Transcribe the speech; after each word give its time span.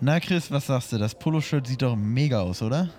Na 0.00 0.20
Chris, 0.20 0.50
was 0.50 0.66
sagst 0.66 0.92
du? 0.92 0.98
Das 0.98 1.14
Poloshirt 1.14 1.66
sieht 1.66 1.80
doch 1.80 1.96
mega 1.96 2.40
aus, 2.40 2.60
oder? 2.60 2.90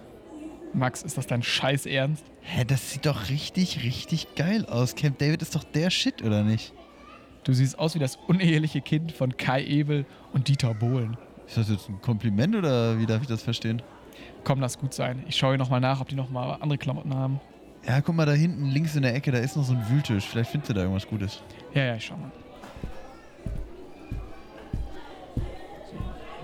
Max, 0.74 1.04
ist 1.04 1.18
das 1.18 1.28
dein 1.28 1.44
Scheiß 1.44 1.86
Ernst? 1.86 2.26
Hä, 2.42 2.66
das 2.66 2.92
sieht 2.92 3.06
doch 3.06 3.30
richtig, 3.30 3.84
richtig 3.84 4.36
geil 4.36 4.66
aus. 4.66 4.96
Camp 4.96 5.20
David 5.20 5.42
ist 5.42 5.56
doch 5.56 5.64
der 5.64 5.90
Shit, 5.92 6.24
oder 6.24 6.44
nicht? 6.44 6.74
Du 7.44 7.54
siehst 7.54 7.78
aus 7.78 7.96
wie 7.96 8.00
das 8.00 8.18
uneheliche 8.28 8.82
Kind 8.82 9.12
von 9.12 9.38
Kai 9.38 9.64
Ebel 9.64 10.06
und 10.34 10.48
Dieter 10.48 10.74
Bohlen. 10.74 11.18
Ist 11.48 11.58
das 11.58 11.70
jetzt 11.70 11.88
ein 11.88 12.02
Kompliment 12.02 12.56
oder 12.56 13.00
wie 13.00 13.06
darf 13.06 13.22
ich 13.22 13.28
das 13.28 13.44
verstehen? 13.44 13.82
Komm, 14.44 14.60
lass 14.60 14.78
gut 14.78 14.94
sein. 14.94 15.24
Ich 15.28 15.36
schaue 15.36 15.58
nochmal 15.58 15.80
nach, 15.80 16.02
ob 16.02 16.10
die 16.10 16.16
nochmal 16.16 16.58
andere 16.62 16.78
Klamotten 16.78 17.14
haben. 17.14 17.40
Ja, 17.88 18.02
guck 18.02 18.16
mal 18.16 18.26
da 18.26 18.34
hinten 18.34 18.66
links 18.66 18.96
in 18.96 19.04
der 19.04 19.16
Ecke, 19.16 19.32
da 19.32 19.38
ist 19.38 19.56
noch 19.56 19.64
so 19.64 19.74
ein 19.74 19.90
Wühltisch. 19.90 20.26
Vielleicht 20.26 20.50
findest 20.50 20.72
du 20.72 20.74
da 20.74 20.82
irgendwas 20.82 21.08
Gutes. 21.08 21.42
Ja, 21.74 21.84
ja, 21.86 21.96
ich 21.96 22.06
schau 22.06 22.18
mal. 22.18 22.32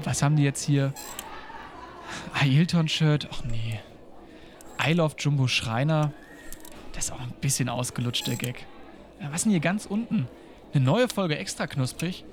Was 0.03 0.21
haben 0.21 0.35
die 0.35 0.43
jetzt 0.43 0.63
hier? 0.63 0.93
Ailton-Shirt? 2.33 3.29
Ach 3.31 3.43
nee. 3.45 3.79
I 4.85 4.93
Love 4.93 5.15
Jumbo 5.17 5.47
Schreiner. 5.47 6.11
Das 6.93 7.05
ist 7.05 7.11
auch 7.11 7.21
ein 7.21 7.33
bisschen 7.41 7.69
ausgelutscht, 7.69 8.27
der 8.27 8.35
Gag. 8.35 8.65
Ja, 9.19 9.27
was 9.27 9.37
ist 9.37 9.43
denn 9.45 9.51
hier 9.51 9.61
ganz 9.61 9.85
unten? 9.85 10.27
Eine 10.73 10.83
neue 10.83 11.07
Folge 11.07 11.37
extra 11.37 11.67
knusprig? 11.67 12.25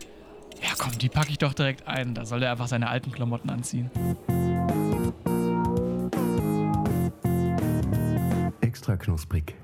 Ja, 0.62 0.70
komm, 0.76 0.98
die 0.98 1.08
packe 1.08 1.30
ich 1.30 1.38
doch 1.38 1.54
direkt 1.54 1.86
ein. 1.86 2.14
Da 2.14 2.24
soll 2.24 2.42
er 2.42 2.50
einfach 2.52 2.68
seine 2.68 2.88
alten 2.88 3.12
Klamotten 3.12 3.50
anziehen. 3.50 3.90
Extra 8.60 8.96
knusprig. 8.96 9.54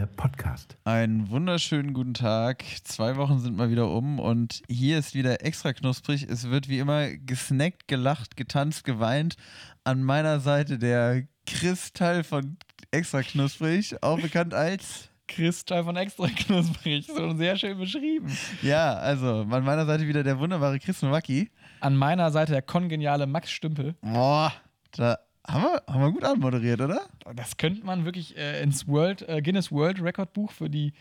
Der 0.00 0.06
Podcast. 0.06 0.78
Einen 0.84 1.28
wunderschönen 1.28 1.92
guten 1.92 2.14
Tag. 2.14 2.64
Zwei 2.84 3.16
Wochen 3.16 3.38
sind 3.38 3.58
mal 3.58 3.68
wieder 3.68 3.90
um 3.90 4.18
und 4.18 4.62
hier 4.66 4.98
ist 4.98 5.14
wieder 5.14 5.44
extra 5.44 5.74
knusprig. 5.74 6.26
Es 6.26 6.48
wird 6.48 6.70
wie 6.70 6.78
immer 6.78 7.10
gesnackt, 7.10 7.86
gelacht, 7.86 8.34
getanzt, 8.34 8.84
geweint. 8.84 9.36
An 9.84 10.02
meiner 10.02 10.40
Seite 10.40 10.78
der 10.78 11.24
Kristall 11.44 12.24
von 12.24 12.56
extra 12.90 13.20
knusprig, 13.22 14.02
auch 14.02 14.18
bekannt 14.18 14.54
als 14.54 15.10
Kristall 15.28 15.84
von 15.84 15.96
extra 15.96 16.28
knusprig. 16.28 17.06
So 17.06 17.36
sehr 17.36 17.58
schön 17.58 17.76
beschrieben. 17.76 18.34
Ja, 18.62 18.94
also 18.94 19.40
an 19.50 19.64
meiner 19.64 19.84
Seite 19.84 20.08
wieder 20.08 20.22
der 20.22 20.38
wunderbare 20.38 20.78
Chris 20.78 21.02
Nowacki. 21.02 21.50
An 21.80 21.94
meiner 21.94 22.30
Seite 22.30 22.52
der 22.52 22.62
kongeniale 22.62 23.26
Max 23.26 23.50
Stümpel. 23.50 23.96
Boah, 24.00 24.50
da 24.92 25.18
haben 25.46 25.62
wir, 25.62 25.82
haben 25.86 26.00
wir 26.02 26.12
gut 26.12 26.24
anmoderiert, 26.24 26.80
oder? 26.80 27.02
Das 27.34 27.56
könnte 27.56 27.84
man 27.84 28.04
wirklich 28.04 28.36
äh, 28.36 28.62
ins 28.62 28.86
World, 28.86 29.28
äh, 29.28 29.40
Guinness 29.42 29.72
World 29.72 30.02
Record 30.02 30.32
Buch 30.32 30.52
für 30.52 30.68
die 30.68 30.92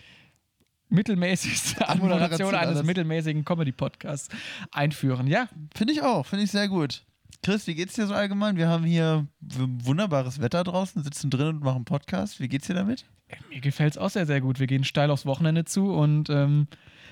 mittelmäßigste 0.90 1.88
Anmoderation 1.88 2.56
eines 2.56 2.84
mittelmäßigen 2.84 3.46
Comedy-Podcasts 3.46 4.30
einführen. 4.72 5.28
Ja. 5.28 5.48
Finde 5.76 5.94
ich 5.94 6.02
auch, 6.02 6.26
finde 6.26 6.46
ich 6.46 6.52
sehr 6.52 6.68
gut. 6.68 7.04
Chris, 7.42 7.68
wie 7.68 7.76
geht's 7.76 7.94
dir 7.94 8.08
so 8.08 8.14
allgemein? 8.14 8.58
Wir 8.58 8.68
haben 8.68 8.84
hier 8.84 9.28
wunderbares 9.40 10.42
Wetter 10.42 10.64
draußen, 10.64 11.04
sitzen 11.04 11.30
drin 11.30 11.48
und 11.48 11.64
machen 11.64 11.86
Podcast. 11.86 12.40
Wie 12.40 12.50
geht's 12.50 12.68
dir 12.68 12.74
damit? 12.74 13.06
Mir 13.50 13.62
gefällt 13.62 13.94
es 13.94 13.98
auch 13.98 14.10
sehr, 14.10 14.26
sehr 14.26 14.42
gut. 14.42 14.60
Wir 14.60 14.68
gehen 14.68 14.84
steil 14.84 15.12
aufs 15.12 15.26
Wochenende 15.26 15.64
zu 15.64 15.94
und 15.94 16.30
ähm, 16.30 16.68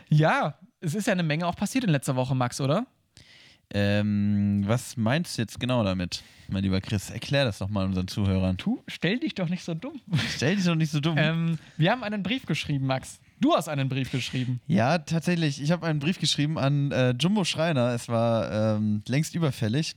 ja, 0.09 0.57
es 0.79 0.95
ist 0.95 1.07
ja 1.07 1.13
eine 1.13 1.23
Menge 1.23 1.45
auch 1.47 1.55
passiert 1.55 1.83
in 1.83 1.91
letzter 1.91 2.15
Woche, 2.15 2.35
Max, 2.35 2.59
oder? 2.59 2.87
Ähm, 3.73 4.63
was 4.65 4.95
meinst 4.95 5.37
du 5.37 5.41
jetzt 5.41 5.59
genau 5.59 5.83
damit, 5.83 6.23
mein 6.49 6.63
lieber 6.63 6.79
Chris? 6.79 7.09
Erklär 7.09 7.43
das 7.45 7.57
doch 7.59 7.67
mal 7.69 7.85
unseren 7.85 8.07
Zuhörern. 8.07 8.55
Du, 8.57 8.81
stell 8.87 9.19
dich 9.19 9.35
doch 9.35 9.49
nicht 9.49 9.63
so 9.63 9.73
dumm. 9.73 9.99
Stell 10.35 10.55
dich 10.55 10.65
doch 10.65 10.75
nicht 10.75 10.91
so 10.91 10.99
dumm. 11.01 11.17
ähm, 11.17 11.59
wir 11.75 11.91
haben 11.91 12.03
einen 12.03 12.23
Brief 12.23 12.45
geschrieben, 12.45 12.85
Max. 12.85 13.19
Du 13.39 13.53
hast 13.53 13.67
einen 13.67 13.89
Brief 13.89 14.11
geschrieben. 14.11 14.61
Ja, 14.67 14.97
tatsächlich. 14.97 15.61
Ich 15.61 15.71
habe 15.71 15.85
einen 15.85 15.99
Brief 15.99 16.19
geschrieben 16.19 16.57
an 16.57 16.91
äh, 16.91 17.11
Jumbo 17.19 17.43
Schreiner. 17.43 17.93
Es 17.93 18.07
war 18.07 18.77
ähm, 18.77 19.03
längst 19.07 19.35
überfällig. 19.35 19.95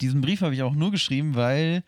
Diesen 0.00 0.20
Brief 0.20 0.40
habe 0.40 0.54
ich 0.54 0.62
auch 0.62 0.74
nur 0.74 0.90
geschrieben, 0.90 1.34
weil 1.34 1.84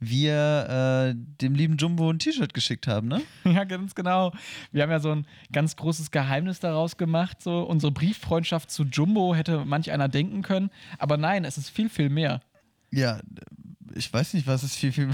wir 0.00 1.12
äh, 1.12 1.14
dem 1.40 1.54
lieben 1.54 1.76
Jumbo 1.76 2.10
ein 2.10 2.18
T-Shirt 2.18 2.54
geschickt 2.54 2.86
haben, 2.86 3.08
ne? 3.08 3.20
Ja, 3.44 3.64
ganz 3.64 3.94
genau. 3.94 4.32
Wir 4.72 4.82
haben 4.82 4.90
ja 4.90 5.00
so 5.00 5.10
ein 5.12 5.26
ganz 5.52 5.76
großes 5.76 6.10
Geheimnis 6.10 6.58
daraus 6.60 6.96
gemacht. 6.96 7.42
So 7.42 7.62
unsere 7.62 7.92
Brieffreundschaft 7.92 8.70
zu 8.70 8.84
Jumbo 8.84 9.34
hätte 9.34 9.64
manch 9.64 9.92
einer 9.92 10.08
denken 10.08 10.42
können, 10.42 10.70
aber 10.98 11.16
nein, 11.16 11.44
es 11.44 11.58
ist 11.58 11.68
viel, 11.68 11.88
viel 11.88 12.08
mehr. 12.08 12.40
Ja, 12.90 13.20
ich 13.94 14.12
weiß 14.12 14.34
nicht, 14.34 14.46
was 14.46 14.62
ist 14.62 14.76
viel, 14.76 14.92
viel. 14.92 15.08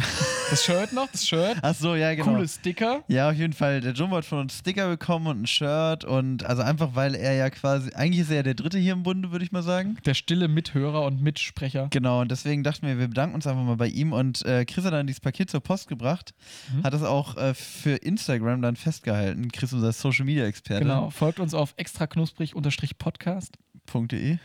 Das 0.50 0.64
Shirt 0.64 0.92
noch, 0.92 1.08
das 1.10 1.26
Shirt. 1.26 1.58
Ach 1.62 1.74
so, 1.74 1.94
ja, 1.94 2.14
genau. 2.14 2.34
Coole 2.34 2.48
Sticker. 2.48 3.02
Ja, 3.08 3.30
auf 3.30 3.36
jeden 3.36 3.52
Fall. 3.52 3.80
Der 3.80 3.92
Jumbo 3.92 4.16
hat 4.16 4.24
von 4.24 4.40
uns 4.40 4.58
Sticker 4.58 4.88
bekommen 4.88 5.26
und 5.26 5.42
ein 5.42 5.46
Shirt 5.46 6.04
und 6.04 6.44
also 6.44 6.62
einfach, 6.62 6.90
weil 6.94 7.14
er 7.14 7.34
ja 7.34 7.50
quasi, 7.50 7.92
eigentlich 7.94 8.20
ist 8.20 8.30
er 8.30 8.36
ja 8.36 8.42
der 8.42 8.54
Dritte 8.54 8.78
hier 8.78 8.92
im 8.92 9.02
Bunde, 9.02 9.32
würde 9.32 9.44
ich 9.44 9.52
mal 9.52 9.62
sagen. 9.62 9.96
Der 10.04 10.14
stille 10.14 10.48
Mithörer 10.48 11.04
und 11.04 11.22
Mitsprecher. 11.22 11.88
Genau, 11.90 12.20
und 12.20 12.30
deswegen 12.30 12.62
dachten 12.62 12.86
wir, 12.86 12.98
wir 12.98 13.08
bedanken 13.08 13.34
uns 13.34 13.46
einfach 13.46 13.64
mal 13.64 13.76
bei 13.76 13.88
ihm 13.88 14.12
und 14.12 14.44
äh, 14.44 14.64
Chris 14.64 14.84
hat 14.84 14.92
dann 14.92 15.06
dieses 15.06 15.20
Paket 15.20 15.50
zur 15.50 15.60
Post 15.60 15.88
gebracht, 15.88 16.34
mhm. 16.72 16.84
hat 16.84 16.94
das 16.94 17.02
auch 17.02 17.36
äh, 17.36 17.54
für 17.54 17.96
Instagram 17.96 18.62
dann 18.62 18.76
festgehalten. 18.76 19.50
Chris, 19.50 19.72
unser 19.72 19.92
Social 19.92 20.24
Media 20.24 20.46
Experte. 20.46 20.82
Genau, 20.82 21.10
folgt 21.10 21.40
uns 21.40 21.54
auf 21.54 21.74
extraknusprig-podcast.de. 21.76 24.38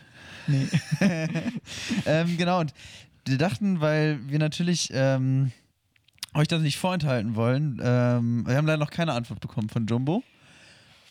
Nee. 0.46 0.68
ähm, 2.06 2.36
genau, 2.36 2.60
und 2.60 2.72
wir 3.26 3.38
dachten, 3.38 3.80
weil 3.80 4.20
wir 4.28 4.38
natürlich 4.38 4.90
ähm, 4.92 5.52
euch 6.34 6.48
das 6.48 6.62
nicht 6.62 6.78
vorenthalten 6.78 7.34
wollen, 7.34 7.80
ähm, 7.82 8.46
wir 8.46 8.56
haben 8.56 8.66
leider 8.66 8.78
noch 8.78 8.90
keine 8.90 9.12
Antwort 9.12 9.40
bekommen 9.40 9.68
von 9.68 9.86
Jumbo. 9.86 10.22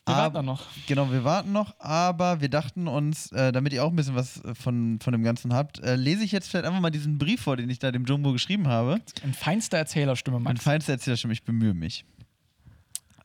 Wir 0.08 0.16
warten 0.16 0.46
noch. 0.46 0.66
Genau, 0.88 1.12
wir 1.12 1.24
warten 1.24 1.52
noch, 1.52 1.80
aber 1.80 2.42
wir 2.42 2.50
dachten 2.50 2.88
uns, 2.88 3.32
äh, 3.34 3.52
damit 3.52 3.72
ihr 3.72 3.86
auch 3.86 3.92
ein 3.92 3.96
bisschen 3.96 4.16
was 4.16 4.42
von, 4.56 5.00
von 5.00 5.14
dem 5.14 5.24
Ganzen 5.24 5.54
habt, 5.54 5.80
äh, 5.80 5.96
lese 5.96 6.24
ich 6.24 6.32
jetzt 6.32 6.50
vielleicht 6.50 6.66
einfach 6.66 6.82
mal 6.82 6.90
diesen 6.90 7.20
Brief 7.20 7.42
vor, 7.42 7.56
den 7.56 7.70
ich 7.70 7.78
da 7.78 7.92
dem 7.92 8.06
Jumbo 8.06 8.32
geschrieben 8.32 8.68
habe. 8.68 9.00
In 9.24 9.34
feinster 9.34 9.78
Erzählerstimme, 9.78 10.40
Max. 10.40 10.60
In 10.60 10.64
feinster 10.64 10.94
Erzählerstimme, 10.94 11.34
ich 11.34 11.44
bemühe 11.44 11.76
mich. 11.76 12.04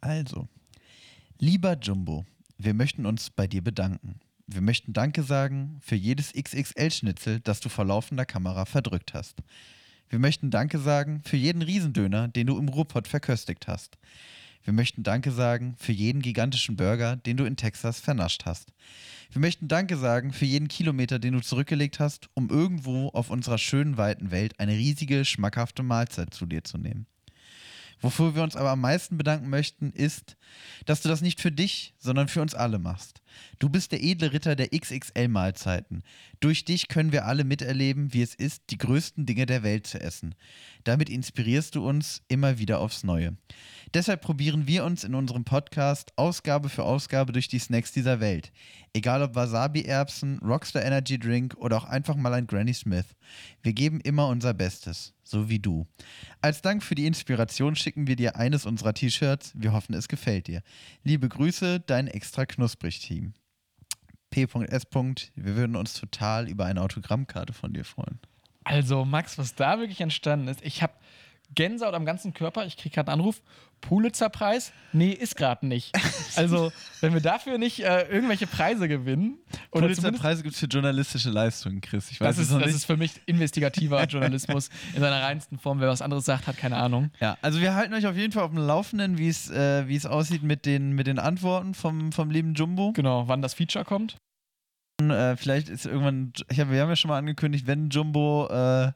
Also, 0.02 0.48
lieber 1.38 1.78
Jumbo, 1.78 2.26
wir 2.58 2.74
möchten 2.74 3.06
uns 3.06 3.30
bei 3.30 3.46
dir 3.46 3.64
bedanken. 3.64 4.20
Wir 4.48 4.60
möchten 4.60 4.92
Danke 4.92 5.24
sagen 5.24 5.80
für 5.80 5.96
jedes 5.96 6.32
XXL-Schnitzel, 6.32 7.40
das 7.40 7.58
du 7.58 7.68
vor 7.68 7.84
laufender 7.84 8.24
Kamera 8.24 8.64
verdrückt 8.64 9.12
hast. 9.12 9.42
Wir 10.08 10.20
möchten 10.20 10.52
Danke 10.52 10.78
sagen 10.78 11.20
für 11.24 11.36
jeden 11.36 11.62
Riesendöner, 11.62 12.28
den 12.28 12.46
du 12.46 12.56
im 12.56 12.68
Ruhrpott 12.68 13.08
verköstigt 13.08 13.66
hast. 13.66 13.98
Wir 14.62 14.72
möchten 14.72 15.02
Danke 15.02 15.32
sagen 15.32 15.74
für 15.78 15.90
jeden 15.90 16.22
gigantischen 16.22 16.76
Burger, 16.76 17.16
den 17.16 17.36
du 17.36 17.44
in 17.44 17.56
Texas 17.56 17.98
vernascht 17.98 18.46
hast. 18.46 18.72
Wir 19.32 19.40
möchten 19.40 19.66
Danke 19.66 19.96
sagen 19.96 20.32
für 20.32 20.44
jeden 20.44 20.68
Kilometer, 20.68 21.18
den 21.18 21.34
du 21.34 21.40
zurückgelegt 21.40 21.98
hast, 21.98 22.28
um 22.34 22.48
irgendwo 22.48 23.08
auf 23.08 23.30
unserer 23.30 23.58
schönen 23.58 23.96
weiten 23.96 24.30
Welt 24.30 24.60
eine 24.60 24.72
riesige, 24.72 25.24
schmackhafte 25.24 25.82
Mahlzeit 25.82 26.32
zu 26.32 26.46
dir 26.46 26.62
zu 26.62 26.78
nehmen. 26.78 27.06
Wofür 28.00 28.36
wir 28.36 28.44
uns 28.44 28.54
aber 28.54 28.70
am 28.70 28.80
meisten 28.80 29.18
bedanken 29.18 29.48
möchten, 29.48 29.90
ist, 29.90 30.36
dass 30.84 31.00
du 31.00 31.08
das 31.08 31.20
nicht 31.20 31.40
für 31.40 31.50
dich, 31.50 31.94
sondern 31.98 32.28
für 32.28 32.42
uns 32.42 32.54
alle 32.54 32.78
machst. 32.78 33.22
Du 33.58 33.68
bist 33.68 33.92
der 33.92 34.02
edle 34.02 34.32
Ritter 34.32 34.56
der 34.56 34.68
XXL-Mahlzeiten. 34.68 36.02
Durch 36.40 36.64
dich 36.64 36.88
können 36.88 37.12
wir 37.12 37.26
alle 37.26 37.44
miterleben, 37.44 38.12
wie 38.12 38.22
es 38.22 38.34
ist, 38.34 38.64
die 38.70 38.78
größten 38.78 39.26
Dinge 39.26 39.46
der 39.46 39.62
Welt 39.62 39.86
zu 39.86 40.00
essen. 40.00 40.34
Damit 40.84 41.08
inspirierst 41.08 41.74
du 41.74 41.86
uns 41.86 42.22
immer 42.28 42.58
wieder 42.58 42.80
aufs 42.80 43.04
Neue. 43.04 43.36
Deshalb 43.94 44.20
probieren 44.20 44.66
wir 44.66 44.84
uns 44.84 45.04
in 45.04 45.14
unserem 45.14 45.44
Podcast 45.44 46.12
Ausgabe 46.16 46.68
für 46.68 46.84
Ausgabe 46.84 47.32
durch 47.32 47.48
die 47.48 47.58
Snacks 47.58 47.92
dieser 47.92 48.20
Welt. 48.20 48.52
Egal 48.92 49.22
ob 49.22 49.34
Wasabi-Erbsen, 49.34 50.38
Rockstar 50.38 50.84
Energy 50.84 51.18
Drink 51.18 51.54
oder 51.56 51.76
auch 51.76 51.84
einfach 51.84 52.16
mal 52.16 52.32
ein 52.34 52.46
Granny 52.46 52.74
Smith. 52.74 53.06
Wir 53.62 53.72
geben 53.72 54.00
immer 54.00 54.28
unser 54.28 54.54
Bestes, 54.54 55.12
so 55.22 55.48
wie 55.48 55.58
du. 55.58 55.86
Als 56.40 56.62
Dank 56.62 56.82
für 56.82 56.94
die 56.94 57.06
Inspiration 57.06 57.76
schicken 57.76 58.06
wir 58.06 58.16
dir 58.16 58.36
eines 58.36 58.66
unserer 58.66 58.94
T-Shirts. 58.94 59.52
Wir 59.54 59.72
hoffen, 59.72 59.94
es 59.94 60.08
gefällt 60.08 60.46
dir. 60.46 60.62
Liebe 61.04 61.28
Grüße, 61.28 61.80
dein 61.80 62.08
extra 62.08 62.46
knusprig 62.46 63.00
Team. 63.00 63.25
P.S. 64.36 64.84
Wir 65.34 65.56
würden 65.56 65.76
uns 65.76 65.94
total 65.94 66.48
über 66.48 66.66
eine 66.66 66.82
Autogrammkarte 66.82 67.54
von 67.54 67.72
dir 67.72 67.84
freuen. 67.84 68.18
Also, 68.64 69.06
Max, 69.06 69.38
was 69.38 69.54
da 69.54 69.78
wirklich 69.78 70.02
entstanden 70.02 70.48
ist, 70.48 70.60
ich 70.62 70.82
habe 70.82 70.92
Gänsehaut 71.54 71.94
am 71.94 72.04
ganzen 72.04 72.34
Körper. 72.34 72.66
Ich 72.66 72.76
kriege 72.76 72.94
gerade 72.94 73.12
einen 73.12 73.20
Anruf. 73.20 73.40
Pulitzerpreis? 73.80 74.72
Nee, 74.92 75.10
ist 75.10 75.36
gerade 75.36 75.66
nicht. 75.66 75.92
Also, 76.36 76.70
wenn 77.00 77.14
wir 77.14 77.22
dafür 77.22 77.56
nicht 77.56 77.80
äh, 77.80 78.02
irgendwelche 78.10 78.46
Preise 78.46 78.88
gewinnen. 78.88 79.38
Pulitzerpreise 79.70 80.42
gibt 80.42 80.54
es 80.54 80.60
für 80.60 80.66
journalistische 80.66 81.30
Leistungen, 81.30 81.80
Chris. 81.80 82.10
Ich 82.10 82.20
weiß 82.20 82.36
das, 82.36 82.50
ist, 82.50 82.52
das 82.52 82.74
ist 82.74 82.84
für 82.84 82.98
mich 82.98 83.22
investigativer 83.24 84.04
Journalismus 84.08 84.68
in 84.92 85.00
seiner 85.00 85.22
reinsten 85.22 85.58
Form. 85.58 85.80
Wer 85.80 85.88
was 85.88 86.02
anderes 86.02 86.26
sagt, 86.26 86.46
hat 86.46 86.58
keine 86.58 86.76
Ahnung. 86.76 87.10
Ja, 87.20 87.38
also 87.40 87.58
wir 87.62 87.74
halten 87.74 87.94
euch 87.94 88.06
auf 88.06 88.16
jeden 88.16 88.34
Fall 88.34 88.42
auf 88.42 88.50
dem 88.50 88.58
Laufenden, 88.58 89.16
wie 89.16 89.28
es 89.28 89.48
äh, 89.48 89.98
aussieht 90.06 90.42
mit 90.42 90.66
den, 90.66 90.92
mit 90.92 91.06
den 91.06 91.18
Antworten 91.18 91.72
vom, 91.72 92.12
vom 92.12 92.30
lieben 92.30 92.52
Jumbo. 92.52 92.92
Genau, 92.92 93.28
wann 93.28 93.40
das 93.40 93.54
Feature 93.54 93.86
kommt. 93.86 94.18
Äh, 95.02 95.36
vielleicht 95.36 95.68
ist 95.68 95.84
irgendwann, 95.84 96.32
ich 96.48 96.58
hab, 96.58 96.70
wir 96.70 96.80
haben 96.80 96.88
ja 96.88 96.96
schon 96.96 97.10
mal 97.10 97.18
angekündigt, 97.18 97.66
wenn 97.66 97.90
Jumbo 97.90 98.48
äh, 98.48 98.92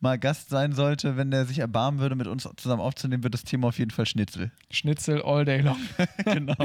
mal 0.00 0.18
Gast 0.18 0.48
sein 0.48 0.72
sollte, 0.72 1.16
wenn 1.16 1.30
der 1.30 1.44
sich 1.44 1.58
erbarmen 1.58 2.00
würde, 2.00 2.16
mit 2.16 2.26
uns 2.26 2.48
zusammen 2.56 2.80
aufzunehmen, 2.80 3.22
wird 3.22 3.34
das 3.34 3.44
Thema 3.44 3.68
auf 3.68 3.78
jeden 3.78 3.90
Fall 3.90 4.06
Schnitzel. 4.06 4.50
Schnitzel 4.70 5.22
all 5.22 5.44
day 5.44 5.60
long. 5.60 5.76
genau. 6.24 6.56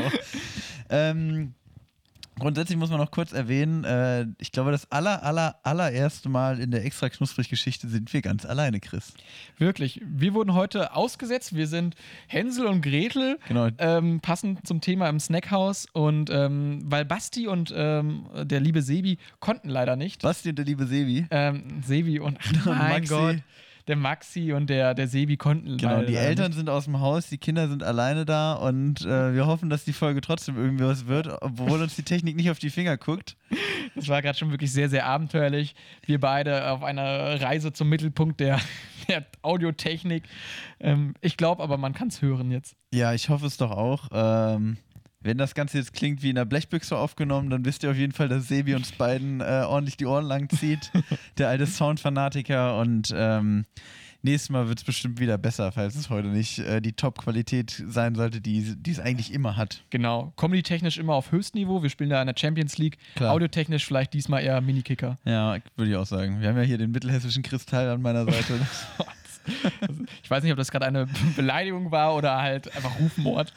ähm, 0.89 1.53
Grundsätzlich 2.39 2.77
muss 2.77 2.89
man 2.89 2.99
noch 2.99 3.11
kurz 3.11 3.33
erwähnen, 3.33 3.83
äh, 3.83 4.25
ich 4.37 4.51
glaube, 4.51 4.71
das 4.71 4.91
aller, 4.91 5.23
aller, 5.23 5.55
allererste 5.63 6.29
Mal 6.29 6.59
in 6.59 6.71
der 6.71 6.85
extra 6.85 7.09
knusprig 7.09 7.49
Geschichte 7.49 7.87
sind 7.87 8.11
wir 8.13 8.21
ganz 8.21 8.45
alleine, 8.45 8.79
Chris. 8.79 9.13
Wirklich. 9.57 10.01
Wir 10.05 10.33
wurden 10.33 10.53
heute 10.53 10.95
ausgesetzt. 10.95 11.55
Wir 11.55 11.67
sind 11.67 11.95
Hänsel 12.27 12.67
und 12.67 12.81
Gretel, 12.81 13.39
Genau. 13.47 13.69
ähm, 13.79 14.19
passend 14.21 14.67
zum 14.67 14.81
Thema 14.81 15.09
im 15.09 15.19
Snackhaus. 15.19 15.87
Und 15.93 16.29
ähm, 16.29 16.81
weil 16.85 17.05
Basti 17.05 17.47
und 17.47 17.73
ähm, 17.75 18.27
der 18.43 18.59
liebe 18.59 18.81
Sebi 18.81 19.17
konnten 19.39 19.69
leider 19.69 19.95
nicht. 19.95 20.21
Basti 20.21 20.49
und 20.49 20.57
der 20.57 20.65
liebe 20.65 20.85
Sebi. 20.85 21.25
Ähm, 21.31 21.81
Sebi 21.83 22.19
und, 22.19 22.37
ach, 22.61 22.65
mein 22.65 22.77
Maxi. 23.01 23.07
Gott, 23.13 23.35
der 23.87 23.95
Maxi 23.95 24.53
und 24.53 24.69
der, 24.69 24.93
der 24.93 25.07
Sebi 25.07 25.37
konnten 25.37 25.77
Genau, 25.77 26.01
die 26.01 26.15
Eltern 26.15 26.51
sind 26.51 26.69
aus 26.69 26.85
dem 26.85 26.99
Haus, 26.99 27.27
die 27.27 27.37
Kinder 27.37 27.67
sind 27.67 27.83
alleine 27.83 28.25
da 28.25 28.53
und 28.53 29.01
äh, 29.01 29.33
wir 29.33 29.47
hoffen, 29.47 29.69
dass 29.69 29.85
die 29.85 29.93
Folge 29.93 30.21
trotzdem 30.21 30.57
irgendwie 30.57 30.85
was 30.85 31.07
wird, 31.07 31.29
obwohl 31.41 31.81
uns 31.81 31.95
die 31.95 32.03
Technik 32.03 32.35
nicht 32.35 32.51
auf 32.51 32.59
die 32.59 32.69
Finger 32.69 32.97
guckt. 32.97 33.37
Das 33.95 34.07
war 34.09 34.21
gerade 34.21 34.37
schon 34.37 34.51
wirklich 34.51 34.71
sehr, 34.71 34.89
sehr 34.89 35.05
abenteuerlich. 35.05 35.73
Wir 36.05 36.19
beide 36.19 36.69
auf 36.69 36.83
einer 36.83 37.41
Reise 37.41 37.73
zum 37.73 37.89
Mittelpunkt 37.89 38.39
der, 38.39 38.59
der 39.07 39.25
Audiotechnik. 39.41 40.23
Ähm, 40.79 41.13
ich 41.21 41.37
glaube 41.37 41.63
aber, 41.63 41.77
man 41.77 41.93
kann 41.93 42.09
es 42.09 42.21
hören 42.21 42.51
jetzt. 42.51 42.75
Ja, 42.93 43.13
ich 43.13 43.29
hoffe 43.29 43.45
es 43.45 43.57
doch 43.57 43.71
auch. 43.71 44.09
Ähm, 44.11 44.77
wenn 45.27 45.37
das 45.37 45.53
Ganze 45.53 45.77
jetzt 45.77 45.93
klingt 45.93 46.23
wie 46.23 46.29
in 46.29 46.37
einer 46.37 46.45
Blechbüchse 46.45 46.97
aufgenommen, 46.97 47.49
dann 47.49 47.65
wisst 47.65 47.83
ihr 47.83 47.91
auf 47.91 47.97
jeden 47.97 48.13
Fall, 48.13 48.29
dass 48.29 48.47
Sebi 48.47 48.73
uns 48.75 48.93
beiden 48.93 49.41
äh, 49.41 49.65
ordentlich 49.67 49.97
die 49.97 50.05
Ohren 50.05 50.25
lang 50.25 50.49
zieht. 50.49 50.91
der 51.37 51.49
alte 51.49 51.67
Soundfanatiker 51.67 52.79
und 52.79 53.13
ähm, 53.13 53.65
nächstes 54.21 54.49
Mal 54.49 54.69
wird 54.69 54.79
es 54.79 54.85
bestimmt 54.85 55.19
wieder 55.19 55.37
besser, 55.37 55.73
falls 55.73 55.95
es 55.95 56.09
heute 56.09 56.29
nicht 56.29 56.59
äh, 56.59 56.81
die 56.81 56.93
Top-Qualität 56.93 57.83
sein 57.87 58.15
sollte, 58.15 58.39
die, 58.39 58.75
die 58.77 58.91
es 58.91 59.01
eigentlich 59.01 59.33
immer 59.33 59.57
hat. 59.57 59.83
Genau. 59.89 60.31
Comedy-technisch 60.37 60.97
immer 60.97 61.13
auf 61.13 61.31
Höchstniveau. 61.31 61.83
Wir 61.83 61.89
spielen 61.89 62.09
da 62.09 62.21
in 62.21 62.27
der 62.27 62.35
Champions 62.37 62.77
League. 62.77 62.97
Klar. 63.15 63.33
Audiotechnisch 63.33 63.85
vielleicht 63.85 64.13
diesmal 64.13 64.43
eher 64.43 64.61
Mini-Kicker. 64.61 65.17
Ja, 65.25 65.57
würde 65.75 65.91
ich 65.91 65.97
auch 65.97 66.05
sagen. 66.05 66.39
Wir 66.39 66.47
haben 66.47 66.57
ja 66.57 66.63
hier 66.63 66.77
den 66.77 66.91
mittelhessischen 66.91 67.43
Kristall 67.43 67.89
an 67.89 68.01
meiner 68.01 68.23
Seite. 68.23 68.59
Ich 70.23 70.29
weiß 70.29 70.43
nicht, 70.43 70.51
ob 70.51 70.57
das 70.57 70.71
gerade 70.71 70.85
eine 70.85 71.07
Beleidigung 71.35 71.91
war 71.91 72.15
oder 72.15 72.41
halt 72.41 72.73
einfach 72.75 72.99
Rufmord. 72.99 73.53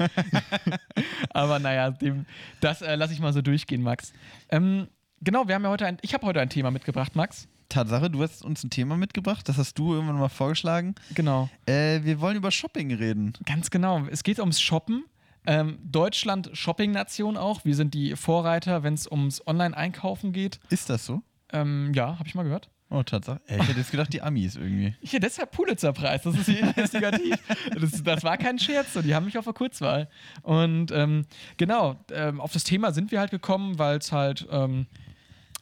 Aber 1.31 1.58
naja, 1.58 1.90
dem, 1.90 2.26
das 2.60 2.82
äh, 2.82 2.94
lasse 2.94 3.12
ich 3.12 3.20
mal 3.20 3.32
so 3.32 3.42
durchgehen, 3.42 3.82
Max. 3.82 4.12
Ähm, 4.48 4.88
genau, 5.20 5.48
wir 5.48 5.54
haben 5.54 5.64
ja 5.64 5.70
heute 5.70 5.87
ein, 5.87 5.98
ich 6.02 6.14
habe 6.14 6.26
heute 6.26 6.40
ein 6.40 6.48
Thema 6.50 6.70
mitgebracht, 6.70 7.16
Max. 7.16 7.48
Tatsache, 7.69 8.10
du 8.10 8.22
hast 8.22 8.44
uns 8.44 8.64
ein 8.64 8.70
Thema 8.70 8.96
mitgebracht, 8.96 9.48
das 9.48 9.56
hast 9.56 9.78
du 9.78 9.94
irgendwann 9.94 10.19
mal 10.19 10.28
vorgeschlagen. 10.28 10.94
Genau. 11.14 11.48
Äh, 11.66 12.02
wir 12.02 12.20
wollen 12.20 12.37
über 12.37 12.50
Shopping 12.50 12.92
reden. 12.92 13.32
Ganz 13.46 13.70
genau. 13.70 14.06
Es 14.10 14.22
geht 14.22 14.38
ums 14.40 14.60
Shoppen. 14.60 15.04
Ähm, 15.46 15.78
Deutschland 15.82 16.50
Shopping-Nation 16.52 17.37
auch. 17.37 17.64
Wir 17.64 17.75
sind 17.75 17.94
die 17.94 18.14
Vorreiter, 18.16 18.82
wenn 18.82 18.94
es 18.94 19.10
ums 19.10 19.46
Online-Einkaufen 19.46 20.32
geht. 20.32 20.60
Ist 20.69 20.90
das 20.90 21.06
so? 21.06 21.22
Ähm, 21.52 21.92
ja, 21.94 22.19
habe 22.19 22.28
ich 22.28 22.34
mal 22.34 22.42
gehört. 22.42 22.69
Oh, 22.92 23.04
Tatsache. 23.04 23.40
Ich 23.46 23.56
hätte 23.69 23.78
jetzt 23.78 23.92
gedacht, 23.92 24.12
die 24.12 24.20
Amis 24.20 24.56
irgendwie. 24.56 24.94
Hier, 25.00 25.20
deshalb 25.20 25.52
Pulitzer-Preis. 25.52 26.22
Das 26.22 26.34
ist 26.37 26.48
investigativ. 26.48 27.37
Das, 27.81 28.02
das 28.02 28.25
war 28.25 28.37
kein 28.37 28.58
Scherz. 28.58 28.92
So. 28.94 29.00
Die 29.02 29.14
haben 29.14 29.26
mich 29.26 29.38
auf 29.38 29.44
der 29.44 29.54
Kurzwahl. 29.54 30.08
Und 30.42 30.90
ähm, 30.90 31.25
genau, 31.56 31.96
ähm, 32.12 32.40
auf 32.40 32.52
das 32.52 32.64
Thema 32.64 32.92
sind 32.92 33.12
wir 33.12 33.20
halt 33.20 33.31
gekommen, 33.31 33.78
weil 33.78 33.98
es 33.98 34.10
halt, 34.10 34.46
ähm, 34.50 34.87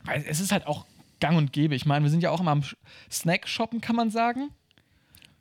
weil 0.04 0.25
es 0.26 0.40
ist 0.40 0.52
halt 0.52 0.66
auch 0.66 0.86
gang 1.20 1.36
und 1.36 1.52
gäbe. 1.52 1.75
Ich 1.75 1.84
meine, 1.84 2.02
wir 2.04 2.10
sind 2.10 2.22
ja 2.22 2.30
auch 2.30 2.40
immer 2.40 2.52
am 2.52 2.62
Snack-Shoppen, 3.10 3.82
kann 3.82 3.94
man 3.96 4.10
sagen. 4.10 4.48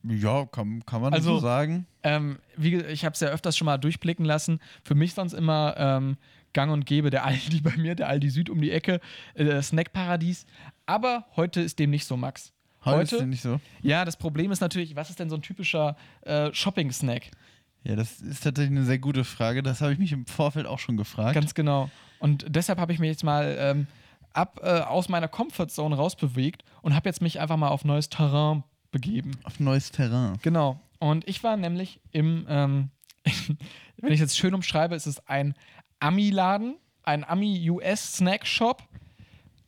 Ja, 0.03 0.45
kann, 0.45 0.85
kann 0.85 1.01
man 1.01 1.13
Also- 1.13 1.35
so 1.35 1.39
sagen. 1.39 1.85
Ähm, 2.03 2.39
wie, 2.55 2.75
ich 2.77 3.03
habe 3.05 3.13
es 3.13 3.19
ja 3.19 3.29
öfters 3.29 3.57
schon 3.57 3.65
mal 3.65 3.77
durchblicken 3.77 4.25
lassen. 4.25 4.59
Für 4.83 4.95
mich 4.95 5.13
sonst 5.13 5.33
immer 5.33 5.75
ähm, 5.77 6.17
gang 6.57 6.71
und 6.71 6.87
gäbe 6.87 7.11
der 7.11 7.23
Aldi 7.23 7.61
bei 7.63 7.77
mir, 7.77 7.93
der 7.93 8.07
Aldi 8.07 8.31
Süd 8.31 8.49
um 8.49 8.59
die 8.59 8.71
Ecke, 8.71 8.99
äh, 9.35 9.61
Snackparadies. 9.61 10.47
Aber 10.87 11.27
heute 11.35 11.61
ist 11.61 11.77
dem 11.77 11.91
nicht 11.91 12.05
so, 12.05 12.17
Max. 12.17 12.51
Heute, 12.83 13.17
ist 13.17 13.25
nicht 13.25 13.43
so. 13.43 13.59
Ja, 13.83 14.05
das 14.05 14.17
Problem 14.17 14.51
ist 14.51 14.59
natürlich, 14.59 14.95
was 14.95 15.11
ist 15.11 15.19
denn 15.19 15.29
so 15.29 15.35
ein 15.35 15.43
typischer 15.43 15.95
äh, 16.21 16.51
Shopping-Snack? 16.51 17.29
Ja, 17.83 17.95
das 17.95 18.21
ist 18.21 18.43
tatsächlich 18.43 18.75
eine 18.75 18.85
sehr 18.85 18.97
gute 18.97 19.23
Frage. 19.23 19.61
Das 19.61 19.81
habe 19.81 19.93
ich 19.93 19.99
mich 19.99 20.11
im 20.11 20.25
Vorfeld 20.25 20.65
auch 20.65 20.79
schon 20.79 20.97
gefragt. 20.97 21.35
Ganz 21.35 21.53
genau. 21.53 21.91
Und 22.17 22.45
deshalb 22.49 22.79
habe 22.79 22.91
ich 22.91 22.97
mich 22.97 23.09
jetzt 23.09 23.23
mal 23.23 23.55
ähm, 23.59 23.87
ab 24.33 24.59
äh, 24.63 24.79
aus 24.79 25.09
meiner 25.09 25.27
Comfortzone 25.27 25.95
rausbewegt 25.95 26.63
und 26.81 26.95
habe 26.95 27.07
jetzt 27.07 27.21
mich 27.21 27.39
einfach 27.39 27.57
mal 27.57 27.69
auf 27.69 27.85
neues 27.85 28.09
Terrain 28.09 28.63
begeben. 28.89 29.31
Auf 29.43 29.59
neues 29.59 29.91
Terrain. 29.91 30.39
Genau. 30.41 30.79
Und 30.97 31.27
ich 31.27 31.43
war 31.43 31.55
nämlich 31.55 31.99
im, 32.11 32.47
ähm, 32.49 32.89
wenn 33.97 34.11
ich 34.11 34.19
jetzt 34.19 34.37
schön 34.37 34.55
umschreibe, 34.55 34.95
ist 34.95 35.05
es 35.05 35.27
ein 35.27 35.53
Ami-Laden, 35.99 36.77
ein 37.03 37.23
Ami-US-Snack-Shop. 37.23 38.83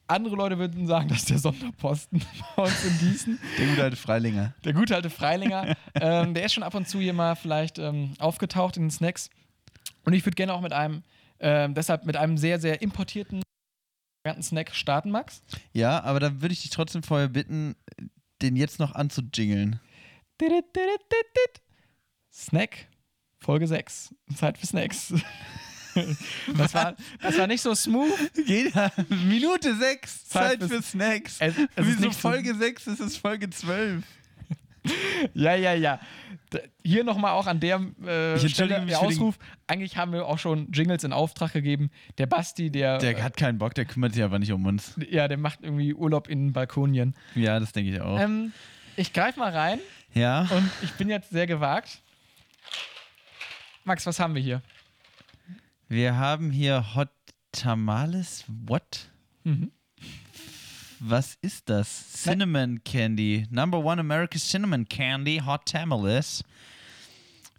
Andere 0.08 0.36
Leute 0.36 0.58
würden 0.58 0.88
sagen, 0.88 1.08
das 1.08 1.20
ist 1.20 1.30
der 1.30 1.40
Sonderposten 1.40 2.22
bei 2.56 2.64
uns 2.64 2.84
in 2.84 2.98
Gießen. 2.98 3.40
Der 3.60 3.68
gute 3.68 3.84
alte 3.84 3.96
Freilinger. 3.96 4.56
Der 4.64 4.74
gute 4.74 4.96
alte 4.96 5.10
Freilinger. 5.10 5.76
ähm, 5.96 6.34
der 6.34 6.46
ist 6.46 6.54
schon 6.54 6.64
ab 6.64 6.74
und 6.74 6.88
zu 6.88 7.00
hier 7.00 7.14
mal 7.14 7.36
vielleicht 7.36 7.78
ähm, 7.78 8.14
aufgetaucht 8.20 8.78
in 8.78 8.84
den 8.84 8.92
Snacks. 8.92 9.30
Und 10.06 10.14
ich 10.14 10.26
würde 10.26 10.36
gerne 10.36 10.54
auch 10.54 10.62
mit 10.62 10.74
einem, 10.74 11.04
ähm, 11.40 11.76
deshalb 11.76 12.06
mit 12.06 12.18
einem 12.18 12.38
sehr, 12.38 12.60
sehr 12.60 12.82
importierten 12.82 13.44
Snack 14.42 14.76
starten, 14.76 15.12
Max. 15.12 15.44
Ja, 15.74 16.04
aber 16.04 16.20
da 16.20 16.42
würde 16.42 16.54
ich 16.54 16.62
dich 16.62 16.72
trotzdem 16.72 17.04
vorher 17.04 17.30
bitten, 17.30 17.76
den 18.42 18.56
jetzt 18.56 18.80
noch 18.80 18.94
anzujingeln. 18.94 19.80
Snack, 22.32 22.88
Folge 23.38 23.68
6. 23.68 24.16
Zeit 24.36 24.58
für 24.58 24.66
Snacks. 24.66 25.14
Das 26.58 26.74
war, 26.74 26.96
das 27.22 27.38
war 27.38 27.48
nicht 27.48 27.62
so 27.62 27.74
smooth. 27.76 28.12
Jeder 28.46 28.92
Minute 29.10 29.76
6, 29.76 30.28
Zeit 30.30 30.60
Zeit 30.60 30.70
für 30.70 30.82
Snacks. 30.82 31.38
Es- 31.40 31.56
es 31.76 31.88
ist 31.88 31.98
Wieso 32.00 32.12
so- 32.12 32.18
Folge 32.20 32.56
6? 32.56 32.88
Es 32.88 33.00
ist 33.00 33.18
Folge 33.18 33.50
12. 33.50 34.04
Ja, 35.34 35.56
ja, 35.56 35.74
ja. 35.74 36.00
Hier 36.84 37.04
nochmal 37.04 37.34
auch 37.34 37.46
an 37.48 37.60
der 37.60 37.82
äh, 38.08 38.38
Ich 38.38 38.54
Stelle 38.54 38.80
mich 38.80 38.90
der 38.92 39.02
Ausruf. 39.02 39.38
Eigentlich 39.68 39.98
haben 39.98 40.14
wir 40.14 40.26
auch 40.26 40.40
schon 40.40 40.72
Jingles 40.72 41.04
in 41.04 41.12
Auftrag 41.14 41.52
gegeben. 41.54 41.92
Der 42.18 42.26
Basti, 42.26 42.72
der, 42.72 42.98
Der 42.98 43.22
hat 43.22 43.36
keinen 43.38 43.58
Bock, 43.60 43.76
der 43.76 43.86
kümmert 43.86 44.14
sich 44.14 44.24
aber 44.24 44.40
nicht 44.40 44.52
um 44.54 44.66
uns. 44.66 44.96
ja, 45.12 45.28
der 45.28 45.38
macht 45.38 45.60
irgendwie 45.62 45.94
Urlaub 45.94 46.28
in 46.30 46.54
Balkonien. 46.54 47.14
Ja, 47.36 47.60
das 47.60 47.74
denke 47.74 47.92
ich 47.92 48.02
auch. 48.02 48.20
Ähm, 48.20 48.54
ich 48.96 49.12
greife 49.14 49.38
mal 49.40 49.52
rein 49.52 49.80
ja. 50.14 50.48
und 50.50 50.70
ich 50.82 50.92
bin 50.94 51.10
jetzt 51.10 51.30
sehr 51.30 51.46
gewagt. 51.46 52.00
Max, 53.84 54.06
was 54.06 54.20
haben 54.20 54.34
wir 54.34 54.42
hier? 54.42 54.62
Wir 55.92 56.16
haben 56.18 56.52
hier 56.52 56.94
Hot 56.96 57.10
Tamales. 57.52 58.46
What? 58.48 59.10
Mhm. 59.44 59.72
Was 61.00 61.36
ist 61.42 61.68
das? 61.70 62.12
Cinnamon 62.14 62.84
Candy. 62.84 63.48
Number 63.50 63.80
one 63.84 64.00
American 64.00 64.40
Cinnamon 64.40 64.88
Candy. 64.88 65.42
Hot 65.44 65.66
Tamales. 65.66 66.44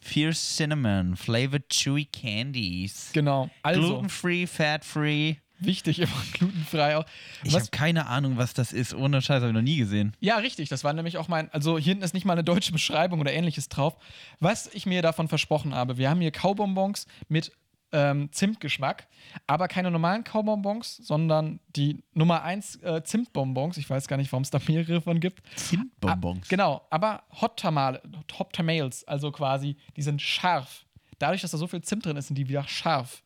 Fierce 0.00 0.56
Cinnamon. 0.56 1.16
Flavored 1.16 1.68
Chewy 1.70 2.04
Candies. 2.04 3.10
Genau. 3.12 3.50
Also, 3.62 3.80
Gluten-free, 3.80 4.46
fat-free. 4.46 5.36
wichtig, 5.58 5.98
immer 6.00 6.12
glutenfrei 6.32 6.98
auch. 6.98 7.04
Ich 7.42 7.52
Was 7.52 7.62
habe 7.62 7.70
keine 7.72 8.06
Ahnung, 8.06 8.36
was 8.36 8.54
das 8.54 8.72
ist. 8.72 8.94
Ohne 8.94 9.20
Scheiß 9.22 9.40
habe 9.40 9.48
ich 9.48 9.54
noch 9.54 9.60
nie 9.60 9.76
gesehen. 9.78 10.14
Ja, 10.20 10.36
richtig. 10.36 10.68
Das 10.68 10.84
war 10.84 10.92
nämlich 10.92 11.18
auch 11.18 11.26
mein. 11.28 11.50
Also 11.52 11.78
hier 11.78 11.90
hinten 11.92 12.04
ist 12.04 12.14
nicht 12.14 12.24
mal 12.24 12.34
eine 12.34 12.44
deutsche 12.44 12.70
Beschreibung 12.72 13.18
oder 13.20 13.32
ähnliches 13.32 13.68
drauf. 13.68 13.96
Was 14.38 14.68
ich 14.72 14.86
mir 14.86 15.02
davon 15.02 15.26
versprochen 15.28 15.74
habe. 15.74 15.98
Wir 15.98 16.08
haben 16.10 16.20
hier 16.20 16.30
Kaubonbons 16.30 17.06
mit 17.28 17.52
ähm, 17.92 18.30
Zimtgeschmack, 18.32 19.06
aber 19.46 19.68
keine 19.68 19.90
normalen 19.90 20.24
Kaubonbons, 20.24 20.96
sondern 20.96 21.60
die 21.76 22.02
Nummer 22.14 22.42
1 22.42 22.76
äh, 22.82 23.02
Zimtbonbons. 23.02 23.76
Ich 23.76 23.88
weiß 23.88 24.08
gar 24.08 24.16
nicht, 24.16 24.30
warum 24.32 24.42
es 24.42 24.50
da 24.50 24.60
mehrere 24.66 25.00
von 25.00 25.20
gibt. 25.20 25.42
Zimtbonbons. 25.56 26.46
Ah, 26.46 26.46
genau, 26.48 26.86
aber 26.90 27.24
Hot, 27.40 27.58
Tamale, 27.58 28.02
Hot 28.38 28.52
Tamales, 28.52 29.06
also 29.06 29.32
quasi, 29.32 29.76
die 29.96 30.02
sind 30.02 30.22
scharf. 30.22 30.86
Dadurch, 31.18 31.42
dass 31.42 31.50
da 31.50 31.58
so 31.58 31.66
viel 31.66 31.82
Zimt 31.82 32.06
drin 32.06 32.16
ist, 32.16 32.28
sind 32.28 32.36
die 32.36 32.48
wieder 32.48 32.64
scharf. 32.66 33.22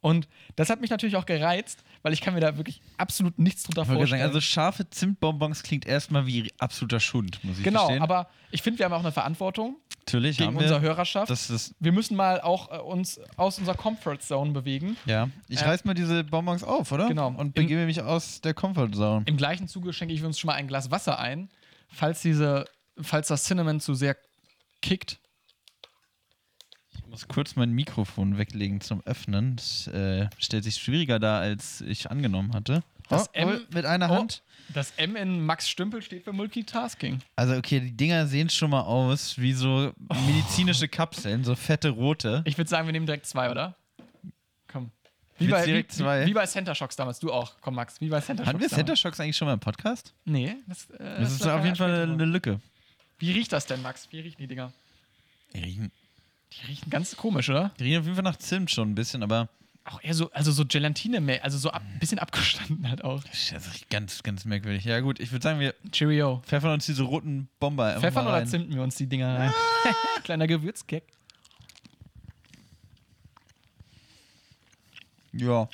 Und 0.00 0.28
das 0.56 0.70
hat 0.70 0.80
mich 0.80 0.90
natürlich 0.90 1.16
auch 1.16 1.26
gereizt, 1.26 1.84
weil 2.02 2.12
ich 2.12 2.20
kann 2.20 2.34
mir 2.34 2.40
da 2.40 2.56
wirklich 2.56 2.80
absolut 2.96 3.38
nichts 3.38 3.62
drunter 3.64 3.84
vorstellen. 3.84 4.08
sagen, 4.08 4.22
also 4.22 4.40
scharfe 4.40 4.88
Zimtbonbons 4.88 5.62
klingt 5.62 5.86
erstmal 5.86 6.26
wie 6.26 6.50
absoluter 6.58 7.00
Schund, 7.00 7.42
muss 7.42 7.58
ich 7.58 7.64
genau, 7.64 7.86
verstehen. 7.86 8.02
aber 8.02 8.28
ich 8.50 8.62
finde, 8.62 8.78
wir 8.78 8.86
haben 8.86 8.92
auch 8.92 9.00
eine 9.00 9.12
Verantwortung 9.12 9.76
Natürlich 10.00 10.38
gegen 10.38 10.56
unsere 10.56 10.80
Hörerschaft. 10.80 11.28
Das 11.30 11.50
ist, 11.50 11.74
wir 11.80 11.92
müssen 11.92 12.16
mal 12.16 12.40
auch 12.40 12.72
äh, 12.72 12.78
uns 12.78 13.20
aus 13.36 13.58
unserer 13.58 13.74
Comfort 13.76 14.18
Zone 14.20 14.52
bewegen. 14.52 14.96
ja. 15.04 15.28
Ich 15.48 15.60
Äh, 15.60 15.66
reiß 15.66 15.84
mal 15.84 15.94
diese 15.94 16.24
Bonbons 16.24 16.64
auf, 16.64 16.92
oder? 16.92 17.08
Genau. 17.08 17.28
Und 17.28 17.54
begebe 17.54 17.84
mich 17.84 18.00
aus 18.00 18.40
der 18.40 18.54
Comfortzone. 18.54 19.24
Im 19.26 19.36
gleichen 19.36 19.68
Zuge 19.68 19.92
schenke 19.92 20.14
ich 20.14 20.24
uns 20.24 20.38
schon 20.38 20.48
mal 20.48 20.54
ein 20.54 20.66
Glas 20.66 20.90
Wasser 20.90 21.18
ein, 21.18 21.50
falls 21.88 22.22
diese, 22.22 22.64
falls 23.00 23.28
das 23.28 23.44
Cinnamon 23.44 23.80
zu 23.80 23.94
sehr 23.94 24.16
kickt. 24.80 25.18
Ich 27.08 27.10
muss 27.12 27.26
kurz 27.28 27.56
mein 27.56 27.70
Mikrofon 27.72 28.36
weglegen 28.36 28.82
zum 28.82 29.00
Öffnen. 29.06 29.56
Das 29.56 29.86
äh, 29.86 30.28
stellt 30.38 30.64
sich 30.64 30.74
schwieriger 30.76 31.18
dar, 31.18 31.40
als 31.40 31.80
ich 31.80 32.10
angenommen 32.10 32.52
hatte. 32.52 32.82
Das 33.08 33.28
oh, 33.28 33.30
M- 33.32 33.48
oh, 33.48 33.74
mit 33.74 33.86
einer 33.86 34.10
Oh, 34.10 34.14
Hand. 34.16 34.42
das 34.74 34.92
M 34.98 35.16
in 35.16 35.46
Max 35.46 35.70
Stümpel 35.70 36.02
steht 36.02 36.24
für 36.24 36.34
Multitasking. 36.34 37.20
Also, 37.34 37.54
okay, 37.56 37.80
die 37.80 37.92
Dinger 37.96 38.26
sehen 38.26 38.50
schon 38.50 38.68
mal 38.68 38.82
aus 38.82 39.38
wie 39.38 39.54
so 39.54 39.90
medizinische 40.26 40.86
Kapseln, 40.86 41.44
so 41.44 41.54
fette 41.54 41.88
rote. 41.88 42.42
Ich 42.44 42.58
würde 42.58 42.68
sagen, 42.68 42.86
wir 42.86 42.92
nehmen 42.92 43.06
direkt 43.06 43.24
zwei, 43.24 43.50
oder? 43.50 43.74
Komm. 44.70 44.90
Wie 45.38 45.46
bei, 45.48 45.64
direkt 45.64 45.92
wie, 45.94 46.02
zwei? 46.02 46.26
wie 46.26 46.34
bei 46.34 46.44
Center 46.44 46.74
Shocks 46.74 46.94
damals. 46.96 47.20
Du 47.20 47.32
auch. 47.32 47.54
Komm, 47.62 47.76
Max. 47.76 48.02
Wie 48.02 48.10
bei 48.10 48.20
Center 48.20 48.44
Hatten 48.44 48.58
wir 48.60 48.66
Shocks 48.68 48.76
Center. 48.76 48.96
Shocks 48.96 49.18
eigentlich 49.20 49.36
schon 49.38 49.46
mal 49.48 49.54
im 49.54 49.60
Podcast? 49.60 50.12
Nee. 50.26 50.56
Das, 50.66 50.90
äh, 50.90 51.20
Das 51.20 51.32
ist 51.32 51.42
lag 51.42 51.60
auf 51.60 51.64
jeden 51.64 51.76
Fall 51.76 52.00
drin. 52.06 52.10
eine 52.12 52.26
Lücke. 52.26 52.60
Wie 53.18 53.32
riecht 53.32 53.50
das 53.54 53.64
denn, 53.64 53.80
Max? 53.80 54.08
Wie 54.10 54.20
riechen 54.20 54.36
die 54.38 54.46
Dinger? 54.46 54.74
Die 55.54 55.60
riechen, 55.60 55.90
Die 56.52 56.66
riechen 56.66 56.90
ganz 56.90 57.16
komisch, 57.16 57.48
oder? 57.50 57.72
die 57.78 57.84
riechen 57.84 57.98
auf 58.00 58.04
jeden 58.04 58.14
Fall 58.16 58.24
nach 58.24 58.36
Zimt 58.36 58.70
schon 58.70 58.90
ein 58.90 58.94
bisschen, 58.94 59.22
aber 59.22 59.48
Auch 59.84 60.02
eher 60.02 60.14
so, 60.14 60.30
also 60.32 60.50
so 60.52 60.64
Gelatine, 60.66 61.20
mehr, 61.20 61.44
also 61.44 61.58
so 61.58 61.70
ein 61.70 61.82
bisschen 62.00 62.18
abgestanden 62.18 62.88
halt 62.88 63.04
auch. 63.04 63.22
das 63.24 63.52
ist 63.52 63.90
ganz, 63.90 64.22
ganz 64.22 64.44
merkwürdig. 64.44 64.84
Ja 64.84 65.00
gut, 65.00 65.20
ich 65.20 65.30
würde 65.32 65.42
sagen, 65.42 65.60
wir 65.60 65.74
Cheerio. 65.92 66.42
pfeffern 66.46 66.72
uns 66.72 66.86
diese 66.86 67.02
roten 67.02 67.48
Bomber 67.60 67.98
Pfeffern 68.00 68.26
oder 68.26 68.44
zimten 68.46 68.74
wir 68.74 68.82
uns 68.82 68.96
die 68.96 69.06
Dinger 69.06 69.38
rein? 69.38 69.52
Kleiner 70.24 70.46
Gewürzgag. 70.46 71.02
Ja. 75.32 75.68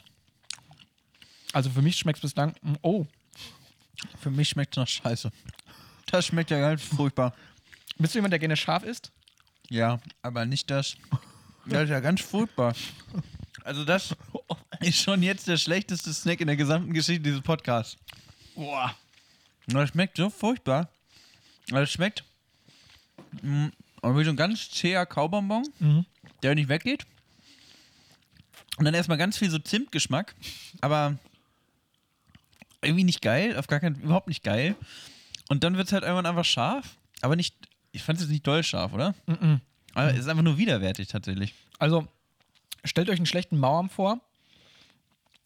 Also 1.53 1.71
für 1.71 1.83
mich 1.83 1.97
schmeckt 1.97 2.19
es 2.19 2.23
bislang. 2.23 2.55
mm, 2.63 2.75
Oh, 2.83 3.07
Für 4.21 4.31
mich 4.31 4.49
schmeckt 4.49 4.75
es 4.75 4.77
nach 4.79 4.89
Scheiße. 4.89 5.31
Das 6.07 6.27
schmeckt 6.27 6.51
ja 6.51 6.59
ganz 6.59 6.83
furchtbar. 6.83 7.35
bist 7.99 8.15
du 8.15 8.19
jemand, 8.19 8.33
der 8.33 8.39
gerne 8.39 8.57
scharf 8.57 8.83
isst? 8.85 9.13
Ja, 9.71 10.01
aber 10.23 10.45
nicht 10.47 10.71
das. 10.71 10.97
Das 11.67 11.85
ist 11.85 11.91
ja 11.91 12.01
ganz 12.01 12.21
furchtbar. 12.21 12.75
Also 13.65 13.85
das 13.85 14.15
ist 14.81 14.99
schon 15.01 15.23
jetzt 15.23 15.49
der 15.49 15.57
schlechteste 15.57 16.13
Snack 16.13 16.41
in 16.41 16.47
der 16.49 16.57
gesamten 16.57 16.93
Geschichte 16.93 17.23
dieses 17.23 17.41
Podcasts. 17.41 17.97
Boah. 18.55 18.95
Das 19.67 19.89
schmeckt 19.91 20.17
so 20.19 20.29
furchtbar. 20.29 20.89
Das 21.69 21.91
schmeckt 21.91 22.25
mh, 23.43 23.71
wie 24.03 24.25
so 24.25 24.31
ein 24.31 24.37
ganz 24.37 24.71
zäher 24.71 25.07
Kaubonbon, 25.07 25.67
Mhm. 25.79 26.05
der 26.43 26.55
nicht 26.55 26.69
weggeht. 26.69 27.07
Und 28.77 28.85
dann 28.85 28.93
erstmal 28.95 29.17
ganz 29.19 29.39
viel 29.39 29.49
so 29.51 29.59
Zimtgeschmack, 29.59 30.35
aber 30.83 31.17
irgendwie 32.83 33.05
nicht 33.05 33.23
geil, 33.23 33.57
auf 33.57 33.67
gar 33.67 33.81
keinen 33.81 34.01
überhaupt 34.03 34.29
nicht 34.29 34.43
geil. 34.45 34.75
Und 35.49 35.65
dann 35.65 35.77
wird 35.79 35.87
es 35.87 35.93
halt 35.93 36.03
irgendwann 36.03 36.27
einfach 36.27 36.45
scharf, 36.45 36.97
aber 37.23 37.37
nicht, 37.37 37.55
ich 37.95 38.03
fand 38.03 38.19
es 38.19 38.25
jetzt 38.25 38.33
nicht 38.33 38.47
doll 38.47 38.63
scharf, 38.63 38.93
oder? 38.93 39.15
Mhm. 39.27 39.61
Aber 39.95 40.13
es 40.13 40.19
ist 40.21 40.29
einfach 40.29 40.43
nur 40.43 40.59
widerwärtig 40.59 41.09
tatsächlich. 41.09 41.55
Also, 41.79 42.07
stellt 42.85 43.09
euch 43.09 43.19
einen 43.19 43.27
schlechten 43.27 43.57
Mauern 43.59 43.89
vor. 43.89 44.21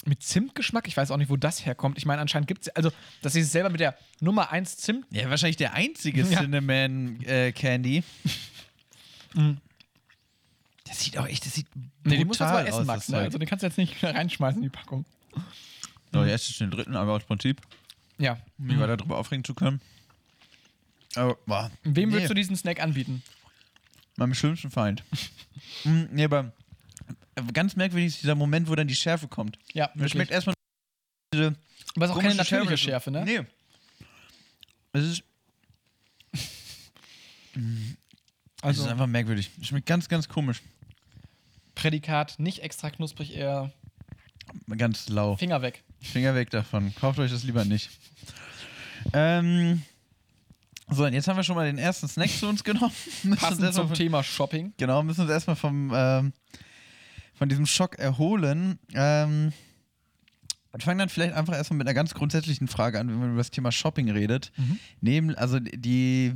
Mit 0.07 0.23
Zimtgeschmack. 0.23 0.89
Ich 0.89 0.97
weiß 0.97 1.11
auch 1.11 1.19
nicht, 1.19 1.29
wo 1.29 1.37
das 1.37 1.67
herkommt. 1.67 1.99
Ich 1.99 2.07
meine, 2.07 2.23
anscheinend 2.23 2.49
gibt 2.49 2.63
es. 2.63 2.69
Also, 2.71 2.91
dass 3.21 3.35
sie 3.35 3.41
es 3.41 3.53
selber 3.53 3.69
mit 3.69 3.81
der 3.81 3.99
Nummer 4.21 4.51
1 4.51 4.79
Zimt. 4.79 5.05
Ja, 5.11 5.29
wahrscheinlich 5.29 5.57
der 5.59 5.75
einzige 5.75 6.23
Ja. 6.23 6.41
Cinnamon 6.41 7.23
äh, 7.25 7.53
Candy. 7.53 8.03
Mhm. 9.35 9.59
Das 10.87 11.01
sieht 11.01 11.19
auch 11.19 11.27
echt, 11.27 11.45
das 11.45 11.53
sieht 11.55 11.67
Nee, 12.03 12.17
die 12.17 12.25
musst 12.25 12.41
du 12.41 12.45
jetzt 12.45 12.53
mal 12.55 12.67
essen, 12.67 12.81
aus, 12.81 12.87
Max. 12.87 13.09
Ne? 13.11 13.19
Also, 13.19 13.37
den 13.37 13.47
kannst 13.47 13.63
du 13.63 13.67
jetzt 13.67 13.77
nicht 13.77 14.03
reinschmeißen 14.03 14.63
in 14.63 14.71
die 14.71 14.75
Packung. 14.75 15.05
So, 16.15 16.25
jetzt 16.25 16.49
ist 16.49 16.59
den 16.61 16.71
dritten, 16.71 16.97
aber 16.97 17.13
aus 17.13 17.25
Prinzip, 17.25 17.61
Ja. 18.17 18.39
um 18.59 18.65
mich 18.69 18.79
weiter 18.81 18.97
darüber 18.97 19.19
aufregen 19.19 19.45
zu 19.45 19.53
können. 19.55 19.83
Aber, 21.15 21.37
boah. 21.47 21.71
Wem 21.85 22.09
nee, 22.09 22.15
würdest 22.15 22.31
du 22.31 22.35
diesen 22.35 22.57
Snack 22.57 22.81
anbieten? 22.83 23.23
Meinem 24.17 24.35
schlimmsten 24.35 24.71
Feind. 24.71 25.03
mm, 25.85 26.05
nee, 26.13 26.25
aber 26.25 26.53
ganz 27.53 27.77
merkwürdig 27.77 28.09
ist 28.09 28.23
dieser 28.23 28.35
Moment, 28.35 28.69
wo 28.69 28.75
dann 28.75 28.89
die 28.89 28.97
Schärfe 28.97 29.29
kommt. 29.29 29.59
Ja, 29.73 29.91
Das 29.95 30.11
schmeckt 30.11 30.31
erstmal 30.31 30.55
diese 31.33 31.57
Aber 31.95 32.05
es 32.05 32.11
ist 32.11 32.17
auch 32.17 32.21
keine 32.21 32.35
natürliche 32.35 32.77
Schärfe. 32.77 33.11
Schärfe, 33.11 33.11
ne? 33.11 33.25
Nee. 33.25 33.47
Es 34.93 35.05
ist, 35.05 35.23
Also, 38.61 38.81
es 38.83 38.87
ist 38.87 38.87
einfach 38.93 39.07
merkwürdig. 39.07 39.51
Es 39.61 39.69
schmeckt 39.69 39.87
ganz, 39.87 40.09
ganz 40.09 40.29
komisch. 40.29 40.63
Prädikat 41.75 42.39
nicht 42.41 42.63
extra 42.63 42.91
knusprig, 42.91 43.35
eher 43.37 43.73
Ganz 44.77 45.09
lau. 45.09 45.37
Finger 45.37 45.63
weg. 45.63 45.85
Finger 46.01 46.35
weg 46.35 46.51
davon. 46.51 46.95
Kauft 46.95 47.19
euch 47.19 47.31
das 47.31 47.45
lieber 47.45 47.65
nicht. 47.65 47.91
Ähm, 49.13 49.83
so, 50.91 51.05
und 51.05 51.13
jetzt 51.13 51.29
haben 51.29 51.37
wir 51.37 51.45
schon 51.45 51.57
mal 51.57 51.67
den 51.67 51.79
ersten 51.79 52.09
Snack 52.09 52.31
zu 52.31 52.49
uns 52.49 52.65
genommen. 52.65 52.93
Passend 53.37 53.75
zum 53.75 53.89
von, 53.89 53.97
Thema 53.97 54.23
Shopping. 54.23 54.73
genau, 54.77 55.03
müssen 55.03 55.23
uns 55.23 55.31
erstmal 55.31 55.57
vom, 55.57 55.93
ähm, 55.95 56.33
von 57.35 57.49
diesem 57.49 57.67
Schock 57.67 57.99
erholen. 57.99 58.79
Ähm, 58.95 59.53
und 60.73 60.83
fangen 60.83 60.99
dann 60.99 61.09
vielleicht 61.09 61.35
einfach 61.35 61.55
erstmal 61.55 61.79
mit 61.79 61.87
einer 61.87 61.95
ganz 61.95 62.15
grundsätzlichen 62.15 62.69
Frage 62.69 63.01
an, 63.01 63.09
wenn 63.09 63.19
man 63.19 63.31
über 63.31 63.39
das 63.39 63.51
Thema 63.51 63.73
Shopping 63.73 64.11
redet. 64.11 64.53
Mhm. 64.57 64.79
Neben, 65.01 65.35
also 65.35 65.59
die 65.59 66.35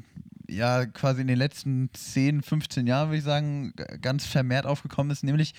ja 0.49 0.87
quasi 0.87 1.21
in 1.21 1.27
den 1.27 1.39
letzten 1.39 1.91
10, 1.93 2.43
15 2.43 2.87
Jahren, 2.87 3.09
würde 3.09 3.19
ich 3.19 3.25
sagen, 3.25 3.73
ganz 4.01 4.27
vermehrt 4.27 4.67
aufgekommen 4.67 5.11
ist, 5.11 5.23
nämlich 5.23 5.55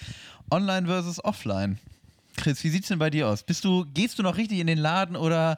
online 0.51 0.87
versus 0.87 1.23
offline. 1.23 1.79
Chris, 2.35 2.63
wie 2.63 2.69
sieht's 2.69 2.87
denn 2.87 2.99
bei 2.99 3.09
dir 3.09 3.27
aus? 3.27 3.43
Bist 3.43 3.63
du, 3.63 3.85
gehst 3.93 4.17
du 4.17 4.23
noch 4.23 4.37
richtig 4.37 4.59
in 4.59 4.67
den 4.67 4.79
Laden 4.79 5.15
oder 5.15 5.57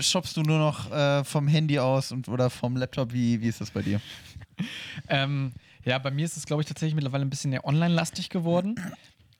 shoppst 0.00 0.36
du 0.36 0.42
nur 0.42 0.58
noch 0.58 0.90
äh, 0.90 1.24
vom 1.24 1.48
Handy 1.48 1.78
aus 1.78 2.12
und, 2.12 2.28
oder 2.28 2.50
vom 2.50 2.76
Laptop? 2.76 3.12
Wie, 3.12 3.40
wie 3.40 3.48
ist 3.48 3.60
das 3.60 3.70
bei 3.70 3.82
dir? 3.82 4.00
Ähm, 5.08 5.52
ja, 5.84 5.98
bei 5.98 6.10
mir 6.10 6.24
ist 6.24 6.36
es, 6.36 6.44
glaube 6.44 6.62
ich, 6.62 6.68
tatsächlich 6.68 6.96
mittlerweile 6.96 7.24
ein 7.24 7.30
bisschen 7.30 7.50
mehr 7.50 7.64
online-lastig 7.64 8.28
geworden. 8.28 8.74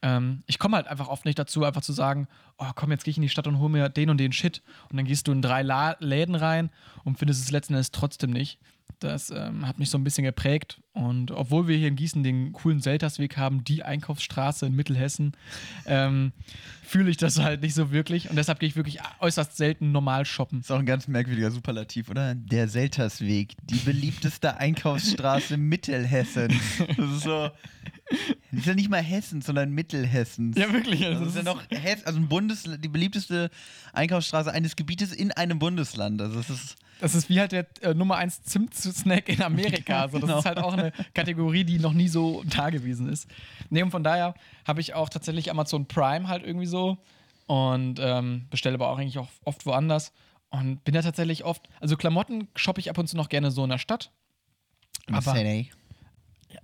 Ähm, 0.00 0.42
ich 0.46 0.58
komme 0.58 0.76
halt 0.76 0.86
einfach 0.86 1.08
oft 1.08 1.24
nicht 1.24 1.38
dazu, 1.38 1.64
einfach 1.64 1.82
zu 1.82 1.92
sagen, 1.92 2.28
oh 2.58 2.70
komm, 2.74 2.92
jetzt 2.92 3.04
gehe 3.04 3.10
ich 3.10 3.16
in 3.16 3.22
die 3.22 3.28
Stadt 3.28 3.46
und 3.46 3.58
hole 3.58 3.70
mir 3.70 3.88
den 3.88 4.10
und 4.10 4.18
den 4.18 4.32
Shit. 4.32 4.62
Und 4.90 4.96
dann 4.96 5.06
gehst 5.06 5.26
du 5.26 5.32
in 5.32 5.42
drei 5.42 5.62
La 5.62 5.96
Läden 5.98 6.34
rein 6.36 6.70
und 7.04 7.18
findest 7.18 7.42
es 7.42 7.50
letzten 7.50 7.74
Endes 7.74 7.90
trotzdem 7.90 8.30
nicht. 8.30 8.58
Das 9.00 9.30
ähm, 9.30 9.66
hat 9.66 9.78
mich 9.78 9.90
so 9.90 9.98
ein 9.98 10.04
bisschen 10.04 10.24
geprägt. 10.24 10.80
Und 10.92 11.30
obwohl 11.30 11.68
wir 11.68 11.76
hier 11.76 11.88
in 11.88 11.96
Gießen 11.96 12.22
den 12.22 12.52
coolen 12.52 12.80
Seltersweg 12.80 13.36
haben, 13.36 13.62
die 13.62 13.84
Einkaufsstraße 13.84 14.66
in 14.66 14.74
Mittelhessen, 14.74 15.32
ähm, 15.86 16.32
fühle 16.82 17.10
ich 17.10 17.16
das 17.16 17.38
halt 17.38 17.62
nicht 17.62 17.74
so 17.74 17.92
wirklich. 17.92 18.28
Und 18.30 18.36
deshalb 18.36 18.58
gehe 18.58 18.68
ich 18.68 18.76
wirklich 18.76 18.98
äußerst 19.20 19.56
selten 19.56 19.92
normal 19.92 20.24
shoppen. 20.24 20.60
Ist 20.60 20.72
auch 20.72 20.78
ein 20.78 20.86
ganz 20.86 21.06
merkwürdiger 21.06 21.50
Superlativ, 21.50 22.10
oder? 22.10 22.34
Der 22.34 22.68
Seltersweg, 22.68 23.54
die 23.62 23.78
beliebteste 23.78 24.56
Einkaufsstraße 24.56 25.56
Mittelhessens. 25.56 26.54
Das 26.96 27.10
ist 27.10 27.22
so. 27.22 27.50
Das 28.50 28.60
ist 28.60 28.66
ja 28.66 28.74
nicht 28.74 28.88
mal 28.88 29.02
Hessen, 29.02 29.42
sondern 29.42 29.70
Mittelhessens. 29.72 30.56
Ja, 30.56 30.72
wirklich. 30.72 31.00
Das 31.02 31.16
Also 31.18 31.26
ist 31.26 31.36
ja 31.36 31.42
noch 31.42 31.62
Hess, 31.70 32.02
also 32.04 32.18
ein 32.18 32.28
Bundes, 32.28 32.64
die 32.64 32.88
beliebteste 32.88 33.50
Einkaufsstraße 33.92 34.50
eines 34.50 34.74
Gebietes 34.74 35.12
in 35.12 35.32
einem 35.32 35.58
Bundesland. 35.58 36.22
Also 36.22 36.36
das 36.36 36.48
ist 36.48 36.76
Das 37.00 37.14
ist 37.14 37.28
wie 37.28 37.38
halt 37.40 37.52
der 37.52 37.66
äh, 37.82 37.92
Nummer 37.92 38.16
1 38.16 38.44
Zimt-Snack 38.44 39.28
in 39.28 39.42
Amerika. 39.42 40.00
Also 40.02 40.18
das 40.18 40.26
Genau. 40.28 40.38
ist 40.38 40.44
halt 40.46 40.58
auch 40.58 40.72
eine 40.72 40.92
Kategorie, 41.12 41.64
die 41.64 41.78
noch 41.78 41.92
nie 41.92 42.08
so 42.08 42.42
da 42.46 42.70
gewesen 42.70 43.10
ist. 43.10 43.28
Nee, 43.68 43.82
und 43.82 43.90
von 43.90 44.02
daher 44.02 44.32
habe 44.66 44.80
ich 44.80 44.94
auch 44.94 45.10
tatsächlich 45.10 45.50
Amazon 45.50 45.86
Prime 45.86 46.26
halt 46.28 46.42
irgendwie 46.44 46.66
so 46.66 46.96
und 47.46 47.98
ähm, 48.00 48.46
bestelle 48.48 48.74
aber 48.76 48.88
auch 48.88 48.98
eigentlich 48.98 49.18
auch 49.18 49.28
oft 49.44 49.66
woanders 49.66 50.12
und 50.48 50.82
bin 50.84 50.94
da 50.94 51.02
tatsächlich 51.02 51.44
oft, 51.44 51.68
also 51.80 51.98
Klamotten 51.98 52.48
shoppe 52.56 52.80
ich 52.80 52.88
ab 52.88 52.96
und 52.96 53.06
zu 53.08 53.16
noch 53.16 53.28
gerne 53.28 53.50
so 53.50 53.62
in 53.64 53.70
der 53.70 53.78
Stadt 53.78 54.10
Aber-. 55.12 55.34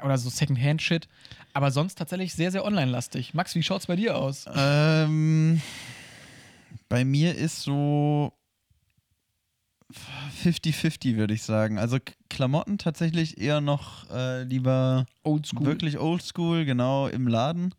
Oder 0.04 0.18
so 0.18 0.30
Secondhand-Shit, 0.30 1.08
aber 1.52 1.70
sonst 1.70 1.96
tatsächlich 1.96 2.34
sehr, 2.34 2.50
sehr 2.50 2.64
online-lastig. 2.64 3.34
Max, 3.34 3.54
wie 3.54 3.62
schaut's 3.62 3.86
bei 3.86 3.96
dir 3.96 4.16
aus? 4.16 4.46
Ähm, 4.54 5.60
bei 6.88 7.04
mir 7.04 7.34
ist 7.36 7.62
so 7.62 8.32
50-50, 10.44 11.16
würde 11.16 11.34
ich 11.34 11.42
sagen. 11.42 11.78
Also 11.78 11.98
Klamotten 12.28 12.78
tatsächlich 12.78 13.38
eher 13.38 13.60
noch 13.60 14.10
äh, 14.10 14.42
lieber 14.44 15.06
Oldschool. 15.22 15.66
wirklich 15.66 15.98
oldschool, 15.98 16.64
genau, 16.64 17.06
im 17.08 17.28
Laden. 17.28 17.74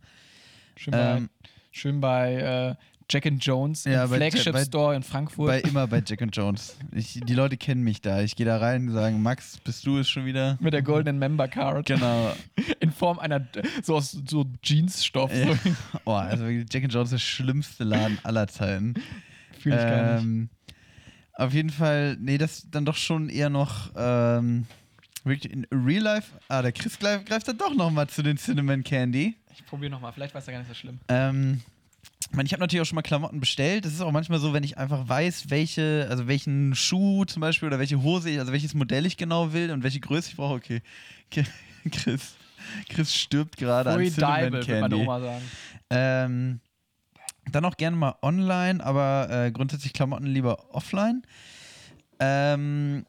Schön 0.77 0.91
bei, 0.91 1.17
Ähm, 1.17 1.29
schön 1.71 2.01
bei 2.01 2.33
äh, 2.35 2.75
Jack 3.09 3.25
and 3.27 3.43
Jones, 3.45 3.83
Ja, 3.85 4.07
Flagship 4.07 4.53
bei- 4.53 4.63
Store 4.65 4.95
in 4.95 5.03
Frankfurt. 5.03 5.47
Bei, 5.47 5.59
immer 5.61 5.85
bei 5.87 6.01
Jack 6.05 6.21
and 6.23 6.35
Jones. 6.35 6.75
Ich, 6.91 7.19
die 7.23 7.33
Leute 7.35 7.55
kennen 7.55 7.83
mich 7.83 8.01
da. 8.01 8.21
Ich 8.21 8.35
gehe 8.35 8.45
da 8.47 8.57
rein 8.57 8.87
und 8.87 8.93
sagen, 8.93 9.21
Max, 9.21 9.57
bist 9.63 9.85
du 9.85 9.99
es 9.99 10.09
schon 10.09 10.25
wieder? 10.25 10.57
mit 10.59 10.73
der 10.73 10.81
goldenen 10.81 11.19
Member 11.19 11.47
Card. 11.47 11.85
Genau. 11.85 12.33
In 12.79 12.91
Form 12.91 13.19
einer, 13.19 13.45
so 13.83 13.95
aus 13.95 14.11
so 14.27 14.45
Jeansstoff. 14.63 15.31
Ja. 15.33 15.53
So. 15.53 15.57
Oh, 16.05 16.13
also 16.13 16.47
Jack 16.47 16.83
and 16.83 16.93
Jones 16.93 17.09
ist 17.09 17.11
der 17.13 17.17
schlimmste 17.19 17.83
Laden 17.83 18.17
aller 18.23 18.47
Zeiten. 18.47 18.95
Fühl 19.59 19.73
ich 19.73 19.79
gar 19.79 20.13
nicht. 20.15 20.23
Ähm, 20.23 20.49
auf 21.33 21.53
jeden 21.53 21.69
Fall, 21.69 22.17
nee, 22.19 22.37
das 22.39 22.67
dann 22.71 22.85
doch 22.85 22.95
schon 22.95 23.29
eher 23.29 23.49
noch 23.49 23.91
ähm, 23.95 24.65
wirklich 25.23 25.51
in 25.53 25.67
Real 25.71 26.01
Life. 26.01 26.31
Ah, 26.47 26.61
der 26.61 26.71
Chris 26.71 26.97
greift, 26.97 27.25
greift 27.27 27.47
dann 27.47 27.57
doch 27.57 27.73
nochmal 27.75 28.07
zu 28.07 28.23
den 28.23 28.37
Cinnamon 28.37 28.83
Candy. 28.83 29.35
Ich 29.53 29.65
probiere 29.65 29.91
nochmal, 29.91 30.11
vielleicht 30.13 30.33
war 30.33 30.39
es 30.39 30.47
ja 30.47 30.53
gar 30.53 30.59
nicht 30.59 30.69
so 30.69 30.73
schlimm. 30.73 30.99
Ähm, 31.09 31.61
ich 32.29 32.35
meine, 32.35 32.47
ich 32.47 32.53
habe 32.53 32.61
natürlich 32.61 32.81
auch 32.81 32.85
schon 32.85 32.95
mal 32.95 33.01
Klamotten 33.01 33.39
bestellt. 33.39 33.85
Das 33.85 33.93
ist 33.93 34.01
auch 34.01 34.11
manchmal 34.11 34.39
so, 34.39 34.53
wenn 34.53 34.63
ich 34.63 34.77
einfach 34.77 35.07
weiß, 35.07 35.49
welche, 35.49 36.07
also 36.09 36.27
welchen 36.27 36.75
Schuh 36.75 37.25
zum 37.25 37.41
Beispiel 37.41 37.67
oder 37.67 37.79
welche 37.79 38.01
Hose, 38.01 38.29
ich, 38.29 38.39
also 38.39 38.51
welches 38.51 38.73
Modell 38.73 39.05
ich 39.05 39.17
genau 39.17 39.53
will 39.53 39.71
und 39.71 39.83
welche 39.83 39.99
Größe 39.99 40.29
ich 40.31 40.35
brauche. 40.35 40.55
Okay, 40.55 40.81
Chris, 41.91 42.35
Chris 42.89 43.13
stirbt 43.13 43.57
gerade 43.57 43.91
an 43.91 44.03
Cinnamon 44.03 44.35
Deibel, 44.35 44.67
würde 44.67 44.81
meine 44.81 44.89
Candy. 44.89 44.95
Oma 44.95 45.19
sagen. 45.19 45.45
Ähm, 45.89 46.59
dann 47.51 47.65
auch 47.65 47.77
gerne 47.77 47.95
mal 47.95 48.15
online, 48.21 48.83
aber 48.83 49.29
äh, 49.29 49.51
grundsätzlich 49.51 49.93
Klamotten 49.93 50.25
lieber 50.25 50.73
offline. 50.73 51.21
Ähm, 52.19 53.05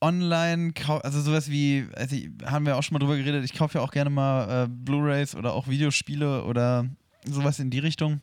online, 0.00 0.72
also 1.02 1.20
sowas 1.20 1.50
wie, 1.50 1.86
also 1.94 2.16
haben 2.44 2.66
wir 2.66 2.76
auch 2.76 2.82
schon 2.82 2.94
mal 2.94 2.98
drüber 2.98 3.16
geredet, 3.16 3.44
ich 3.44 3.54
kaufe 3.54 3.78
ja 3.78 3.84
auch 3.84 3.92
gerne 3.92 4.10
mal 4.10 4.64
äh, 4.64 4.68
Blu-Rays 4.68 5.34
oder 5.34 5.54
auch 5.54 5.68
Videospiele 5.68 6.44
oder 6.44 6.86
sowas 7.24 7.58
in 7.58 7.70
die 7.70 7.78
Richtung. 7.78 8.20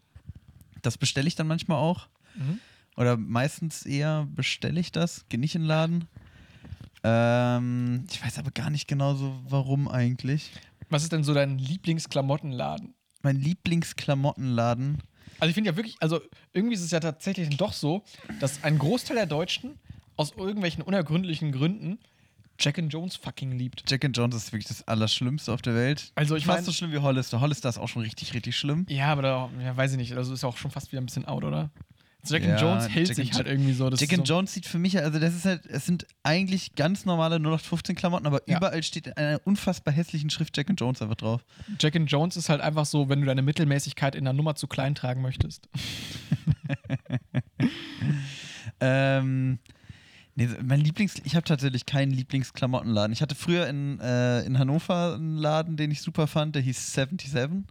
Das 0.81 0.97
bestelle 0.97 1.27
ich 1.27 1.35
dann 1.35 1.47
manchmal 1.47 1.77
auch. 1.77 2.07
Mhm. 2.35 2.59
Oder 2.95 3.17
meistens 3.17 3.85
eher 3.85 4.27
bestelle 4.33 4.79
ich 4.79 4.91
das, 4.91 5.25
gehe 5.29 5.39
nicht 5.39 5.55
in 5.55 5.61
den 5.61 5.67
Laden. 5.67 6.07
Ähm, 7.03 8.05
ich 8.11 8.23
weiß 8.23 8.39
aber 8.39 8.51
gar 8.51 8.69
nicht 8.69 8.87
genau 8.87 9.13
so, 9.13 9.39
warum 9.47 9.87
eigentlich. 9.87 10.51
Was 10.89 11.03
ist 11.03 11.11
denn 11.11 11.23
so 11.23 11.33
dein 11.33 11.59
Lieblingsklamottenladen? 11.59 12.95
Mein 13.21 13.35
Lieblingsklamottenladen. 13.35 15.03
Also 15.39 15.49
ich 15.49 15.53
finde 15.53 15.69
ja 15.69 15.75
wirklich, 15.75 15.97
also 15.99 16.21
irgendwie 16.53 16.75
ist 16.75 16.81
es 16.81 16.91
ja 16.91 16.99
tatsächlich 16.99 17.55
doch 17.57 17.73
so, 17.73 18.03
dass 18.39 18.63
ein 18.63 18.79
Großteil 18.79 19.15
der 19.15 19.25
Deutschen 19.27 19.77
aus 20.15 20.31
irgendwelchen 20.35 20.81
unergründlichen 20.81 21.51
Gründen 21.51 21.99
Jack 22.59 22.79
and 22.79 22.91
Jones 22.91 23.15
fucking 23.15 23.51
liebt. 23.51 23.83
Jack 23.89 24.03
and 24.05 24.15
Jones 24.17 24.35
ist 24.35 24.51
wirklich 24.51 24.67
das 24.67 24.87
Allerschlimmste 24.87 25.51
auf 25.53 25.61
der 25.61 25.75
Welt. 25.75 26.11
Also 26.15 26.35
ich 26.35 26.45
Fast 26.45 26.59
mein- 26.59 26.65
so 26.65 26.71
schlimm 26.71 26.91
wie 26.91 26.97
Hollister. 26.97 27.39
Hollister 27.41 27.69
ist 27.69 27.77
auch 27.77 27.87
schon 27.87 28.01
richtig, 28.01 28.33
richtig 28.33 28.55
schlimm. 28.57 28.85
Ja, 28.89 29.07
aber 29.11 29.21
da, 29.21 29.49
ja, 29.63 29.75
weiß 29.77 29.91
ich 29.91 29.97
nicht, 29.97 30.13
also 30.15 30.33
ist 30.33 30.43
auch 30.43 30.57
schon 30.57 30.71
fast 30.71 30.91
wieder 30.91 31.01
ein 31.01 31.05
bisschen 31.05 31.25
out, 31.25 31.43
oder? 31.43 31.69
Jack 32.25 32.43
Ja, 32.43 32.53
and 32.53 32.61
Jones 32.61 32.89
hält 32.89 33.07
Jack 33.07 33.15
sich 33.15 33.33
halt 33.35 33.47
irgendwie 33.47 33.71
so. 33.71 33.89
Jack 33.89 34.11
and 34.11 34.27
so, 34.27 34.33
Jones 34.33 34.51
sieht 34.53 34.65
für 34.65 34.79
mich, 34.79 34.97
also 34.97 35.17
das 35.17 35.33
ist 35.33 35.45
halt, 35.45 35.65
es 35.67 35.85
sind 35.85 36.05
eigentlich 36.23 36.75
ganz 36.75 37.05
normale 37.05 37.39
0815 37.39 37.95
Klamotten, 37.95 38.25
aber 38.27 38.41
Ja. 38.47 38.57
überall 38.57 38.83
steht 38.83 39.07
in 39.07 39.13
einer 39.13 39.39
unfassbar 39.45 39.93
hässlichen 39.93 40.29
Schrift 40.29 40.57
Jack 40.57 40.69
and 40.69 40.77
Jones 40.79 41.01
einfach 41.01 41.15
drauf. 41.15 41.45
Jack 41.79 41.95
and 41.95 42.11
Jones 42.11 42.35
ist 42.35 42.49
halt 42.49 42.59
einfach 42.59 42.85
so, 42.85 43.07
wenn 43.07 43.21
du 43.21 43.27
deine 43.27 43.43
Mittelmäßigkeit 43.43 44.13
in 44.15 44.25
der 44.25 44.33
Nummer 44.33 44.55
zu 44.55 44.67
klein 44.67 44.93
tragen 44.95 45.21
möchtest. 45.21 45.69
Ähm, 48.79 49.59
nee, 50.37 50.47
mein 50.63 50.79
Lieblings, 50.79 51.15
ich 51.25 51.35
habe 51.35 51.43
tatsächlich 51.43 51.85
keinen 51.85 52.11
Lieblingsklamottenladen. 52.11 53.11
Ich 53.11 53.21
hatte 53.21 53.35
früher 53.35 53.67
in, 53.67 53.99
äh, 53.99 54.43
in 54.45 54.57
Hannover 54.57 55.15
einen 55.15 55.35
Laden, 55.37 55.75
den 55.75 55.91
ich 55.91 56.01
super 56.01 56.27
fand, 56.27 56.55
der 56.55 56.61
hieß 56.61 56.93
77. 56.93 57.65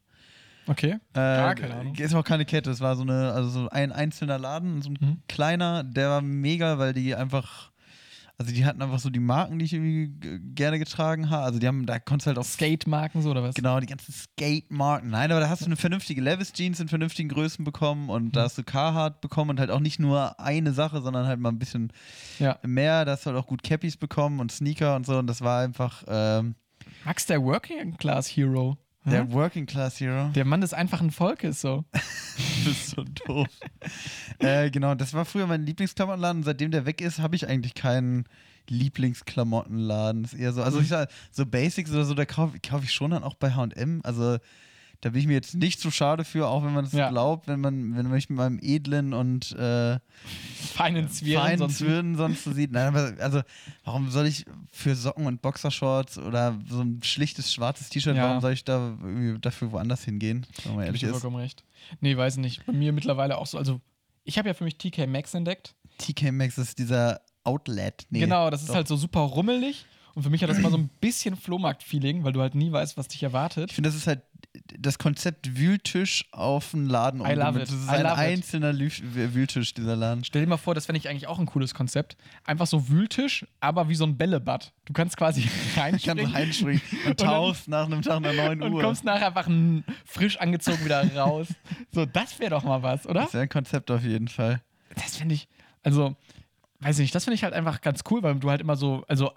Okay. 0.68 0.90
Äh, 0.90 0.98
Gar 1.14 1.54
keine 1.54 1.74
Ahnung. 1.76 1.94
Ist 1.94 2.14
auch 2.14 2.24
keine 2.24 2.44
Kette, 2.44 2.70
es 2.70 2.80
war 2.80 2.96
so 2.96 3.02
eine, 3.02 3.32
also 3.32 3.48
so 3.48 3.68
ein 3.70 3.92
einzelner 3.92 4.38
Laden, 4.38 4.82
so 4.82 4.90
ein 4.90 4.98
Mhm. 5.00 5.22
kleiner, 5.28 5.84
der 5.84 6.10
war 6.10 6.20
mega, 6.22 6.76
weil 6.78 6.92
die 6.92 7.14
einfach, 7.14 7.70
also 8.38 8.52
die 8.52 8.64
hatten 8.66 8.82
einfach 8.82 8.98
so 8.98 9.08
die 9.10 9.18
Marken, 9.20 9.58
die 9.58 9.64
ich 9.64 9.72
irgendwie 9.72 10.10
gerne 10.54 10.78
getragen 10.78 11.30
habe. 11.30 11.44
Also 11.44 11.58
die 11.58 11.66
haben, 11.66 11.86
da 11.86 11.98
konntest 11.98 12.26
du 12.26 12.28
halt 12.28 12.38
auch 12.38 12.44
Skate-Marken 12.44 13.22
so 13.22 13.30
oder 13.30 13.42
was? 13.42 13.54
Genau, 13.54 13.80
die 13.80 13.86
ganzen 13.86 14.12
Skate-Marken. 14.12 15.08
Nein, 15.08 15.30
aber 15.30 15.40
da 15.40 15.48
hast 15.48 15.62
du 15.62 15.66
eine 15.66 15.76
vernünftige 15.76 16.20
Levis-Jeans 16.20 16.80
in 16.80 16.88
vernünftigen 16.88 17.28
Größen 17.30 17.64
bekommen 17.64 18.10
und 18.10 18.24
Mhm. 18.26 18.32
da 18.32 18.42
hast 18.42 18.58
du 18.58 18.62
Carhartt 18.62 19.20
bekommen 19.22 19.50
und 19.52 19.60
halt 19.60 19.70
auch 19.70 19.80
nicht 19.80 19.98
nur 19.98 20.38
eine 20.38 20.72
Sache, 20.72 21.00
sondern 21.00 21.26
halt 21.26 21.40
mal 21.40 21.48
ein 21.50 21.58
bisschen 21.58 21.92
Ja. 22.38 22.58
mehr. 22.62 23.04
Da 23.06 23.12
hast 23.12 23.24
du 23.24 23.30
halt 23.30 23.38
auch 23.42 23.46
gut 23.46 23.62
Cappies 23.62 23.96
bekommen 23.96 24.40
und 24.40 24.52
Sneaker 24.52 24.96
und 24.96 25.06
so 25.06 25.18
und 25.18 25.26
das 25.26 25.40
war 25.40 25.62
einfach 25.62 26.04
ähm, 26.06 26.54
Max, 27.04 27.26
der 27.26 27.42
Working 27.42 27.96
Class 27.96 28.28
Hero. 28.28 28.76
Der 29.06 29.22
Hm? 29.22 29.32
Working 29.32 29.66
Class 29.66 30.00
Hero. 30.00 30.28
Der 30.34 30.44
Mann 30.44 30.60
des 30.60 30.72
einfachen 30.74 31.10
Volkes, 31.10 31.60
so. 31.60 31.84
Du 32.36 32.70
bist 32.70 32.90
so 32.90 33.04
doof. 33.26 33.46
äh, 34.40 34.70
genau, 34.70 34.94
das 34.94 35.14
war 35.14 35.24
früher 35.24 35.46
mein 35.46 35.64
Lieblingsklamottenladen 35.64 36.40
und 36.40 36.44
seitdem 36.44 36.70
der 36.70 36.84
weg 36.84 37.00
ist, 37.00 37.18
habe 37.18 37.34
ich 37.36 37.48
eigentlich 37.48 37.74
keinen 37.74 38.24
Lieblingsklamottenladen. 38.68 40.24
Ist 40.24 40.34
eher 40.34 40.52
so, 40.52 40.62
also 40.62 40.80
ich 40.80 40.88
sag, 40.88 41.08
so 41.30 41.46
Basics 41.46 41.90
oder 41.92 42.04
so, 42.04 42.14
da 42.14 42.24
kaufe 42.24 42.58
kauf 42.60 42.82
ich 42.84 42.92
schon 42.92 43.12
dann 43.12 43.22
auch 43.22 43.34
bei 43.34 43.52
H&M. 43.52 44.00
Also 44.04 44.38
da 45.02 45.10
bin 45.10 45.20
ich 45.20 45.26
mir 45.26 45.34
jetzt 45.34 45.54
nicht 45.54 45.80
zu 45.80 45.90
schade 45.90 46.24
für, 46.24 46.48
auch 46.48 46.64
wenn 46.64 46.72
man 46.72 46.84
es 46.84 46.92
Ja. 46.92 47.10
glaubt, 47.10 47.48
wenn 47.48 47.60
man, 47.60 47.96
wenn 47.96 48.04
man 48.04 48.12
mich 48.12 48.28
mit 48.30 48.38
meinem 48.38 48.58
edlen 48.62 49.12
und 49.12 49.52
äh, 49.52 49.98
Feinen 50.74 51.08
Zwirn. 51.10 51.40
feinen 51.42 51.58
sonst- 51.58 51.78
Zwirn 51.78 52.16
sonst 52.16 52.44
so 52.44 52.52
sieht. 52.52 52.72
Nein, 52.72 52.88
aber 52.88 53.14
also 53.22 53.42
warum 53.84 54.10
soll 54.10 54.26
ich 54.26 54.44
für 54.72 54.94
Socken 54.94 55.26
und 55.26 55.42
Boxershorts 55.42 56.18
oder 56.18 56.58
so 56.68 56.80
ein 56.80 57.02
schlichtes 57.02 57.52
schwarzes 57.52 57.88
T-Shirt, 57.88 58.16
Ja. 58.16 58.24
warum 58.28 58.40
soll 58.40 58.52
ich 58.52 58.64
da 58.64 58.96
irgendwie 59.02 59.38
dafür 59.40 59.72
woanders 59.72 60.04
hingehen? 60.04 60.46
Wenn 60.64 60.76
man 60.76 60.94
ich 60.94 61.06
vollkommen 61.06 61.36
recht. 61.36 61.64
Nee, 62.00 62.16
weiß 62.16 62.38
nicht. 62.38 62.64
Bei 62.66 62.72
mir 62.72 62.92
mittlerweile 62.92 63.38
auch 63.38 63.46
so. 63.46 63.58
Also, 63.58 63.80
ich 64.24 64.38
habe 64.38 64.48
ja 64.48 64.54
für 64.54 64.64
mich 64.64 64.76
TK 64.78 65.06
Maxx 65.06 65.34
entdeckt. 65.34 65.74
TK 65.98 66.32
Maxx 66.32 66.58
ist 66.58 66.78
dieser 66.78 67.20
Outlet. 67.44 68.06
Nee, 68.10 68.20
genau, 68.20 68.50
das 68.50 68.62
ist 68.62 68.70
doch. 68.70 68.74
halt 68.74 68.88
so 68.88 68.96
super 68.96 69.20
rummelig. 69.20 69.86
Und 70.16 70.22
für 70.22 70.30
mich 70.30 70.42
hat 70.42 70.48
das 70.48 70.56
immer 70.58 70.70
so 70.70 70.78
ein 70.78 70.88
bisschen 71.00 71.36
Flohmarkt-Feeling, 71.36 72.24
weil 72.24 72.32
du 72.32 72.40
halt 72.40 72.54
nie 72.54 72.72
weißt, 72.72 72.96
was 72.96 73.06
dich 73.08 73.22
erwartet. 73.22 73.68
Ich 73.70 73.74
finde, 73.74 73.88
das 73.90 73.96
ist 73.96 74.06
halt 74.06 74.22
das 74.78 74.98
Konzept 74.98 75.58
Wühltisch 75.58 76.24
auf 76.32 76.72
einen 76.72 76.86
Laden 76.88 77.20
I 77.20 77.34
love 77.34 77.60
it. 77.60 77.68
Das 77.68 77.74
ist 77.74 77.86
I 77.86 77.96
ein 77.96 78.00
it. 78.06 78.12
einzelner 78.12 78.70
Lü- 78.72 79.02
Wühltisch, 79.34 79.74
dieser 79.74 79.94
Laden. 79.94 80.24
Stell 80.24 80.40
dir 80.40 80.48
mal 80.48 80.56
vor, 80.56 80.74
das 80.74 80.86
fände 80.86 80.98
ich 80.98 81.08
eigentlich 81.10 81.26
auch 81.26 81.38
ein 81.38 81.44
cooles 81.44 81.74
Konzept. 81.74 82.16
Einfach 82.44 82.66
so 82.66 82.88
Wühltisch, 82.88 83.46
aber 83.60 83.90
wie 83.90 83.94
so 83.94 84.04
ein 84.06 84.16
Bällebad. 84.16 84.72
Du 84.86 84.94
kannst 84.94 85.18
quasi 85.18 85.42
Ich 85.96 86.04
kann 86.04 86.18
reinspringen 86.18 86.26
so 86.28 86.32
reinspringen 86.32 86.80
und 87.04 87.10
Und 87.10 87.20
dann- 87.20 87.28
tauchst 87.28 87.68
nach 87.68 87.84
einem 87.84 88.00
Tag 88.00 88.20
nach 88.22 88.32
9 88.32 88.62
und 88.62 88.72
Uhr. 88.72 88.80
kommst 88.82 89.04
nachher 89.04 89.26
einfach 89.36 89.50
frisch 90.06 90.38
angezogen 90.38 90.82
wieder 90.84 91.14
raus. 91.14 91.48
So, 91.92 92.06
das 92.06 92.38
wäre 92.38 92.50
doch 92.50 92.64
mal 92.64 92.82
was, 92.82 93.06
oder? 93.06 93.20
das 93.24 93.34
wäre 93.34 93.42
ein 93.42 93.48
Konzept 93.50 93.90
auf 93.90 94.02
jeden 94.02 94.28
Fall. 94.28 94.62
Das 94.94 95.16
finde 95.18 95.34
ich, 95.34 95.46
also, 95.82 96.16
weiß 96.80 96.98
ich 96.98 97.04
nicht, 97.04 97.14
das 97.14 97.24
finde 97.24 97.34
ich 97.34 97.44
halt 97.44 97.52
einfach 97.52 97.82
ganz 97.82 98.00
cool, 98.10 98.22
weil 98.22 98.34
du 98.36 98.48
halt 98.50 98.60
immer 98.62 98.76
so, 98.76 99.04
also, 99.08 99.34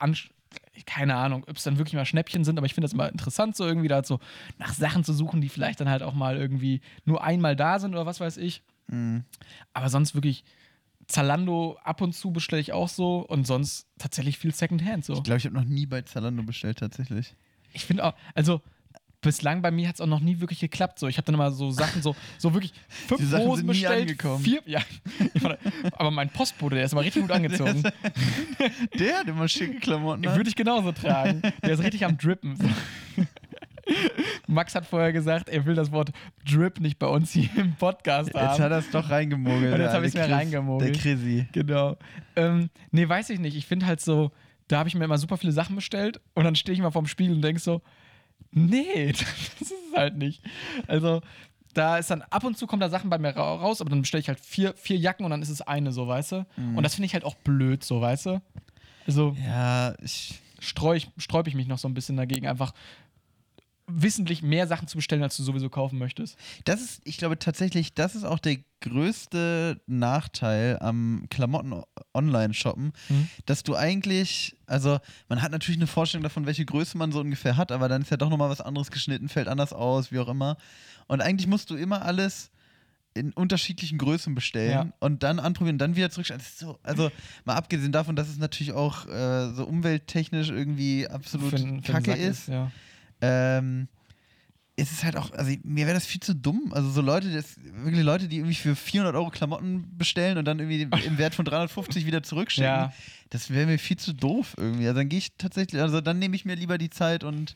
keine 0.85 1.15
Ahnung, 1.15 1.43
ob 1.47 1.57
es 1.57 1.63
dann 1.63 1.77
wirklich 1.77 1.95
mal 1.95 2.05
Schnäppchen 2.05 2.43
sind, 2.43 2.57
aber 2.57 2.65
ich 2.65 2.73
finde 2.73 2.85
das 2.85 2.93
immer 2.93 3.09
interessant, 3.09 3.55
so 3.55 3.65
irgendwie 3.65 3.87
da 3.87 4.03
so 4.03 4.19
nach 4.57 4.73
Sachen 4.73 5.03
zu 5.03 5.13
suchen, 5.13 5.41
die 5.41 5.49
vielleicht 5.49 5.79
dann 5.79 5.89
halt 5.89 6.03
auch 6.03 6.13
mal 6.13 6.37
irgendwie 6.37 6.81
nur 7.05 7.23
einmal 7.23 7.55
da 7.55 7.79
sind 7.79 7.93
oder 7.93 8.05
was 8.05 8.19
weiß 8.19 8.37
ich. 8.37 8.63
Mhm. 8.87 9.23
Aber 9.73 9.89
sonst 9.89 10.15
wirklich 10.15 10.43
Zalando 11.07 11.77
ab 11.83 12.01
und 12.01 12.13
zu 12.13 12.31
bestelle 12.31 12.61
ich 12.61 12.71
auch 12.71 12.89
so 12.89 13.25
und 13.27 13.47
sonst 13.47 13.87
tatsächlich 13.97 14.37
viel 14.37 14.53
Secondhand 14.53 15.05
so. 15.05 15.13
Ich 15.13 15.23
glaube, 15.23 15.39
ich 15.39 15.45
habe 15.45 15.55
noch 15.55 15.65
nie 15.65 15.85
bei 15.85 16.03
Zalando 16.03 16.43
bestellt, 16.43 16.79
tatsächlich. 16.79 17.35
Ich 17.73 17.85
finde 17.85 18.05
auch, 18.05 18.13
also 18.35 18.61
bislang 19.21 19.61
bei 19.61 19.71
mir 19.71 19.87
hat 19.87 19.95
es 19.95 20.01
auch 20.01 20.07
noch 20.07 20.19
nie 20.19 20.39
wirklich 20.39 20.59
geklappt. 20.59 20.99
So, 20.99 21.07
ich 21.07 21.17
habe 21.17 21.25
dann 21.25 21.35
immer 21.35 21.51
so 21.51 21.71
Sachen, 21.71 22.01
so, 22.01 22.15
so 22.37 22.53
wirklich 22.53 22.73
fünf 22.87 23.21
Hosen 23.21 23.55
sind 23.55 23.65
nie 23.65 23.71
bestellt. 23.73 24.01
angekommen. 24.01 24.43
Vier, 24.43 24.61
ja, 24.65 24.79
Ich 25.33 25.43
aber 25.93 26.11
mein 26.11 26.29
Postbote, 26.29 26.75
der 26.75 26.85
ist 26.85 26.93
immer 26.93 27.01
richtig 27.01 27.23
gut 27.23 27.31
angezogen. 27.31 27.83
Der 28.99 29.19
hat 29.19 29.27
immer 29.27 29.47
schicke 29.47 29.79
Klamotten. 29.79 30.27
an. 30.27 30.35
Würde 30.35 30.49
ich 30.49 30.55
genauso 30.55 30.91
tragen. 30.91 31.41
Der 31.63 31.71
ist 31.71 31.83
richtig 31.83 32.05
am 32.05 32.17
Drippen. 32.17 32.57
Max 34.47 34.75
hat 34.75 34.85
vorher 34.85 35.11
gesagt, 35.11 35.49
er 35.49 35.65
will 35.65 35.75
das 35.75 35.91
Wort 35.91 36.11
Drip 36.49 36.79
nicht 36.79 36.99
bei 36.99 37.07
uns 37.07 37.31
hier 37.31 37.49
im 37.55 37.75
Podcast 37.75 38.27
Jetzt 38.29 38.37
hat 38.37 38.59
haben. 38.59 38.71
er 38.71 38.77
es 38.79 38.91
doch 38.91 39.09
reingemogelt. 39.09 39.73
Und 39.73 39.79
jetzt 39.79 39.91
der 39.91 39.93
hab 39.93 40.03
ich's 40.03 40.15
alte 40.15 40.29
mir 40.29 40.35
reingemogelt. 40.35 40.95
Der 40.95 41.01
Chrissy. 41.01 41.47
Genau. 41.51 41.97
Ähm, 42.35 42.69
nee, 42.91 43.07
weiß 43.07 43.29
ich 43.31 43.39
nicht. 43.39 43.55
Ich 43.57 43.65
finde 43.65 43.85
halt 43.87 44.01
so, 44.01 44.31
da 44.67 44.79
habe 44.79 44.89
ich 44.89 44.95
mir 44.95 45.05
immer 45.05 45.17
super 45.17 45.37
viele 45.37 45.51
Sachen 45.53 45.75
bestellt 45.75 46.21
und 46.35 46.43
dann 46.43 46.55
stehe 46.55 46.73
ich 46.75 46.81
mal 46.81 46.91
vorm 46.91 47.07
Spiegel 47.07 47.35
und 47.35 47.41
denke 47.41 47.59
so, 47.59 47.81
nee, 48.51 49.11
das 49.11 49.21
ist 49.61 49.71
es 49.71 49.95
halt 49.95 50.17
nicht. 50.17 50.41
Also, 50.87 51.21
da 51.73 51.97
ist 51.97 52.09
dann 52.09 52.23
ab 52.23 52.43
und 52.43 52.57
zu 52.57 52.65
kommen 52.67 52.79
da 52.79 52.89
Sachen 52.89 53.09
bei 53.09 53.17
mir 53.19 53.29
ra- 53.35 53.55
raus, 53.55 53.79
aber 53.81 53.89
dann 53.91 54.01
bestelle 54.01 54.21
ich 54.21 54.27
halt 54.27 54.39
vier, 54.39 54.73
vier 54.75 54.97
Jacken 54.97 55.23
und 55.25 55.31
dann 55.31 55.41
ist 55.41 55.49
es 55.49 55.61
eine, 55.61 55.91
so, 55.91 56.07
weißt 56.07 56.31
du? 56.33 56.45
Und 56.57 56.83
das 56.83 56.95
finde 56.95 57.05
ich 57.05 57.13
halt 57.13 57.23
auch 57.23 57.35
blöd, 57.35 57.83
so, 57.83 58.01
weißt 58.01 58.25
du? 58.27 58.41
Also, 59.05 59.35
Ja, 59.45 59.93
ich. 60.01 60.39
streu 60.59 60.95
ich, 60.95 61.09
sträube 61.17 61.47
ich 61.49 61.55
mich 61.55 61.67
noch 61.67 61.77
so 61.77 61.87
ein 61.87 61.93
bisschen 61.93 62.17
dagegen, 62.17 62.47
einfach 62.47 62.73
wissentlich 63.91 64.43
mehr 64.43 64.67
Sachen 64.67 64.87
zu 64.87 64.97
bestellen, 64.97 65.23
als 65.23 65.35
du 65.37 65.41
sowieso 65.43 65.69
kaufen 65.69 65.97
möchtest. 65.97 66.37
Das 66.65 66.79
ist, 66.79 67.01
ich 67.05 67.17
glaube 67.17 67.39
tatsächlich, 67.39 67.93
das 67.95 68.13
ist 68.15 68.23
auch 68.23 68.37
der 68.37 68.57
größte 68.81 69.81
Nachteil 69.87 70.77
am 70.79 71.25
Klamotten-Online-Shoppen, 72.13 72.93
Mhm. 73.09 73.29
dass 73.45 73.63
du 73.63 73.75
eigentlich, 73.75 74.55
also 74.65 74.99
man 75.27 75.41
hat 75.41 75.51
natürlich 75.51 75.77
eine 75.79 75.87
Vorstellung 75.87 76.23
davon, 76.23 76.45
welche 76.45 76.65
Größe 76.65 76.97
man 76.97 77.11
so 77.11 77.19
ungefähr 77.19 77.57
hat, 77.57 77.71
aber 77.71 77.87
dann 77.89 78.01
ist 78.01 78.11
ja 78.11 78.17
doch 78.17 78.29
nochmal 78.29 78.49
was 78.49 78.61
anderes 78.61 78.91
geschnitten, 78.91 79.29
fällt 79.29 79.47
anders 79.47 79.73
aus, 79.73 80.11
wie 80.11 80.19
auch 80.19 80.27
immer. 80.29 80.57
Und 81.07 81.21
eigentlich 81.21 81.47
musst 81.47 81.69
du 81.69 81.75
immer 81.75 82.03
alles 82.03 82.51
in 83.15 83.33
unterschiedlichen 83.33 83.97
Größen 83.97 84.35
bestellen 84.35 84.71
Ja. 84.71 84.93
und 84.99 85.23
dann 85.23 85.39
anprobieren 85.39 85.75
und 85.75 85.79
dann 85.79 85.95
wieder 85.95 86.09
zurückstellen. 86.11 86.39
Das 86.41 86.49
ist 86.49 86.59
so, 86.59 86.79
also 86.83 87.11
mal 87.43 87.55
abgesehen 87.55 87.91
davon, 87.91 88.15
dass 88.15 88.29
es 88.29 88.37
natürlich 88.37 88.73
auch 88.73 89.07
äh, 89.07 89.51
so 89.53 89.65
umwelttechnisch 89.65 90.49
irgendwie 90.49 91.07
absolut 91.07 91.49
Für 91.49 91.55
n- 91.57 91.81
für 91.81 91.91
kacke 91.91 92.11
Sack 92.11 92.19
ist 92.19 92.47
ja. 92.47 92.71
ähm, 93.21 93.87
ist 94.79 94.91
es 94.91 95.03
halt 95.03 95.15
auch, 95.17 95.31
also 95.33 95.51
mir 95.63 95.85
wäre 95.85 95.93
das 95.93 96.05
viel 96.05 96.21
zu 96.21 96.33
dumm. 96.35 96.71
Also 96.73 96.89
so 96.89 97.01
Leute, 97.01 97.31
das, 97.31 97.55
wirklich 97.83 98.03
Leute, 98.03 98.27
die 98.27 98.37
irgendwie 98.37 98.55
für 98.55 98.75
400 98.75 99.15
Euro 99.15 99.29
Klamotten 99.29 99.85
bestellen 99.97 100.37
und 100.37 100.45
dann 100.45 100.59
irgendwie 100.59 100.81
im 101.05 101.17
Wert 101.17 101.35
von 101.35 101.45
350 101.45 102.05
wieder 102.05 102.23
zurückschicken, 102.23 102.65
Ja. 102.69 102.93
das 103.29 103.49
wäre 103.51 103.65
mir 103.67 103.77
viel 103.79 103.97
zu 103.97 104.13
doof 104.13 104.55
irgendwie. 104.57 104.87
Also 104.87 104.99
dann 104.99 105.09
gehe 105.09 105.19
ich 105.19 105.33
tatsächlich, 105.37 105.81
also 105.81 106.01
dann 106.01 106.19
nehme 106.19 106.35
ich 106.35 106.45
mir 106.45 106.55
lieber 106.55 106.77
die 106.77 106.89
Zeit 106.89 107.23
und 107.23 107.55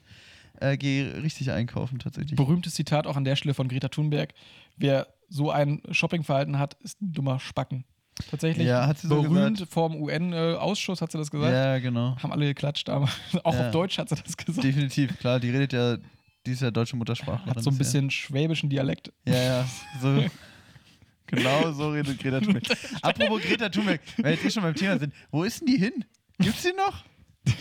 äh, 0.60 0.78
gehe 0.78 1.24
richtig 1.24 1.52
einkaufen 1.52 2.00
tatsächlich. 2.00 2.36
Berühmtes 2.36 2.76
Zitat 2.76 3.08
auch 3.08 3.16
an 3.18 3.24
der 3.24 3.36
Stelle 3.36 3.54
von 3.54 3.68
Greta 3.68 3.88
Thunberg. 3.90 4.34
Wer 4.78 5.08
so 5.30 5.50
ein 5.52 5.82
Shoppingverhalten 5.92 6.60
hat, 6.60 6.76
ist 6.84 7.02
ein 7.02 7.12
dummer 7.14 7.40
Spacken. 7.40 7.86
Tatsächlich. 8.30 8.68
Ja, 8.68 8.86
hat 8.86 9.00
sie 9.00 9.08
so 9.08 9.24
berühmt 9.24 9.58
gesagt. 9.58 9.72
vom 9.74 9.96
UN-Ausschuss 9.96 11.02
hat 11.02 11.12
sie 11.12 11.18
das 11.18 11.32
gesagt. 11.32 11.52
Ja, 11.52 11.80
genau. 11.80 12.16
Haben 12.22 12.32
alle 12.32 12.46
geklatscht, 12.46 12.88
aber 12.90 13.10
auch 13.44 13.54
Ja. 13.56 13.66
auf 13.68 13.72
Deutsch 13.72 13.98
hat 13.98 14.10
sie 14.10 14.16
das 14.16 14.38
gesagt. 14.38 14.64
Definitiv, 14.64 15.18
klar, 15.20 15.40
die 15.40 15.50
redet 15.50 15.74
ja, 15.74 15.98
die 16.46 16.52
ist 16.52 16.62
ja 16.62 16.72
deutsche 16.72 16.96
Muttersprachlerin. 16.96 17.56
Hat 17.56 17.64
so 17.64 17.70
ein 17.70 17.74
ist 17.74 17.80
ja- 17.80 17.84
bisschen 17.84 18.12
schwäbischen 18.12 18.70
Dialekt. 18.70 19.12
Ja, 19.28 19.36
ja, 19.36 19.66
so. 20.02 20.26
genau 21.28 21.72
so 21.72 21.90
redet 21.92 22.20
Greta 22.20 22.40
Thunberg. 22.42 22.64
Apropos 23.02 23.42
Greta 23.42 23.70
Thunberg, 23.70 24.02
weil 24.18 24.26
wir 24.26 24.32
jetzt 24.34 24.46
eh 24.46 24.52
schon 24.52 24.64
beim 24.64 24.76
Thema 24.76 25.00
sind, 25.00 25.14
wo 25.32 25.44
ist 25.44 25.60
denn 25.62 25.68
die 25.68 25.78
hin? 25.78 26.06
Gibt's 26.40 26.64
die 26.64 26.74
noch? 26.76 27.04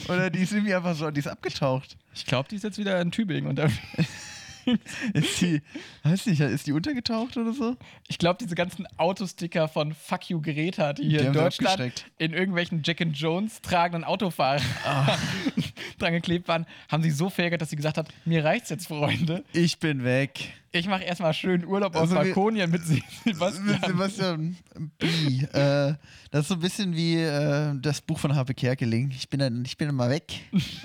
Oder 0.09 0.31
die 0.31 0.41
ist 0.41 0.53
irgendwie 0.53 0.75
einfach 0.75 0.95
so, 0.95 1.11
die 1.11 1.19
ist 1.21 1.27
abgetaucht. 1.27 1.97
Ich 2.15 2.25
glaube, 2.27 2.49
die 2.49 2.57
ist 2.57 2.63
jetzt 2.63 2.79
wieder 2.79 3.01
in 3.01 3.11
Tübingen 3.11 3.49
und 3.49 3.57
da 3.57 3.69
ist 5.15 5.41
die, 5.41 5.63
weiß 6.03 6.27
nicht, 6.27 6.41
ist 6.41 6.67
die 6.67 6.73
untergetaucht 6.73 7.37
oder 7.37 7.53
so? 7.53 7.77
Ich 8.09 8.19
glaube, 8.19 8.39
diese 8.41 8.55
ganzen 8.55 8.87
Autosticker 8.99 9.69
von 9.69 9.93
Fuck 9.95 10.31
You 10.31 10.41
Greta, 10.41 10.93
die 10.93 11.09
hier 11.09 11.21
Die 11.21 11.27
in 11.27 11.33
Deutschland 11.33 12.07
in 12.19 12.33
irgendwelchen 12.33 12.83
Jack 12.85 13.01
and 13.01 13.17
Jones 13.17 13.61
tragenden 13.61 14.05
Autofahrern 14.05 14.63
Ah. 14.85 15.19
dran 15.99 16.13
geklebt 16.13 16.49
waren, 16.49 16.67
haben 16.89 17.03
sie 17.03 17.11
so 17.11 17.31
verärgert, 17.31 17.63
dass 17.63 17.71
sie 17.71 17.77
gesagt 17.77 17.97
hat, 17.97 18.09
mir 18.25 18.45
reicht's 18.45 18.71
jetzt, 18.71 18.89
Freunde. 18.89 19.45
Ich 19.53 19.79
bin 19.79 20.05
weg. 20.05 20.53
Ich 20.75 20.87
mache 20.89 21.05
erstmal 21.05 21.35
schön 21.35 21.67
Urlaub 21.67 21.95
Also 21.95 22.17
auf 22.17 22.25
wir- 22.25 22.33
Balkonien 22.33 22.71
mit 22.71 22.83
Se- 22.83 22.95
Mit 23.27 23.35
Sebastian. 23.35 23.81
Sebastian 23.87 24.57
B. 24.99 25.07
Äh, 25.53 25.95
das 26.31 26.41
ist 26.43 26.49
so 26.49 26.55
ein 26.55 26.61
bisschen 26.61 26.97
wie 26.97 27.17
äh, 27.21 27.75
das 27.79 28.01
Buch 28.01 28.19
von 28.19 28.35
Harpe 28.35 28.55
Kerkeling. 28.55 29.11
Ich 29.11 29.29
bin, 29.29 29.43
ein, 29.43 29.63
ich 29.67 29.77
bin 29.77 29.91
immer 29.91 30.09
weg. 30.09 30.33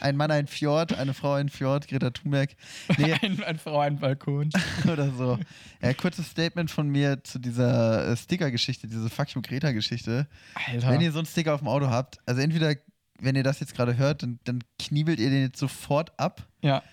Ein 0.02 0.18
Mann, 0.18 0.30
ein 0.30 0.48
Fjord, 0.48 0.94
eine 0.98 1.14
Frau, 1.14 1.34
ein 1.36 1.48
Fjord, 1.48 1.88
Greta 1.88 2.10
Thunberg. 2.10 2.50
Nee, 2.98 3.14
Ein, 3.22 3.42
ein 3.44 3.58
Frau, 3.58 3.80
ein 3.80 3.98
Balkon. 3.98 4.50
oder 4.92 5.10
so. 5.12 5.40
Ja, 5.82 5.94
kurzes 5.94 6.28
Statement 6.32 6.70
von 6.70 6.90
mir 6.90 7.24
zu 7.24 7.40
dieser 7.40 8.12
äh, 8.12 8.18
Sticker-Geschichte, 8.18 8.88
diese 8.88 9.10
Fuck 9.10 9.30
you 9.36 9.42
Greta-Geschichte. 9.42 10.28
Alter. 10.68 10.90
Wenn 10.90 11.00
ihr 11.00 11.14
so 11.14 11.20
einen 11.20 11.28
Sticker 11.28 11.54
auf 11.54 11.62
dem 11.62 11.70
Auto 11.70 11.88
habt, 11.88 12.20
also 12.26 12.42
entweder, 12.42 12.76
wenn 13.22 13.38
ihr 13.38 13.44
das 13.44 13.62
jetzt 13.62 13.74
gerade 13.74 13.96
hört, 13.96 14.22
dann, 14.22 14.40
dann 14.44 14.60
kniebelt 14.80 15.20
ihr 15.22 15.30
den 15.30 15.44
jetzt 15.44 15.60
sofort 15.60 16.12
ab. 16.20 16.46
ja. 16.62 16.84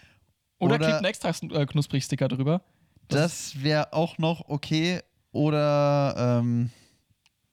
Oder, 0.60 0.76
Oder- 0.76 0.84
klebt 0.86 0.96
einen 0.98 1.06
extra 1.06 1.30
äh, 1.60 1.66
Knusprig-Sticker 1.66 2.28
drüber. 2.28 2.62
Das 3.08 3.62
wäre 3.62 3.92
auch 3.92 4.18
noch 4.18 4.48
okay. 4.48 5.00
Oder, 5.32 6.40
ähm, 6.40 6.70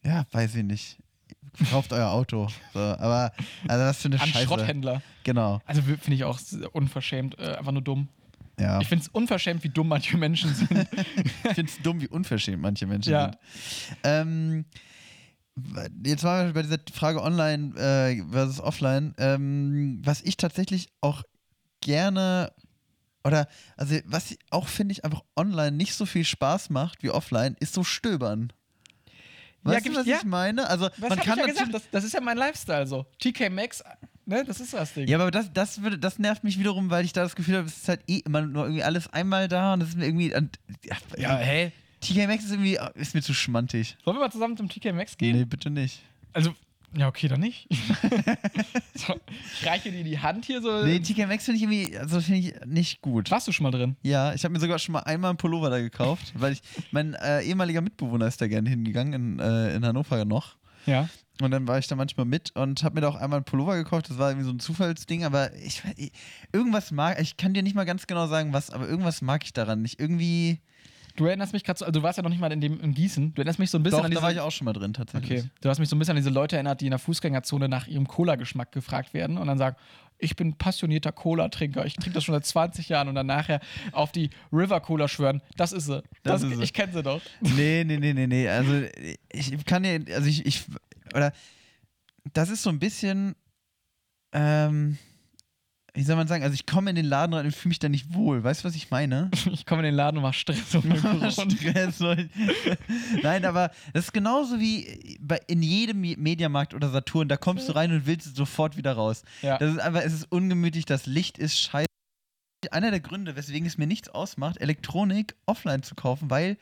ja, 0.03 0.25
weiß 0.31 0.55
ich 0.55 0.63
nicht. 0.63 0.97
Kauft 1.69 1.91
euer 1.93 2.09
Auto. 2.11 2.47
So, 2.73 2.79
aber, 2.79 3.31
also 3.67 3.83
was 3.85 3.97
für 4.01 4.07
eine 4.07 4.21
An 4.21 4.27
Scheiße. 4.29 4.45
Schrotthändler. 4.45 5.01
Genau, 5.23 5.59
Also 5.65 5.81
finde 5.81 6.13
ich 6.13 6.23
auch 6.23 6.39
unverschämt, 6.73 7.37
äh, 7.39 7.55
einfach 7.55 7.71
nur 7.73 7.81
dumm. 7.81 8.07
ja. 8.59 8.79
Ich 8.81 8.87
finde 8.87 9.03
es 9.03 9.09
unverschämt, 9.09 9.63
wie 9.63 9.69
dumm 9.69 9.87
manche 9.89 10.15
Menschen 10.17 10.53
sind. 10.55 10.69
Ich 11.43 11.53
finde 11.55 11.71
es 11.71 11.81
dumm, 11.81 11.99
wie 12.01 12.07
unverschämt 12.07 12.61
manche 12.61 12.87
Menschen 12.87 13.11
Ja. 13.11 13.25
sind. 13.25 13.37
Ähm, 14.03 14.65
jetzt 16.05 16.23
waren 16.23 16.47
wir 16.47 16.53
bei 16.53 16.61
dieser 16.61 16.79
Frage 16.93 17.21
online 17.21 17.75
äh, 17.77 18.23
versus 18.31 18.59
offline. 18.61 19.13
Ähm, 19.17 20.01
was 20.05 20.21
ich 20.21 20.37
tatsächlich 20.37 20.89
auch 21.01 21.23
gerne 21.81 22.53
oder 23.23 23.47
also 23.77 23.95
was 24.05 24.35
auch 24.49 24.67
finde 24.67 24.93
ich 24.93 25.05
einfach 25.05 25.23
online 25.35 25.71
nicht 25.75 25.93
so 25.93 26.05
viel 26.05 26.25
Spaß 26.25 26.69
macht 26.69 27.03
wie 27.03 27.09
offline, 27.09 27.55
ist 27.59 27.73
so 27.73 27.83
stöbern. 27.83 28.51
Ja, 29.63 29.71
Weißt 29.73 29.83
gib 29.83 29.93
du, 29.93 29.99
was 29.99 30.07
ja. 30.07 30.17
ich 30.17 30.23
meine? 30.23 30.67
Also 30.67 30.89
Was 30.97 31.09
man 31.09 31.19
kann 31.19 31.39
ich 31.39 31.45
ja 31.45 31.45
gesagt, 31.45 31.73
das, 31.73 31.83
das 31.91 32.03
ist 32.03 32.13
ja 32.13 32.21
mein 32.21 32.37
Lifestyle 32.37 32.87
so. 32.87 33.05
TK 33.19 33.51
Maxx, 33.51 33.83
ne, 34.25 34.43
das 34.43 34.59
ist 34.59 34.73
das 34.73 34.93
Ding. 34.93 35.07
Ja, 35.07 35.19
aber 35.19 35.29
das, 35.29 35.53
das, 35.53 35.83
würde, 35.83 35.99
das 35.99 36.17
nervt 36.17 36.43
mich 36.43 36.57
wiederum, 36.57 36.89
weil 36.89 37.05
ich 37.05 37.13
da 37.13 37.21
das 37.21 37.35
Gefühl 37.35 37.57
habe, 37.57 37.67
es 37.67 37.77
ist 37.77 37.87
halt 37.87 38.01
eh 38.07 38.19
immer 38.25 38.41
nur 38.41 38.63
irgendwie 38.63 38.83
alles 38.83 39.07
einmal 39.13 39.47
da 39.47 39.73
und 39.73 39.81
das 39.81 39.89
ist 39.89 39.97
mir 39.97 40.05
irgendwie. 40.05 40.33
Und, 40.35 40.57
ja, 40.83 40.95
Ja, 41.17 41.37
hä? 41.37 41.71
TK 41.99 42.25
Maxx 42.27 42.45
ist 42.45 42.51
irgendwie 42.51 42.79
ist 42.95 43.13
mir 43.13 43.21
zu 43.21 43.35
schmantig. 43.35 43.97
Wollen 44.03 44.17
wir 44.17 44.21
mal 44.21 44.31
zusammen 44.31 44.57
zum 44.57 44.67
TK 44.67 44.93
Maxx 44.93 45.15
gehen? 45.17 45.37
Nee, 45.37 45.45
bitte 45.45 45.69
nicht. 45.69 46.01
Also, 46.33 46.55
ja, 46.93 47.07
okay, 47.07 47.27
dann 47.27 47.39
nicht. 47.39 47.67
so, 48.95 49.15
ich 49.59 49.65
reiche 49.65 49.91
dir 49.91 50.03
die 50.03 50.19
Hand 50.19 50.45
hier 50.45 50.61
so. 50.61 50.83
Nee, 50.83 50.99
TK 50.99 51.27
Maxx 51.27 51.45
finde 51.45 51.57
ich 51.57 51.63
irgendwie, 51.63 51.97
also 51.97 52.19
finde 52.19 52.39
ich 52.39 52.53
nicht 52.65 53.01
gut. 53.01 53.31
Warst 53.31 53.47
du 53.47 53.51
schon 53.51 53.63
mal 53.63 53.71
drin? 53.71 53.95
Ja, 54.01 54.33
ich 54.33 54.43
habe 54.43 54.53
mir 54.53 54.59
sogar 54.59 54.77
schon 54.77 54.93
mal 54.93 54.99
einmal 54.99 55.29
einen 55.29 55.37
Pullover 55.37 55.69
da 55.69 55.79
gekauft, 55.79 56.33
weil 56.35 56.53
ich, 56.53 56.61
mein 56.91 57.13
äh, 57.13 57.41
ehemaliger 57.43 57.81
Mitbewohner 57.81 58.27
ist 58.27 58.41
da 58.41 58.47
gerne 58.47 58.69
hingegangen, 58.69 59.13
in, 59.13 59.39
äh, 59.39 59.75
in 59.75 59.85
Hannover 59.85 60.25
noch. 60.25 60.57
Ja. 60.85 61.07
Und 61.41 61.51
dann 61.51 61.67
war 61.67 61.79
ich 61.79 61.87
da 61.87 61.95
manchmal 61.95 62.25
mit 62.25 62.55
und 62.55 62.83
habe 62.83 62.95
mir 62.95 63.01
da 63.01 63.07
auch 63.07 63.15
einmal 63.15 63.37
einen 63.37 63.45
Pullover 63.45 63.75
gekauft. 63.75 64.09
Das 64.09 64.17
war 64.17 64.29
irgendwie 64.29 64.45
so 64.45 64.51
ein 64.51 64.59
Zufallsding, 64.59 65.23
aber 65.23 65.55
ich, 65.55 65.81
ich 65.95 66.11
irgendwas 66.51 66.91
mag, 66.91 67.19
ich 67.19 67.37
kann 67.37 67.53
dir 67.53 67.63
nicht 67.63 67.75
mal 67.75 67.85
ganz 67.85 68.05
genau 68.05 68.27
sagen, 68.27 68.53
was, 68.53 68.69
aber 68.69 68.87
irgendwas 68.87 69.21
mag 69.21 69.43
ich 69.43 69.53
daran 69.53 69.81
nicht. 69.81 69.99
Irgendwie, 69.99 70.59
Du 71.15 71.25
erinnerst 71.25 71.53
mich 71.53 71.63
gerade 71.63 71.77
so, 71.79 71.85
also 71.85 71.99
du 71.99 72.03
warst 72.03 72.17
ja 72.17 72.23
noch 72.23 72.29
nicht 72.29 72.39
mal 72.39 72.51
in 72.51 72.61
dem 72.61 72.79
in 72.79 72.93
Gießen. 72.93 73.33
Du 73.33 73.41
erinnerst 73.41 73.59
mich 73.59 73.69
so 73.69 73.77
ein 73.77 73.83
bisschen 73.83 73.99
doch, 73.99 74.05
an 74.05 74.11
da 74.11 74.15
diese. 74.15 74.21
war 74.23 74.31
ich 74.31 74.39
auch 74.39 74.51
schon 74.51 74.65
mal 74.65 74.73
drin 74.73 74.93
tatsächlich. 74.93 75.39
Okay. 75.41 75.49
Du 75.61 75.69
hast 75.69 75.79
mich 75.79 75.89
so 75.89 75.95
ein 75.95 75.99
bisschen 75.99 76.11
an 76.11 76.17
diese 76.17 76.29
Leute 76.29 76.55
erinnert, 76.55 76.81
die 76.81 76.85
in 76.85 76.91
der 76.91 76.99
Fußgängerzone 76.99 77.67
nach 77.69 77.87
ihrem 77.87 78.07
Cola-Geschmack 78.07 78.71
gefragt 78.71 79.13
werden 79.13 79.37
und 79.37 79.47
dann 79.47 79.57
sagen, 79.57 79.75
ich 80.23 80.35
bin 80.35 80.53
passionierter 80.55 81.11
Cola-Trinker, 81.11 81.85
ich 81.85 81.95
trinke 81.95 82.11
das 82.11 82.23
schon 82.23 82.33
seit 82.35 82.45
20 82.45 82.89
Jahren 82.89 83.07
und 83.07 83.15
dann 83.15 83.25
nachher 83.25 83.59
auf 83.91 84.11
die 84.11 84.29
River 84.53 84.79
Cola 84.79 85.07
schwören. 85.07 85.41
Das 85.57 85.71
ist 85.71 85.85
sie. 85.87 86.03
Das 86.23 86.41
Das 86.41 86.43
ist 86.43 86.57
sie. 86.57 86.63
ich 86.63 86.73
kenne 86.73 86.93
sie 86.93 87.01
doch. 87.01 87.21
Nee, 87.41 87.83
nee, 87.85 87.97
nee, 87.97 88.13
nee, 88.13 88.27
nee. 88.27 88.47
Also 88.47 88.83
ich 89.31 89.65
kann 89.65 89.81
dir, 89.83 89.99
also 90.13 90.27
ich, 90.29 90.45
ich, 90.45 90.63
oder 91.15 91.33
das 92.33 92.49
ist 92.49 92.61
so 92.61 92.69
ein 92.69 92.77
bisschen, 92.77 93.35
ähm, 94.31 94.97
wie 95.93 96.03
soll 96.03 96.15
man 96.15 96.27
sagen, 96.27 96.43
also 96.43 96.53
ich 96.53 96.65
komme 96.65 96.89
in 96.89 96.95
den 96.95 97.05
Laden 97.05 97.33
rein 97.33 97.45
und 97.45 97.51
fühle 97.53 97.69
mich 97.71 97.79
da 97.79 97.89
nicht 97.89 98.13
wohl. 98.13 98.43
Weißt 98.43 98.63
du, 98.63 98.67
was 98.67 98.75
ich 98.75 98.89
meine? 98.91 99.29
Ich 99.51 99.65
komme 99.65 99.81
in 99.81 99.85
den 99.87 99.95
Laden 99.95 100.17
und 100.17 100.23
mach 100.23 100.33
Stress. 100.33 100.71
Grund. 100.71 100.97
Stress. 101.33 101.99
Nein, 103.23 103.45
aber 103.45 103.71
das 103.93 104.05
ist 104.05 104.13
genauso 104.13 104.59
wie 104.59 105.17
bei, 105.21 105.39
in 105.47 105.61
jedem 105.61 105.99
Me- 106.01 106.15
Mediamarkt 106.17 106.73
oder 106.73 106.89
Saturn. 106.89 107.27
Da 107.27 107.37
kommst 107.37 107.67
du 107.67 107.73
rein 107.75 107.91
und 107.91 108.05
willst 108.05 108.35
sofort 108.35 108.77
wieder 108.77 108.93
raus. 108.93 109.23
Ja. 109.41 109.57
Das 109.57 109.71
ist 109.73 109.79
einfach, 109.79 110.01
es 110.01 110.13
ist 110.13 110.31
ungemütlich, 110.31 110.85
das 110.85 111.05
Licht 111.05 111.37
ist 111.37 111.59
scheiße. 111.59 111.85
Einer 112.71 112.91
der 112.91 112.99
Gründe, 112.99 113.35
weswegen 113.35 113.65
es 113.67 113.77
mir 113.77 113.87
nichts 113.87 114.07
ausmacht, 114.09 114.61
Elektronik 114.61 115.35
offline 115.45 115.83
zu 115.83 115.95
kaufen, 115.95 116.29
weil 116.29 116.57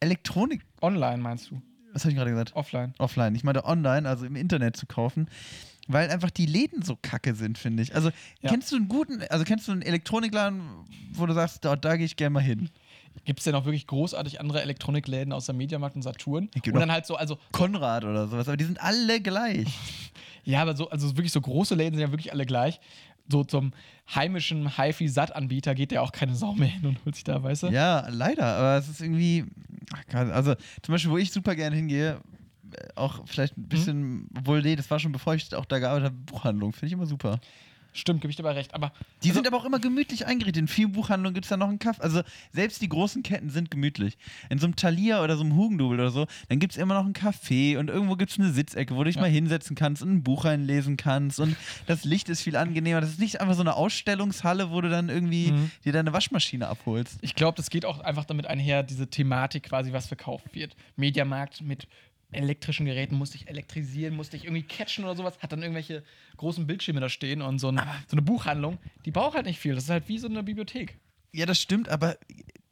Elektronik, 0.00 0.64
Online 0.80 1.18
meinst 1.22 1.50
du? 1.50 1.62
was 1.92 2.04
habe 2.04 2.10
ich 2.12 2.16
gerade 2.16 2.30
gesagt? 2.30 2.56
Offline. 2.56 2.94
offline, 2.98 3.34
ich 3.34 3.44
meine 3.44 3.64
online, 3.66 4.08
also 4.08 4.24
im 4.24 4.34
Internet 4.34 4.76
zu 4.76 4.86
kaufen, 4.86 5.28
weil 5.88 6.10
einfach 6.10 6.30
die 6.30 6.46
Läden 6.46 6.82
so 6.82 6.96
kacke 7.00 7.34
sind, 7.34 7.58
finde 7.58 7.82
ich. 7.82 7.94
Also 7.94 8.10
Ja. 8.40 8.50
kennst 8.50 8.70
du 8.72 8.76
einen 8.76 8.88
guten, 8.88 9.22
also 9.30 9.44
kennst 9.44 9.68
du 9.68 9.72
einen 9.72 9.82
Elektronikladen, 9.82 10.62
wo 11.14 11.26
du 11.26 11.34
sagst, 11.34 11.64
da, 11.64 11.76
da 11.76 11.96
gehe 11.96 12.06
ich 12.06 12.16
gerne 12.16 12.34
mal 12.34 12.42
hin? 12.42 12.70
Gibt 13.24 13.40
es 13.40 13.44
denn 13.44 13.54
auch 13.54 13.64
wirklich 13.64 13.86
großartig 13.86 14.40
andere 14.40 14.62
Elektronikläden 14.62 15.32
außer 15.32 15.52
Mediamarkt 15.52 15.96
und 15.96 16.02
Saturn? 16.02 16.48
Und 16.54 16.74
dann 16.74 16.90
halt 16.90 17.06
so, 17.06 17.16
also, 17.16 17.38
Konrad 17.52 18.04
oder 18.04 18.26
sowas, 18.26 18.48
aber 18.48 18.56
die 18.56 18.64
sind 18.64 18.82
alle 18.82 19.20
gleich. 19.20 19.68
ja, 20.44 20.62
aber 20.62 20.74
so, 20.76 20.88
also 20.90 21.16
wirklich 21.16 21.32
so 21.32 21.40
große 21.40 21.74
Läden 21.74 21.94
sind 21.94 22.00
ja 22.02 22.10
wirklich 22.10 22.32
alle 22.32 22.46
gleich. 22.46 22.80
So 23.28 23.44
zum 23.44 23.72
heimischen 24.12 24.76
HiFi-Sat-Anbieter 24.76 25.74
geht 25.74 25.92
ja 25.92 26.00
auch 26.00 26.10
keine 26.10 26.34
Sau 26.34 26.54
mehr 26.54 26.68
hin 26.68 26.86
und 26.86 27.04
holt 27.04 27.14
sich 27.14 27.24
da, 27.24 27.42
weißt 27.42 27.64
du? 27.64 27.66
Ja, 27.68 28.08
leider, 28.08 28.44
aber 28.44 28.76
es 28.78 28.88
ist 28.88 29.00
irgendwie, 29.00 29.44
also 30.12 30.54
zum 30.82 30.92
Beispiel, 30.92 31.10
wo 31.10 31.18
ich 31.18 31.30
super 31.30 31.54
gerne 31.54 31.76
hingehe, 31.76 32.20
auch 32.94 33.26
vielleicht 33.26 33.56
ein 33.56 33.68
bisschen, 33.68 34.28
obwohl, 34.36 34.62
nee, 34.62 34.76
das 34.76 34.90
war 34.90 34.98
schon 34.98 35.12
bevor 35.12 35.34
ich 35.34 35.54
auch 35.54 35.64
da 35.66 35.78
gearbeitet 35.78 36.06
habe, 36.06 36.16
Buchhandlung, 36.26 36.72
finde 36.72 36.86
ich 36.86 36.92
immer 36.92 37.06
super. 37.06 37.40
Stimmt, 37.94 38.22
gebe 38.22 38.30
ich 38.30 38.36
dir 38.38 38.44
aber 38.44 38.56
recht. 38.56 38.72
Aber 38.72 38.90
Die 39.22 39.28
also, 39.28 39.34
sind 39.40 39.46
aber 39.46 39.58
auch 39.58 39.66
immer 39.66 39.78
gemütlich 39.78 40.24
eingerichtet. 40.26 40.62
In 40.62 40.66
vielen 40.66 40.92
Buchhandlungen 40.92 41.34
gibt 41.34 41.44
es 41.44 41.50
da 41.50 41.58
noch 41.58 41.68
einen 41.68 41.78
Kaffee. 41.78 42.00
Also 42.02 42.22
selbst 42.50 42.80
die 42.80 42.88
großen 42.88 43.22
Ketten 43.22 43.50
sind 43.50 43.70
gemütlich. 43.70 44.16
In 44.48 44.58
so 44.58 44.64
einem 44.64 44.76
Thalia 44.76 45.22
oder 45.22 45.36
so 45.36 45.42
einem 45.42 45.54
Hugendubel 45.56 46.00
oder 46.00 46.10
so, 46.10 46.26
dann 46.48 46.58
gibt 46.58 46.72
es 46.72 46.78
immer 46.78 46.94
noch 46.94 47.04
einen 47.04 47.12
Café 47.12 47.76
und 47.76 47.90
irgendwo 47.90 48.16
gibt 48.16 48.30
es 48.32 48.38
eine 48.38 48.50
Sitzecke, 48.50 48.94
wo 48.94 49.00
du 49.00 49.04
dich 49.10 49.16
Ja. 49.16 49.20
mal 49.20 49.28
hinsetzen 49.30 49.76
kannst 49.76 50.00
und 50.02 50.10
ein 50.10 50.22
Buch 50.22 50.46
reinlesen 50.46 50.96
kannst 50.96 51.38
und 51.38 51.54
das 51.86 52.04
Licht 52.04 52.30
ist 52.30 52.40
viel 52.40 52.56
angenehmer. 52.56 53.02
Das 53.02 53.10
ist 53.10 53.20
nicht 53.20 53.42
einfach 53.42 53.56
so 53.56 53.60
eine 53.60 53.74
Ausstellungshalle, 53.76 54.70
wo 54.70 54.80
du 54.80 54.88
dann 54.88 55.10
irgendwie 55.10 55.52
Mhm. 55.52 55.70
dir 55.84 55.92
deine 55.92 56.14
Waschmaschine 56.14 56.68
abholst. 56.68 57.18
ich 57.20 57.34
glaube, 57.34 57.56
das 57.58 57.68
geht 57.68 57.84
auch 57.84 58.00
einfach 58.00 58.24
damit 58.24 58.46
einher, 58.46 58.82
diese 58.82 59.06
Thematik 59.08 59.64
quasi, 59.64 59.92
was 59.92 60.06
verkauft 60.06 60.46
wird. 60.54 60.76
Mediamarkt 60.96 61.60
mit 61.60 61.86
elektrischen 62.32 62.86
Geräten 62.86 63.16
musste 63.16 63.36
ich 63.36 63.48
elektrisieren, 63.48 64.14
musste 64.14 64.36
ich 64.36 64.44
irgendwie 64.44 64.62
catchen 64.62 65.04
oder 65.04 65.16
sowas, 65.16 65.38
hat 65.40 65.52
dann 65.52 65.62
irgendwelche 65.62 66.02
großen 66.36 66.66
Bildschirme 66.66 67.00
da 67.00 67.08
stehen 67.08 67.42
und 67.42 67.58
so, 67.58 67.68
ein, 67.68 67.80
so 68.06 68.12
eine 68.12 68.22
Buchhandlung, 68.22 68.78
die 69.04 69.10
braucht 69.10 69.34
halt 69.34 69.46
nicht 69.46 69.58
viel. 69.58 69.74
Das 69.74 69.84
ist 69.84 69.90
halt 69.90 70.08
wie 70.08 70.18
so 70.18 70.28
eine 70.28 70.42
Bibliothek. 70.42 70.98
Ja, 71.32 71.46
das 71.46 71.60
stimmt, 71.60 71.88
aber 71.88 72.16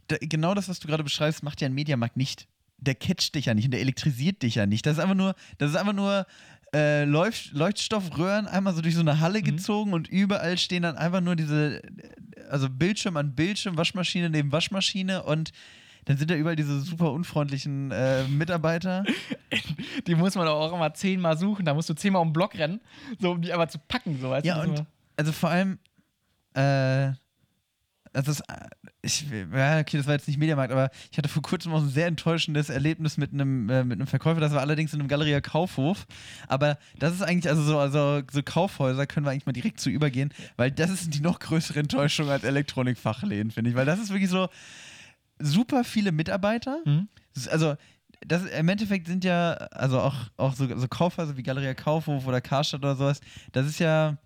da, 0.08 0.16
genau 0.20 0.54
das, 0.54 0.68
was 0.68 0.80
du 0.80 0.88
gerade 0.88 1.04
beschreibst, 1.04 1.42
macht 1.42 1.60
ja 1.60 1.66
ein 1.66 1.74
Mediamarkt 1.74 2.16
nicht. 2.16 2.46
Der 2.78 2.94
catcht 2.94 3.34
dich 3.34 3.46
ja 3.46 3.54
nicht 3.54 3.66
und 3.66 3.72
der 3.72 3.80
elektrisiert 3.80 4.42
dich 4.42 4.54
ja 4.54 4.66
nicht. 4.66 4.86
Das 4.86 4.94
ist 4.94 4.98
einfach 4.98 5.14
nur, 5.14 5.34
das 5.58 5.70
ist 5.70 5.76
einfach 5.76 5.92
nur 5.92 6.26
äh, 6.72 7.04
Leucht, 7.04 7.52
Leuchtstoffröhren 7.52 8.46
einmal 8.46 8.74
so 8.74 8.80
durch 8.80 8.94
so 8.94 9.00
eine 9.00 9.20
Halle 9.20 9.42
gezogen 9.42 9.92
und 9.92 10.08
überall 10.08 10.56
stehen 10.56 10.82
dann 10.82 10.96
einfach 10.96 11.20
nur 11.20 11.36
diese, 11.36 11.82
äh, 11.82 12.40
also 12.48 12.70
Bildschirm 12.70 13.16
an 13.16 13.34
Bildschirm, 13.34 13.76
Waschmaschine 13.76 14.30
neben 14.30 14.52
Waschmaschine 14.52 15.22
und 15.24 15.52
dann 16.10 16.18
sind 16.18 16.28
da 16.28 16.34
überall 16.34 16.56
diese 16.56 16.80
super 16.80 17.12
unfreundlichen 17.12 17.92
äh, 17.92 18.24
Mitarbeiter. 18.24 19.04
Die 20.08 20.16
muss 20.16 20.34
man 20.34 20.48
auch 20.48 20.72
immer 20.72 20.92
zehnmal 20.92 21.38
suchen, 21.38 21.64
da 21.64 21.72
musst 21.72 21.88
du 21.88 21.94
zehnmal 21.94 22.20
um 22.22 22.28
den 22.28 22.32
Block 22.32 22.58
rennen, 22.58 22.80
so 23.20 23.30
um 23.30 23.40
die 23.40 23.52
aber 23.52 23.68
zu 23.68 23.78
packen, 23.78 24.18
so 24.20 24.28
weißt 24.28 24.44
Ja, 24.44 24.60
du. 24.60 24.70
und 24.70 24.84
also 25.16 25.30
vor 25.30 25.50
allem, 25.50 25.78
äh, 26.54 27.12
also 28.12 28.32
das, 28.32 28.42
ich, 29.02 29.24
ja, 29.30 29.78
okay, 29.78 29.98
das 29.98 30.06
war 30.06 30.14
jetzt 30.14 30.26
nicht 30.26 30.38
Mediamarkt, 30.38 30.72
aber 30.72 30.90
ich 31.12 31.16
hatte 31.18 31.28
vor 31.28 31.42
kurzem 31.42 31.72
auch 31.72 31.80
ein 31.80 31.88
sehr 31.88 32.08
enttäuschendes 32.08 32.70
Erlebnis 32.70 33.16
mit 33.16 33.32
einem, 33.32 33.70
äh, 33.70 33.84
mit 33.84 33.98
einem 33.98 34.08
Verkäufer. 34.08 34.40
Das 34.40 34.52
war 34.52 34.62
allerdings 34.62 34.92
in 34.92 34.98
einem 34.98 35.08
Galeria 35.08 35.40
Kaufhof. 35.40 36.08
Aber 36.48 36.76
das 36.98 37.14
ist 37.14 37.22
eigentlich, 37.22 37.48
also 37.48 37.62
so, 37.62 37.78
also 37.78 38.22
so 38.32 38.42
Kaufhäuser 38.42 39.06
können 39.06 39.26
wir 39.26 39.30
eigentlich 39.30 39.46
mal 39.46 39.52
direkt 39.52 39.78
zu 39.78 39.90
übergehen, 39.90 40.34
weil 40.56 40.72
das 40.72 40.90
ist 40.90 41.14
die 41.14 41.20
noch 41.20 41.38
größere 41.38 41.78
Enttäuschung 41.78 42.28
als 42.30 42.42
Elektronikfachläden, 42.42 43.52
finde 43.52 43.70
ich. 43.70 43.76
Weil 43.76 43.86
das 43.86 44.00
ist 44.00 44.10
wirklich 44.10 44.30
so 44.30 44.48
super 45.40 45.84
viele 45.84 46.12
Mitarbeiter. 46.12 46.80
Mhm. 46.84 47.08
Also, 47.50 47.76
das, 48.26 48.44
im 48.44 48.68
Endeffekt 48.68 49.06
sind 49.06 49.24
ja, 49.24 49.52
also 49.72 50.00
auch, 50.00 50.14
auch 50.36 50.54
so, 50.54 50.66
so 50.78 50.88
Kaufhäuser 50.88 51.36
wie 51.36 51.42
Galeria 51.42 51.74
Kaufhof 51.74 52.26
oder 52.26 52.40
Karstadt 52.40 52.80
oder 52.80 52.96
sowas, 52.96 53.20
das 53.52 53.66
ist 53.66 53.80
ja 53.80 54.18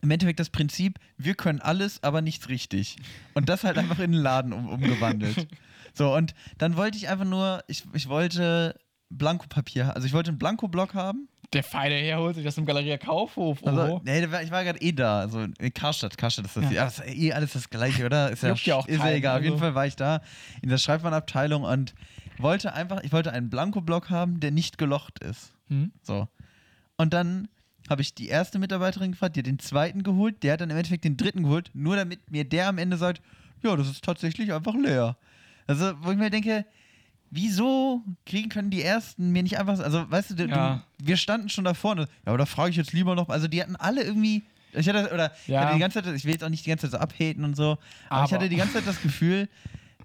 im 0.00 0.10
Endeffekt 0.10 0.40
das 0.40 0.50
Prinzip, 0.50 0.98
wir 1.16 1.34
können 1.34 1.60
alles, 1.60 2.02
aber 2.02 2.22
nichts 2.22 2.48
richtig. 2.48 2.96
Und 3.34 3.48
das 3.48 3.64
halt 3.64 3.78
einfach 3.78 3.98
in 3.98 4.12
den 4.12 4.20
Laden 4.20 4.52
um, 4.52 4.68
umgewandelt. 4.68 5.46
So, 5.94 6.14
und 6.14 6.34
dann 6.58 6.76
wollte 6.76 6.96
ich 6.96 7.08
einfach 7.08 7.24
nur, 7.24 7.64
ich, 7.66 7.82
ich 7.92 8.08
wollte 8.08 8.78
Blankopapier, 9.10 9.96
also 9.96 10.06
ich 10.06 10.12
wollte 10.12 10.30
einen 10.30 10.38
Blankoblock 10.38 10.94
haben. 10.94 11.28
Der 11.54 11.62
feine 11.62 11.94
Herr 11.94 12.18
holt 12.18 12.34
sich 12.34 12.44
das 12.44 12.58
im 12.58 12.66
Galeria 12.66 12.98
Kaufhof. 12.98 13.64
Also, 13.66 13.80
Oh. 13.80 14.00
nee, 14.04 14.20
der 14.20 14.30
war- 14.30 14.42
ich 14.42 14.50
war 14.50 14.64
gerade 14.64 14.80
eh 14.82 14.92
da, 14.92 15.20
also 15.20 15.40
in 15.40 15.72
Karstadt, 15.74 16.18
Karstadt 16.18 16.44
ist 16.44 16.56
das, 16.56 16.70
Ja. 16.70 16.84
das 16.84 16.98
ist 16.98 17.08
eh 17.16 17.32
alles 17.32 17.54
das 17.54 17.70
gleiche, 17.70 18.04
oder? 18.04 18.30
Ist 18.30 18.42
ja, 18.42 18.52
ja 18.54 18.74
auch 18.76 18.86
ist 18.86 18.96
ja 18.98 19.02
keinen, 19.04 19.16
egal. 19.16 19.36
Auf 19.38 19.42
jeden 19.44 19.54
also. 19.54 19.64
Fall 19.64 19.74
war 19.74 19.86
ich 19.86 19.96
da 19.96 20.20
in 20.60 20.68
der 20.68 20.76
Schreibwarenabteilung 20.76 21.62
und 21.62 21.94
wollte 22.36 22.74
einfach, 22.74 23.02
ich 23.02 23.12
wollte 23.12 23.32
einen 23.32 23.48
Blankoblock 23.48 24.10
haben, 24.10 24.40
der 24.40 24.50
nicht 24.50 24.76
gelocht 24.76 25.20
ist. 25.20 25.52
Hm? 25.68 25.90
So. 26.02 26.28
Und 26.98 27.14
dann 27.14 27.48
habe 27.88 28.02
ich 28.02 28.14
die 28.14 28.28
erste 28.28 28.58
Mitarbeiterin 28.58 29.12
gefragt, 29.12 29.36
die 29.36 29.40
hat 29.40 29.46
den 29.46 29.58
zweiten 29.58 30.02
geholt, 30.02 30.42
der 30.42 30.52
hat 30.52 30.60
dann 30.60 30.68
im 30.68 30.76
Endeffekt 30.76 31.04
den 31.04 31.16
dritten 31.16 31.44
geholt, 31.44 31.70
nur 31.72 31.96
damit 31.96 32.30
mir 32.30 32.44
der 32.44 32.68
am 32.68 32.76
Ende 32.76 32.98
sagt, 32.98 33.22
ja, 33.62 33.74
das 33.74 33.88
ist 33.88 34.04
tatsächlich 34.04 34.52
einfach 34.52 34.74
leer. 34.74 35.16
Also, 35.66 35.92
wo 36.02 36.10
ich 36.10 36.18
mir 36.18 36.28
denke, 36.28 36.66
wieso 37.30 38.02
kriegen 38.26 38.48
können 38.48 38.70
die 38.70 38.82
ersten 38.82 39.30
mir 39.30 39.42
nicht 39.42 39.58
einfach, 39.58 39.78
also 39.78 40.10
weißt 40.10 40.30
du, 40.30 40.34
du 40.34 40.44
Ja. 40.46 40.82
wir 41.02 41.16
standen 41.16 41.48
schon 41.48 41.64
da 41.64 41.74
vorne, 41.74 42.02
ja, 42.02 42.08
aber 42.26 42.38
da 42.38 42.46
frage 42.46 42.70
ich 42.70 42.76
jetzt 42.76 42.92
lieber 42.92 43.14
noch, 43.14 43.28
also 43.28 43.48
die 43.48 43.60
hatten 43.62 43.76
alle 43.76 44.02
irgendwie, 44.02 44.42
ich 44.72 44.88
hatte, 44.88 45.12
oder 45.12 45.32
ich 45.42 45.48
Ja. 45.48 45.60
hatte 45.62 45.74
die 45.74 45.80
ganze 45.80 46.02
Zeit, 46.02 46.14
ich 46.14 46.24
will 46.24 46.32
jetzt 46.32 46.44
auch 46.44 46.48
nicht 46.48 46.64
die 46.64 46.70
ganze 46.70 46.86
Zeit 46.90 46.92
so 46.92 46.98
abhaten 46.98 47.44
und 47.44 47.54
so, 47.56 47.72
aber, 48.08 48.24
ich 48.24 48.32
Aber- 48.32 48.32
hatte 48.32 48.48
die 48.48 48.56
ganze 48.56 48.74
Zeit 48.74 48.86
das 48.86 49.00
Gefühl, 49.02 49.48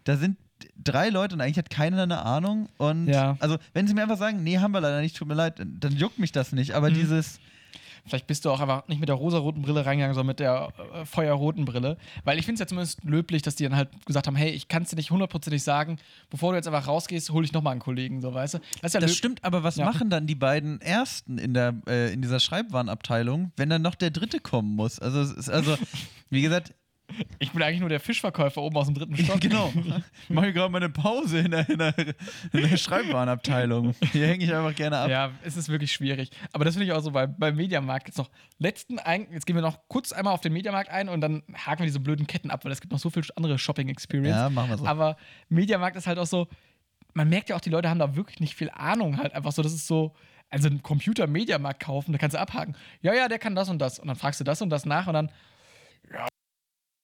da 0.03 0.17
sind 0.17 0.37
drei 0.81 1.09
Leute 1.09 1.35
und 1.35 1.41
eigentlich 1.41 1.57
hat 1.57 1.69
keiner 1.69 2.03
eine 2.03 2.23
Ahnung 2.23 2.67
und 2.77 3.07
Ja. 3.07 3.37
also 3.39 3.57
wenn 3.73 3.87
sie 3.87 3.93
mir 3.93 4.03
einfach 4.03 4.17
sagen, 4.17 4.43
nee, 4.43 4.57
haben 4.59 4.71
wir 4.71 4.81
leider 4.81 5.01
nicht, 5.01 5.15
tut 5.15 5.27
mir 5.27 5.33
leid, 5.33 5.59
dann, 5.59 5.77
dann 5.79 5.93
juckt 5.95 6.19
mich 6.19 6.31
das 6.31 6.51
nicht, 6.51 6.71
aber 6.73 6.89
Mhm. 6.89 6.95
dieses, 6.95 7.39
Vielleicht 8.05 8.27
bist 8.27 8.43
du 8.45 8.51
auch 8.51 8.59
einfach 8.59 8.87
nicht 8.87 8.99
mit 8.99 9.07
der 9.09 9.15
rosaroten 9.15 9.61
Brille 9.61 9.85
reingegangen, 9.85 10.13
sondern 10.13 10.27
mit 10.27 10.39
der 10.39 10.69
äh, 10.93 11.05
feuerroten 11.05 11.65
Brille. 11.65 11.97
Weil 12.25 12.37
ich 12.37 12.45
finde 12.45 12.55
es 12.55 12.59
ja 12.59 12.67
zumindest 12.67 13.03
löblich, 13.03 13.41
dass 13.41 13.55
die 13.55 13.63
dann 13.63 13.75
halt 13.75 13.89
gesagt 14.05 14.27
haben, 14.27 14.35
hey, 14.35 14.49
ich 14.51 14.67
kann 14.67 14.83
es 14.83 14.89
dir 14.89 14.97
nicht 14.97 15.11
hundertprozentig 15.11 15.63
sagen, 15.63 15.97
bevor 16.29 16.51
du 16.51 16.57
jetzt 16.57 16.67
einfach 16.67 16.87
rausgehst, 16.87 17.29
hole 17.29 17.45
ich 17.45 17.53
nochmal 17.53 17.71
einen 17.71 17.79
Kollegen, 17.81 18.21
so 18.21 18.33
weißt 18.33 18.55
du. 18.55 18.57
Das 18.81 18.89
ist 18.89 18.93
ja 18.95 18.99
Das 18.99 19.15
stimmt, 19.15 19.43
aber 19.43 19.63
was 19.63 19.77
Ja. 19.77 19.85
machen 19.85 20.09
dann 20.09 20.27
die 20.27 20.35
beiden 20.35 20.81
Ersten 20.81 21.37
in, 21.37 21.53
der, 21.53 21.75
äh, 21.87 22.11
in 22.13 22.21
dieser 22.21 22.39
Schreibwarenabteilung, 22.39 23.51
wenn 23.55 23.69
dann 23.69 23.81
noch 23.81 23.95
der 23.95 24.11
Dritte 24.11 24.39
kommen 24.39 24.75
muss? 24.75 24.99
Also, 24.99 25.21
es 25.21 25.31
ist 25.31 25.49
also 25.49 25.75
wie 26.29 26.41
gesagt, 26.41 26.73
Ich 27.39 27.51
bin 27.51 27.61
eigentlich 27.61 27.79
nur 27.79 27.89
der 27.89 27.99
Fischverkäufer 27.99 28.61
oben 28.61 28.75
aus 28.77 28.87
dem 28.87 28.95
dritten 28.95 29.15
Stock. 29.17 29.39
genau. 29.41 29.71
Ich 30.23 30.29
mache 30.29 30.53
gerade 30.53 30.71
mal 30.71 30.77
eine 30.77 30.89
Pause 30.89 31.39
in 31.39 31.51
der, 31.51 31.69
in 31.69 31.77
der, 31.77 31.97
in 31.97 32.69
der 32.69 32.77
Schreibwarenabteilung. 32.77 33.93
Hier 34.11 34.27
hänge 34.27 34.43
ich 34.43 34.53
einfach 34.53 34.73
gerne 34.73 34.97
ab. 34.97 35.09
Ja, 35.09 35.31
es 35.43 35.57
ist 35.57 35.69
wirklich 35.69 35.91
schwierig. 35.91 36.31
Aber 36.53 36.65
das 36.65 36.75
finde 36.75 36.87
ich 36.87 36.93
auch 36.93 37.01
so 37.01 37.11
bei, 37.11 37.27
beim 37.27 37.55
Mediamarkt 37.55 38.07
jetzt 38.07 38.17
noch. 38.17 38.29
Letzten, 38.57 38.99
ein, 38.99 39.27
jetzt 39.31 39.45
gehen 39.45 39.55
wir 39.55 39.61
noch 39.61 39.79
kurz 39.87 40.11
einmal 40.11 40.33
auf 40.33 40.41
den 40.41 40.53
Mediamarkt 40.53 40.89
ein 40.89 41.09
und 41.09 41.21
dann 41.21 41.43
haken 41.53 41.79
wir 41.79 41.85
diese 41.85 41.99
blöden 41.99 42.25
Ketten 42.25 42.49
ab, 42.49 42.65
weil 42.65 42.71
es 42.71 42.81
gibt 42.81 42.91
noch 42.93 42.99
so 42.99 43.09
viel 43.09 43.23
andere 43.35 43.59
Shopping-Experience. 43.59 44.35
Ja, 44.35 44.49
machen 44.49 44.69
wir 44.69 44.77
so. 44.77 44.85
Aber 44.85 45.17
Mediamarkt 45.49 45.97
ist 45.97 46.07
halt 46.07 46.17
auch 46.17 46.25
so, 46.25 46.47
man 47.13 47.29
merkt 47.29 47.49
ja 47.49 47.55
auch, 47.55 47.61
die 47.61 47.69
Leute 47.69 47.89
haben 47.89 47.99
da 47.99 48.15
wirklich 48.15 48.39
nicht 48.39 48.55
viel 48.55 48.69
Ahnung 48.71 49.17
halt 49.17 49.33
einfach 49.33 49.51
so. 49.51 49.61
Das 49.61 49.73
ist 49.73 49.87
so, 49.87 50.15
also 50.49 50.67
einen 50.67 50.83
Computer 50.83 51.27
Mediamarkt 51.27 51.81
kaufen, 51.81 52.11
da 52.11 52.17
kannst 52.17 52.35
du 52.35 52.39
abhaken. 52.39 52.75
Ja, 53.01 53.13
ja, 53.13 53.27
der 53.27 53.39
kann 53.39 53.55
das 53.55 53.69
und 53.69 53.79
das. 53.79 53.99
Und 53.99 54.07
dann 54.07 54.15
fragst 54.15 54.39
du 54.39 54.43
das 54.43 54.61
und 54.61 54.69
das 54.69 54.85
nach 54.85 55.07
und 55.07 55.13
dann, 55.13 55.31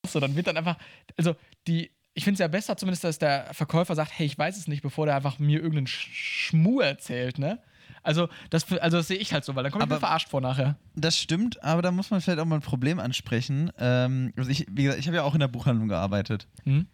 so, 0.10 0.20
dann 0.20 0.36
wird 0.36 0.48
dann 0.48 0.58
einfach, 0.58 0.78
also 1.18 1.36
die, 1.68 1.92
ich 2.14 2.24
finde 2.24 2.34
es 2.36 2.40
ja 2.40 2.48
besser 2.48 2.76
zumindest, 2.78 3.04
dass 3.04 3.18
der 3.20 3.54
Verkäufer 3.54 3.96
sagt, 3.96 4.12
hey, 4.18 4.26
ich 4.26 4.38
weiß 4.38 4.58
es 4.58 4.68
nicht, 4.68 4.82
bevor 4.82 5.06
der 5.06 5.16
einfach 5.16 5.40
mir 5.40 5.60
irgendeinen 5.60 5.88
Sch 5.88 6.10
Schmuh 6.12 6.82
erzählt, 6.82 7.40
ne? 7.40 7.60
Also 8.02 8.30
das, 8.50 8.72
also 8.80 8.98
das 8.98 9.08
sehe 9.08 9.18
ich 9.18 9.34
halt 9.34 9.44
so, 9.44 9.56
weil 9.56 9.64
dann 9.64 9.72
komme 9.72 9.84
ich 9.84 9.90
mir 9.90 10.00
verarscht 10.00 10.30
vor 10.30 10.40
nachher. 10.42 10.78
Das 10.96 11.18
stimmt, 11.18 11.62
aber 11.64 11.82
da 11.82 11.92
muss 11.92 12.10
man 12.12 12.22
vielleicht 12.22 12.40
auch 12.40 12.46
mal 12.46 12.56
ein 12.56 12.62
Problem 12.62 12.98
ansprechen. 13.00 13.72
Ähm, 13.78 14.32
also 14.38 14.50
ich, 14.50 14.66
wie 14.72 14.84
gesagt, 14.84 15.00
ich 15.00 15.08
habe 15.08 15.18
ja 15.18 15.24
auch 15.24 15.34
in 15.34 15.42
der 15.42 15.50
Buchhandlung 15.50 15.90
gearbeitet. 15.90 16.48
Hm? 16.64 16.88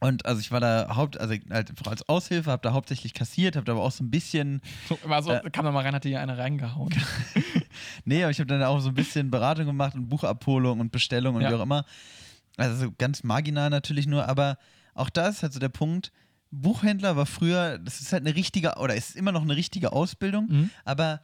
Und 0.00 0.26
also 0.26 0.40
ich 0.40 0.50
war 0.52 0.60
da 0.60 0.94
haupt, 0.96 1.18
also 1.20 1.34
halt 1.50 1.72
als 1.86 2.08
Aushilfe, 2.08 2.50
habe 2.50 2.62
da 2.62 2.72
hauptsächlich 2.72 3.14
kassiert, 3.14 3.56
habe 3.56 3.66
da 3.66 3.72
aber 3.72 3.82
auch 3.82 3.90
so 3.90 4.04
ein 4.04 4.10
bisschen 4.10 4.62
So, 4.88 4.98
immer 5.04 5.20
so, 5.22 5.32
Äh. 5.32 5.50
kam 5.50 5.64
da 5.64 5.72
mal 5.72 5.82
rein, 5.84 5.94
hat 5.94 6.04
hier 6.04 6.20
eine 6.20 6.38
reingehauen. 6.38 6.94
Nee, 8.04 8.22
aber 8.22 8.30
ich 8.30 8.38
habe 8.40 8.46
dann 8.48 8.62
auch 8.62 8.80
so 8.80 8.88
ein 8.88 8.94
bisschen 8.94 9.30
Beratung 9.30 9.66
gemacht 9.66 9.94
und 9.94 10.08
Buchabholung 10.08 10.80
und 10.80 10.90
Bestellung 10.92 11.34
und 11.36 11.42
Ja. 11.42 11.50
wie 11.50 11.54
auch 11.54 11.62
immer. 11.62 11.84
Also 12.58 12.76
so 12.86 12.92
ganz 12.98 13.22
marginal 13.24 13.70
natürlich 13.70 14.06
nur, 14.06 14.28
aber 14.28 14.58
auch 14.94 15.08
da 15.10 15.28
ist 15.28 15.42
halt 15.42 15.52
so 15.54 15.58
der 15.60 15.68
Punkt, 15.70 16.12
Buchhändler 16.50 17.16
war 17.16 17.24
früher, 17.26 17.78
das 17.78 18.00
ist 18.00 18.12
halt 18.12 18.26
eine 18.26 18.34
richtige, 18.34 18.74
oder 18.78 18.94
ist 18.94 19.16
immer 19.16 19.32
noch 19.32 19.42
eine 19.42 19.56
richtige 19.56 19.92
Ausbildung, 19.92 20.46
Mhm. 20.50 20.70
aber 20.84 21.20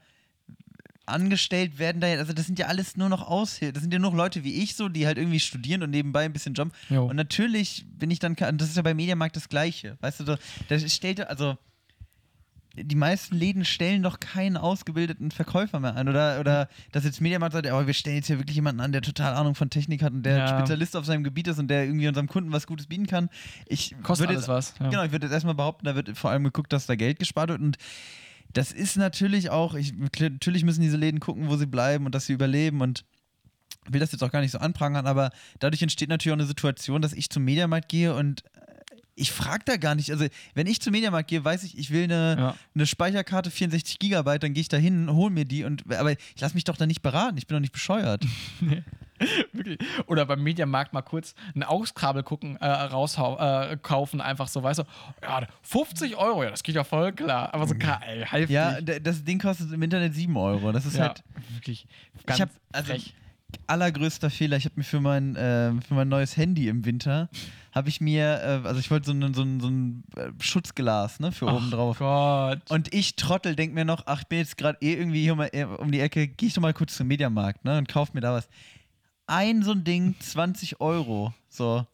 angestellt 1.07 1.79
werden 1.79 2.01
da, 2.01 2.07
also 2.07 2.33
das 2.33 2.47
sind 2.47 2.59
ja 2.59 2.67
alles 2.67 2.97
nur 2.97 3.11
noch 3.11 3.27
Aushilfen, 3.27 3.75
das 3.75 3.83
sind 3.83 3.93
ja 3.93 3.99
nur 3.99 4.15
Leute 4.15 4.43
wie 4.43 4.55
ich 4.63 4.75
so, 4.75 4.89
die 4.89 5.07
halt 5.07 5.19
irgendwie 5.19 5.41
studieren 5.41 5.83
und 5.83 5.91
nebenbei 5.91 6.25
ein 6.25 6.33
bisschen 6.33 6.55
Job. 6.55 6.73
Jo. 6.89 7.05
Und 7.07 7.17
natürlich 7.17 7.85
bin 7.89 8.11
ich 8.11 8.21
dann, 8.21 8.35
das 8.37 8.69
ist 8.71 8.77
ja 8.77 8.83
bei 8.83 8.95
Mediamarkt 8.95 9.37
das 9.37 9.51
Gleiche, 9.51 9.99
weißt 10.01 10.21
du, 10.21 10.25
so, 10.25 10.37
da 10.69 10.79
stellt, 10.79 11.21
also 11.29 11.59
die 12.77 12.97
meisten 12.97 13.37
Läden 13.37 13.65
stellen 13.65 14.03
doch 14.03 14.19
keinen 14.19 14.57
ausgebildeten 14.57 15.31
Verkäufer 15.31 15.79
mehr 15.81 15.97
an. 15.97 16.09
Oder, 16.09 16.41
oder 16.41 16.69
dass 16.93 17.05
jetzt 17.05 17.21
Mediamarkt 17.21 17.53
sagt, 17.53 17.67
aber 17.67 17.87
wir 17.87 17.95
stellen 17.95 18.17
jetzt 18.17 18.27
hier 18.27 18.39
wirklich 18.39 18.57
jemanden 18.57 18.81
an, 18.81 18.93
der 18.93 19.03
total 19.03 19.35
Ahnung 19.35 19.55
von 19.55 19.71
Technik 19.71 20.03
hat 20.03 20.13
und 20.13 20.25
der 20.25 20.39
Ja. 20.39 20.59
Spezialist 20.59 20.97
auf 20.97 21.05
seinem 21.05 21.25
Gebiet 21.25 21.47
ist 21.49 21.59
und 21.59 21.69
der 21.69 21.85
irgendwie 21.85 22.09
unserem 22.09 22.27
Kunden 22.27 22.53
was 22.53 22.67
Gutes 22.67 22.87
bieten 22.87 23.07
kann. 23.07 23.29
Ich 23.67 23.95
Kostet 24.03 24.29
alles 24.29 24.43
jetzt, 24.43 24.49
was. 24.49 24.75
Ja. 24.81 24.89
Genau, 24.89 25.05
ich 25.05 25.13
würde 25.13 25.27
jetzt 25.27 25.35
erstmal 25.35 25.55
behaupten, 25.55 25.87
da 25.87 25.95
wird 25.95 26.17
vor 26.17 26.31
allem 26.31 26.45
geguckt, 26.45 26.73
dass 26.73 26.87
da 26.87 26.97
Geld 26.97 27.19
gespart 27.19 27.51
wird. 27.51 27.61
Und 27.61 27.77
das 28.53 28.73
ist 28.73 28.97
natürlich 28.97 29.51
auch, 29.51 29.75
ich, 29.75 29.93
natürlich 29.95 30.65
müssen 30.65 30.81
diese 30.83 30.97
Läden 30.97 31.21
gucken, 31.21 31.49
wo 31.49 31.57
sie 31.57 31.67
bleiben 31.67 32.07
und 32.07 32.15
dass 32.15 32.27
sie 32.27 32.33
überleben 32.33 32.81
und 32.81 33.05
will 33.87 34.01
das 34.01 34.13
jetzt 34.13 34.23
auch 34.23 34.31
gar 34.31 34.41
nicht 34.41 34.53
so 34.53 34.59
anprangern, 34.59 35.07
aber 35.07 35.31
dadurch 35.59 35.83
entsteht 35.83 36.09
natürlich 36.09 36.33
auch 36.33 36.39
eine 36.39 36.47
Situation, 36.47 37.03
dass 37.03 37.13
ich 37.13 37.29
zum 37.29 37.45
Mediamarkt 37.45 37.89
gehe 37.89 38.15
und 38.15 38.43
ich 39.17 39.31
frage 39.33 39.63
da 39.65 39.77
gar 39.77 39.95
nicht. 39.95 40.11
Also, 40.11 40.27
wenn 40.55 40.67
ich 40.67 40.81
zum 40.81 40.93
Mediamarkt 40.93 41.29
gehe, 41.29 41.45
weiß 41.45 41.63
ich, 41.65 41.79
ich 41.79 41.91
will 41.91 42.05
eine, 42.05 42.37
Ja. 42.39 42.55
eine 42.75 42.87
Speicherkarte 42.87 43.51
64 43.51 43.99
Gigabyte, 43.99 44.43
dann 44.43 44.55
gehe 44.55 44.61
ich 44.63 44.69
da 44.69 44.77
hin, 44.77 45.09
hol 45.13 45.31
mir 45.31 45.45
die 45.45 45.65
und 45.65 45.85
aber 45.95 46.13
ich 46.13 46.41
lasse 46.41 46.55
mich 46.55 46.65
doch 46.65 46.77
da 46.77 46.87
nicht 46.87 47.03
beraten. 47.03 47.37
Ich 47.39 47.47
bin 47.47 47.55
doch 47.57 47.61
nicht 47.61 47.73
bescheuert. 47.73 48.25
Wirklich. 49.53 49.79
Oder 50.07 50.27
beim 50.27 50.43
Mediamarkt 50.43 50.93
mal 50.93 51.03
kurz 51.03 51.35
ein 51.55 51.63
Auskabel 51.63 52.23
gucken, 52.25 52.57
äh, 52.57 52.67
raushau 52.67 53.39
äh, 53.39 53.77
kaufen, 53.81 54.21
einfach 54.21 54.49
so, 54.49 54.63
weißt 54.63 54.81
du, 54.81 54.85
ja, 55.23 55.47
50 55.63 56.17
Euro, 56.17 56.43
ja, 56.43 56.51
das 56.51 56.63
geht 56.65 56.75
ja 56.75 56.83
voll 56.85 57.13
klar. 57.13 57.55
Aber 57.55 57.67
so, 57.67 57.75
ey, 57.75 58.25
halb 58.27 58.51
ja, 58.51 58.81
das 58.81 59.23
Ding 59.25 59.39
kostet 59.39 59.73
im 59.73 59.81
Internet 59.83 60.15
7 60.15 60.37
Euro. 60.37 60.73
Das 60.73 60.85
ist 60.85 60.97
ja, 60.97 61.05
halt 61.05 61.23
wirklich 61.55 61.87
ganz 62.27 62.39
ich 62.39 62.43
hab, 62.43 62.51
also, 62.73 62.93
frech. 62.93 63.15
allergrößter 63.69 64.31
Fehler. 64.31 64.57
Ich 64.57 64.65
habe 64.65 64.75
mir 64.77 64.85
für 64.85 65.01
mein, 65.01 65.37
äh, 65.37 65.73
für 65.81 65.95
mein 65.95 66.09
neues 66.09 66.37
Handy 66.37 66.69
im 66.69 66.85
Winter, 66.85 67.29
habe 67.75 67.89
ich 67.89 68.01
mir, 68.01 68.25
äh, 68.65 68.67
also 68.69 68.79
ich 68.79 68.91
wollte 68.91 69.07
so 69.07 69.13
ein, 69.13 69.35
so 69.35 69.45
so 69.59 69.69
äh, 70.21 70.31
Schutzglas 70.41 71.19
ne, 71.21 71.33
für 71.33 71.47
oben 71.47 71.71
drauf. 71.71 71.99
Gott. 71.99 72.61
Und 72.71 72.95
ich 72.95 73.17
Trottel 73.17 73.57
denk 73.57 73.75
mir 73.75 73.85
noch, 73.85 74.05
ach, 74.07 74.21
ich 74.23 74.27
bin 74.29 74.39
jetzt 74.39 74.57
gerade 74.57 74.79
eh 74.81 74.95
irgendwie 74.95 75.23
hier 75.23 75.35
mal 75.35 75.51
äh, 75.53 75.65
um 75.65 75.91
die 75.91 76.01
Ecke, 76.01 76.29
gehe 76.29 76.47
ich 76.49 76.55
doch 76.55 76.63
mal 76.63 76.73
kurz 76.75 76.97
zum 76.97 77.09
Mediamarkt 77.09 77.65
ne, 77.65 77.79
und 77.79 77.89
kauf 77.89 78.15
mir 78.15 78.21
da 78.21 78.33
was. 78.33 78.49
Ein 79.27 79.63
so 79.63 79.73
ein 79.73 79.85
Ding, 79.85 80.15
20 80.21 80.81
Euro. 80.81 81.35
So. 81.49 81.87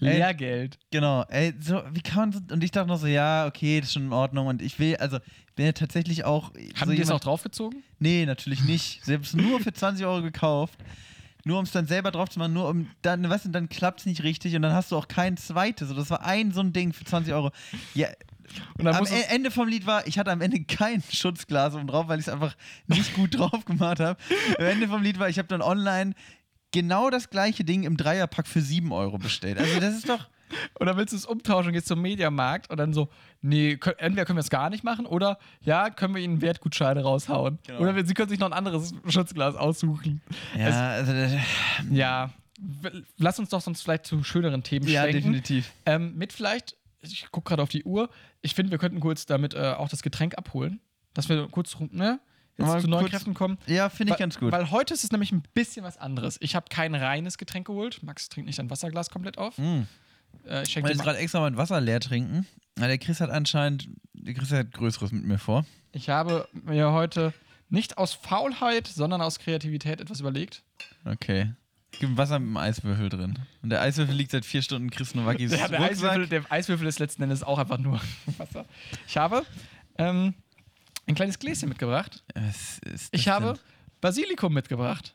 Ey, 0.00 0.18
Lehrgeld. 0.18 0.78
Genau, 0.90 1.22
ey, 1.28 1.54
so, 1.58 1.82
wie 1.92 2.02
kann 2.02 2.30
man 2.30 2.32
so, 2.32 2.40
und 2.54 2.62
ich 2.62 2.70
dachte 2.70 2.88
noch 2.88 2.98
so, 2.98 3.06
ja, 3.06 3.46
okay, 3.46 3.80
das 3.80 3.88
ist 3.88 3.94
schon 3.94 4.06
in 4.06 4.12
Ordnung 4.12 4.46
und 4.48 4.60
ich 4.60 4.78
will, 4.78 4.96
also, 4.96 5.16
ich 5.48 5.54
bin 5.54 5.64
ja 5.66 5.72
tatsächlich 5.72 6.24
auch. 6.24 6.50
Haben 6.50 6.56
so 6.56 6.90
die 6.90 6.98
das 6.98 7.06
jemand- 7.08 7.12
auch 7.12 7.20
draufgezogen? 7.20 7.82
Nee, 7.98 8.26
natürlich 8.26 8.62
nicht. 8.64 9.02
Sie 9.04 9.14
haben 9.14 9.22
es 9.22 9.32
nur 9.32 9.60
für 9.60 9.72
20 9.72 10.04
Euro 10.04 10.20
gekauft. 10.20 10.78
Nur 11.46 11.58
um 11.58 11.64
es 11.64 11.72
dann 11.72 11.86
selber 11.86 12.10
drauf 12.10 12.30
zu 12.30 12.38
machen, 12.38 12.54
nur 12.54 12.68
um 12.68 12.88
dann, 13.02 13.28
weißt 13.28 13.44
du, 13.46 13.48
dann 13.50 13.68
klappt 13.68 14.00
es 14.00 14.06
nicht 14.06 14.22
richtig 14.22 14.56
und 14.56 14.62
dann 14.62 14.72
hast 14.72 14.90
du 14.92 14.96
auch 14.96 15.08
kein 15.08 15.36
zweites. 15.36 15.88
So, 15.88 15.94
das 15.94 16.08
war 16.10 16.24
ein 16.24 16.52
so 16.52 16.60
ein 16.60 16.72
Ding 16.72 16.92
für 16.94 17.04
20 17.04 17.34
Euro. 17.34 17.50
Ja, 17.94 18.08
Und 18.78 18.86
am 18.88 19.04
E- 19.04 19.22
Ende 19.28 19.50
vom 19.50 19.68
Lied 19.68 19.84
war, 19.86 20.06
ich 20.06 20.18
hatte 20.18 20.30
am 20.30 20.40
Ende 20.40 20.64
kein 20.64 21.02
Schutzglas 21.12 21.74
oben 21.74 21.86
drauf, 21.86 22.08
weil 22.08 22.18
ich 22.18 22.26
es 22.28 22.32
einfach 22.32 22.56
nicht 22.86 23.14
gut 23.14 23.38
drauf 23.38 23.64
gemacht 23.66 24.00
habe. 24.00 24.18
Am 24.58 24.64
Ende 24.64 24.88
vom 24.88 25.02
Lied 25.02 25.18
war, 25.18 25.28
ich 25.28 25.38
habe 25.38 25.48
dann 25.48 25.60
online 25.60 26.14
genau 26.72 27.10
das 27.10 27.28
gleiche 27.30 27.62
Ding 27.64 27.82
im 27.84 27.96
Dreierpack 27.98 28.46
für 28.48 28.60
7 28.62 28.90
Euro 28.92 29.18
bestellt. 29.18 29.58
Also 29.58 29.80
das 29.80 29.94
ist 29.96 30.08
doch. 30.08 30.28
Oder 30.80 30.96
willst 30.96 31.12
du 31.12 31.16
es 31.16 31.26
umtauschen, 31.26 31.72
gehst 31.72 31.86
zum 31.88 32.00
Mediamarkt 32.02 32.70
und 32.70 32.76
dann 32.78 32.92
so, 32.92 33.08
nee, 33.42 33.74
kö- 33.80 33.96
entweder 33.98 34.24
können 34.24 34.36
wir 34.36 34.42
es 34.42 34.50
gar 34.50 34.70
nicht 34.70 34.84
machen 34.84 35.06
oder 35.06 35.38
ja, 35.60 35.90
können 35.90 36.14
wir 36.14 36.22
ihnen 36.22 36.40
Wertgutscheine 36.42 37.02
raushauen. 37.02 37.58
Genau. 37.66 37.80
Oder 37.80 37.96
wir- 37.96 38.04
sie 38.06 38.14
können 38.14 38.28
sich 38.28 38.38
noch 38.38 38.48
ein 38.48 38.52
anderes 38.52 38.94
Schutzglas 39.08 39.54
aussuchen. 39.56 40.20
Ja, 40.56 40.88
also, 40.90 41.12
das- 41.12 41.32
Ja, 41.90 42.30
lass 43.18 43.38
uns 43.38 43.48
doch 43.50 43.60
sonst 43.60 43.82
vielleicht 43.82 44.06
zu 44.06 44.22
schöneren 44.24 44.62
Themen 44.62 44.86
ja 44.88 45.02
schwenken. 45.02 45.18
definitiv. 45.32 45.72
Ähm, 45.86 46.14
mit 46.16 46.32
vielleicht, 46.32 46.76
ich 47.02 47.30
gucke 47.30 47.48
gerade 47.48 47.62
auf 47.62 47.68
die 47.68 47.84
Uhr, 47.84 48.08
ich 48.42 48.54
finde, 48.54 48.70
wir 48.70 48.78
könnten 48.78 49.00
kurz 49.00 49.26
damit 49.26 49.54
äh, 49.54 49.72
auch 49.76 49.88
das 49.88 50.02
Getränk 50.02 50.36
abholen. 50.38 50.80
Dass 51.14 51.28
wir 51.28 51.46
kurz 51.48 51.78
rum- 51.78 51.90
ne, 51.92 52.18
jetzt 52.58 52.66
Mal 52.66 52.80
zu 52.80 52.88
neuen 52.88 53.02
kurz- 53.02 53.12
Kräften 53.12 53.34
kommen. 53.34 53.56
Ja, 53.66 53.88
finde 53.88 54.10
ich 54.10 54.14
Weil- 54.14 54.18
ganz 54.18 54.38
gut. 54.38 54.50
Weil 54.52 54.70
heute 54.72 54.94
ist 54.94 55.04
es 55.04 55.12
nämlich 55.12 55.30
ein 55.30 55.42
bisschen 55.54 55.84
was 55.84 55.96
anderes. 55.96 56.38
Ich 56.40 56.56
habe 56.56 56.66
kein 56.70 56.94
reines 56.94 57.38
Getränk 57.38 57.66
geholt. 57.68 58.02
Max 58.02 58.28
trinkt 58.28 58.46
nicht 58.48 58.58
ein 58.58 58.68
Wasserglas 58.70 59.10
komplett 59.10 59.38
auf. 59.38 59.56
Mm. 59.58 59.82
Äh, 60.46 60.62
ich 60.62 60.76
Ich 60.76 60.82
wollte 60.82 60.98
gerade 60.98 61.18
extra 61.18 61.40
mein 61.40 61.56
Wasser 61.56 61.80
leer 61.80 62.00
trinken. 62.00 62.46
Ja, 62.78 62.86
der 62.86 62.98
Chris 62.98 63.20
hat 63.20 63.30
anscheinend, 63.30 63.88
der 64.12 64.34
Chris 64.34 64.50
hat 64.50 64.72
Größeres 64.72 65.12
mit 65.12 65.24
mir 65.24 65.38
vor. 65.38 65.64
Ich 65.92 66.08
habe 66.08 66.48
mir 66.52 66.92
heute 66.92 67.32
nicht 67.68 67.98
aus 67.98 68.14
Faulheit, 68.14 68.86
sondern 68.86 69.20
aus 69.20 69.38
Kreativität 69.38 70.00
etwas 70.00 70.20
überlegt. 70.20 70.62
Okay. 71.04 71.52
Es 71.92 72.00
gibt 72.00 72.16
Wasser 72.16 72.40
mit 72.40 72.48
einem 72.48 72.56
Eiswürfel 72.56 73.08
drin. 73.08 73.38
Und 73.62 73.70
der 73.70 73.80
Eiswürfel 73.80 74.14
liegt 74.14 74.32
seit 74.32 74.44
vier 74.44 74.62
Stunden 74.62 74.86
in 74.86 74.90
Chris 74.90 75.14
Nowakis 75.14 75.52
Ja, 75.52 75.68
der, 75.68 75.80
Eiswürfel, 75.80 76.26
der 76.26 76.42
Eiswürfel 76.50 76.88
ist 76.88 76.98
letzten 76.98 77.22
Endes 77.22 77.44
auch 77.44 77.58
einfach 77.58 77.78
nur 77.78 78.00
Wasser. 78.38 78.64
Ich 79.06 79.16
habe 79.16 79.44
ähm, 79.98 80.34
ein 81.06 81.14
kleines 81.14 81.38
Gläschen 81.38 81.68
mitgebracht. 81.68 82.24
Was 82.34 82.78
ist 82.92 83.08
Ich 83.12 83.24
das 83.24 83.34
habe 83.34 83.46
denn? 83.54 83.58
Basilikum 84.00 84.52
mitgebracht. 84.52 85.14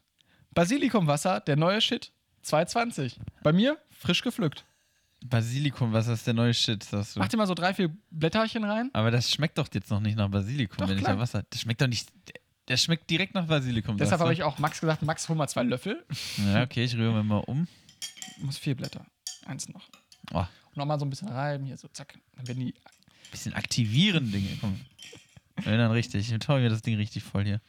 Basilikumwasser, 0.53 1.41
der 1.41 1.58
neue 1.58 1.82
Shit, 1.82 2.13
2,20. 2.45 3.17
Bei 3.43 3.51
mir 3.51 3.77
frisch 3.91 4.21
gepflückt. 4.21 4.65
Basilikum, 5.25 5.91
was 5.91 6.08
ist 6.08 6.25
der 6.25 6.34
neue 6.34 6.53
Shit, 6.53 6.84
sagst 6.84 7.15
du? 7.15 7.19
Mach 7.19 7.27
dir 7.27 7.38
mal 7.38 7.47
so 7.47 7.53
drei, 7.53 7.73
vier 7.73 7.89
Blätterchen 8.10 8.63
rein. 8.63 8.89
Aber 8.93 9.12
das 9.12 9.29
schmeckt 9.32 9.58
doch 9.58 9.67
jetzt 9.73 9.89
noch 9.91 9.99
nicht 9.99 10.17
nach 10.17 10.29
Basilikum, 10.29 10.77
Doch, 10.77 10.88
wenn 10.88 10.97
ich 10.97 11.03
klar. 11.03 11.15
da 11.15 11.21
Wasser. 11.21 11.43
Das 11.49 11.62
schmeckt 11.62 11.82
doch 11.82 11.88
nicht. 11.88 12.10
Der 12.67 12.77
schmeckt 12.77 13.10
direkt 13.10 13.34
nach 13.34 13.45
Basilikum. 13.47 13.97
Deshalb 13.97 14.21
habe 14.21 14.32
ich 14.34 14.43
auch 14.43 14.60
Max 14.60 14.79
gesagt, 14.79 15.01
Max, 15.01 15.27
hol 15.27 15.36
mal 15.36 15.47
zwei 15.47 15.63
Löffel. 15.63 16.05
Ja, 16.53 16.63
okay, 16.63 16.84
ich 16.84 16.95
rühre 16.95 17.12
mir 17.13 17.23
mal 17.23 17.39
um. 17.39 17.67
Muss 18.38 18.58
vier 18.58 18.75
Blätter. 18.75 19.05
Eins 19.45 19.67
noch. 19.69 19.89
Oh, 20.34 20.39
Und 20.39 20.77
nochmal 20.77 20.99
so 20.99 21.05
ein 21.05 21.10
bisschen 21.10 21.29
reiben, 21.29 21.65
hier 21.65 21.77
so, 21.77 21.88
zack. 21.89 22.17
Dann 22.36 22.47
werden 22.47 22.60
die. 22.60 22.73
bisschen 23.32 23.53
aktivieren, 23.53 24.32
Dinge. 24.32 24.49
Komm. 24.62 24.79
Dann 25.65 25.91
richtig. 25.91 26.32
Ich 26.32 26.39
taue 26.39 26.62
mir 26.62 26.69
das 26.69 26.82
Ding 26.82 26.95
richtig 26.95 27.23
voll 27.23 27.43
hier. 27.43 27.60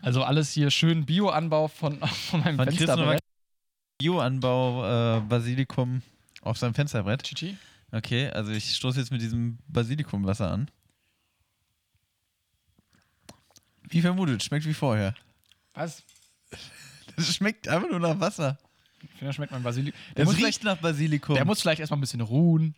Also 0.00 0.24
alles 0.24 0.50
hier 0.52 0.70
schön 0.70 1.06
Bio-Anbau 1.06 1.68
von, 1.68 1.98
von 2.06 2.40
meinem 2.40 2.56
Von 2.56 2.66
Chris 2.66 2.78
Fensterbrett. 2.78 3.20
Bio-Anbau 4.06 5.18
äh, 5.18 5.20
Basilikum 5.20 6.02
auf 6.40 6.58
seinem 6.58 6.74
Fensterbrett. 6.74 7.22
Chichi. 7.22 7.56
Okay, 7.92 8.28
also 8.30 8.50
ich 8.50 8.74
stoße 8.74 8.98
jetzt 8.98 9.12
mit 9.12 9.20
diesem 9.20 9.58
Basilikumwasser 9.68 10.50
an. 10.50 10.68
Wie 13.88 14.00
vermutet, 14.00 14.42
schmeckt 14.42 14.66
wie 14.66 14.74
vorher. 14.74 15.14
Was? 15.74 16.02
Das 17.14 17.34
schmeckt 17.34 17.68
einfach 17.68 17.90
nur 17.90 18.00
nach 18.00 18.18
Wasser. 18.20 18.56
Ich 19.02 19.10
finde, 19.10 19.26
da 19.26 19.32
schmeckt 19.34 19.52
mein 19.52 19.62
Basilikum. 19.62 20.00
Der, 20.16 20.24
Das 20.24 20.24
muss 20.24 20.34
riecht 20.36 20.60
vielleicht- 20.60 20.64
nach 20.64 20.76
Basilikum. 20.78 21.34
der 21.34 21.44
muss 21.44 21.60
vielleicht 21.60 21.80
erstmal 21.80 21.98
ein 21.98 22.00
bisschen 22.00 22.22
ruhen. 22.22 22.74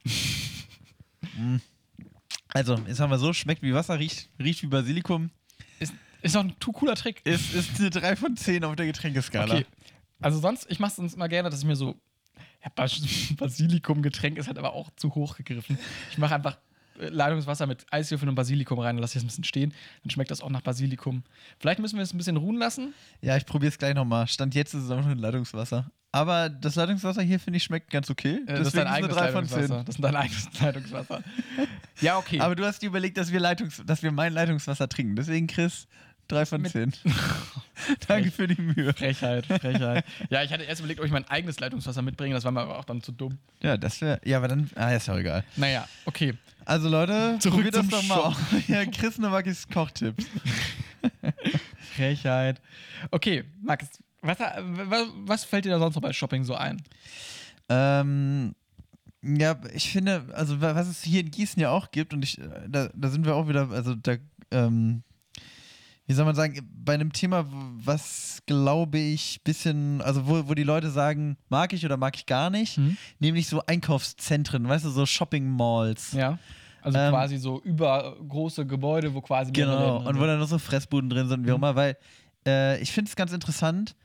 also, 2.48 2.74
jetzt 2.88 2.98
haben 2.98 3.10
wir 3.10 3.18
so, 3.18 3.32
schmeckt 3.32 3.62
wie 3.62 3.72
Wasser, 3.72 3.96
riecht, 4.00 4.28
riecht 4.40 4.60
wie 4.62 4.66
Basilikum. 4.66 5.30
Ist, 5.78 5.94
ist 6.22 6.34
doch 6.34 6.40
ein 6.40 6.58
tu- 6.58 6.72
cooler 6.72 6.96
Trick. 6.96 7.24
Ist, 7.24 7.54
ist 7.54 7.78
eine 7.78 7.90
3 7.90 8.16
von 8.16 8.36
10 8.36 8.64
auf 8.64 8.74
der 8.74 8.86
Getränkeskala. 8.86 9.54
Okay. 9.54 9.66
Also 10.24 10.38
sonst, 10.38 10.66
ich 10.70 10.80
mache 10.80 10.90
es 10.90 10.96
sonst 10.96 11.14
immer 11.14 11.28
gerne, 11.28 11.50
dass 11.50 11.60
ich 11.60 11.66
mir 11.66 11.76
so. 11.76 11.96
Ja, 12.64 12.70
Bas 12.74 12.98
Basilikum-Getränk 13.36 14.38
ist 14.38 14.48
halt 14.48 14.58
aber 14.58 14.72
auch 14.72 14.90
zu 14.96 15.14
hoch 15.14 15.36
gegriffen. 15.36 15.78
Ich 16.10 16.16
mache 16.16 16.34
einfach 16.34 16.56
äh, 16.98 17.08
Leitungswasser 17.08 17.66
mit 17.66 17.84
Eiswürfeln 17.90 18.30
und 18.30 18.34
Basilikum 18.34 18.78
rein 18.78 18.96
und 18.96 19.02
lasse 19.02 19.18
es 19.18 19.24
ein 19.24 19.26
bisschen 19.26 19.44
stehen. 19.44 19.74
Dann 20.02 20.10
schmeckt 20.10 20.30
das 20.30 20.40
auch 20.40 20.48
nach 20.48 20.62
Basilikum. 20.62 21.24
Vielleicht 21.58 21.78
müssen 21.78 21.96
wir 21.96 22.02
es 22.02 22.14
ein 22.14 22.16
bisschen 22.16 22.38
ruhen 22.38 22.56
lassen. 22.56 22.94
Ja, 23.20 23.36
ich 23.36 23.44
probiere 23.44 23.68
es 23.68 23.76
gleich 23.76 23.94
nochmal. 23.94 24.26
Stand 24.26 24.54
jetzt 24.54 24.72
ist 24.72 24.84
es 24.84 24.90
auch 24.90 25.04
ein 25.04 25.18
Leitungswasser. 25.18 25.90
Aber 26.10 26.48
das 26.48 26.76
Leitungswasser 26.76 27.20
hier, 27.20 27.38
finde 27.38 27.58
ich, 27.58 27.64
schmeckt 27.64 27.90
ganz 27.90 28.08
okay. 28.08 28.40
Äh, 28.46 28.54
das 28.54 28.68
ist 28.68 28.76
dein 28.76 28.86
eigenes 28.86 29.16
eine 29.18 29.26
3 29.26 29.32
von 29.32 29.44
Leitungswasser. 29.44 29.76
10. 29.76 29.84
Das 29.84 29.94
ist 29.96 30.04
dein 30.04 30.16
eigenes 30.16 30.48
Leitungswasser. 30.60 31.22
ja, 32.00 32.16
okay. 32.16 32.40
Aber 32.40 32.54
du 32.54 32.64
hast 32.64 32.80
dir 32.80 32.86
überlegt, 32.86 33.18
dass 33.18 33.30
wir, 33.30 33.40
Leitungs 33.40 33.82
dass 33.84 34.02
wir 34.02 34.10
mein 34.10 34.32
Leitungswasser 34.32 34.88
trinken. 34.88 35.16
Deswegen, 35.16 35.48
Chris, 35.48 35.86
3 36.28 36.46
von 36.46 36.64
10. 36.64 36.92
Danke 38.08 38.30
für 38.30 38.46
die 38.46 38.60
Mühe. 38.60 38.92
Frechheit, 38.94 39.46
Frechheit. 39.46 40.04
ja, 40.30 40.42
ich 40.42 40.52
hatte 40.52 40.62
erst 40.64 40.80
überlegt, 40.80 41.00
ob 41.00 41.06
ich 41.06 41.12
mein 41.12 41.28
eigenes 41.28 41.60
Leitungswasser 41.60 42.02
mitbringe. 42.02 42.34
Das 42.34 42.44
war 42.44 42.52
mir 42.52 42.60
aber 42.62 42.78
auch 42.78 42.84
dann 42.84 43.02
zu 43.02 43.12
dumm. 43.12 43.38
Ja, 43.62 43.76
das 43.76 44.00
wäre. 44.00 44.20
Ja, 44.24 44.38
aber 44.38 44.48
dann. 44.48 44.70
Ah, 44.74 44.90
ist 44.92 45.06
ja 45.06 45.14
auch 45.14 45.18
egal. 45.18 45.44
Naja, 45.56 45.86
okay. 46.06 46.34
Also, 46.64 46.88
Leute, 46.88 47.36
Zurück 47.40 47.56
probiert 47.56 47.74
das 47.76 47.88
doch 47.88 48.02
mal 48.04 48.14
Shop. 48.16 48.26
aus. 48.26 48.36
Ja, 48.68 48.84
Chris 48.86 49.18
Nowakis 49.18 49.68
Kochtipps. 49.68 50.24
Frechheit. 51.94 52.60
Okay, 53.10 53.44
Max, 53.62 53.86
was, 54.22 54.38
was, 54.38 55.06
was 55.26 55.44
fällt 55.44 55.64
dir 55.66 55.70
da 55.70 55.78
sonst 55.78 55.94
noch 55.94 56.02
bei 56.02 56.12
Shopping 56.12 56.44
so 56.44 56.54
ein? 56.54 56.82
Ähm, 57.68 58.54
ja, 59.22 59.56
ich 59.74 59.90
finde, 59.90 60.24
also 60.32 60.60
wa- 60.60 60.74
was 60.74 60.88
es 60.88 61.02
hier 61.02 61.20
in 61.20 61.30
Gießen 61.30 61.60
ja 61.60 61.70
auch 61.70 61.90
gibt, 61.90 62.14
und 62.14 62.22
ich, 62.22 62.38
äh, 62.38 62.48
da, 62.68 62.88
da 62.94 63.08
sind 63.08 63.26
wir 63.26 63.34
auch 63.34 63.48
wieder, 63.48 63.70
also 63.70 63.94
da, 63.94 64.16
ähm, 64.50 65.02
wie 66.06 66.12
soll 66.12 66.24
man 66.24 66.34
sagen, 66.34 66.60
bei 66.84 66.94
einem 66.94 67.12
Thema, 67.12 67.46
was 67.50 68.42
glaube 68.46 68.98
ich 68.98 69.40
bisschen, 69.44 70.02
also 70.02 70.26
wo, 70.26 70.48
wo 70.48 70.54
die 70.54 70.62
Leute 70.62 70.90
sagen, 70.90 71.36
mag 71.48 71.72
ich 71.72 71.84
oder 71.84 71.96
mag 71.96 72.14
ich 72.16 72.26
gar 72.26 72.50
nicht, 72.50 72.76
Hm? 72.76 72.96
nämlich 73.20 73.46
so 73.48 73.62
Einkaufszentren, 73.66 74.68
weißt 74.68 74.84
du, 74.84 74.90
so 74.90 75.06
Shopping 75.06 75.48
Malls. 75.48 76.12
Ja. 76.12 76.38
Also 76.82 76.98
Ähm, 76.98 77.10
quasi 77.10 77.38
so 77.38 77.62
übergroße 77.62 78.66
Gebäude, 78.66 79.14
wo 79.14 79.22
quasi 79.22 79.52
Genau, 79.52 79.96
Läden 79.96 80.06
und 80.06 80.20
wo 80.20 80.26
dann 80.26 80.38
noch 80.38 80.48
so 80.48 80.58
Fressbuden 80.58 81.08
drin 81.08 81.28
sind, 81.28 81.46
wie 81.46 81.50
auch 81.52 81.56
Mhm. 81.56 81.62
immer, 81.64 81.74
weil 81.76 81.96
äh, 82.46 82.78
ich 82.82 82.92
finde 82.92 83.08
es 83.08 83.16
ganz 83.16 83.32
interessant, 83.32 83.96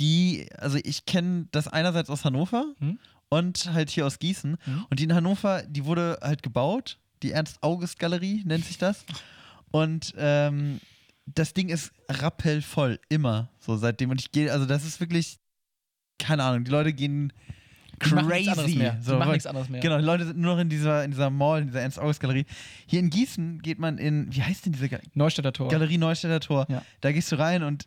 die, 0.00 0.48
also 0.58 0.78
ich 0.82 1.06
kenne 1.06 1.46
das 1.52 1.68
einerseits 1.68 2.10
aus 2.10 2.24
Hannover 2.24 2.64
Mhm. 2.80 2.98
und 3.28 3.72
halt 3.72 3.90
hier 3.90 4.06
aus 4.06 4.18
Gießen. 4.18 4.56
Mhm. 4.64 4.86
Und 4.90 4.98
die 4.98 5.04
in 5.04 5.14
Hannover, 5.14 5.62
die 5.68 5.84
wurde 5.84 6.18
halt 6.20 6.42
gebaut, 6.42 6.98
die 7.22 7.30
Ernst-August-Galerie 7.32 8.42
nennt 8.44 8.64
sich 8.64 8.78
das. 8.78 9.04
Und 9.70 10.14
ähm, 10.16 10.80
das 11.34 11.54
Ding 11.54 11.68
ist 11.68 11.92
rappelvoll, 12.08 12.98
immer 13.08 13.50
so 13.58 13.76
seitdem. 13.76 14.10
Und 14.10 14.20
ich 14.20 14.32
gehe, 14.32 14.52
also 14.52 14.66
das 14.66 14.84
ist 14.84 15.00
wirklich, 15.00 15.38
keine 16.18 16.42
Ahnung, 16.44 16.64
die 16.64 16.70
Leute 16.70 16.92
gehen 16.92 17.32
Die 18.06 18.14
machen 18.14 18.28
crazy. 18.28 18.74
Die 18.74 18.90
So, 19.02 19.12
machen 19.12 19.26
weil- 19.26 19.32
nichts 19.32 19.46
anderes 19.46 19.68
mehr. 19.68 19.80
Genau, 19.80 19.98
die 19.98 20.04
Leute 20.04 20.24
sind 20.26 20.38
nur 20.38 20.54
noch 20.54 20.60
in 20.62 20.68
dieser, 20.68 21.04
in 21.04 21.10
dieser 21.10 21.30
Mall, 21.30 21.60
in 21.62 21.66
dieser 21.68 21.80
Ernst-August-Galerie. 21.82 22.46
Hier 22.86 23.00
in 23.00 23.10
Gießen 23.10 23.60
geht 23.62 23.78
man 23.78 23.98
in, 23.98 24.32
wie 24.34 24.42
heißt 24.42 24.66
denn 24.66 24.72
diese 24.72 24.88
Ga 24.88 24.98
Neustädter 25.14 25.52
Tor. 25.52 25.68
Galerie 25.68 25.98
Neustädter 25.98 26.40
Tor? 26.40 26.66
Ja. 26.68 26.82
Da 27.00 27.12
gehst 27.12 27.30
du 27.32 27.36
rein 27.38 27.62
und 27.62 27.86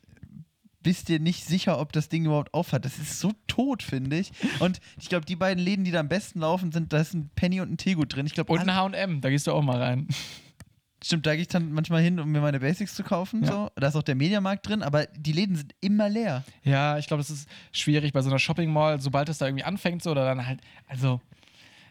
bist 0.83 1.09
dir 1.09 1.19
nicht 1.19 1.45
sicher, 1.45 1.79
ob 1.79 1.91
das 1.93 2.09
Ding 2.09 2.25
überhaupt 2.25 2.53
aufhat. 2.55 2.83
Das 2.85 2.97
ist 2.97 3.19
so 3.19 3.31
tot, 3.47 3.83
finde 3.83 4.17
ich. 4.17 4.31
Und 4.59 4.79
ich 4.99 5.09
glaube, 5.09 5.25
die 5.27 5.35
beiden 5.35 5.63
Läden, 5.63 5.85
die 5.85 5.91
da 5.91 5.99
am 5.99 6.09
besten 6.09 6.39
laufen, 6.39 6.71
sind, 6.71 6.91
da 6.91 6.99
ist 7.01 7.13
ein 7.13 7.29
Penny 7.35 7.61
und 7.61 7.71
ein 7.71 7.77
Teegut 7.77 8.15
drin. 8.15 8.25
Ich 8.25 8.33
glaube, 8.33 8.51
Und 8.51 8.59
ein 8.61 8.73
H&M, 8.75 9.21
da 9.21 9.29
gehst 9.29 9.45
du 9.45 9.51
auch 9.51 9.61
mal 9.61 9.77
rein. 9.77 10.07
Stimmt, 11.03 11.25
da 11.25 11.33
gehe 11.33 11.41
ich 11.41 11.47
dann 11.47 11.71
manchmal 11.71 12.01
hin, 12.01 12.19
um 12.19 12.31
mir 12.31 12.41
meine 12.41 12.59
Basics 12.59 12.95
zu 12.95 13.03
kaufen. 13.03 13.43
Ja. 13.43 13.51
So. 13.51 13.71
Da 13.75 13.87
ist 13.87 13.95
auch 13.95 14.03
der 14.03 14.15
Mediamarkt 14.15 14.67
drin, 14.67 14.83
aber 14.83 15.05
die 15.07 15.31
Läden 15.31 15.55
sind 15.55 15.73
immer 15.81 16.09
leer. 16.09 16.43
Ja, 16.63 16.97
ich 16.97 17.07
glaube, 17.07 17.21
das 17.21 17.29
ist 17.29 17.49
schwierig 17.71 18.13
bei 18.13 18.21
so 18.21 18.29
einer 18.29 18.39
Shopping 18.39 18.71
Mall, 18.71 19.01
sobald 19.01 19.29
es 19.29 19.37
da 19.37 19.47
irgendwie 19.47 19.63
anfängt, 19.63 20.03
so 20.03 20.11
oder 20.11 20.25
dann 20.25 20.45
halt, 20.45 20.61
also 20.87 21.21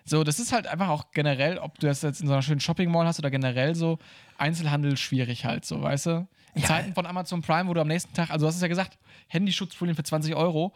so, 0.05 0.25
das 0.25 0.40
ist 0.40 0.53
halt 0.53 0.66
einfach 0.66 0.88
auch 0.88 1.12
generell, 1.12 1.59
ob 1.59 1.79
du 1.79 1.87
das 1.87 2.03
jetzt 2.03 2.20
in 2.20 2.27
so 2.27 2.33
einer 2.33 2.42
schönen 2.42 2.61
Shopping 2.61 2.90
Mall 2.90 3.07
hast 3.07 3.18
oder 3.18 3.31
generell 3.31 3.75
so 3.75 3.99
Einzelhandel 4.38 4.96
schwierig 4.96 5.44
halt, 5.44 5.64
so, 5.64 5.83
weißt 5.83 6.07
du? 6.07 6.29
In 6.55 6.62
Ja. 6.62 6.68
Zeiten 6.68 6.94
von 6.94 7.07
Amazon 7.07 7.42
Prime, 7.42 7.68
wo 7.68 7.75
du 7.75 7.81
am 7.81 7.88
nächsten 7.88 8.12
Tag, 8.12 8.31
also 8.31 8.44
du 8.44 8.49
hast 8.49 8.57
es 8.57 8.62
ja 8.62 8.68
gesagt, 8.68 8.99
Handyschutzfolien 9.30 9.94
für 9.96 10.02
20 10.02 10.34
Euro, 10.34 10.72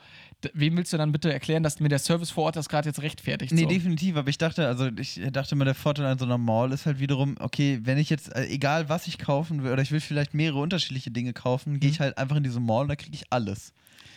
wem 0.53 0.77
willst 0.77 0.93
du 0.93 0.97
dann 0.97 1.11
bitte 1.13 1.33
erklären, 1.33 1.63
dass 1.63 1.81
mir 1.81 1.89
der 1.89 1.99
Service 1.99 2.31
vor 2.31 2.45
Ort 2.45 2.57
das 2.57 2.69
gerade 2.69 2.89
jetzt 2.89 3.03
rechtfertigt? 3.03 3.53
Nee, 3.53 3.63
so? 3.63 3.69
definitiv, 3.69 4.17
aber 4.17 4.29
ich 4.29 4.39
dachte, 4.39 4.67
also 4.67 4.87
ich 4.97 5.21
dachte 5.33 5.57
mal, 5.57 5.65
der 5.65 5.75
Vorteil 5.75 6.07
an 6.07 6.19
so 6.19 6.25
einer 6.25 6.39
Mall 6.39 6.73
ist 6.73 6.87
halt 6.87 7.01
wiederum, 7.01 7.35
okay, 7.41 7.81
wenn 7.83 7.99
ich 7.99 8.11
jetzt, 8.11 8.35
äh, 8.35 8.47
egal 8.47 8.89
was 8.89 9.07
ich 9.07 9.19
kaufen 9.19 9.63
will, 9.65 9.73
oder 9.73 9.83
ich 9.83 9.91
will 9.91 10.01
vielleicht 10.01 10.35
mehrere 10.35 10.61
unterschiedliche 10.61 11.11
Dinge 11.11 11.33
kaufen, 11.33 11.81
gehe 11.81 11.91
ich 11.91 12.01
halt 12.01 12.17
einfach 12.17 12.37
in 12.37 12.43
diese 12.45 12.61
Mall 12.61 12.83
und 12.83 12.89
da 12.89 12.97
kriege 12.97 13.15
ich 13.15 13.25
alles. 13.31 13.73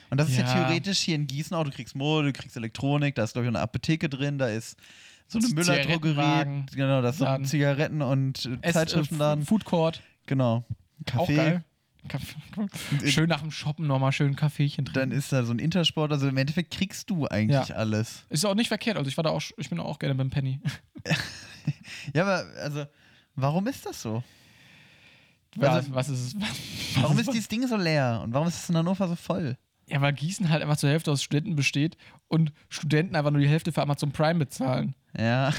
Und 0.09 0.19
das 0.19 0.29
ist 0.29 0.37
ja 0.37 0.43
Mhm. 0.43 0.49
Ja. 0.49 0.63
theoretisch 0.65 0.99
hier 0.99 1.15
in 1.15 1.27
Gießen 1.27 1.55
auch, 1.57 1.63
du 1.63 1.71
kriegst 1.71 1.95
Mode, 1.95 2.31
du 2.31 2.33
kriegst 2.39 2.55
Elektronik, 2.55 3.15
da 3.15 3.23
ist 3.23 3.33
glaube 3.33 3.45
ich 3.45 3.49
eine 3.49 3.59
Apotheke 3.59 4.07
drin, 4.07 4.37
da 4.37 4.47
ist 4.47 4.77
so 5.27 5.39
eine 5.39 5.47
Müller-Drogerie, 5.49 6.63
genau, 6.73 7.01
da 7.01 7.09
ist 7.09 7.17
so 7.17 7.25
ein. 7.25 7.43
Zigaretten- 7.43 8.01
und 8.01 8.49
Zeitschriftenladen, 8.63 9.45
Food 9.45 9.65
Court, 9.65 10.01
genau. 10.25 10.63
Kaffee. 11.05 11.61
Schön 13.05 13.27
nach 13.29 13.41
dem 13.41 13.51
Shoppen 13.51 13.85
nochmal 13.87 14.11
schön 14.11 14.29
ein 14.29 14.35
Kaffeechen 14.35 14.85
dann 14.85 14.93
trinken. 14.93 15.11
ist 15.17 15.31
da 15.33 15.43
so 15.43 15.51
ein 15.53 15.59
Intersport, 15.59 16.11
also 16.11 16.27
im 16.27 16.37
Endeffekt 16.37 16.71
kriegst 16.73 17.09
du 17.09 17.27
eigentlich 17.27 17.69
Ja. 17.69 17.75
alles. 17.75 18.23
Ist 18.29 18.45
auch 18.45 18.55
nicht 18.55 18.67
verkehrt, 18.69 18.97
also 18.97 19.09
ich 19.09 19.17
war 19.17 19.23
da 19.23 19.31
auch, 19.31 19.41
ich 19.57 19.69
bin 19.69 19.79
auch 19.79 19.99
gerne 19.99 20.15
beim 20.15 20.29
Penny. 20.29 20.59
Ja, 22.13 22.23
aber 22.23 22.45
also, 22.61 22.85
warum 23.35 23.67
ist 23.67 23.85
das 23.85 24.01
so? 24.01 24.23
Was, 25.57 25.69
Also- 25.69 25.93
was 25.93 26.07
ist 26.09 26.19
es? 26.19 26.35
Warum 27.01 27.19
ist 27.19 27.29
dieses 27.33 27.47
Ding 27.49 27.67
so 27.67 27.75
leer 27.75 28.21
und 28.23 28.31
warum 28.33 28.47
ist 28.47 28.55
es 28.63 28.69
in 28.69 28.77
Hannover 28.77 29.07
so 29.09 29.15
voll? 29.15 29.57
Ja, 29.89 30.01
weil 30.01 30.11
Gießen 30.13 30.49
halt 30.49 30.61
einfach 30.61 30.75
zur 30.77 30.89
Hälfte 30.89 31.11
aus 31.11 31.23
Studenten 31.23 31.55
besteht 31.55 31.95
und 32.27 32.51
Studenten 32.67 33.15
einfach 33.15 33.31
nur 33.31 33.39
die 33.39 33.47
Hälfte 33.47 33.71
für 33.71 33.81
Amazon 33.81 34.11
Prime 34.11 34.37
bezahlen. 34.39 34.95
Ja. 35.17 35.53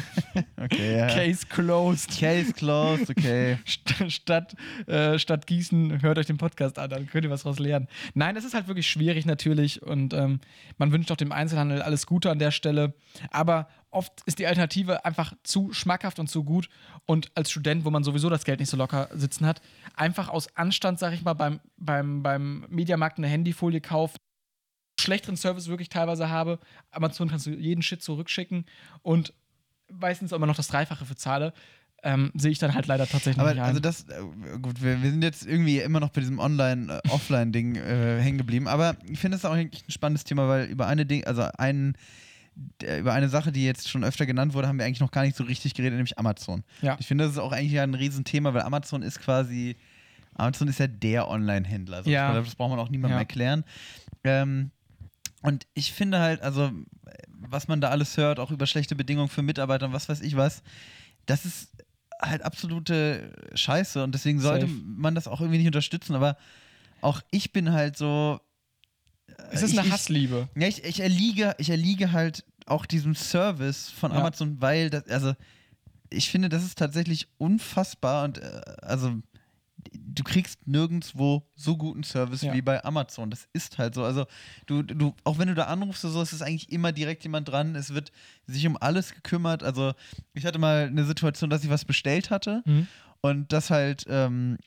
okay, 0.56 0.96
ja. 0.96 1.06
Case 1.08 1.46
closed. 1.46 2.18
Case 2.18 2.52
closed, 2.54 3.10
okay. 3.10 3.58
St- 3.66 4.10
Stadt, 4.10 4.54
äh, 4.86 5.18
Stadt 5.18 5.46
Gießen, 5.46 6.00
hört 6.00 6.18
euch 6.18 6.26
den 6.26 6.38
Podcast 6.38 6.78
an, 6.78 6.88
dann 6.88 7.06
könnt 7.06 7.24
ihr 7.24 7.30
was 7.30 7.42
draus 7.42 7.58
lernen. 7.58 7.86
Nein, 8.14 8.34
es 8.36 8.44
ist 8.44 8.54
halt 8.54 8.66
wirklich 8.66 8.88
schwierig 8.88 9.26
natürlich 9.26 9.82
und 9.82 10.14
ähm, 10.14 10.40
man 10.78 10.90
wünscht 10.90 11.12
auch 11.12 11.16
dem 11.16 11.30
Einzelhandel 11.32 11.82
alles 11.82 12.06
Gute 12.06 12.30
an 12.30 12.38
der 12.38 12.52
Stelle. 12.52 12.94
Aber 13.30 13.68
oft 13.96 14.12
ist 14.26 14.38
die 14.38 14.46
Alternative 14.46 15.04
einfach 15.04 15.32
zu 15.42 15.72
schmackhaft 15.72 16.18
und 16.18 16.28
zu 16.28 16.44
gut. 16.44 16.68
Und 17.06 17.30
als 17.34 17.50
Student, 17.50 17.84
wo 17.84 17.90
man 17.90 18.04
sowieso 18.04 18.28
das 18.30 18.44
Geld 18.44 18.60
nicht 18.60 18.70
so 18.70 18.76
locker 18.76 19.08
sitzen 19.14 19.46
hat, 19.46 19.60
einfach 19.94 20.28
aus 20.28 20.54
Anstand, 20.56 20.98
sag 20.98 21.12
ich 21.14 21.22
mal, 21.24 21.34
beim, 21.34 21.60
beim, 21.76 22.22
beim 22.22 22.66
Mediamarkt 22.68 23.18
eine 23.18 23.26
Handyfolie 23.28 23.80
kauft, 23.80 24.18
schlechteren 25.00 25.36
Service 25.36 25.68
wirklich 25.68 25.88
teilweise 25.88 26.28
habe. 26.30 26.58
Amazon 26.90 27.28
kannst 27.28 27.46
du 27.46 27.50
jeden 27.50 27.82
Shit 27.82 28.02
zurückschicken 28.02 28.64
und 29.02 29.32
meistens 29.92 30.32
immer 30.32 30.46
noch 30.46 30.56
das 30.56 30.68
Dreifache 30.68 31.04
für 31.04 31.16
zahle. 31.16 31.52
ähm, 32.02 32.30
sehe 32.34 32.50
ich 32.50 32.58
dann 32.58 32.74
halt 32.74 32.86
leider 32.86 33.06
tatsächlich 33.06 33.38
Aber 33.40 33.50
nicht 33.52 33.62
ein. 33.62 33.68
also 33.68 33.80
das, 33.80 34.04
äh, 34.08 34.58
gut, 34.60 34.82
wir, 34.82 35.02
wir 35.02 35.10
sind 35.10 35.22
jetzt 35.22 35.46
irgendwie 35.46 35.78
immer 35.80 36.00
noch 36.00 36.10
bei 36.10 36.20
diesem 36.20 36.38
Online-Offline-Ding 36.38 37.76
äh, 37.76 38.20
hängen 38.20 38.38
geblieben. 38.38 38.68
Aber 38.68 38.96
ich 39.08 39.18
finde 39.18 39.36
es 39.36 39.44
auch 39.44 39.52
eigentlich 39.52 39.86
ein 39.88 39.90
spannendes 39.92 40.24
Thema, 40.24 40.48
weil 40.48 40.66
über 40.66 40.86
eine 40.86 41.06
Ding, 41.06 41.24
also 41.24 41.42
ein, 41.58 41.94
der- 41.94 42.00
über 42.98 43.12
eine 43.12 43.28
Sache, 43.28 43.52
die 43.52 43.64
jetzt 43.64 43.88
schon 43.88 44.04
öfter 44.04 44.24
genannt 44.26 44.54
wurde, 44.54 44.68
haben 44.68 44.78
wir 44.78 44.86
eigentlich 44.86 45.00
noch 45.00 45.10
gar 45.10 45.22
nicht 45.22 45.36
so 45.36 45.44
richtig 45.44 45.74
geredet, 45.74 45.96
nämlich 45.96 46.18
Amazon. 46.18 46.64
Ja. 46.82 46.96
Ich 46.98 47.06
finde, 47.06 47.24
das 47.24 47.34
ist 47.34 47.38
auch 47.38 47.52
eigentlich 47.52 47.78
ein 47.78 47.94
Riesenthema, 47.94 48.54
weil 48.54 48.62
Amazon 48.62 49.02
ist 49.02 49.20
quasi, 49.20 49.76
Amazon 50.34 50.68
ist 50.68 50.78
ja 50.78 50.86
der 50.86 51.28
Online-Händler. 51.28 51.98
Also 51.98 52.10
Ja. 52.10 52.32
Das 52.34 52.54
braucht 52.54 52.70
man 52.70 52.78
auch 52.78 52.88
niemandem 52.88 53.16
Ja. 53.16 53.20
erklären. 53.22 53.64
Ähm, 54.24 54.70
und 55.42 55.66
ich 55.74 55.92
finde 55.92 56.18
halt, 56.18 56.40
also, 56.42 56.70
was 57.30 57.68
man 57.68 57.80
da 57.80 57.90
alles 57.90 58.16
hört, 58.16 58.40
auch 58.40 58.50
über 58.50 58.66
schlechte 58.66 58.96
Bedingungen 58.96 59.28
für 59.28 59.42
Mitarbeiter 59.42 59.86
und 59.86 59.92
was 59.92 60.08
weiß 60.08 60.20
ich 60.22 60.36
was, 60.36 60.62
das 61.26 61.44
ist 61.44 61.70
halt 62.20 62.42
absolute 62.42 63.32
Scheiße 63.54 64.02
und 64.02 64.14
deswegen 64.14 64.40
sollte 64.40 64.66
Safe. 64.66 64.78
man 64.84 65.14
das 65.14 65.28
auch 65.28 65.40
irgendwie 65.40 65.58
nicht 65.58 65.66
unterstützen. 65.66 66.14
Aber 66.14 66.36
auch 67.02 67.20
ich 67.30 67.52
bin 67.52 67.72
halt 67.72 67.96
so. 67.98 68.40
Es 69.50 69.62
ist 69.62 69.72
ich, 69.72 69.78
eine 69.78 69.88
ich, 69.88 69.92
Hassliebe. 69.94 70.48
ja, 70.56 70.66
ich, 70.68 70.84
ich, 70.84 71.00
erliege, 71.00 71.54
ich 71.58 71.70
erliege 71.70 72.12
halt 72.12 72.44
auch 72.66 72.86
diesem 72.86 73.14
Service 73.14 73.90
von 73.90 74.10
Ja. 74.12 74.18
Amazon, 74.18 74.60
weil 74.60 74.90
das, 74.90 75.06
also 75.08 75.34
ich 76.10 76.30
finde, 76.30 76.48
das 76.48 76.64
ist 76.64 76.78
tatsächlich 76.78 77.28
unfassbar 77.38 78.24
und 78.24 78.38
äh, 78.38 78.60
also 78.82 79.14
du 79.92 80.24
kriegst 80.24 80.66
nirgendwo 80.66 81.46
so 81.54 81.76
guten 81.76 82.02
Service 82.02 82.42
Ja. 82.42 82.52
wie 82.54 82.62
bei 82.62 82.84
Amazon. 82.84 83.30
Das 83.30 83.48
ist 83.52 83.78
halt 83.78 83.94
so. 83.94 84.02
Also 84.04 84.26
du, 84.66 84.82
du, 84.82 85.14
auch 85.24 85.38
wenn 85.38 85.48
du 85.48 85.54
da 85.54 85.64
anrufst 85.64 86.04
oder 86.04 86.14
so, 86.14 86.22
ist 86.22 86.32
es 86.32 86.42
eigentlich 86.42 86.72
immer 86.72 86.90
direkt 86.92 87.22
jemand 87.22 87.48
dran. 87.48 87.76
Es 87.76 87.92
wird 87.94 88.10
sich 88.46 88.66
um 88.66 88.76
alles 88.76 89.14
gekümmert. 89.14 89.62
Also 89.62 89.92
ich 90.34 90.44
hatte 90.46 90.58
mal 90.58 90.86
eine 90.86 91.04
Situation, 91.04 91.50
dass 91.50 91.62
ich 91.64 91.70
was 91.70 91.84
bestellt 91.84 92.30
hatte 92.30 92.62
Hm? 92.64 92.86
und 93.20 93.52
das 93.52 93.70
halt 93.70 94.06
ähm, 94.08 94.58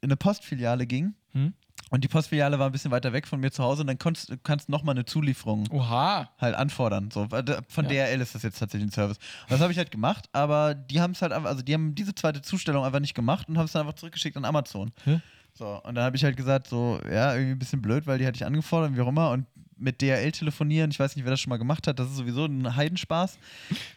in 0.00 0.10
eine 0.10 0.16
Postfiliale 0.16 0.86
ging. 0.86 1.14
Hm? 1.32 1.54
Und 1.90 2.04
die 2.04 2.08
Postfiliale 2.08 2.58
war 2.58 2.66
ein 2.66 2.72
bisschen 2.72 2.90
weiter 2.90 3.12
weg 3.12 3.26
von 3.26 3.40
mir 3.40 3.50
zu 3.50 3.62
Hause 3.62 3.82
und 3.82 3.86
dann 3.86 3.98
konntest, 3.98 4.32
kannst 4.42 4.68
du 4.68 4.72
nochmal 4.72 4.94
eine 4.94 5.04
Zulieferung 5.04 5.66
Oha. 5.70 6.30
halt 6.38 6.54
anfordern. 6.54 7.10
So. 7.10 7.26
Von 7.68 7.84
Ja. 7.86 8.06
DRL 8.06 8.20
ist 8.20 8.34
das 8.34 8.42
jetzt 8.42 8.58
tatsächlich 8.58 8.88
ein 8.88 8.92
Service. 8.92 9.18
Und 9.44 9.52
das 9.52 9.60
habe 9.60 9.72
ich 9.72 9.78
halt 9.78 9.90
gemacht, 9.90 10.28
aber 10.32 10.74
die 10.74 11.00
haben 11.00 11.12
es 11.12 11.22
halt 11.22 11.32
einfach, 11.32 11.48
also 11.48 11.62
die 11.62 11.74
haben 11.74 11.94
diese 11.94 12.14
zweite 12.14 12.42
Zustellung 12.42 12.84
einfach 12.84 13.00
nicht 13.00 13.14
gemacht 13.14 13.48
und 13.48 13.58
haben 13.58 13.64
es 13.66 13.72
dann 13.72 13.82
einfach 13.82 13.94
zurückgeschickt 13.98 14.36
an 14.36 14.44
Amazon. 14.44 14.92
Hä? 15.04 15.20
So, 15.54 15.80
und 15.82 15.94
dann 15.96 16.04
habe 16.04 16.16
ich 16.16 16.22
halt 16.22 16.36
gesagt, 16.36 16.68
so, 16.68 17.00
ja, 17.10 17.34
irgendwie 17.34 17.52
ein 17.52 17.58
bisschen 17.58 17.82
blöd, 17.82 18.06
weil 18.06 18.18
die 18.18 18.26
hatte 18.26 18.36
ich 18.36 18.46
angefordert, 18.46 18.94
wie 18.94 19.00
auch 19.00 19.08
immer. 19.08 19.30
Und 19.30 19.46
mit 19.76 20.00
DRL 20.02 20.32
telefonieren, 20.32 20.90
ich 20.90 20.98
weiß 20.98 21.16
nicht, 21.16 21.24
wer 21.24 21.30
das 21.30 21.40
schon 21.40 21.50
mal 21.50 21.56
gemacht 21.56 21.86
hat, 21.86 21.98
das 21.98 22.08
ist 22.08 22.16
sowieso 22.16 22.44
ein 22.44 22.76
Heidenspaß. 22.76 23.38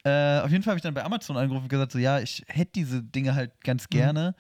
Äh, 0.04 0.40
auf 0.40 0.52
jeden 0.52 0.64
Fall 0.64 0.72
habe 0.72 0.78
ich 0.78 0.84
dann 0.84 0.94
bei 0.94 1.04
Amazon 1.04 1.38
angerufen 1.38 1.64
und 1.64 1.70
gesagt, 1.70 1.92
so, 1.92 2.00
ja, 2.00 2.20
ich 2.20 2.44
hätte 2.48 2.72
diese 2.74 3.02
Dinge 3.04 3.36
halt 3.36 3.52
ganz 3.64 3.90
gerne. 3.90 4.36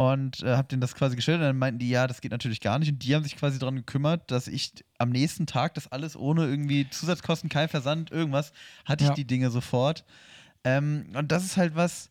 Und 0.00 0.44
äh, 0.44 0.54
habe 0.56 0.68
denen 0.68 0.80
das 0.80 0.94
quasi 0.94 1.16
gestellt 1.16 1.38
und 1.40 1.46
dann 1.46 1.58
meinten 1.58 1.80
die, 1.80 1.88
ja, 1.90 2.06
das 2.06 2.20
geht 2.20 2.30
natürlich 2.30 2.60
gar 2.60 2.78
nicht. 2.78 2.88
Und 2.88 3.02
die 3.02 3.16
haben 3.16 3.24
sich 3.24 3.34
quasi 3.36 3.58
darum 3.58 3.74
gekümmert, 3.74 4.30
dass 4.30 4.46
ich 4.46 4.72
am 4.96 5.10
nächsten 5.10 5.46
Tag 5.46 5.74
das 5.74 5.90
alles 5.90 6.14
ohne 6.16 6.44
irgendwie 6.46 6.88
Zusatzkosten, 6.88 7.50
kein 7.50 7.68
Versand, 7.68 8.12
irgendwas, 8.12 8.52
hatte 8.84 9.02
ich 9.02 9.08
Ja. 9.08 9.14
die 9.14 9.26
Dinge 9.26 9.50
sofort. 9.50 10.04
Ähm, 10.62 11.06
und 11.14 11.32
das 11.32 11.44
ist 11.44 11.56
halt 11.56 11.74
was, 11.74 12.10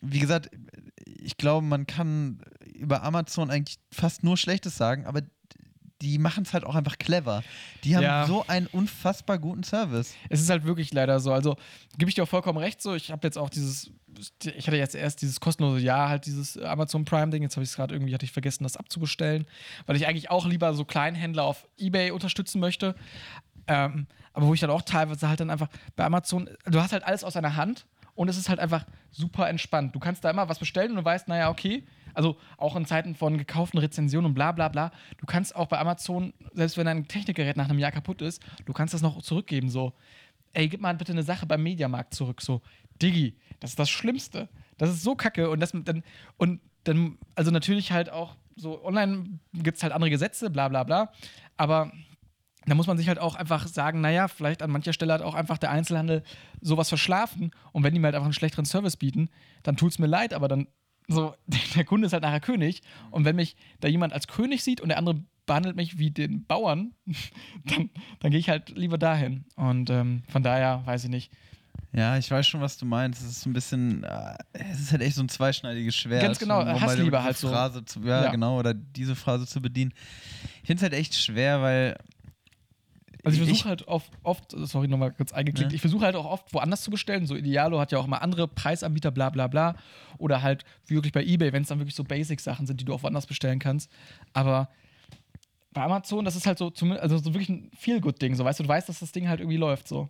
wie 0.00 0.20
gesagt, 0.20 0.50
ich 1.04 1.36
glaube, 1.36 1.66
man 1.66 1.84
kann 1.88 2.42
über 2.74 3.02
Amazon 3.02 3.50
eigentlich 3.50 3.78
fast 3.92 4.22
nur 4.22 4.36
Schlechtes 4.36 4.76
sagen, 4.76 5.04
aber 5.04 5.22
die 6.02 6.18
machen 6.18 6.44
es 6.44 6.52
halt 6.52 6.64
auch 6.64 6.74
einfach 6.74 6.98
clever. 6.98 7.42
Die 7.84 7.94
haben 7.96 8.02
Ja. 8.02 8.26
so 8.26 8.44
einen 8.46 8.66
unfassbar 8.66 9.38
guten 9.38 9.62
Service. 9.62 10.14
Es 10.28 10.40
ist 10.40 10.48
halt 10.50 10.64
wirklich 10.64 10.92
leider 10.92 11.20
so. 11.20 11.32
Also 11.32 11.56
gebe 11.98 12.08
ich 12.08 12.14
dir 12.14 12.22
auch 12.22 12.28
vollkommen 12.28 12.58
recht. 12.58 12.80
So, 12.80 12.94
ich 12.94 13.10
habe 13.10 13.26
jetzt 13.26 13.36
auch 13.36 13.50
dieses, 13.50 13.90
ich 14.44 14.66
hatte 14.66 14.76
jetzt 14.76 14.94
erst 14.94 15.20
dieses 15.22 15.40
kostenlose 15.40 15.80
Jahr, 15.80 16.08
halt 16.08 16.26
dieses 16.26 16.56
Amazon 16.58 17.04
Prime-Ding. 17.04 17.42
Jetzt 17.42 17.56
habe 17.56 17.64
ich 17.64 17.70
es 17.70 17.76
gerade 17.76 17.94
irgendwie, 17.94 18.14
hatte 18.14 18.24
ich 18.24 18.32
vergessen, 18.32 18.62
das 18.64 18.76
abzubestellen, 18.76 19.46
weil 19.86 19.96
ich 19.96 20.06
eigentlich 20.06 20.30
auch 20.30 20.46
lieber 20.46 20.72
so 20.74 20.84
Kleinhändler 20.84 21.44
auf 21.44 21.66
eBay 21.78 22.10
unterstützen 22.12 22.60
möchte. 22.60 22.94
Ähm, 23.66 24.06
aber 24.32 24.46
wo 24.46 24.54
ich 24.54 24.60
dann 24.60 24.70
auch 24.70 24.82
teilweise 24.82 25.28
halt 25.28 25.40
dann 25.40 25.50
einfach 25.50 25.68
bei 25.96 26.04
Amazon, 26.04 26.48
du 26.64 26.80
hast 26.80 26.92
halt 26.92 27.04
alles 27.04 27.24
aus 27.24 27.36
einer 27.36 27.56
Hand 27.56 27.84
und 28.14 28.28
es 28.28 28.36
ist 28.36 28.48
halt 28.48 28.58
einfach 28.60 28.84
super 29.10 29.48
entspannt. 29.48 29.94
Du 29.94 29.98
kannst 30.00 30.24
da 30.24 30.30
immer 30.30 30.48
was 30.48 30.58
bestellen 30.58 30.90
und 30.92 30.96
du 30.98 31.04
weißt, 31.04 31.28
naja, 31.28 31.50
okay. 31.50 31.84
Also 32.14 32.36
auch 32.56 32.76
in 32.76 32.84
Zeiten 32.84 33.14
von 33.14 33.38
gekauften 33.38 33.78
Rezensionen 33.78 34.26
und 34.30 34.34
bla 34.34 34.52
bla 34.52 34.68
bla. 34.68 34.90
Du 35.18 35.26
kannst 35.26 35.54
auch 35.54 35.66
bei 35.66 35.78
Amazon, 35.78 36.32
selbst 36.52 36.76
wenn 36.76 36.86
dein 36.86 37.08
Technikgerät 37.08 37.56
nach 37.56 37.68
einem 37.68 37.78
Jahr 37.78 37.92
kaputt 37.92 38.22
ist, 38.22 38.42
du 38.64 38.72
kannst 38.72 38.94
das 38.94 39.02
noch 39.02 39.22
zurückgeben. 39.22 39.70
So, 39.70 39.92
ey, 40.52 40.68
gib 40.68 40.80
mal 40.80 40.94
bitte 40.94 41.12
eine 41.12 41.22
Sache 41.22 41.46
beim 41.46 41.62
Mediamarkt 41.62 42.14
zurück. 42.14 42.40
So, 42.42 42.62
Diggi, 43.00 43.36
das 43.60 43.70
ist 43.70 43.78
das 43.78 43.90
Schlimmste. 43.90 44.48
Das 44.78 44.90
ist 44.90 45.02
so 45.02 45.14
kacke. 45.14 45.50
Und 45.50 45.60
das 45.60 45.72
dann, 45.72 46.02
und 46.36 46.60
dann, 46.84 47.18
also 47.34 47.50
natürlich 47.50 47.92
halt 47.92 48.10
auch 48.10 48.36
so, 48.56 48.84
online 48.84 49.40
gibt 49.52 49.76
es 49.76 49.82
halt 49.82 49.92
andere 49.92 50.10
Gesetze, 50.10 50.50
bla 50.50 50.68
bla 50.68 50.84
bla. 50.84 51.12
Aber 51.56 51.92
da 52.66 52.74
muss 52.74 52.86
man 52.86 52.98
sich 52.98 53.08
halt 53.08 53.18
auch 53.18 53.36
einfach 53.36 53.66
sagen, 53.66 54.00
naja, 54.00 54.28
vielleicht 54.28 54.62
an 54.62 54.70
mancher 54.70 54.92
Stelle 54.92 55.12
hat 55.12 55.22
auch 55.22 55.34
einfach 55.34 55.58
der 55.58 55.70
Einzelhandel 55.70 56.22
sowas 56.60 56.88
verschlafen. 56.88 57.52
Und 57.72 57.84
wenn 57.84 57.94
die 57.94 58.00
mir 58.00 58.06
halt 58.06 58.14
einfach 58.14 58.26
einen 58.26 58.34
schlechteren 58.34 58.64
Service 58.64 58.96
bieten, 58.96 59.30
dann 59.62 59.76
tut 59.76 59.92
es 59.92 59.98
mir 59.98 60.06
leid, 60.06 60.34
aber 60.34 60.48
dann 60.48 60.66
so, 61.10 61.34
der 61.74 61.84
Kunde 61.84 62.06
ist 62.06 62.12
halt 62.12 62.22
nachher 62.22 62.40
König. 62.40 62.82
Und 63.10 63.24
wenn 63.24 63.36
mich 63.36 63.56
da 63.80 63.88
jemand 63.88 64.12
als 64.12 64.26
König 64.28 64.62
sieht 64.62 64.80
und 64.80 64.88
der 64.88 64.98
andere 64.98 65.22
behandelt 65.46 65.76
mich 65.76 65.98
wie 65.98 66.10
den 66.10 66.44
Bauern, 66.46 66.92
dann, 67.64 67.90
dann 68.20 68.30
gehe 68.30 68.40
ich 68.40 68.48
halt 68.48 68.70
lieber 68.70 68.98
dahin. 68.98 69.44
Und 69.56 69.90
ähm, 69.90 70.22
von 70.28 70.42
daher 70.42 70.82
weiß 70.86 71.04
ich 71.04 71.10
nicht. 71.10 71.32
Ja, 71.92 72.16
ich 72.16 72.30
weiß 72.30 72.46
schon, 72.46 72.60
was 72.60 72.76
du 72.76 72.86
meinst. 72.86 73.20
Es 73.20 73.28
ist 73.30 73.40
so 73.40 73.50
ein 73.50 73.52
bisschen, 73.52 74.04
äh, 74.04 74.36
es 74.52 74.78
ist 74.80 74.92
halt 74.92 75.02
echt 75.02 75.16
so 75.16 75.22
ein 75.22 75.28
zweischneidiges 75.28 75.96
Schwert. 75.96 76.22
Ganz 76.22 76.38
genau, 76.38 76.60
um 76.60 76.80
Hassliebe 76.80 77.10
diese 77.10 77.22
halt 77.24 77.36
so. 77.36 77.48
Phrase 77.48 77.84
zu, 77.84 78.00
ja, 78.02 78.24
Ja. 78.24 78.30
genau, 78.30 78.58
oder 78.58 78.74
diese 78.74 79.16
Phrase 79.16 79.46
zu 79.46 79.60
bedienen. 79.60 79.92
Ich 80.62 80.68
finde 80.68 80.76
es 80.76 80.82
halt 80.82 80.92
echt 80.92 81.14
schwer, 81.16 81.60
weil 81.62 81.96
Also 83.24 83.40
ich 83.40 83.46
versuche 83.48 83.68
halt 83.68 83.88
oft, 83.88 84.10
oft, 84.22 84.52
sorry, 84.66 84.88
nochmal 84.88 85.12
kurz 85.12 85.32
eingeklickt, 85.32 85.70
Ja. 85.72 85.74
ich 85.74 85.80
versuche 85.80 86.04
halt 86.04 86.16
auch 86.16 86.24
oft 86.24 86.52
woanders 86.54 86.82
zu 86.82 86.90
bestellen. 86.90 87.26
So 87.26 87.36
Idealo 87.36 87.78
hat 87.80 87.92
ja 87.92 87.98
auch 87.98 88.06
mal 88.06 88.18
andere 88.18 88.48
Preisanbieter, 88.48 89.10
bla 89.10 89.30
bla 89.30 89.46
bla. 89.46 89.76
Oder 90.18 90.42
halt 90.42 90.64
wirklich 90.86 91.12
bei 91.12 91.22
Ebay, 91.24 91.52
wenn 91.52 91.62
es 91.62 91.68
dann 91.68 91.78
wirklich 91.78 91.94
so 91.94 92.04
Basic-Sachen 92.04 92.66
sind, 92.66 92.80
die 92.80 92.84
du 92.84 92.94
auch 92.94 93.02
woanders 93.02 93.26
bestellen 93.26 93.58
kannst. 93.58 93.90
Aber 94.32 94.68
bei 95.72 95.82
Amazon, 95.82 96.24
das 96.24 96.34
ist 96.36 96.46
halt 96.46 96.58
so, 96.58 96.72
also 96.98 97.18
so 97.18 97.32
wirklich 97.34 97.48
ein 97.48 97.70
Feel-Good-Ding. 97.76 98.34
So, 98.34 98.44
weißt 98.44 98.58
du, 98.60 98.64
du 98.64 98.68
weißt, 98.68 98.88
dass 98.88 99.00
das 99.00 99.12
Ding 99.12 99.28
halt 99.28 99.40
irgendwie 99.40 99.56
läuft. 99.58 99.86
So. 99.86 100.08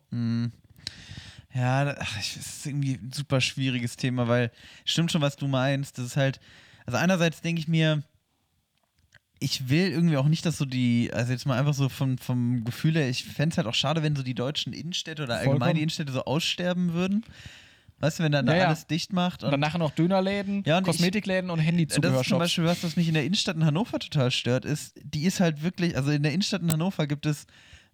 Ja, 1.52 1.84
da- 1.84 1.96
ach, 1.98 2.18
ich- 2.20 2.36
es 2.36 2.46
ist 2.58 2.66
irgendwie 2.66 2.94
ein 2.94 3.12
super 3.12 3.40
schwieriges 3.40 3.96
Thema, 3.96 4.28
weil 4.28 4.52
stimmt 4.84 5.10
schon, 5.10 5.20
was 5.20 5.36
du 5.36 5.48
meinst. 5.48 5.98
Das 5.98 6.06
ist 6.06 6.16
halt, 6.16 6.40
also 6.86 6.96
einerseits 6.98 7.40
denke 7.40 7.60
ich 7.60 7.68
mir, 7.68 8.02
ich 9.42 9.68
will 9.70 9.88
irgendwie 9.90 10.16
auch 10.18 10.28
nicht, 10.28 10.44
dass 10.46 10.58
so 10.58 10.64
die, 10.66 11.10
also 11.12 11.32
jetzt 11.32 11.46
mal 11.46 11.58
einfach 11.58 11.74
so 11.74 11.88
vom, 11.88 12.18
vom 12.18 12.62
Gefühl 12.64 12.94
her, 12.94 13.08
ich 13.08 13.24
fände 13.24 13.54
es 13.54 13.56
halt 13.56 13.66
auch 13.66 13.74
schade, 13.74 14.02
wenn 14.02 14.14
so 14.14 14.22
die 14.22 14.34
deutschen 14.34 14.72
Innenstädte 14.72 15.22
oder 15.24 15.34
allgemein 15.34 15.58
Vollkommen. 15.58 15.74
die 15.76 15.82
Innenstädte 15.82 16.12
so 16.12 16.24
aussterben 16.24 16.92
würden. 16.92 17.24
Weißt 18.00 18.18
du, 18.18 18.22
wenn 18.22 18.32
dann 18.32 18.46
da 18.46 18.52
Ja, 18.54 18.58
ja. 18.60 18.66
alles 18.68 18.86
dicht 18.86 19.12
macht. 19.12 19.42
Und 19.44 19.50
dann 19.50 19.60
nachher 19.60 19.78
noch 19.78 19.90
Dönerläden, 19.90 20.62
Ja, 20.66 20.78
und 20.78 20.84
ich- 20.84 20.86
Kosmetikläden 20.86 21.50
und 21.50 21.58
Das 21.58 21.64
ist 21.64 21.68
zum 21.70 21.76
Handyzubehörshops. 21.78 22.38
Beispiel 22.38 22.64
was, 22.64 22.82
was 22.84 22.96
mich 22.96 23.08
in 23.08 23.14
der 23.14 23.24
Innenstadt 23.24 23.56
in 23.56 23.64
Hannover 23.64 23.98
total 23.98 24.30
stört, 24.30 24.64
ist, 24.64 24.94
die 25.02 25.24
ist 25.24 25.40
halt 25.40 25.62
wirklich, 25.62 25.96
also 25.96 26.10
in 26.10 26.22
der 26.22 26.32
Innenstadt 26.32 26.62
in 26.62 26.70
Hannover 26.72 27.06
gibt 27.06 27.26
es, 27.26 27.46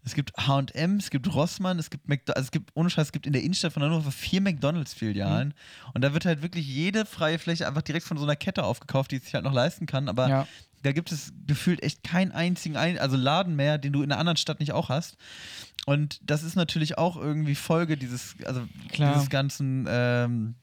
es 0.05 0.15
gibt 0.15 0.33
H&M, 0.37 0.97
es 0.99 1.11
gibt 1.11 1.33
Rossmann, 1.35 1.81
es 1.81 1.91
gibt 1.91 2.09
McDonald's, 2.09 2.37
also 2.37 2.47
es 2.47 2.51
gibt, 2.53 2.71
ohne 2.75 2.91
Scheiß, 2.91 3.07
es 3.07 3.13
gibt 3.13 3.27
in 3.27 3.33
der 3.33 3.43
Innenstadt 3.43 3.73
von 3.73 3.83
Hannover 3.83 4.13
vier 4.13 4.41
McDonalds-Filialen 4.41 5.55
und 5.95 6.03
da 6.05 6.13
wird 6.15 6.25
halt 6.25 6.43
wirklich 6.43 6.67
jede 6.69 7.05
freie 7.07 7.41
Fläche 7.41 7.67
einfach 7.67 7.83
direkt 7.83 8.07
von 8.07 8.17
so 8.17 8.23
einer 8.25 8.37
Kette 8.37 8.63
aufgekauft, 8.63 9.11
die 9.11 9.17
es 9.17 9.25
sich 9.25 9.35
halt 9.35 9.43
noch 9.45 9.53
leisten 9.53 9.87
kann, 9.87 10.09
aber 10.09 10.29
Ja. 10.29 10.47
Da 10.87 10.93
gibt 10.93 11.11
es 11.13 11.33
gefühlt 11.47 11.83
echt 11.83 12.03
keinen 12.05 12.31
einzigen, 12.33 12.77
ein 12.77 12.99
also 12.99 13.17
Laden 13.17 13.57
mehr, 13.57 13.77
den 13.77 13.93
du 13.93 14.03
in 14.03 14.13
einer 14.13 14.21
anderen 14.21 14.37
Stadt 14.37 14.61
nicht 14.61 14.73
auch 14.73 14.89
hast. 14.89 15.17
Und 15.85 16.21
das 16.23 16.43
ist 16.43 16.55
natürlich 16.57 16.97
auch 16.99 17.17
irgendwie 17.17 17.55
Folge 17.57 17.97
dieses, 17.97 18.37
also 18.45 18.67
Klar. 18.91 19.15
dieses 19.15 19.29
ganzen, 19.29 19.87
ähm, 19.89 20.55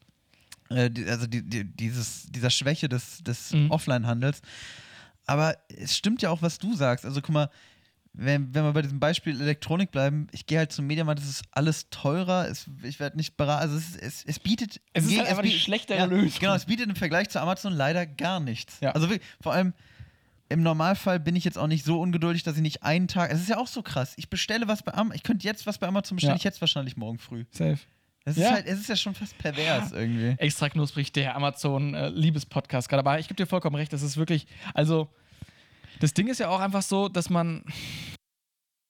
äh, 0.70 0.90
die- 0.90 1.04
also 1.06 1.26
die, 1.26 1.42
die, 1.42 1.64
dieses, 1.64 2.26
dieser 2.30 2.50
Schwäche 2.50 2.88
des, 2.88 3.18
des 3.22 3.52
Mhm. 3.52 3.70
Offline-Handels. 3.70 4.40
Aber 5.26 5.56
es 5.68 5.96
stimmt 5.96 6.22
ja 6.22 6.30
auch, 6.30 6.42
was 6.42 6.58
du 6.58 6.74
sagst. 6.74 7.04
Also 7.04 7.20
guck 7.22 7.34
mal, 7.34 7.50
wenn, 8.12 8.54
wenn 8.54 8.62
wir 8.64 8.72
bei 8.72 8.82
diesem 8.82 9.00
Beispiel 9.00 9.40
Elektronik 9.40 9.90
bleiben, 9.90 10.28
ich 10.30 10.46
gehe 10.46 10.58
halt 10.58 10.70
zum 10.70 10.86
Mediamarkt, 10.86 11.20
es 11.20 11.28
ist 11.28 11.42
alles 11.50 11.88
teurer, 11.90 12.46
es, 12.48 12.66
ich 12.82 13.00
werde 13.00 13.16
nicht 13.16 13.36
beraten, 13.36 13.62
also 13.62 13.76
es, 13.76 13.96
es, 13.96 14.24
es 14.24 14.38
bietet... 14.38 14.80
Es 14.92 15.02
ist 15.04 15.08
gegen- 15.10 15.20
halt 15.22 15.30
einfach 15.30 15.42
die 15.42 15.48
bietet- 15.48 15.62
schlechtere 15.64 15.98
ja, 15.98 16.04
Lösung. 16.04 16.38
Genau, 16.38 16.54
es 16.54 16.66
bietet 16.66 16.88
im 16.88 16.96
Vergleich 16.96 17.28
zu 17.30 17.40
Amazon 17.40 17.72
leider 17.72 18.06
gar 18.06 18.38
nichts. 18.40 18.76
Ja. 18.80 18.92
Also 18.92 19.08
wirklich, 19.10 19.28
vor 19.40 19.52
allem 19.52 19.72
im 20.54 20.62
Normalfall 20.62 21.20
bin 21.20 21.36
ich 21.36 21.44
jetzt 21.44 21.58
auch 21.58 21.66
nicht 21.66 21.84
so 21.84 22.00
ungeduldig, 22.00 22.42
dass 22.44 22.56
ich 22.56 22.62
nicht 22.62 22.82
einen 22.82 23.08
Tag. 23.08 23.30
Es 23.30 23.40
ist 23.40 23.48
ja 23.50 23.58
auch 23.58 23.66
so 23.66 23.82
krass. 23.82 24.14
Ich 24.16 24.30
bestelle 24.30 24.66
was 24.68 24.82
bei 24.82 24.94
Amazon. 24.94 25.16
Ich 25.16 25.22
könnte 25.22 25.44
jetzt 25.46 25.66
was 25.66 25.76
bei 25.78 25.86
Amazon 25.86 26.16
bestellen, 26.16 26.32
Ja. 26.32 26.36
ich 26.36 26.44
jetzt 26.44 26.60
wahrscheinlich 26.60 26.96
morgen 26.96 27.18
früh. 27.18 27.44
Safe. 27.50 27.78
Es 28.24 28.36
Ja. 28.36 28.46
ist 28.46 28.52
halt, 28.54 28.66
es 28.66 28.80
ist 28.80 28.88
ja 28.88 28.96
schon 28.96 29.14
fast 29.14 29.36
pervers 29.36 29.92
irgendwie. 29.92 30.34
Extra 30.38 30.70
knusprig, 30.70 31.12
der 31.12 31.36
Amazon-Liebespodcast 31.36 32.88
gerade. 32.88 33.00
Aber 33.00 33.18
ich 33.18 33.28
gebe 33.28 33.36
dir 33.36 33.46
vollkommen 33.46 33.76
recht, 33.76 33.92
das 33.92 34.02
ist 34.02 34.16
wirklich, 34.16 34.46
also 34.72 35.08
das 36.00 36.14
Ding 36.14 36.28
ist 36.28 36.38
ja 36.40 36.48
auch 36.48 36.60
einfach 36.60 36.82
so, 36.82 37.08
dass 37.08 37.28
man, 37.28 37.62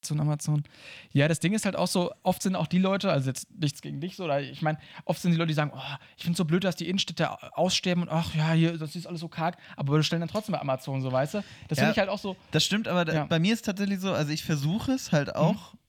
Amazon, 0.04 0.20
Amazon. 0.20 0.64
Ja, 1.12 1.28
das 1.28 1.40
Ding 1.40 1.52
ist 1.54 1.64
halt 1.64 1.76
auch 1.76 1.86
so, 1.86 2.12
oft 2.22 2.42
sind 2.42 2.56
auch 2.56 2.66
die 2.66 2.78
Leute, 2.78 3.10
also 3.10 3.28
jetzt 3.30 3.48
nichts 3.58 3.80
gegen 3.80 4.00
dich 4.00 4.16
so, 4.16 4.24
oder 4.24 4.40
ich 4.40 4.60
meine, 4.62 4.78
oft 5.04 5.20
sind 5.20 5.32
die 5.32 5.36
Leute, 5.38 5.48
die 5.48 5.54
sagen, 5.54 5.72
oh, 5.74 5.80
ich 6.16 6.22
finde 6.24 6.32
es 6.32 6.38
so 6.38 6.44
blöd, 6.44 6.64
dass 6.64 6.76
die 6.76 6.88
Innenstädte 6.88 7.30
aussterben 7.56 8.02
und 8.04 8.08
ach 8.10 8.34
ja, 8.34 8.52
hier, 8.52 8.76
das 8.76 8.94
ist 8.96 9.06
alles 9.06 9.20
so 9.20 9.28
karg, 9.28 9.56
aber 9.76 9.94
wir 9.94 10.02
stellen 10.02 10.20
dann 10.20 10.28
trotzdem 10.28 10.52
bei 10.52 10.60
Amazon 10.60 11.00
so, 11.00 11.10
weißt 11.10 11.34
du? 11.34 11.44
Das 11.68 11.78
Ja. 11.78 11.84
finde 11.84 11.92
ich 11.92 11.98
halt 11.98 12.08
auch 12.10 12.18
so, 12.18 12.36
Das 12.50 12.64
stimmt, 12.64 12.88
aber 12.88 13.12
Ja. 13.12 13.24
bei 13.24 13.38
mir 13.38 13.54
ist 13.54 13.64
tatsächlich 13.64 14.00
so, 14.00 14.12
also 14.12 14.30
ich 14.32 14.44
versuche 14.44 14.92
es 14.92 15.12
halt 15.12 15.28
Mhm. 15.28 15.32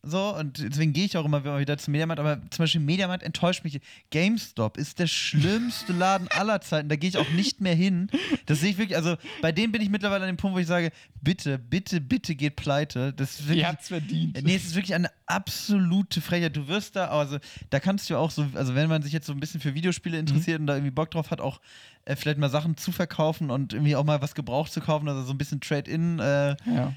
So 0.06 0.36
und 0.36 0.60
deswegen 0.60 0.94
gehe 0.94 1.06
ich 1.06 1.18
auch 1.18 1.26
immer 1.26 1.60
wieder 1.60 1.78
zum 1.78 1.92
Mediamarkt, 1.92 2.20
aber 2.20 2.40
zum 2.52 2.64
Beispiel 2.64 2.82
Mediamarkt 2.82 3.24
enttäuscht 3.24 3.64
mich. 3.64 3.80
GameStop 4.12 4.78
ist 4.78 5.00
der 5.00 5.08
schlimmste 5.08 5.94
Laden 5.94 6.28
aller 6.30 6.62
Zeiten, 6.62 6.90
da 6.90 6.96
gehe 6.96 7.10
ich 7.10 7.18
auch 7.18 7.30
nicht 7.32 7.62
mehr 7.62 7.76
hin. 7.76 8.10
Das 8.46 8.60
sehe 8.60 8.72
ich 8.72 8.78
wirklich, 8.78 8.96
also 8.96 9.16
bei 9.42 9.52
dem 9.52 9.72
bin 9.72 9.82
ich 9.82 9.90
mittlerweile 9.90 10.24
an 10.24 10.30
dem 10.30 10.38
Punkt, 10.38 10.56
wo 10.56 10.60
ich 10.60 10.68
sage, 10.68 10.92
bitte, 11.22 11.58
bitte, 11.58 12.00
bitte 12.00 12.36
geht 12.36 12.56
pleite. 12.56 13.14
Das 13.14 13.40
ist 13.40 13.48
wirklich, 13.48 13.60
ihr 13.60 13.68
habt's 13.68 13.88
verdient. 13.88 14.42
Nee, 14.44 14.56
es 14.56 14.66
ist 14.66 14.76
wirklich 14.76 14.94
eine 14.94 15.10
absolute 15.26 16.22
Frechheit. 16.22 16.56
Du 16.56 16.68
wirst 16.68 16.96
da, 16.96 17.08
also 17.08 17.40
da 17.70 17.80
kannst 17.80 18.10
du 18.10 18.18
auch 18.18 18.32
so, 18.32 18.46
also 18.54 18.76
wenn 18.76 18.90
man 18.90 19.02
sich 19.02 19.14
jetzt 19.14 19.26
so 19.28 19.34
ein 19.34 19.40
bisschen 19.40 19.60
für 19.60 19.74
Videospiele 19.74 20.18
interessiert 20.18 20.60
und 20.60 20.68
da 20.68 20.76
irgendwie 20.76 20.92
Bock 20.92 21.12
drauf 21.12 21.32
hat, 21.32 21.42
auch 21.42 21.60
äh, 22.06 22.16
vielleicht 22.16 22.38
mal 22.38 22.50
Sachen 22.50 22.78
zu 22.78 22.92
verkaufen 22.92 23.50
und 23.52 23.74
irgendwie 23.74 23.96
auch 23.96 24.04
mal 24.04 24.22
was 24.22 24.36
gebraucht 24.36 24.72
zu 24.72 24.80
kaufen, 24.82 25.08
also 25.10 25.24
so 25.24 25.34
ein 25.34 25.38
bisschen 25.38 25.60
Trade-in 25.62 26.20
äh, 26.20 26.56
Ja. 26.66 26.94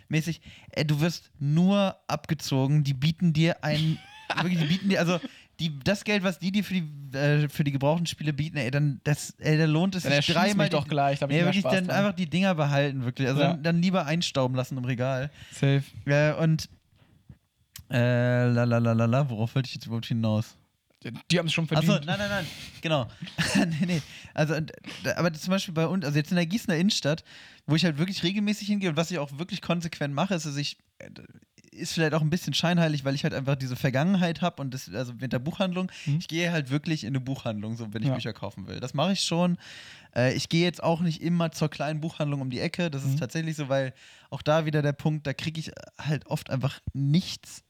Äh, 0.73 0.85
du 0.85 1.01
wirst 1.01 1.31
nur 1.39 1.97
abgezogen. 2.07 2.85
Die 2.85 2.95
bieten 2.95 3.33
dir 3.33 3.65
ein, 3.65 3.99
wirklich, 4.43 4.59
die 4.61 4.67
bieten 4.67 4.89
dir, 4.91 5.01
also 5.01 5.19
die, 5.61 5.77
das 5.81 6.05
Geld, 6.05 6.23
was 6.23 6.39
die 6.39 6.53
dir 6.53 6.63
für 6.63 6.75
die, 6.75 7.17
äh, 7.19 7.49
für 7.49 7.65
die 7.65 7.73
gebrauchten 7.73 8.07
Spiele 8.07 8.33
bieten, 8.33 8.59
ey, 8.59 8.71
dann, 8.71 9.01
das, 9.03 9.31
ey, 9.41 9.59
da 9.59 9.65
lohnt 9.65 9.95
es 9.97 10.05
sich 10.05 10.27
dreimal. 10.27 10.67
mich 10.67 10.71
doch 10.71 10.87
gleich, 10.87 11.19
da 11.19 11.27
nee, 11.27 11.41
wirklich, 11.41 11.61
Spaß 11.63 11.73
dann 11.75 11.87
dran. 11.89 11.97
einfach 11.97 12.13
die 12.13 12.29
Dinger 12.31 12.55
behalten, 12.55 13.05
wirklich. 13.05 13.27
Also 13.27 13.41
Ja. 13.41 13.49
dann, 13.55 13.63
dann 13.63 13.83
lieber 13.83 14.07
einstauben 14.07 14.57
lassen 14.57 14.77
im 14.79 14.85
Regal. 14.85 15.31
Safe. 15.51 15.83
Äh, 16.05 16.35
und 16.35 16.69
äh, 17.91 18.47
la 18.51 18.65
la 18.65 18.79
la 18.79 18.93
la 18.93 19.07
la, 19.07 19.31
worauf 19.31 19.55
wollte 19.55 19.69
ich 19.69 19.75
jetzt 19.75 19.87
überhaupt 19.87 20.07
hinaus? 20.07 20.58
Die 21.31 21.39
haben 21.39 21.47
es 21.47 21.53
schon 21.53 21.67
verdient. 21.69 21.93
Achso, 21.93 22.05
nein, 22.05 22.19
nein, 22.19 22.29
nein, 22.29 22.47
genau. 22.81 23.07
nee, 23.81 23.87
nee. 23.87 24.03
Also, 24.35 24.55
aber 25.17 25.33
zum 25.33 25.51
Beispiel 25.51 25.75
bei 25.75 25.87
uns, 25.87 26.05
also 26.05 26.17
jetzt 26.19 26.31
in 26.31 26.37
der 26.37 26.47
Gießener 26.47 26.77
Innenstadt, 26.77 27.23
wo 27.67 27.77
ich 27.77 27.85
halt 27.85 27.99
wirklich 27.99 28.23
regelmäßig 28.25 28.67
hingehe 28.67 28.91
und 28.91 28.97
was 28.97 29.11
ich 29.11 29.19
auch 29.19 29.39
wirklich 29.39 29.63
konsequent 29.63 30.13
mache, 30.13 30.35
ist, 30.35 30.45
dass 30.47 30.57
ich, 30.57 30.77
äh, 30.99 31.09
ist 31.71 31.93
vielleicht 31.93 32.15
auch 32.15 32.23
ein 32.23 32.31
bisschen 32.31 32.53
scheinheilig, 32.55 33.05
weil 33.05 33.15
ich 33.15 33.23
halt 33.23 33.33
einfach 33.35 33.55
diese 33.55 33.77
Vergangenheit 33.77 34.41
habe 34.43 34.61
und 34.61 34.75
das, 34.75 34.93
also 34.93 35.13
mit 35.13 35.33
der 35.33 35.39
Buchhandlung, 35.39 35.93
Mhm. 36.07 36.17
ich 36.19 36.27
gehe 36.27 36.51
halt 36.51 36.71
wirklich 36.71 37.05
in 37.05 37.11
eine 37.11 37.21
Buchhandlung, 37.21 37.77
so 37.77 37.95
wenn 37.95 38.03
ich 38.03 38.09
Ja. 38.09 38.15
Bücher 38.15 38.33
kaufen 38.33 38.67
will. 38.67 38.81
Das 38.81 38.93
mache 38.95 39.13
ich 39.13 39.21
schon. 39.21 39.57
Äh, 40.17 40.35
ich 40.35 40.49
gehe 40.49 40.65
jetzt 40.65 40.83
auch 40.83 41.01
nicht 41.01 41.23
immer 41.23 41.53
zur 41.53 41.69
kleinen 41.71 42.01
Buchhandlung 42.01 42.41
um 42.41 42.51
die 42.51 42.59
Ecke. 42.59 42.91
Das 42.91 43.05
ist 43.05 43.13
Mhm. 43.13 43.19
tatsächlich 43.19 43.55
so, 43.55 43.69
weil 43.69 43.95
auch 44.31 44.43
da 44.43 44.65
wieder 44.67 44.83
der 44.83 44.95
Punkt, 44.95 45.29
da 45.29 45.33
kriege 45.33 45.61
ich 45.61 45.71
halt 45.97 46.27
oft 46.27 46.51
einfach 46.51 46.81
nichts. 46.93 47.63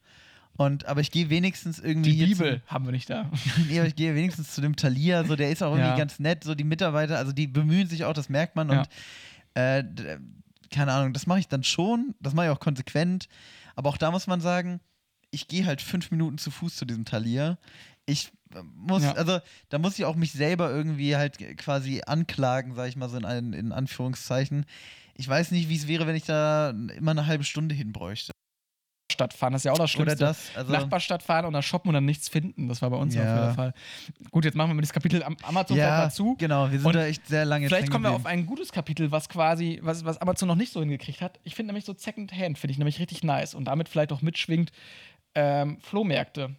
Und, 0.59 0.85
aber 0.87 0.99
ich 0.99 1.09
gehe 1.11 1.29
wenigstens 1.29 1.79
irgendwie 1.79 2.17
die 2.17 2.25
Bibel 2.25 2.61
haben 2.67 2.83
wir 2.83 2.91
nicht 2.91 3.09
da. 3.09 3.31
Nee, 3.69 3.79
aber 3.79 3.87
ich 3.87 3.95
gehe 3.95 4.13
wenigstens 4.13 4.53
zu 4.53 4.59
dem 4.59 4.75
Thalia, 4.75 5.23
so 5.23 5.37
der 5.37 5.51
ist 5.51 5.63
auch 5.63 5.71
irgendwie 5.71 5.91
Ja. 5.91 5.95
ganz 5.97 6.19
nett, 6.19 6.43
so 6.43 6.53
die 6.53 6.65
Mitarbeiter, 6.65 7.17
also 7.17 7.31
die 7.31 7.47
bemühen 7.47 7.87
sich 7.87 8.03
auch, 8.03 8.11
das 8.11 8.27
merkt 8.27 8.57
man 8.57 8.69
Ja. 8.69 8.79
und 8.79 8.89
äh, 9.53 10.19
keine 10.69 10.91
Ahnung, 10.91 11.13
das 11.13 11.27
mache 11.27 11.39
ich 11.39 11.47
dann 11.47 11.63
schon, 11.63 12.13
das 12.19 12.33
mache 12.33 12.47
ich 12.47 12.51
auch 12.51 12.59
konsequent, 12.59 13.29
aber 13.75 13.87
auch 13.87 13.95
da 13.97 14.11
muss 14.11 14.27
man 14.27 14.41
sagen, 14.41 14.81
ich 15.31 15.47
gehe 15.47 15.65
halt 15.65 15.81
fünf 15.81 16.11
Minuten 16.11 16.37
zu 16.37 16.51
Fuß 16.51 16.75
zu 16.75 16.83
diesem 16.85 17.05
Thalia. 17.05 17.57
Ich 18.05 18.29
äh, 18.53 18.61
muss, 18.75 19.03
Ja. 19.03 19.13
also 19.13 19.39
da 19.69 19.79
muss 19.79 19.97
ich 19.97 20.03
auch 20.03 20.17
mich 20.17 20.33
selber 20.33 20.69
irgendwie 20.71 21.15
halt 21.15 21.37
quasi 21.57 22.01
anklagen, 22.05 22.75
sage 22.75 22.89
ich 22.89 22.97
mal 22.97 23.07
so 23.07 23.15
in, 23.17 23.53
in 23.53 23.71
Anführungszeichen. 23.71 24.65
Ich 25.15 25.25
weiß 25.27 25.51
nicht, 25.51 25.69
wie 25.69 25.75
es 25.77 25.87
wäre, 25.87 26.05
wenn 26.05 26.15
ich 26.17 26.25
da 26.25 26.71
immer 26.71 27.11
eine 27.11 27.27
halbe 27.27 27.45
Stunde 27.45 27.75
hin 27.75 27.93
bräuchte. 29.19 29.29
Stadt 29.29 29.33
fahren, 29.33 29.53
das 29.53 29.61
ist 29.61 29.65
ja 29.65 29.71
auch 29.73 29.77
das 29.77 29.95
Oder 29.95 30.05
Schlimmste. 30.15 30.17
das, 30.25 30.51
also 30.55 30.71
Nachbarstadt 30.71 31.23
fahren 31.23 31.45
und 31.45 31.53
dann 31.53 31.61
shoppen 31.63 31.89
und 31.89 31.93
dann 31.95 32.05
nichts 32.05 32.29
finden. 32.29 32.67
Das 32.69 32.81
war 32.81 32.89
bei 32.89 32.95
uns 32.97 33.13
Ja. 33.15 33.21
auf 33.35 33.41
jeden 33.43 33.55
Fall. 33.55 33.73
Gut, 34.31 34.45
jetzt 34.45 34.55
machen 34.55 34.69
wir 34.69 34.75
mal 34.75 34.81
das 34.81 34.93
Kapitel 34.93 35.21
Am- 35.23 35.35
Amazon 35.43 35.77
ja, 35.77 35.89
mal 35.89 36.11
zu. 36.11 36.35
genau, 36.37 36.71
wir 36.71 36.79
sind 36.79 36.87
Und 36.87 36.95
da 36.95 37.05
echt 37.05 37.27
sehr 37.27 37.43
lange 37.45 37.67
Vielleicht 37.67 37.91
kommen 37.91 38.05
wir 38.05 38.11
auf 38.11 38.25
ein 38.25 38.45
gutes 38.45 38.71
Kapitel, 38.71 39.11
was 39.11 39.27
quasi, 39.29 39.79
was, 39.81 40.05
was 40.05 40.17
Amazon 40.19 40.47
noch 40.47 40.55
nicht 40.55 40.71
so 40.71 40.79
hingekriegt 40.79 41.21
hat. 41.21 41.39
Ich 41.43 41.55
finde 41.55 41.67
nämlich 41.73 41.85
so 41.85 41.93
Second-Hand, 41.95 42.57
finde 42.57 42.71
ich 42.71 42.77
nämlich 42.77 42.99
richtig 42.99 43.23
nice 43.23 43.53
und 43.55 43.65
damit 43.65 43.89
vielleicht 43.89 44.11
auch 44.13 44.21
mitschwingt 44.21 44.71
ähm, 45.35 45.77
Flohmärkte. 45.81 46.55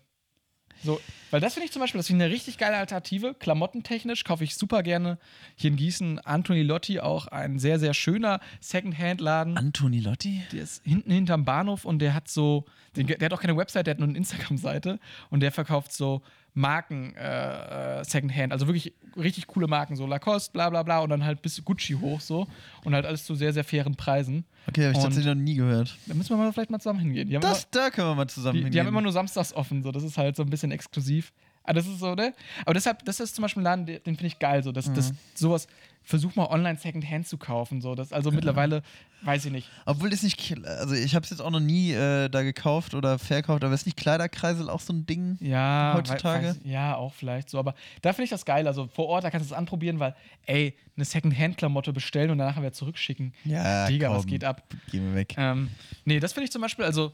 So, 0.82 1.00
weil 1.30 1.40
das 1.40 1.54
finde 1.54 1.66
ich 1.66 1.72
zum 1.72 1.80
Beispiel, 1.80 1.98
das 1.98 2.06
finde 2.06 2.24
ich 2.24 2.26
eine 2.26 2.34
richtig 2.34 2.58
geile 2.58 2.76
Alternative. 2.76 3.34
Klamottentechnisch 3.34 4.24
kaufe 4.24 4.44
ich 4.44 4.56
super 4.56 4.82
gerne 4.82 5.18
hier 5.54 5.70
in 5.70 5.76
Gießen 5.76 6.18
Anthony 6.20 6.62
Lotti 6.62 7.00
auch 7.00 7.26
ein 7.26 7.58
sehr, 7.58 7.78
sehr 7.78 7.94
schöner 7.94 8.40
Second-Hand-Laden. 8.60 9.56
Antoni 9.56 10.00
Lotti? 10.00 10.42
Der 10.52 10.62
ist 10.62 10.82
hinten 10.84 11.12
hinterm 11.12 11.44
Bahnhof 11.44 11.84
und 11.84 11.98
der 12.00 12.14
hat 12.14 12.28
so, 12.28 12.64
der 12.96 13.18
hat 13.20 13.32
auch 13.32 13.40
keine 13.40 13.56
Website, 13.56 13.86
der 13.86 13.92
hat 13.92 14.00
nur 14.00 14.08
eine 14.08 14.18
Instagram-Seite 14.18 14.98
und 15.28 15.40
der 15.40 15.52
verkauft 15.52 15.92
so 15.92 16.22
Marken 16.60 17.14
äh, 17.16 18.00
äh, 18.00 18.04
Secondhand, 18.04 18.52
also 18.52 18.66
wirklich 18.66 18.92
richtig 19.16 19.46
coole 19.46 19.66
Marken, 19.66 19.96
so 19.96 20.06
Lacoste, 20.06 20.52
bla 20.52 20.70
bla 20.70 20.82
bla 20.82 21.00
und 21.00 21.10
dann 21.10 21.24
halt 21.24 21.42
bis 21.42 21.64
Gucci 21.64 21.94
hoch 21.94 22.20
so 22.20 22.46
und 22.84 22.94
halt 22.94 23.06
alles 23.06 23.24
zu 23.24 23.34
sehr, 23.34 23.52
sehr 23.52 23.64
fairen 23.64 23.96
Preisen. 23.96 24.44
Okay, 24.68 24.84
habe 24.84 24.92
ich 24.92 25.02
tatsächlich 25.02 25.26
noch 25.34 25.40
nie 25.40 25.54
gehört. 25.56 25.96
Da 26.06 26.14
müssen 26.14 26.30
wir 26.30 26.36
mal 26.36 26.52
vielleicht 26.52 26.70
mal 26.70 26.78
zusammen 26.78 27.00
hingehen. 27.00 27.28
Die 27.28 27.38
Das, 27.38 27.68
da 27.70 27.90
können 27.90 28.08
wir 28.08 28.14
mal 28.14 28.28
zusammen 28.28 28.58
immer, 28.58 28.66
die, 28.66 28.70
die 28.70 28.78
hingehen. 28.78 28.80
haben 28.86 28.88
immer 28.94 29.02
nur 29.02 29.12
samstags 29.12 29.52
offen, 29.52 29.82
so 29.82 29.90
das 29.90 30.02
ist 30.04 30.16
halt 30.18 30.36
so 30.36 30.42
ein 30.42 30.50
bisschen 30.50 30.70
exklusiv. 30.70 31.32
Aber 31.64 31.74
das 31.74 31.86
ist 31.86 31.98
so, 32.00 32.14
ne? 32.14 32.32
Aber 32.64 32.74
deshalb, 32.74 33.04
das 33.04 33.20
ist 33.20 33.34
zum 33.34 33.42
Beispiel 33.42 33.60
ein 33.60 33.64
Laden, 33.64 33.86
den, 33.86 34.00
finde 34.02 34.26
ich 34.26 34.38
geil, 34.38 34.62
so, 34.62 34.72
dass 34.72 34.86
Mhm. 34.86 34.94
das 34.94 35.12
sowas, 35.34 35.66
versuch 36.02 36.34
mal 36.34 36.46
online 36.46 36.78
Secondhand 36.78 37.26
zu 37.28 37.38
kaufen, 37.38 37.80
so, 37.80 37.94
das, 37.94 38.12
also 38.12 38.30
mittlerweile, 38.32 38.82
weiß 39.22 39.44
ich 39.44 39.52
nicht. 39.52 39.68
Obwohl 39.86 40.12
ist 40.12 40.22
nicht, 40.24 40.66
also 40.66 40.94
ich 40.94 41.14
habe 41.14 41.24
es 41.24 41.30
jetzt 41.30 41.40
auch 41.40 41.50
noch 41.50 41.60
nie 41.60 41.92
äh, 41.92 42.28
da 42.28 42.42
gekauft 42.42 42.94
oder 42.94 43.18
verkauft, 43.18 43.62
aber 43.62 43.74
ist 43.74 43.86
nicht 43.86 43.96
Kleiderkreisel 43.98 44.68
auch 44.70 44.80
so 44.80 44.92
ein 44.92 45.06
Ding? 45.06 45.36
Ja, 45.40 45.92
heutzutage? 45.96 46.46
wei- 46.46 46.48
Weiß, 46.50 46.60
ja, 46.64 46.96
auch 46.96 47.12
vielleicht 47.14 47.50
so. 47.50 47.58
Aber 47.58 47.74
da 48.02 48.12
finde 48.12 48.24
ich 48.24 48.30
das 48.30 48.44
geil. 48.44 48.66
Also 48.66 48.88
vor 48.88 49.06
Ort, 49.06 49.24
da 49.24 49.30
kannst 49.30 49.48
du 49.48 49.54
es 49.54 49.58
anprobieren, 49.58 50.00
weil, 50.00 50.16
ey, 50.46 50.74
eine 50.96 51.04
Second-Hand-Klamotte 51.04 51.92
bestellen 51.92 52.30
und 52.30 52.38
danach 52.38 52.56
wieder 52.56 52.72
zurückschicken. 52.72 53.32
Ja, 53.44 53.86
Digga, 53.86 54.08
komm. 54.08 54.16
was 54.16 54.26
geht 54.26 54.42
ab? 54.42 54.64
Geh 54.90 54.98
mir 55.00 55.14
weg. 55.14 55.34
Ähm, 55.36 55.68
nee, 56.04 56.18
das 56.18 56.32
finde 56.32 56.46
ich 56.46 56.50
zum 56.50 56.62
Beispiel, 56.62 56.84
also 56.86 57.12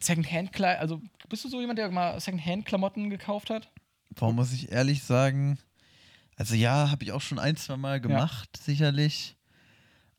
Second-Hand-Kleidung, 0.00 0.80
also 0.80 1.00
bist 1.28 1.44
du 1.44 1.48
so 1.48 1.60
jemand, 1.60 1.78
der 1.78 1.90
mal 1.90 2.20
Second-Hand-Klamotten 2.20 3.10
gekauft 3.10 3.50
hat? 3.50 3.70
Warum 4.16 4.36
muss 4.36 4.52
ich 4.52 4.70
ehrlich 4.70 5.02
sagen? 5.02 5.58
Also 6.36 6.54
ja, 6.54 6.90
habe 6.90 7.04
ich 7.04 7.12
auch 7.12 7.20
schon 7.20 7.38
ein, 7.38 7.56
zwei 7.56 7.76
Mal 7.76 8.00
gemacht, 8.00 8.48
sicherlich. 8.56 9.36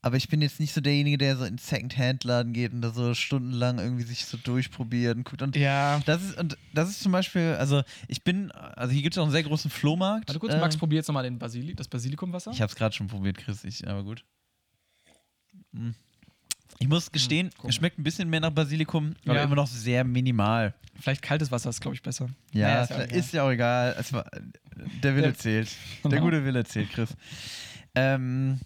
Aber 0.01 0.17
ich 0.17 0.29
bin 0.29 0.39
jetzt 0.43 0.59
nicht 0.59 0.71
so 0.71 0.81
derjenige, 0.81 1.17
der 1.17 1.35
so 1.35 1.45
in 1.45 1.57
Second-Hand-Laden 1.57 2.53
geht 2.53 2.73
und 2.73 2.81
da 2.83 2.91
so 2.91 3.15
stundenlang 3.15 3.79
irgendwie 3.79 4.03
sich 4.03 4.25
so 4.25 4.37
durchprobiert 4.37 5.17
und 5.17 5.23
guckt. 5.23 5.41
Und 5.41 5.55
Ja. 5.55 5.99
das 6.05 6.21
ist, 6.21 6.37
und 6.37 6.57
das 6.75 6.89
ist 6.91 7.01
zum 7.01 7.11
Beispiel, 7.11 7.55
also 7.57 7.81
ich 8.07 8.23
bin, 8.23 8.51
also 8.51 8.93
hier 8.93 9.01
gibt 9.01 9.15
es 9.15 9.17
auch 9.17 9.23
einen 9.23 9.31
sehr 9.31 9.41
großen 9.41 9.71
Flohmarkt. 9.71 10.27
Warte 10.29 10.39
kurz, 10.39 10.53
äh, 10.53 10.59
Max, 10.59 10.77
probier 10.77 10.97
jetzt 10.97 11.07
nochmal 11.07 11.23
den 11.23 11.39
Basili 11.39 11.73
das 11.73 11.87
Basilikumwasser. 11.87 12.51
Ich 12.51 12.61
habe 12.61 12.69
es 12.69 12.75
gerade 12.75 12.93
schon 12.93 13.07
probiert, 13.07 13.37
Chris. 13.37 13.63
Ich, 13.63 13.87
aber 13.87 14.03
gut. 14.03 14.23
Mm. 15.71 15.89
Ich 16.79 16.87
muss 16.89 17.11
gestehen, 17.11 17.49
guck 17.57 17.69
es 17.69 17.75
schmeckt 17.75 17.97
ein 17.97 18.03
bisschen 18.03 18.29
mehr 18.29 18.41
nach 18.41 18.49
Basilikum, 18.51 19.15
aber 19.25 19.35
Ja. 19.35 19.43
immer 19.43 19.55
noch 19.55 19.67
sehr 19.67 20.03
minimal. 20.03 20.73
Vielleicht 20.99 21.21
kaltes 21.21 21.51
Wasser 21.51 21.69
ist, 21.69 21.81
glaube 21.81 21.95
ich, 21.95 22.01
besser. 22.01 22.27
Ja, 22.51 22.67
Naja, 22.67 22.81
ist, 22.83 22.89
ja 22.89 22.97
ist 23.17 23.33
ja 23.33 23.43
auch 23.43 23.51
egal. 23.51 23.95
War, 24.11 24.25
der 25.03 25.15
Wille 25.15 25.33
zählt. 25.33 25.69
Der 26.03 26.11
Genau. 26.11 26.23
gute 26.23 26.43
Wille 26.45 26.63
zählt, 26.65 26.91
Chris. 26.91 27.15
Ähm, 27.95 28.59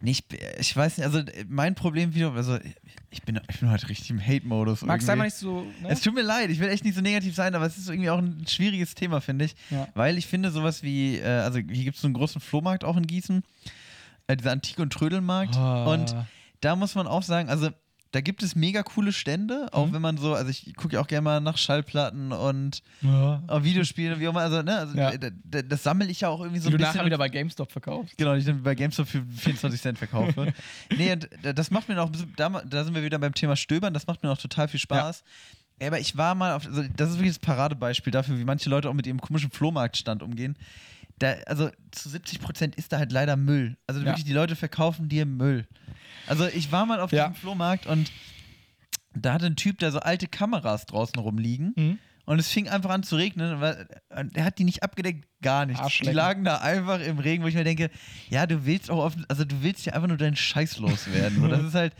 nee, 0.00 0.14
ich, 0.58 0.76
weiß 0.76 0.98
nicht, 0.98 1.06
also 1.06 1.22
mein 1.48 1.74
Problem 1.74 2.14
wieder, 2.14 2.32
also 2.32 2.58
ich 3.10 3.22
bin, 3.22 3.40
ich 3.48 3.58
bin 3.60 3.70
heute 3.70 3.88
richtig 3.88 4.10
im 4.10 4.20
Hate-Modus. 4.24 4.80
Sei 4.80 4.86
irgendwie. 4.86 5.06
mal 5.16 5.24
nicht 5.24 5.34
so. 5.36 5.62
Ne? 5.82 5.88
Es 5.88 6.00
tut 6.00 6.14
mir 6.14 6.22
leid, 6.22 6.50
ich 6.50 6.60
will 6.60 6.68
echt 6.68 6.84
nicht 6.84 6.94
so 6.94 7.00
negativ 7.00 7.34
sein, 7.34 7.54
aber 7.54 7.66
es 7.66 7.76
ist 7.78 7.88
irgendwie 7.88 8.10
auch 8.10 8.18
ein 8.18 8.44
schwieriges 8.46 8.94
Thema, 8.94 9.20
finde 9.20 9.46
ich. 9.46 9.56
Ja. 9.70 9.88
Weil 9.94 10.16
ich 10.18 10.26
finde, 10.26 10.50
sowas 10.52 10.82
wie, 10.82 11.16
äh, 11.18 11.24
also 11.26 11.58
hier 11.58 11.84
gibt 11.84 11.96
es 11.96 12.02
so 12.02 12.06
einen 12.06 12.14
großen 12.14 12.40
Flohmarkt 12.40 12.84
auch 12.84 12.96
in 12.96 13.06
Gießen, 13.06 13.42
äh, 14.28 14.36
dieser 14.36 14.52
Antike- 14.52 14.82
und 14.82 14.92
Trödelmarkt. 14.92 15.56
Oh. 15.56 15.90
Und 15.92 16.14
da 16.60 16.76
muss 16.76 16.94
man 16.94 17.06
auch 17.06 17.22
sagen, 17.22 17.48
also 17.48 17.70
da 18.12 18.22
gibt 18.22 18.42
es 18.42 18.56
mega 18.56 18.82
coole 18.82 19.12
Stände, 19.12 19.68
auch 19.72 19.86
Mhm. 19.88 19.92
wenn 19.92 20.00
man 20.02 20.16
so, 20.16 20.32
also 20.32 20.48
ich 20.50 20.74
gucke 20.76 20.94
ja 20.94 21.00
auch 21.02 21.06
gerne 21.06 21.20
mal 21.22 21.40
nach 21.42 21.58
Schallplatten 21.58 22.32
und 22.32 22.82
ja. 23.02 23.42
äh, 23.48 23.62
Videospielen, 23.64 24.18
wie 24.18 24.28
auch 24.28 24.32
immer, 24.32 24.40
also, 24.40 24.62
ne, 24.62 24.78
also 24.78 24.96
Ja. 24.96 25.12
das 25.44 25.82
sammle 25.82 26.06
ich 26.06 26.22
ja 26.22 26.28
auch 26.30 26.40
irgendwie 26.40 26.58
so 26.60 26.68
ein 26.68 26.72
du 26.72 26.78
bisschen. 26.78 26.94
nachher 26.94 27.04
wieder 27.04 27.18
bei 27.18 27.28
GameStop 27.28 27.70
verkaufst. 27.70 28.16
Genau, 28.16 28.32
ich 28.34 28.46
dann 28.46 28.62
bei 28.62 28.74
GameStop 28.74 29.08
für 29.08 29.22
24 29.22 29.80
Cent 29.82 29.98
verkaufe. 29.98 30.54
nee, 30.96 31.12
und 31.12 31.28
das 31.42 31.70
macht 31.70 31.90
mir 31.90 31.96
noch, 31.96 32.10
da, 32.36 32.48
da 32.48 32.84
sind 32.84 32.94
wir 32.94 33.02
wieder 33.02 33.18
beim 33.18 33.34
Thema 33.34 33.56
Stöbern, 33.56 33.92
das 33.92 34.06
macht 34.06 34.22
mir 34.22 34.30
noch 34.30 34.38
total 34.38 34.68
viel 34.68 34.80
Spaß. 34.80 35.22
Ja, 35.80 35.88
aber 35.88 36.00
ich 36.00 36.16
war 36.16 36.34
mal 36.34 36.54
auf, 36.54 36.64
also 36.66 36.82
das 36.96 37.10
ist 37.10 37.16
wirklich 37.16 37.36
das 37.36 37.38
Paradebeispiel 37.40 38.10
dafür, 38.10 38.38
wie 38.38 38.44
manche 38.44 38.70
Leute 38.70 38.88
auch 38.88 38.94
mit 38.94 39.06
ihrem 39.06 39.20
komischen 39.20 39.50
Flohmarktstand 39.50 40.22
umgehen. 40.22 40.56
Da, 41.18 41.32
also 41.46 41.70
zu 41.90 42.08
70 42.08 42.40
Prozent 42.40 42.76
ist 42.76 42.92
da 42.92 42.98
halt 42.98 43.12
leider 43.12 43.36
Müll. 43.36 43.76
Also 43.86 44.00
Ja. 44.00 44.06
wirklich, 44.06 44.24
die 44.24 44.32
Leute 44.32 44.56
verkaufen 44.56 45.08
dir 45.08 45.26
Müll. 45.26 45.66
Also 46.26 46.46
ich 46.46 46.70
war 46.72 46.86
mal 46.86 47.00
auf 47.00 47.10
Ja. 47.12 47.28
diesem 47.28 47.40
Flohmarkt 47.40 47.86
und 47.86 48.10
da 49.14 49.32
hatte 49.34 49.46
ein 49.46 49.56
Typ, 49.56 49.78
der 49.78 49.90
so 49.90 49.98
alte 50.00 50.28
Kameras 50.28 50.86
draußen 50.86 51.18
rumliegen. 51.18 51.72
Mhm. 51.76 51.98
Und 52.26 52.38
es 52.38 52.48
fing 52.48 52.68
einfach 52.68 52.90
an 52.90 53.02
zu 53.02 53.16
regnen, 53.16 53.54
und 53.54 54.36
er 54.36 54.44
hat 54.44 54.58
die 54.58 54.64
nicht 54.64 54.82
abgedeckt, 54.82 55.26
gar 55.40 55.64
nicht. 55.64 55.80
Die 56.04 56.10
lagen 56.10 56.44
da 56.44 56.58
einfach 56.58 57.00
im 57.00 57.18
Regen, 57.18 57.42
wo 57.42 57.48
ich 57.48 57.54
mir 57.54 57.64
denke, 57.64 57.88
ja, 58.28 58.46
du 58.46 58.66
willst 58.66 58.90
auch 58.90 58.98
offen, 59.02 59.24
also 59.28 59.46
du 59.46 59.62
willst 59.62 59.86
ja 59.86 59.94
einfach 59.94 60.08
nur 60.08 60.18
deinen 60.18 60.36
Scheiß 60.36 60.76
loswerden. 60.78 61.40
so, 61.40 61.48
das 61.48 61.62
ist 61.64 61.74
halt. 61.74 61.94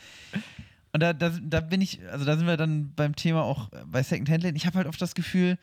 Und 0.93 1.03
da, 1.03 1.15
da, 1.15 1.31
da 1.31 1.61
bin 1.61 1.81
ich, 1.81 2.01
also 2.11 2.27
da 2.27 2.37
sind 2.37 2.47
wir 2.47 2.59
dann 2.59 2.93
beim 2.95 3.17
Thema 3.17 3.43
auch 3.43 3.71
bei 3.87 4.03
Secondhand-Läden. 4.03 4.57
Ich 4.57 4.67
habe 4.67 4.77
halt 4.77 4.87
oft 4.87 5.01
das 5.01 5.15
Gefühl, 5.15 5.57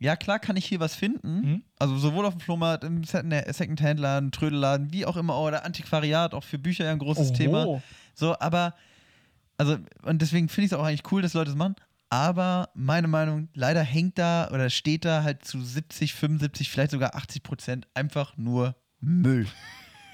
ja 0.00 0.16
klar 0.16 0.38
kann 0.38 0.56
ich 0.56 0.66
hier 0.66 0.80
was 0.80 0.94
finden. 0.94 1.40
Mhm. 1.40 1.62
Also 1.78 1.96
sowohl 1.98 2.26
auf 2.26 2.34
dem 2.34 2.40
Flohmarkt, 2.40 2.84
im 2.84 3.04
Secondhand-Laden, 3.04 4.32
Trödelladen, 4.32 4.92
wie 4.92 5.06
auch 5.06 5.16
immer, 5.16 5.38
oder 5.38 5.64
Antiquariat, 5.64 6.34
auch 6.34 6.42
für 6.42 6.58
Bücher 6.58 6.84
ja 6.86 6.92
ein 6.92 6.98
großes 6.98 7.32
Thema. 7.34 7.82
So, 8.14 8.34
aber, 8.40 8.74
also, 9.58 9.76
und 10.02 10.20
deswegen 10.22 10.48
finde 10.48 10.66
ich 10.66 10.72
es 10.72 10.78
auch 10.78 10.84
eigentlich 10.84 11.12
cool, 11.12 11.22
dass 11.22 11.34
Leute 11.34 11.50
es 11.50 11.56
machen. 11.56 11.76
Aber 12.08 12.70
meine 12.74 13.06
Meinung, 13.06 13.48
leider 13.54 13.82
hängt 13.82 14.18
da 14.18 14.50
oder 14.50 14.68
steht 14.68 15.04
da 15.04 15.22
halt 15.22 15.44
zu 15.44 15.62
70, 15.62 16.14
75, 16.14 16.68
vielleicht 16.68 16.90
sogar 16.90 17.14
80 17.14 17.42
Prozent 17.44 17.86
einfach 17.94 18.36
nur 18.36 18.74
Müll. 19.00 19.46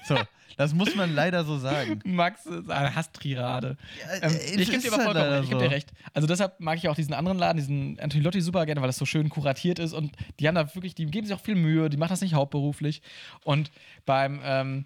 So, 0.07 0.15
das 0.55 0.73
muss 0.73 0.95
man 0.95 1.13
leider 1.13 1.43
so 1.43 1.57
sagen. 1.57 1.99
Max 2.05 2.45
ist 2.45 2.69
eine 2.69 2.95
Hasstrierade. 2.95 3.77
Ja, 3.99 4.27
Ähm, 4.27 4.35
es 4.35 4.51
ich 4.55 4.69
gebe 4.69 4.81
dir 4.81 4.93
aber 4.93 5.03
halt 5.03 5.13
vollkommen 5.13 5.33
recht, 5.33 5.43
ich 5.43 5.49
gebe 5.49 5.61
so. 5.61 5.67
dir 5.67 5.75
recht. 5.75 5.91
Also 6.13 6.27
deshalb 6.27 6.59
mag 6.59 6.77
ich 6.77 6.87
auch 6.87 6.95
diesen 6.95 7.13
anderen 7.13 7.37
Laden, 7.37 7.57
diesen 7.57 7.99
Anthony 7.99 8.23
Lotti 8.23 8.41
super 8.41 8.65
gerne, 8.65 8.81
weil 8.81 8.87
das 8.87 8.97
so 8.97 9.05
schön 9.05 9.29
kuratiert 9.29 9.79
ist 9.79 9.93
und 9.93 10.15
die 10.39 10.47
haben 10.47 10.55
da 10.55 10.73
wirklich, 10.75 10.95
die 10.95 11.05
geben 11.07 11.27
sich 11.27 11.35
auch 11.35 11.41
viel 11.41 11.55
Mühe, 11.55 11.89
die 11.89 11.97
machen 11.97 12.11
das 12.11 12.21
nicht 12.21 12.33
hauptberuflich. 12.33 13.01
Und 13.43 13.71
beim 14.05 14.39
ähm, 14.43 14.85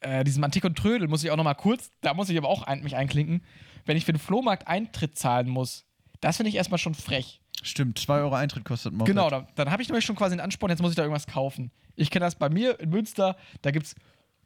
äh, 0.00 0.24
diesem 0.24 0.42
Antik 0.44 0.64
und 0.64 0.76
Trödel 0.76 1.08
muss 1.08 1.22
ich 1.22 1.30
auch 1.30 1.36
noch 1.36 1.44
mal 1.44 1.54
kurz, 1.54 1.90
da 2.00 2.14
muss 2.14 2.28
ich 2.28 2.38
aber 2.38 2.48
auch 2.48 2.62
ein, 2.62 2.82
mich 2.82 2.96
einklinken, 2.96 3.42
wenn 3.86 3.96
ich 3.96 4.04
für 4.04 4.12
den 4.12 4.18
Flohmarkt 4.18 4.66
Eintritt 4.68 5.16
zahlen 5.16 5.48
muss, 5.48 5.84
das 6.20 6.36
finde 6.36 6.50
ich 6.50 6.56
erstmal 6.56 6.78
schon 6.78 6.94
frech. 6.94 7.40
Stimmt, 7.62 7.98
2 7.98 8.20
Euro 8.20 8.34
Eintritt 8.34 8.64
kostet 8.64 8.92
Moped. 8.92 9.06
Genau, 9.06 9.28
dann, 9.28 9.46
dann 9.54 9.70
habe 9.70 9.82
ich 9.82 9.88
nämlich 9.88 10.04
schon 10.04 10.16
quasi 10.16 10.32
einen 10.32 10.40
Ansporn, 10.40 10.70
jetzt 10.70 10.80
muss 10.80 10.92
ich 10.92 10.96
da 10.96 11.02
irgendwas 11.02 11.26
kaufen. 11.26 11.70
Ich 11.94 12.10
kenne 12.10 12.24
das 12.24 12.34
bei 12.36 12.48
mir 12.48 12.80
in 12.80 12.88
Münster, 12.90 13.36
da 13.60 13.70
gibt 13.70 13.86
es 13.86 13.94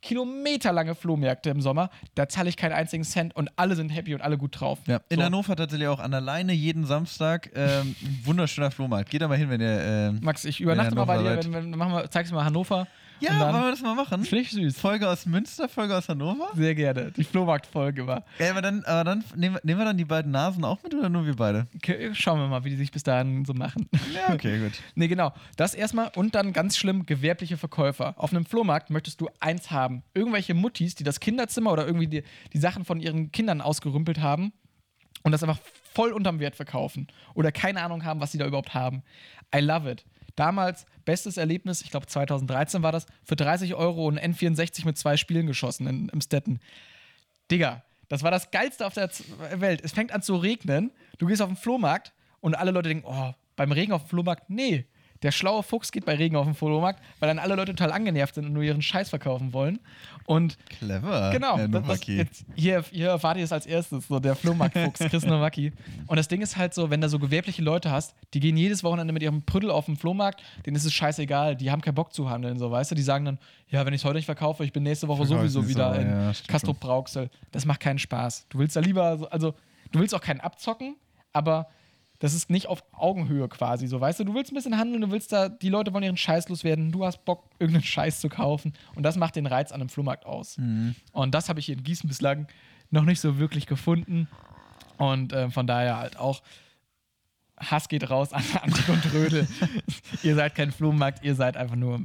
kilometerlange 0.04 0.94
Flohmärkte 0.94 1.50
im 1.50 1.60
Sommer, 1.62 1.90
da 2.14 2.28
zahle 2.28 2.50
ich 2.50 2.56
keinen 2.56 2.72
einzigen 2.72 3.04
Cent 3.04 3.34
und 3.34 3.50
alle 3.56 3.74
sind 3.74 3.88
happy 3.88 4.14
und 4.14 4.20
alle 4.20 4.36
gut 4.36 4.60
drauf. 4.60 4.78
Ja, 4.86 5.00
in 5.08 5.18
So. 5.18 5.24
Hannover 5.24 5.56
tatsächlich 5.56 5.88
auch 5.88 5.98
an 5.98 6.10
der 6.10 6.20
Leine 6.20 6.52
jeden 6.52 6.84
Samstag. 6.84 7.50
Ähm, 7.54 7.96
wunderschöner 8.22 8.70
Flohmarkt. 8.70 9.10
Geht 9.10 9.22
da 9.22 9.28
mal 9.28 9.38
hin, 9.38 9.48
wenn 9.48 9.60
ihr. 9.60 9.80
Ähm, 9.80 10.20
Max, 10.22 10.44
ich 10.44 10.60
übernachte 10.60 10.94
mal 10.94 11.06
bei 11.06 11.18
dir, 11.18 11.38
wenn, 11.42 11.52
wenn, 11.52 11.70
machen 11.70 11.92
wir, 11.94 12.10
zeigst 12.10 12.30
du 12.30 12.36
mal 12.36 12.44
Hannover. 12.44 12.86
Ja, 13.20 13.40
wollen 13.52 13.64
wir 13.64 13.70
das 13.70 13.80
mal 13.82 13.94
machen? 13.94 14.24
Finde 14.24 14.42
ich 14.42 14.50
süß. 14.50 14.78
Folge 14.78 15.08
aus 15.08 15.26
Münster, 15.26 15.68
Folge 15.68 15.96
aus 15.96 16.08
Hannover? 16.08 16.48
Sehr 16.54 16.74
gerne. 16.74 17.10
Die 17.12 17.24
Flohmarktfolge 17.24 18.06
war. 18.06 18.24
Ja, 18.38 18.50
aber 18.50 18.62
dann, 18.62 18.84
aber 18.84 19.04
dann 19.04 19.24
nehmen, 19.36 19.54
wir- 19.56 19.60
nehmen 19.64 19.78
wir 19.80 19.84
dann 19.84 19.96
die 19.96 20.04
beiden 20.04 20.30
Nasen 20.32 20.64
auch 20.64 20.82
mit 20.82 20.94
oder 20.94 21.08
nur 21.08 21.24
wir 21.26 21.36
beide? 21.36 21.66
Okay, 21.76 22.10
schauen 22.14 22.38
wir 22.40 22.48
mal, 22.48 22.64
wie 22.64 22.70
die 22.70 22.76
sich 22.76 22.90
bis 22.90 23.02
dahin 23.02 23.44
so 23.44 23.54
machen. 23.54 23.88
Ja, 24.14 24.34
okay, 24.34 24.58
gut. 24.60 24.72
nee, 24.94 25.08
genau. 25.08 25.32
Das 25.56 25.74
erstmal 25.74 26.10
und 26.16 26.34
dann 26.34 26.52
ganz 26.52 26.76
schlimm 26.76 27.06
gewerbliche 27.06 27.56
Verkäufer. 27.56 28.14
Auf 28.16 28.32
einem 28.32 28.44
Flohmarkt 28.44 28.90
möchtest 28.90 29.20
du 29.20 29.28
eins 29.40 29.70
haben. 29.70 30.02
Irgendwelche 30.14 30.54
Muttis, 30.54 30.94
die 30.94 31.04
das 31.04 31.20
Kinderzimmer 31.20 31.72
oder 31.72 31.86
irgendwie 31.86 32.08
die, 32.08 32.22
die 32.52 32.58
Sachen 32.58 32.84
von 32.84 33.00
ihren 33.00 33.32
Kindern 33.32 33.60
ausgerümpelt 33.60 34.20
haben 34.20 34.52
und 35.22 35.32
das 35.32 35.42
einfach 35.42 35.58
voll 35.94 36.12
unterm 36.12 36.40
Wert 36.40 36.56
verkaufen. 36.56 37.06
Oder 37.34 37.52
keine 37.52 37.80
Ahnung 37.82 38.04
haben, 38.04 38.20
was 38.20 38.32
sie 38.32 38.38
da 38.38 38.46
überhaupt 38.46 38.74
haben. 38.74 39.02
I 39.54 39.60
love 39.60 39.88
it. 39.90 40.04
Damals 40.36 40.86
bestes 41.04 41.36
Erlebnis, 41.36 41.82
ich 41.82 41.90
glaube 41.90 42.06
2013 42.06 42.82
war 42.82 42.92
das, 42.92 43.06
für 43.24 43.36
30 43.36 43.74
Euro 43.74 44.08
ein 44.08 44.18
N64 44.18 44.84
mit 44.84 44.98
zwei 44.98 45.16
Spielen 45.16 45.46
geschossen 45.46 45.86
in, 45.86 46.08
im 46.08 46.20
Stetten. 46.20 46.60
Digga, 47.50 47.82
das 48.08 48.22
war 48.22 48.30
das 48.30 48.50
Geilste 48.50 48.86
auf 48.86 48.94
der 48.94 49.10
Welt. 49.54 49.80
Es 49.82 49.92
fängt 49.92 50.12
an 50.12 50.22
zu 50.22 50.36
regnen, 50.36 50.92
du 51.18 51.26
gehst 51.26 51.42
auf 51.42 51.48
den 51.48 51.56
Flohmarkt 51.56 52.12
und 52.40 52.54
alle 52.54 52.70
Leute 52.70 52.88
denken, 52.88 53.06
oh, 53.06 53.32
beim 53.56 53.72
Regen 53.72 53.92
auf 53.92 54.02
dem 54.02 54.08
Flohmarkt, 54.08 54.50
nee. 54.50 54.86
Der 55.24 55.32
schlaue 55.32 55.62
Fuchs 55.62 55.90
geht 55.90 56.04
bei 56.04 56.16
Regen 56.16 56.36
auf 56.36 56.44
den 56.44 56.54
Flohmarkt, 56.54 57.02
weil 57.18 57.28
dann 57.28 57.38
alle 57.38 57.54
Leute 57.54 57.74
total 57.74 57.92
angenervt 57.92 58.34
sind 58.34 58.44
und 58.44 58.52
nur 58.52 58.62
ihren 58.62 58.82
Scheiß 58.82 59.08
verkaufen 59.08 59.54
wollen. 59.54 59.80
Und 60.26 60.58
Clever. 60.68 61.30
Genau, 61.32 61.56
Herr 61.56 61.66
das, 61.68 61.86
das, 61.86 62.06
jetzt, 62.06 62.44
hier, 62.54 62.84
hier 62.90 63.08
erfahrt 63.08 63.38
ihr 63.38 63.44
es 63.44 63.52
als 63.52 63.64
erstes, 63.64 64.06
so 64.06 64.20
der 64.20 64.36
Flohmarktfuchs, 64.36 64.98
Chris 65.10 65.24
Nowacki. 65.24 65.72
Und 66.08 66.18
das 66.18 66.28
Ding 66.28 66.42
ist 66.42 66.58
halt 66.58 66.74
so, 66.74 66.90
wenn 66.90 67.00
da 67.00 67.08
so 67.08 67.18
gewerbliche 67.18 67.62
Leute 67.62 67.90
hast, 67.90 68.14
die 68.34 68.40
gehen 68.40 68.58
jedes 68.58 68.84
Wochenende 68.84 69.14
mit 69.14 69.22
ihrem 69.22 69.42
Prüdel 69.42 69.70
auf 69.70 69.86
den 69.86 69.96
Flohmarkt, 69.96 70.42
denen 70.66 70.76
ist 70.76 70.84
es 70.84 70.92
scheißegal, 70.92 71.56
die 71.56 71.70
haben 71.70 71.80
keinen 71.80 71.94
Bock 71.94 72.12
zu 72.12 72.28
handeln, 72.28 72.58
so 72.58 72.70
weißt 72.70 72.90
du, 72.90 72.94
die 72.94 73.02
sagen 73.02 73.24
dann, 73.24 73.38
ja, 73.68 73.86
wenn 73.86 73.94
ich 73.94 74.02
es 74.02 74.04
heute 74.04 74.16
nicht 74.16 74.26
verkaufe, 74.26 74.62
ich 74.62 74.74
bin 74.74 74.82
nächste 74.82 75.08
Woche 75.08 75.26
Verkauf 75.26 75.40
sowieso 75.40 75.66
wieder 75.66 75.94
so, 75.94 76.00
in 76.00 76.08
ja, 76.08 76.32
Castrop 76.46 76.78
Brauxel. 76.80 77.30
Das 77.50 77.64
macht 77.64 77.80
keinen 77.80 77.98
Spaß. 77.98 78.46
Du 78.50 78.58
willst 78.58 78.76
da 78.76 78.80
lieber, 78.80 79.16
so, 79.16 79.28
also, 79.30 79.54
du 79.90 80.00
willst 80.00 80.14
auch 80.14 80.20
keinen 80.20 80.40
abzocken, 80.40 80.96
aber 81.32 81.68
das 82.18 82.34
ist 82.34 82.50
nicht 82.50 82.66
auf 82.68 82.84
Augenhöhe 82.92 83.48
quasi, 83.48 83.86
so 83.86 84.00
weißt 84.00 84.20
du, 84.20 84.24
du 84.24 84.34
willst 84.34 84.52
ein 84.52 84.54
bisschen 84.54 84.78
handeln, 84.78 85.00
du 85.00 85.10
willst 85.10 85.32
da, 85.32 85.48
die 85.48 85.68
Leute 85.68 85.92
wollen 85.92 86.04
ihren 86.04 86.16
Scheiß 86.16 86.48
loswerden, 86.48 86.92
du 86.92 87.04
hast 87.04 87.24
Bock, 87.24 87.50
irgendeinen 87.58 87.84
Scheiß 87.84 88.20
zu 88.20 88.28
kaufen 88.28 88.72
und 88.94 89.02
das 89.02 89.16
macht 89.16 89.36
den 89.36 89.46
Reiz 89.46 89.72
an 89.72 89.80
einem 89.80 89.88
Flohmarkt 89.88 90.24
aus. 90.26 90.56
Und 91.12 91.34
das 91.34 91.48
habe 91.48 91.60
ich 91.60 91.66
hier 91.66 91.76
in 91.76 91.82
Gießen 91.82 92.08
bislang 92.08 92.46
noch 92.90 93.04
nicht 93.04 93.20
so 93.20 93.38
wirklich 93.38 93.66
gefunden 93.66 94.28
und 94.96 95.32
äh, 95.32 95.50
von 95.50 95.66
daher 95.66 95.98
halt 95.98 96.18
auch 96.18 96.42
Hass 97.58 97.88
geht 97.88 98.08
raus 98.10 98.32
an 98.32 98.42
Antik 98.62 98.88
und 98.88 99.12
Rödel. 99.12 99.46
ihr 100.22 100.34
seid 100.34 100.54
kein 100.54 100.72
Flohmarkt, 100.72 101.24
ihr 101.24 101.34
seid 101.34 101.56
einfach 101.56 101.76
nur 101.76 102.00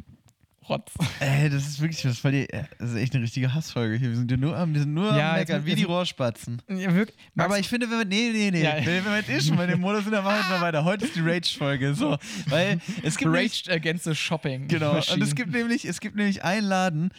Rotz. 0.68 0.91
Ey, 1.20 1.49
das 1.49 1.68
ist 1.68 1.82
wirklich, 1.82 2.01
das, 2.01 2.24
war 2.24 2.32
die, 2.32 2.47
das 2.78 2.91
ist 2.91 2.95
echt 2.97 3.14
eine 3.16 3.24
richtige 3.24 3.53
Hassfolge 3.53 3.95
hier. 3.97 4.10
Wir 4.10 4.18
sind 4.18 4.30
ja 4.30 4.38
nur 4.38 4.55
am, 4.57 4.74
wir 4.74 4.82
sind 4.82 4.93
nur 4.93 5.16
Ja, 5.16 5.32
am 5.32 5.38
Meckern, 5.39 5.66
wie 5.66 5.74
die 5.76 5.84
Rohrspatzen. 5.84 6.62
Ja, 6.70 6.93
wirklich, 6.93 7.18
Aber 7.38 7.57
ich 7.57 7.68
finde, 7.68 7.89
wenn 7.89 7.97
wir, 7.99 8.05
nee, 8.05 8.30
nee, 8.32 8.51
nee, 8.51 8.64
Ja. 8.64 8.76
wenn 8.86 9.03
wir 9.05 9.16
jetzt 9.18 9.30
eh 9.30 9.41
schon 9.41 9.57
bei 9.57 9.66
dem 9.66 9.80
Modus 9.80 10.03
sind, 10.03 10.12
dann 10.14 10.24
machen 10.24 10.36
wir 10.36 10.41
jetzt 10.41 10.49
mal 10.51 10.62
weiter. 10.62 10.84
Heute 10.84 11.05
ist 11.05 11.16
die 11.16 11.22
Rage-Folge, 11.22 11.95
so. 11.95 12.18
Weil 12.47 12.80
es 13.03 13.18
gibt 13.18 13.32
nämlich, 13.32 13.64
Raged 13.68 13.72
Against 13.72 14.03
the 14.05 14.14
Shopping. 14.16 14.68
genau, 14.68 14.89
und 14.89 14.95
Machine. 14.97 15.24
es 15.24 15.34
gibt 15.34 15.51
nämlich, 15.51 15.86
es 15.86 15.99
gibt 15.99 16.16
nämlich 16.16 16.43
einen 16.43 16.68
Laden, 16.68 17.12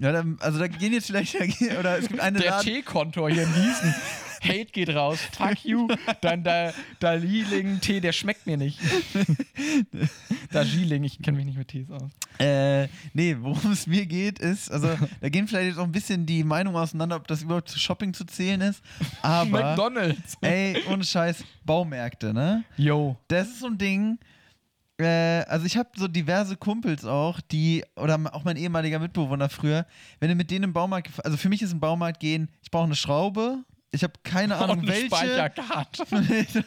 ja, 0.00 0.24
also 0.40 0.58
da 0.58 0.68
gehen 0.68 0.92
jetzt 0.92 1.06
vielleicht, 1.06 1.36
oder 1.78 1.98
es 1.98 2.08
gibt 2.08 2.20
eine 2.20 2.38
Der 2.40 2.50
Laden, 2.50 2.64
Teekontor 2.66 3.30
hier 3.30 3.42
in 3.44 3.52
Gießen. 3.54 3.94
Hate 4.42 4.66
geht 4.66 4.90
raus. 4.90 5.18
Fuck 5.32 5.64
you. 5.64 5.88
Dein 6.20 6.44
da, 6.44 6.72
Daliling-Tee, 7.00 8.00
der 8.00 8.12
schmeckt 8.12 8.46
mir 8.46 8.56
nicht. 8.56 8.78
Darjeeling, 10.52 11.04
ich 11.04 11.20
kenne 11.20 11.36
mich 11.36 11.46
nicht 11.46 11.58
mit 11.58 11.68
Tees 11.68 11.90
aus. 11.90 12.10
Äh, 12.38 12.88
nee, 13.12 13.36
worum 13.38 13.72
es 13.72 13.86
mir 13.86 14.06
geht, 14.06 14.38
ist, 14.38 14.70
also 14.70 14.88
da 15.20 15.28
gehen 15.28 15.48
vielleicht 15.48 15.68
jetzt 15.68 15.78
auch 15.78 15.84
ein 15.84 15.92
bisschen 15.92 16.24
die 16.24 16.44
Meinungen 16.44 16.76
auseinander, 16.76 17.16
ob 17.16 17.26
das 17.26 17.42
überhaupt 17.42 17.68
zu 17.68 17.78
Shopping 17.78 18.14
zu 18.14 18.24
zählen 18.24 18.60
ist. 18.60 18.82
Aber, 19.22 19.70
McDonalds. 19.70 20.36
ey, 20.40 20.82
ohne 20.88 21.04
Scheiß, 21.04 21.44
Baumärkte, 21.64 22.32
ne? 22.32 22.64
Yo. 22.76 23.16
Das 23.28 23.48
ist 23.48 23.60
so 23.60 23.66
ein 23.66 23.78
Ding. 23.78 24.18
Äh, 24.98 25.44
also 25.48 25.66
ich 25.66 25.76
habe 25.76 25.90
so 25.96 26.08
diverse 26.08 26.56
Kumpels 26.56 27.04
auch, 27.04 27.40
die, 27.40 27.84
oder 27.96 28.18
auch 28.32 28.44
mein 28.44 28.56
ehemaliger 28.56 28.98
Mitbewohner 28.98 29.48
früher, 29.48 29.86
wenn 30.20 30.28
du 30.28 30.34
mit 30.34 30.50
denen 30.50 30.64
im 30.64 30.72
Baumarkt, 30.72 31.10
also 31.24 31.36
für 31.36 31.48
mich 31.48 31.62
ist 31.62 31.72
ein 31.72 31.80
Baumarkt 31.80 32.20
gehen, 32.20 32.48
ich 32.62 32.70
brauche 32.70 32.84
eine 32.84 32.96
Schraube, 32.96 33.64
ich 33.90 34.02
habe 34.02 34.14
keine 34.22 34.56
Ahnung 34.58 34.78
Und 34.78 34.84
eine 34.84 34.88
welche. 34.88 35.06
Speicherkarte. 35.06 36.04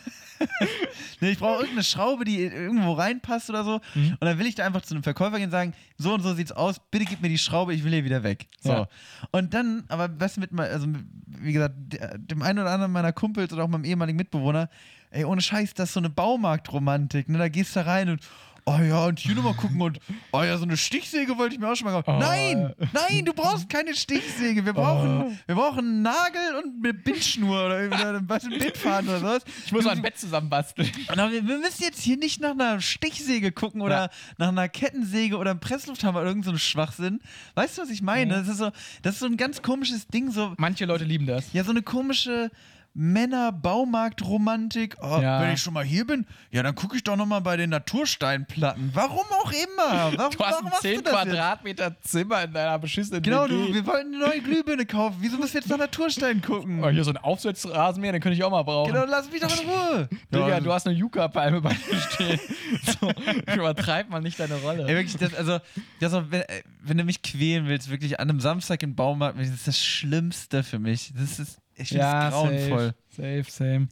nee, 1.19 1.31
ich 1.31 1.37
brauche 1.39 1.55
irgendeine 1.59 1.83
Schraube, 1.83 2.25
die 2.25 2.41
irgendwo 2.41 2.93
reinpasst 2.93 3.49
oder 3.49 3.63
so. 3.63 3.79
Mhm. 3.93 4.17
Und 4.19 4.21
dann 4.21 4.39
will 4.39 4.47
ich 4.47 4.55
da 4.55 4.65
einfach 4.65 4.81
zu 4.81 4.93
einem 4.93 5.03
Verkäufer 5.03 5.37
gehen 5.37 5.45
und 5.45 5.51
sagen, 5.51 5.73
so 5.97 6.13
und 6.13 6.21
so 6.21 6.33
sieht's 6.33 6.51
aus, 6.51 6.77
bitte 6.89 7.05
gib 7.05 7.21
mir 7.21 7.29
die 7.29 7.37
Schraube, 7.37 7.73
ich 7.73 7.83
will 7.83 7.91
hier 7.91 8.03
wieder 8.05 8.23
weg. 8.23 8.47
So. 8.61 8.71
Ja. 8.71 8.87
Und 9.31 9.53
dann, 9.53 9.83
aber 9.87 10.09
was 10.19 10.37
mit, 10.37 10.57
also 10.59 10.87
wie 11.27 11.53
gesagt, 11.53 11.75
dem 11.77 12.41
einen 12.41 12.59
oder 12.59 12.71
anderen 12.71 12.91
meiner 12.91 13.13
Kumpels 13.13 13.53
oder 13.53 13.63
auch 13.63 13.67
meinem 13.67 13.85
ehemaligen 13.85 14.17
Mitbewohner, 14.17 14.69
ey, 15.11 15.25
ohne 15.25 15.41
Scheiß, 15.41 15.73
das 15.73 15.89
ist 15.89 15.93
so 15.93 15.99
eine 15.99 16.09
Baumarktromantik, 16.09 17.29
ne? 17.29 17.37
Da 17.37 17.49
gehst 17.49 17.75
du 17.75 17.85
rein 17.85 18.09
und 18.09 18.21
Oh 18.65 18.77
ja, 18.79 19.05
und 19.05 19.17
hier 19.19 19.33
nochmal 19.35 19.55
gucken 19.55 19.81
und, 19.81 19.99
oh 20.31 20.43
ja, 20.43 20.55
so 20.57 20.63
eine 20.63 20.77
Stichsäge 20.77 21.37
wollte 21.37 21.55
ich 21.55 21.59
mir 21.59 21.67
auch 21.71 21.75
schon 21.75 21.85
mal 21.91 21.93
kaufen. 22.01 22.15
Oh. 22.15 22.19
Nein, 22.19 22.73
nein, 22.93 23.25
du 23.25 23.33
brauchst 23.33 23.69
keine 23.69 23.95
Stichsäge. 23.95 24.63
Wir 24.65 24.73
brauchen, 24.73 25.39
wir 25.47 25.55
brauchen 25.55 25.79
einen 25.79 26.01
Nagel 26.03 26.41
und 26.63 26.83
eine 26.83 26.93
Bindschnur 26.93 27.65
oder 27.65 28.21
was, 28.27 28.43
ein 28.43 28.51
Bindfaden 28.59 29.09
oder 29.09 29.19
sowas. 29.19 29.43
Ich 29.65 29.71
muss 29.71 29.87
ein 29.87 30.01
Bett 30.01 30.17
zusammenbasteln. 30.17 30.89
Wir, 31.13 31.47
wir 31.47 31.57
müssen 31.57 31.81
jetzt 31.83 32.01
hier 32.01 32.17
nicht 32.17 32.39
nach 32.39 32.51
einer 32.51 32.79
Stichsäge 32.81 33.51
gucken 33.51 33.81
oder 33.81 33.91
Ja. 34.05 34.09
nach 34.37 34.49
einer 34.49 34.69
Kettensäge 34.69 35.37
oder 35.37 35.51
einem 35.51 35.59
Presslufthammer 35.59 36.19
oder 36.19 36.27
irgend 36.29 36.45
so 36.45 36.55
Schwachsinn. 36.57 37.19
Weißt 37.55 37.77
du, 37.77 37.81
was 37.81 37.89
ich 37.89 38.01
meine? 38.03 38.35
Das, 38.35 38.47
ist 38.47 38.57
so, 38.57 38.71
das 39.01 39.15
ist 39.15 39.19
so 39.21 39.25
ein 39.25 39.37
ganz 39.37 39.61
komisches 39.63 40.07
Ding, 40.07 40.29
so, 40.31 40.53
Manche 40.57 40.85
Leute 40.85 41.03
lieben 41.03 41.25
das. 41.25 41.51
ja, 41.53 41.63
so 41.63 41.71
eine 41.71 41.81
komische 41.81 42.51
Männer-Baumarkt-Romantik. 42.93 44.95
Oh, 45.01 45.19
Ja. 45.21 45.41
Wenn 45.41 45.53
ich 45.53 45.61
schon 45.61 45.73
mal 45.73 45.83
hier 45.83 46.05
bin, 46.05 46.25
ja, 46.51 46.63
dann 46.63 46.75
gucke 46.75 46.95
ich 46.95 47.03
doch 47.03 47.15
noch 47.15 47.25
mal 47.25 47.39
bei 47.39 47.57
den 47.57 47.69
Natursteinplatten. 47.69 48.91
Warum 48.93 49.25
auch 49.43 49.51
immer? 49.51 50.11
Warum, 50.17 50.31
Du 50.31 50.39
hast 50.39 50.39
warum 50.39 50.65
ein 50.65 50.69
machst 50.71 50.81
10 50.81 50.95
du 50.97 51.01
das 51.03 51.13
jetzt? 51.13 51.23
Quadratmeter 51.23 52.01
Zimmer 52.01 52.43
in 52.43 52.53
deiner 52.53 52.79
beschissenen 52.79 53.21
Genau, 53.21 53.47
du, 53.47 53.73
wir 53.73 53.85
wollten 53.85 54.15
eine 54.15 54.25
neue 54.27 54.41
Glühbirne 54.41 54.85
kaufen. 54.85 55.17
Wieso 55.19 55.37
müssen 55.37 55.53
wir 55.53 55.61
jetzt 55.61 55.69
nach 55.69 55.77
Naturstein 55.77 56.41
gucken? 56.41 56.83
Oh, 56.83 56.89
hier 56.89 57.03
so 57.03 57.11
ein 57.11 57.17
Aufsatzrasenmäher, 57.17 58.13
den 58.13 58.21
könnte 58.21 58.37
ich 58.37 58.43
auch 58.43 58.51
mal 58.51 58.63
brauchen. 58.63 58.93
Genau, 58.93 59.05
lass 59.05 59.29
mich 59.31 59.41
doch 59.41 59.61
in 59.61 59.69
Ruhe. 59.69 60.09
Digga, 60.33 60.49
Ja, 60.49 60.59
du 60.59 60.71
hast 60.71 60.87
eine 60.87 60.95
Yucca-Palme 60.97 61.61
bei 61.61 61.73
dir 61.73 61.99
stehen. 62.11 62.39
so, 62.99 63.11
übertreib 63.53 64.09
mal 64.09 64.21
nicht 64.21 64.39
deine 64.39 64.55
Rolle. 64.55 64.83
Ey, 64.87 64.95
wirklich, 64.95 65.17
das, 65.17 65.33
also, 65.33 65.59
das 65.99 66.11
wenn, 66.31 66.41
äh, 66.41 66.63
wenn 66.81 66.97
du 66.97 67.03
mich 67.03 67.21
quälen 67.21 67.67
willst, 67.67 67.89
wirklich 67.89 68.19
an 68.19 68.29
einem 68.29 68.39
Samstag 68.39 68.83
im 68.83 68.95
Baumarkt, 68.95 69.39
das 69.39 69.49
ist 69.49 69.67
das 69.67 69.79
Schlimmste 69.79 70.63
für 70.63 70.79
mich. 70.79 71.13
Das 71.15 71.39
ist, 71.39 71.59
ich 71.81 71.89
finde 71.89 72.05
es 72.05 72.33
grauenvoll. 72.33 72.93
Safe, 73.09 73.43
safe, 73.43 73.51
same. 73.51 73.87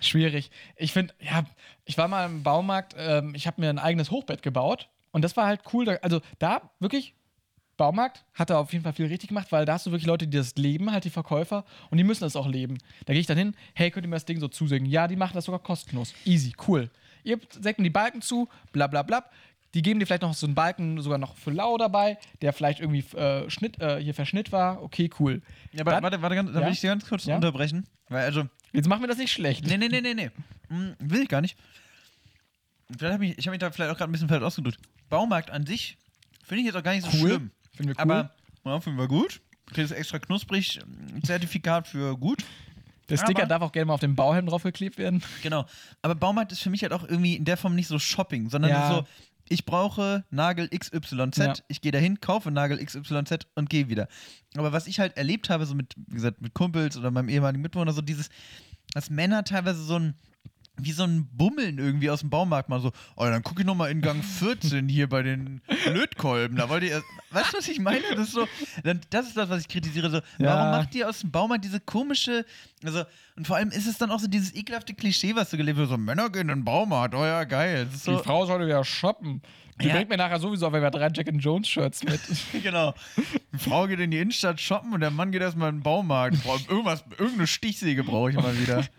Schwierig. 0.00 0.50
Ich 0.76 0.92
finde, 0.92 1.14
ja, 1.20 1.44
ich 1.84 1.96
war 1.98 2.08
mal 2.08 2.26
im 2.26 2.42
Baumarkt, 2.42 2.94
ähm, 2.98 3.34
ich 3.34 3.46
habe 3.46 3.60
mir 3.60 3.70
ein 3.70 3.78
eigenes 3.78 4.10
Hochbett 4.10 4.42
gebaut 4.42 4.88
und 5.12 5.22
das 5.22 5.36
war 5.36 5.46
halt 5.46 5.60
cool. 5.72 5.84
Da, 5.84 5.94
also 6.02 6.20
da 6.38 6.70
wirklich 6.80 7.14
Baumarkt 7.76 8.24
hat 8.32 8.50
er 8.50 8.58
auf 8.58 8.72
jeden 8.72 8.84
Fall 8.84 8.94
viel 8.94 9.06
richtig 9.06 9.28
gemacht, 9.28 9.52
weil 9.52 9.66
da 9.66 9.74
hast 9.74 9.86
du 9.86 9.90
wirklich 9.90 10.06
Leute, 10.06 10.26
die 10.26 10.36
das 10.36 10.56
leben, 10.56 10.92
halt 10.92 11.04
die 11.04 11.10
Verkäufer, 11.10 11.64
und 11.90 11.98
die 11.98 12.04
müssen 12.04 12.24
das 12.24 12.36
auch 12.36 12.48
leben. 12.48 12.78
Da 13.04 13.12
gehe 13.12 13.20
ich 13.20 13.26
dann 13.26 13.36
hin, 13.36 13.54
hey, 13.74 13.90
könnt 13.90 14.06
ihr 14.06 14.08
mir 14.08 14.16
das 14.16 14.24
Ding 14.24 14.40
so 14.40 14.48
zusägen? 14.48 14.86
Ja, 14.86 15.08
die 15.08 15.16
machen 15.16 15.34
das 15.34 15.44
sogar 15.44 15.60
kostenlos. 15.60 16.14
Easy, 16.24 16.54
cool. 16.66 16.90
Ihr 17.22 17.38
sägt 17.50 17.78
mir 17.78 17.84
die 17.84 17.90
Balken 17.90 18.22
zu, 18.22 18.48
bla 18.72 18.86
bla 18.86 19.02
bla. 19.02 19.24
Die 19.76 19.82
geben 19.82 20.00
dir 20.00 20.06
vielleicht 20.06 20.22
noch 20.22 20.32
so 20.32 20.46
einen 20.46 20.54
Balken 20.54 21.02
sogar 21.02 21.18
noch 21.18 21.36
für 21.36 21.50
lau 21.50 21.76
dabei, 21.76 22.16
der 22.40 22.54
vielleicht 22.54 22.80
irgendwie 22.80 23.04
äh, 23.16 23.50
Schnitt, 23.50 23.78
äh, 23.78 24.00
hier 24.02 24.14
Verschnitt 24.14 24.50
war. 24.50 24.82
Okay, 24.82 25.10
cool. 25.20 25.42
Ja, 25.72 25.82
aber 25.82 25.90
Dann- 25.92 26.02
warte, 26.02 26.22
warte, 26.22 26.34
ganz, 26.34 26.50
da 26.52 26.60
Ja? 26.60 26.66
will 26.66 26.72
ich 26.72 26.80
dir 26.80 26.88
ganz 26.88 27.06
kurz 27.06 27.26
Ja? 27.26 27.36
unterbrechen. 27.36 27.86
Weil, 28.08 28.24
also, 28.24 28.48
Jetzt 28.72 28.88
machen 28.88 29.02
wir 29.02 29.08
das 29.08 29.18
nicht 29.18 29.32
schlecht. 29.32 29.66
nee, 29.66 29.76
nee, 29.76 29.88
nee, 29.88 30.00
nee, 30.00 30.14
nee. 30.14 30.30
Hm, 30.68 30.94
will 30.98 31.22
ich 31.22 31.28
gar 31.28 31.42
nicht. 31.42 31.58
Vielleicht 32.96 33.14
hab 33.14 33.20
ich 33.20 33.36
ich 33.38 33.46
habe 33.46 33.52
mich 33.54 33.60
da 33.60 33.70
vielleicht 33.70 33.90
auch 33.92 33.98
gerade 33.98 34.10
ein 34.10 34.12
bisschen 34.12 34.28
falsch 34.28 34.42
ausgedrückt. 34.42 34.78
Baumarkt 35.10 35.50
an 35.50 35.66
sich 35.66 35.98
finde 36.44 36.60
ich 36.60 36.66
jetzt 36.66 36.76
auch 36.76 36.82
gar 36.82 36.94
nicht 36.94 37.04
so 37.04 37.10
Cool. 37.18 37.28
schlimm. 37.30 37.50
Finden 37.74 37.88
wir 37.96 37.96
cool. 38.04 38.12
Aber, 38.12 38.30
ja, 38.64 38.80
finden 38.80 38.98
wir 38.98 39.08
gut. 39.08 39.40
Kriegst 39.72 39.92
extra 39.92 40.18
knusprig 40.20 40.78
ähm, 40.80 41.22
Zertifikat 41.22 41.88
für 41.88 42.16
gut. 42.16 42.44
der 43.08 43.16
Sticker 43.18 43.40
aber- 43.42 43.48
darf 43.48 43.62
auch 43.62 43.72
gerne 43.72 43.86
mal 43.86 43.94
auf 43.94 44.00
dem 44.00 44.16
Bauhelm 44.16 44.46
draufgeklebt 44.46 44.98
werden. 44.98 45.22
Genau. 45.42 45.66
Aber 46.02 46.14
Baumarkt 46.14 46.52
ist 46.52 46.60
für 46.62 46.70
mich 46.70 46.82
halt 46.82 46.92
auch 46.92 47.04
irgendwie 47.04 47.34
in 47.36 47.44
der 47.44 47.56
Form 47.56 47.74
nicht 47.74 47.88
so 47.88 47.98
Shopping, 47.98 48.48
sondern 48.48 48.70
Ja. 48.70 48.88
so, 48.90 49.06
ich 49.48 49.64
brauche 49.64 50.24
Nagel 50.30 50.68
XYZ, 50.68 51.36
Ja. 51.38 51.52
ich 51.68 51.80
gehe 51.80 51.92
dahin, 51.92 52.20
kaufe 52.20 52.50
Nagel 52.50 52.84
XYZ 52.84 53.46
und 53.54 53.70
gehe 53.70 53.88
wieder. 53.88 54.08
Aber 54.56 54.72
was 54.72 54.86
ich 54.86 55.00
halt 55.00 55.16
erlebt 55.16 55.50
habe, 55.50 55.66
so 55.66 55.74
mit, 55.74 55.94
wie 55.96 56.14
gesagt, 56.14 56.40
mit 56.40 56.54
Kumpels 56.54 56.96
oder 56.96 57.10
meinem 57.10 57.28
ehemaligen 57.28 57.62
Mitbewohner, 57.62 57.92
so 57.92 58.02
dieses, 58.02 58.28
dass 58.94 59.10
Männer 59.10 59.44
teilweise 59.44 59.82
so 59.82 59.98
ein, 59.98 60.14
wie 60.78 60.92
so 60.92 61.04
ein 61.04 61.26
Bummeln 61.32 61.78
irgendwie 61.78 62.10
aus 62.10 62.20
dem 62.20 62.30
Baumarkt 62.30 62.68
mal 62.68 62.80
so, 62.80 62.92
oh, 63.16 63.24
dann 63.24 63.42
gucke 63.42 63.60
ich 63.62 63.66
nochmal 63.66 63.90
in 63.90 64.00
Gang 64.02 64.22
14 64.38 64.88
hier 64.88 65.08
bei 65.08 65.22
den 65.22 65.60
Lötkolben. 65.86 66.56
Da 66.56 66.68
wollt 66.68 66.82
ihr, 66.84 67.02
weißt 67.30 67.52
du, 67.52 67.58
was 67.58 67.68
ich 67.68 67.78
meine? 67.78 68.02
Das 68.14 68.28
ist 68.28 68.32
so, 68.32 68.46
das 69.10 69.26
ist 69.28 69.36
das, 69.36 69.48
was 69.48 69.60
ich 69.62 69.68
kritisiere. 69.68 70.10
So, 70.10 70.16
Ja. 70.38 70.54
warum 70.56 70.70
macht 70.72 70.94
ihr 70.94 71.08
aus 71.08 71.20
dem 71.20 71.30
Baumarkt 71.30 71.64
diese 71.64 71.80
komische, 71.80 72.44
also, 72.84 73.04
und 73.36 73.46
vor 73.46 73.56
allem 73.56 73.70
ist 73.70 73.86
es 73.86 73.98
dann 73.98 74.10
auch 74.10 74.20
so 74.20 74.26
dieses 74.28 74.54
ekelhafte 74.54 74.94
Klischee, 74.94 75.34
was 75.34 75.50
du 75.50 75.56
gelebt 75.56 75.78
hast, 75.78 75.88
so 75.88 75.96
Männer 75.96 76.28
gehen 76.30 76.42
in 76.42 76.48
den 76.58 76.64
Baumarkt, 76.64 77.14
oh 77.14 77.24
ja, 77.24 77.44
geil. 77.44 77.88
So, 77.94 78.16
Die 78.18 78.22
Frau 78.22 78.46
sollte 78.46 78.66
wieder 78.66 78.84
shoppen. 78.84 79.42
Die 79.80 79.88
Ja. 79.88 79.94
bringt 79.94 80.08
mir 80.08 80.16
nachher 80.16 80.38
sowieso, 80.40 80.72
wenn 80.72 80.82
wir 80.82 80.90
drei 80.90 81.08
Jack 81.12 81.28
and 81.28 81.42
Jones 81.42 81.68
Shirts 81.68 82.02
mit. 82.02 82.20
genau. 82.62 82.94
Die 83.52 83.58
Frau 83.58 83.86
geht 83.86 84.00
in 84.00 84.10
die 84.10 84.18
Innenstadt 84.18 84.60
shoppen 84.60 84.92
und 84.94 85.00
der 85.00 85.10
Mann 85.10 85.32
geht 85.32 85.42
erstmal 85.42 85.68
in 85.68 85.76
den 85.76 85.82
Baumarkt. 85.82 86.38
Irgendwas, 86.68 87.04
irgendeine 87.18 87.46
Stichsäge 87.46 88.02
brauche 88.04 88.30
ich 88.30 88.36
mal 88.36 88.58
wieder. 88.58 88.84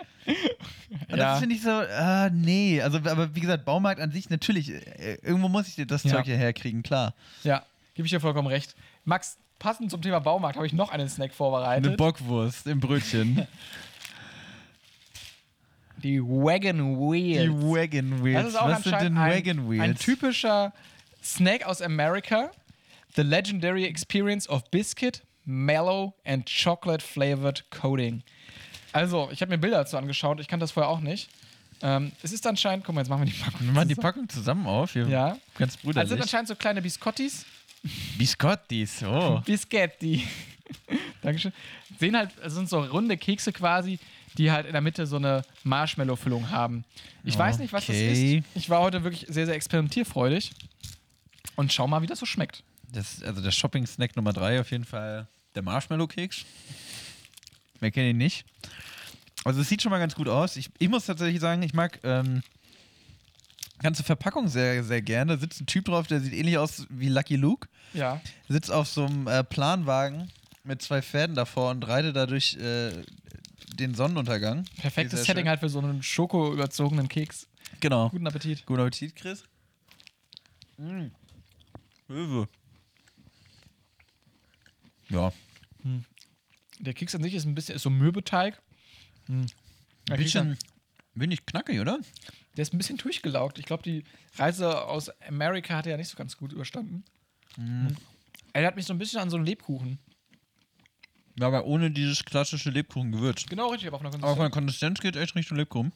Und 1.09 1.17
Ja. 1.17 1.31
das 1.31 1.39
finde 1.39 1.55
ich 1.55 1.61
so, 1.61 1.69
ah, 1.69 2.29
nee. 2.33 2.81
Also, 2.81 2.97
aber 2.97 3.33
wie 3.33 3.39
gesagt, 3.39 3.63
Baumarkt 3.65 4.01
an 4.01 4.11
sich, 4.11 4.29
natürlich, 4.29 4.69
äh, 4.71 5.15
irgendwo 5.21 5.47
muss 5.47 5.67
ich 5.69 5.75
dir 5.75 5.85
das 5.85 6.03
Ja. 6.03 6.11
Zeug 6.15 6.25
hierher 6.25 6.51
kriegen, 6.53 6.83
klar. 6.83 7.13
ja, 7.43 7.63
gebe 7.95 8.05
ich 8.05 8.11
dir 8.11 8.19
vollkommen 8.19 8.47
recht. 8.49 8.75
Max, 9.05 9.37
passend 9.57 9.89
zum 9.89 10.01
Thema 10.01 10.19
Baumarkt 10.19 10.57
habe 10.57 10.67
ich 10.67 10.73
noch 10.73 10.91
einen 10.91 11.07
Snack 11.07 11.33
vorbereitet. 11.33 11.95
Bockwurst 11.97 12.67
im 12.67 12.79
Brötchen. 12.81 13.47
die 16.03 16.21
Wagon 16.21 16.97
Wheels. 16.99 17.43
Die 17.43 17.49
Wagon 17.49 18.23
Wheels. 18.23 18.43
Das 18.43 18.53
ist 18.53 18.59
auch 18.59 18.67
Was 18.67 18.85
anscheinend 18.85 19.17
ein, 19.17 19.81
ein 19.81 19.95
typischer 19.95 20.73
Snack 21.23 21.65
aus 21.65 21.81
Amerika. 21.81 22.51
The 23.15 23.23
legendary 23.23 23.85
experience 23.85 24.47
of 24.47 24.69
biscuit, 24.69 25.23
mellow 25.45 26.13
and 26.25 26.47
chocolate 26.47 27.03
flavored 27.03 27.63
coating. 27.71 28.21
Also, 28.93 29.29
ich 29.31 29.41
habe 29.41 29.49
mir 29.51 29.57
Bilder 29.57 29.77
dazu 29.77 29.97
angeschaut. 29.97 30.39
Ich 30.39 30.47
kannte 30.47 30.63
das 30.63 30.71
vorher 30.71 30.89
auch 30.89 30.99
nicht. 30.99 31.29
Ähm, 31.81 32.11
es 32.23 32.31
ist 32.31 32.45
anscheinend, 32.47 32.85
guck 32.85 32.95
mal, 32.95 33.01
jetzt 33.01 33.09
machen 33.09 33.25
wir 33.25 33.31
die 33.31 33.37
Packung. 33.37 33.59
Wir 33.61 33.71
machen 33.73 33.87
die. 33.87 33.95
Packung 33.95 34.29
zusammen 34.29 34.65
auf. 34.65 34.93
Hier. 34.93 35.07
Ja. 35.07 35.37
Ganz 35.57 35.75
Also 35.75 35.87
brüderlich. 35.87 36.09
sind 36.09 36.21
anscheinend 36.21 36.47
so 36.47 36.55
kleine 36.55 36.81
Biscottis. 36.81 37.45
Biscottis, 38.17 39.03
oh. 39.03 39.41
Biscotti. 39.45 40.27
Dankeschön. 41.21 41.53
Sehen 41.99 42.17
halt, 42.17 42.31
es 42.43 42.53
sind 42.53 42.69
so 42.69 42.81
runde 42.81 43.17
Kekse 43.17 43.51
quasi, 43.53 43.99
die 44.37 44.51
halt 44.51 44.65
in 44.65 44.73
der 44.73 44.81
Mitte 44.81 45.07
so 45.07 45.15
eine 45.17 45.41
Marshmallow-Füllung 45.63 46.49
haben. 46.51 46.83
Ich 47.23 47.37
weiß 47.37 47.59
nicht, 47.59 47.73
was 47.73 47.85
das 47.87 47.95
Okay. 47.95 48.37
ist. 48.37 48.45
Ich 48.55 48.69
war 48.69 48.79
heute 48.81 49.03
wirklich 49.03 49.25
sehr, 49.29 49.45
sehr 49.45 49.55
experimentierfreudig. 49.55 50.51
Und 51.55 51.73
schau 51.73 51.87
mal, 51.87 52.01
wie 52.01 52.07
das 52.07 52.19
so 52.19 52.25
schmeckt. 52.25 52.63
Das, 52.91 53.21
also 53.23 53.41
der 53.41 53.51
Shopping-Snack 53.51 54.15
Nummer 54.15 54.31
drei 54.33 54.59
auf 54.59 54.71
jeden 54.71 54.85
Fall 54.85 55.27
der 55.55 55.63
Marshmallow-Keks. 55.63 56.45
Wer 57.79 57.91
kennt 57.91 58.09
ihn 58.09 58.17
nicht? 58.17 58.45
Also 59.43 59.61
es 59.61 59.69
sieht 59.69 59.81
schon 59.81 59.89
mal 59.91 59.99
ganz 59.99 60.15
gut 60.15 60.27
aus. 60.27 60.55
Ich, 60.55 60.69
ich 60.77 60.89
muss 60.89 61.05
tatsächlich 61.05 61.39
sagen, 61.39 61.61
ich 61.63 61.73
mag 61.73 61.99
ähm, 62.03 62.43
ganze 63.81 64.03
Verpackung 64.03 64.47
sehr, 64.47 64.83
sehr 64.83 65.01
gerne. 65.01 65.33
Da 65.35 65.39
sitzt 65.39 65.61
ein 65.61 65.65
Typ 65.67 65.85
drauf, 65.85 66.07
der 66.07 66.19
sieht 66.19 66.33
ähnlich 66.33 66.57
aus 66.57 66.85
wie 66.89 67.09
Lucky 67.09 67.35
Luke. 67.35 67.67
Ja. 67.93 68.21
Sitzt 68.49 68.71
auf 68.71 68.87
so 68.87 69.05
einem 69.05 69.27
äh, 69.27 69.43
Planwagen 69.43 70.31
mit 70.63 70.81
zwei 70.81 71.01
Pferden 71.01 71.35
davor 71.35 71.71
und 71.71 71.87
reitet 71.87 72.15
dadurch 72.15 72.55
äh, 72.57 72.91
den 73.73 73.93
Sonnenuntergang. 73.93 74.65
Perfektes 74.77 75.25
Setting 75.25 75.43
schön. 75.43 75.49
halt 75.49 75.59
für 75.59 75.69
so 75.69 75.79
einen 75.79 76.01
schoko-überzogenen 76.03 77.07
Keks. 77.07 77.47
Genau. 77.79 78.09
Guten 78.09 78.27
Appetit. 78.27 78.65
Guten 78.65 78.81
Appetit, 78.81 79.15
Chris. 79.15 79.43
Mm. 80.77 81.07
Löwe. 82.07 82.47
Ja. 85.09 85.31
Der 86.79 86.93
Keks 86.93 87.15
an 87.15 87.23
sich 87.23 87.33
ist 87.33 87.45
ein 87.45 87.55
bisschen 87.55 87.75
ist 87.75 87.83
so 87.83 87.89
Mürbeteig. 87.89 88.61
Hm. 89.27 89.45
Ein 90.09 90.17
bisschen 90.17 90.57
wenig 91.15 91.45
knackig, 91.45 91.79
oder? 91.79 91.99
Der 92.55 92.61
ist 92.61 92.73
ein 92.73 92.77
bisschen 92.77 92.97
durchgelaugt. 92.97 93.59
Ich 93.59 93.65
glaube, 93.65 93.83
die 93.83 94.03
Reise 94.35 94.83
aus 94.85 95.09
Amerika 95.21 95.75
hat 95.75 95.85
er 95.85 95.91
ja 95.91 95.97
nicht 95.97 96.09
so 96.09 96.17
ganz 96.17 96.37
gut 96.37 96.53
überstanden. 96.53 97.03
Mhm. 97.57 97.95
Erinnert 98.53 98.75
mich 98.75 98.85
so 98.85 98.93
ein 98.93 98.99
bisschen 98.99 99.19
an 99.19 99.29
so 99.29 99.37
einen 99.37 99.45
Lebkuchen. 99.45 99.99
Ja, 101.39 101.47
aber 101.47 101.65
ohne 101.65 101.91
dieses 101.91 102.25
klassische 102.25 102.71
Lebkuchengewürz. 102.71 103.45
Genau 103.45 103.69
richtig, 103.69 103.87
aber 103.87 103.97
auf 103.97 104.01
einer 104.01 104.23
Aber 104.23 104.35
von 104.35 104.51
Konsistenz. 104.51 104.51
der 104.51 104.61
Konsistenz 104.61 104.99
geht 105.01 105.15
echt 105.15 105.35
Richtung 105.35 105.57
Lebkuchen. 105.57 105.91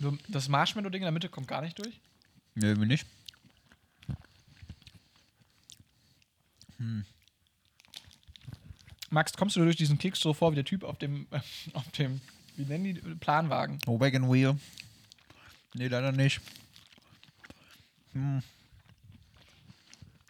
So, 0.00 0.18
das 0.28 0.48
Marshmallow-Ding 0.48 1.02
in 1.02 1.06
der 1.06 1.12
Mitte 1.12 1.28
kommt 1.28 1.46
gar 1.46 1.62
nicht 1.62 1.78
durch. 1.78 2.00
Nee, 2.56 2.66
irgendwie 2.66 2.88
nicht. 2.88 3.06
Max, 9.10 9.32
kommst 9.34 9.54
du 9.56 9.60
durch 9.62 9.76
diesen 9.76 9.96
Keks 9.96 10.20
so 10.20 10.34
vor 10.34 10.50
wie 10.50 10.56
der 10.56 10.64
Typ 10.64 10.82
auf 10.82 10.98
dem, 10.98 11.26
auf 11.72 11.88
dem, 11.92 12.20
wie 12.56 12.64
nennen 12.64 12.84
die, 12.84 12.94
Planwagen? 12.94 13.78
Oh, 13.86 14.00
Wagon 14.00 14.30
Wheel. 14.30 14.58
Nee, 15.74 15.88
leider 15.88 16.12
nicht. 16.12 16.40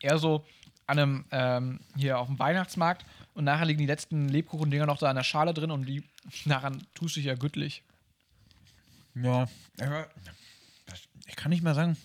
Eher 0.00 0.18
so 0.18 0.46
an 0.86 0.98
einem, 0.98 1.24
ähm, 1.30 1.80
hier 1.96 2.18
auf 2.18 2.28
dem 2.28 2.38
Weihnachtsmarkt 2.38 3.04
und 3.34 3.44
nachher 3.44 3.66
liegen 3.66 3.80
die 3.80 3.86
letzten 3.86 4.28
Lebkuchen-Dinger 4.28 4.86
noch 4.86 4.98
da 4.98 5.10
in 5.10 5.16
der 5.16 5.24
Schale 5.24 5.52
drin 5.52 5.70
und 5.70 5.86
die, 5.86 6.02
daran 6.46 6.82
tust 6.94 7.16
du 7.16 7.20
dich 7.20 7.26
ja 7.26 7.34
gütlich. 7.34 7.82
Ja. 9.14 9.48
Aber 9.80 10.08
das, 10.86 11.02
ich 11.26 11.36
kann 11.36 11.50
nicht 11.50 11.62
mehr 11.62 11.74
sagen. 11.74 11.96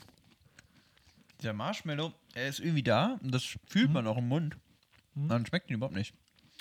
Der 1.42 1.54
Marshmallow, 1.54 2.14
er 2.34 2.50
ist 2.50 2.60
irgendwie 2.60 2.84
da 2.84 3.18
und 3.24 3.34
das 3.34 3.58
fühlt 3.68 3.92
man 3.92 4.06
auch 4.08 4.18
im 4.18 4.28
Mund. 4.28 4.58
Man 5.16 5.46
schmeckt 5.46 5.70
ihn 5.70 5.76
überhaupt 5.76 5.96
nicht. 5.96 6.14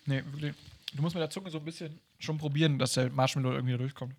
Nee, 0.07 0.23
wirklich. 0.27 0.55
Du 0.95 1.03
musst 1.03 1.14
mit 1.14 1.23
der 1.23 1.31
Zunge 1.31 1.51
so 1.51 1.59
ein 1.59 1.64
bisschen 1.64 2.01
schon 2.19 2.39
probieren, 2.39 2.79
dass 2.79 2.95
der 2.95 3.11
Marshmallow 3.11 3.53
irgendwie 3.53 3.77
durchkommt. 3.77 4.14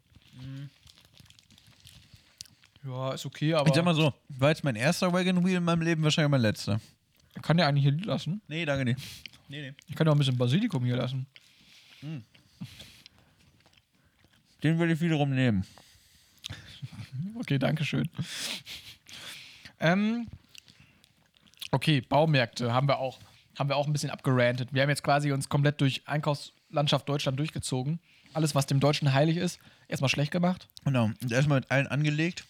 Ja, 2.83 3.13
ist 3.13 3.25
okay, 3.25 3.53
aber 3.53 3.67
ich 3.67 3.75
sag 3.75 3.83
mal 3.83 3.95
so, 3.95 4.13
war 4.29 4.49
jetzt 4.49 4.63
mein 4.63 4.75
erster 4.75 5.11
Wagon 5.11 5.43
Wheel 5.45 5.57
in 5.57 5.63
meinem 5.63 5.81
Leben, 5.81 6.03
wahrscheinlich 6.03 6.31
mein 6.31 6.41
letzter. 6.41 6.79
kann 7.41 7.57
der 7.57 7.67
eigentlich 7.67 7.83
hier 7.83 8.05
lassen. 8.05 8.41
Nee, 8.47 8.65
danke 8.65 8.85
nicht. 8.85 8.99
Nee, 9.49 9.61
nee. 9.61 9.73
Ich 9.87 9.95
kann 9.95 10.07
auch 10.07 10.13
ein 10.13 10.17
bisschen 10.17 10.37
Basilikum 10.37 10.85
hier 10.85 10.95
lassen. 10.95 11.25
Den 14.63 14.79
will 14.79 14.91
ich 14.91 15.01
wiederum 15.01 15.31
nehmen. 15.31 15.65
Okay, 17.35 17.57
danke 17.57 17.85
schön. 17.85 18.09
ähm, 19.79 20.27
okay, 21.71 22.01
Baumärkte 22.01 22.73
haben 22.73 22.87
wir 22.87 22.99
auch, 22.99 23.19
haben 23.57 23.69
wir 23.69 23.77
auch 23.77 23.87
ein 23.87 23.93
bisschen 23.93 24.09
abgerantet. 24.09 24.69
Wir 24.73 24.81
haben 24.81 24.89
jetzt 24.89 25.03
quasi 25.03 25.31
uns 25.31 25.47
komplett 25.49 25.79
durch 25.81 26.07
Einkaufslandschaft 26.07 27.07
Deutschland 27.07 27.39
durchgezogen. 27.39 27.99
Alles, 28.33 28.55
was 28.55 28.67
dem 28.67 28.79
Deutschen 28.79 29.13
heilig 29.13 29.37
ist, 29.37 29.59
erstmal 29.87 30.09
schlecht 30.09 30.31
gemacht. 30.31 30.67
Genau. 30.83 31.05
Und 31.21 31.31
erstmal 31.31 31.59
mit 31.61 31.71
allen 31.71 31.87
angelegt. 31.87 32.45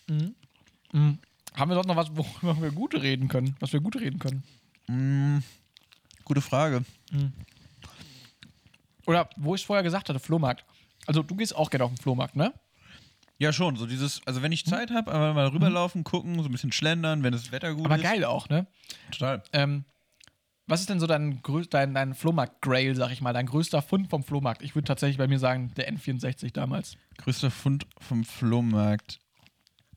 Haben 0.91 1.69
wir 1.69 1.75
sonst 1.75 1.87
noch 1.87 1.95
was, 1.95 2.15
worüber 2.15 2.61
wir 2.61 2.71
gut 2.71 2.95
reden 2.95 3.27
können? 3.27 3.55
Was 3.59 3.71
wir 3.73 3.79
gut 3.79 3.95
reden 3.95 4.19
können? 4.19 4.43
Mm, 4.87 5.43
gute 6.29 6.41
Frage. 6.41 6.85
Oder 9.05 9.29
wo 9.35 9.55
ich 9.55 9.65
vorher 9.65 9.83
gesagt 9.83 10.07
hatte, 10.07 10.19
Flohmarkt. 10.19 10.63
Also 11.07 11.23
du 11.23 11.35
gehst 11.35 11.55
auch 11.55 11.69
gerne 11.69 11.85
auf 11.85 11.91
den 11.91 11.97
Flohmarkt, 11.97 12.35
ne? 12.35 12.53
Ja, 13.39 13.51
schon. 13.51 13.75
So 13.77 13.87
dieses, 13.87 14.21
also 14.27 14.41
wenn 14.43 14.51
ich 14.51 14.65
Zeit 14.65 14.91
habe, 14.91 15.11
einmal 15.11 15.33
mal 15.33 15.47
rüberlaufen, 15.47 16.03
gucken, 16.03 16.35
so 16.35 16.47
ein 16.47 16.51
bisschen 16.51 16.71
schlendern, 16.71 17.23
wenn 17.23 17.31
das 17.31 17.51
Wetter 17.51 17.73
gut 17.73 17.85
Aber 17.85 17.95
ist. 17.95 18.03
geil 18.03 18.23
auch, 18.25 18.47
ne? 18.49 18.67
Total. 19.11 19.41
Ähm, 19.53 19.85
was 20.67 20.81
ist 20.81 20.89
denn 20.89 20.99
so 20.99 21.07
dein, 21.07 21.41
dein, 21.71 21.93
dein 21.95 22.13
Flohmarkt-Grail, 22.13 22.95
sag 22.95 23.11
ich 23.11 23.21
mal, 23.21 23.33
dein 23.33 23.47
größter 23.47 23.81
Fund 23.81 24.09
vom 24.09 24.23
Flohmarkt? 24.23 24.61
Ich 24.61 24.75
würde 24.75 24.85
tatsächlich 24.85 25.17
bei 25.17 25.27
mir 25.27 25.39
sagen, 25.39 25.73
der 25.75 25.91
N64 25.91 26.53
damals. 26.53 26.95
Größter 27.17 27.49
Fund 27.49 27.87
vom 27.97 28.23
Flohmarkt. 28.23 29.19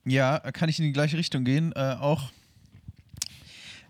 Ja, 0.03 0.39
kann 0.39 0.69
ich 0.69 0.79
in 0.79 0.85
die 0.85 0.93
gleiche 0.93 1.17
Richtung 1.17 1.43
gehen. 1.43 1.73
Äh, 1.75 1.97
auch 1.99 2.31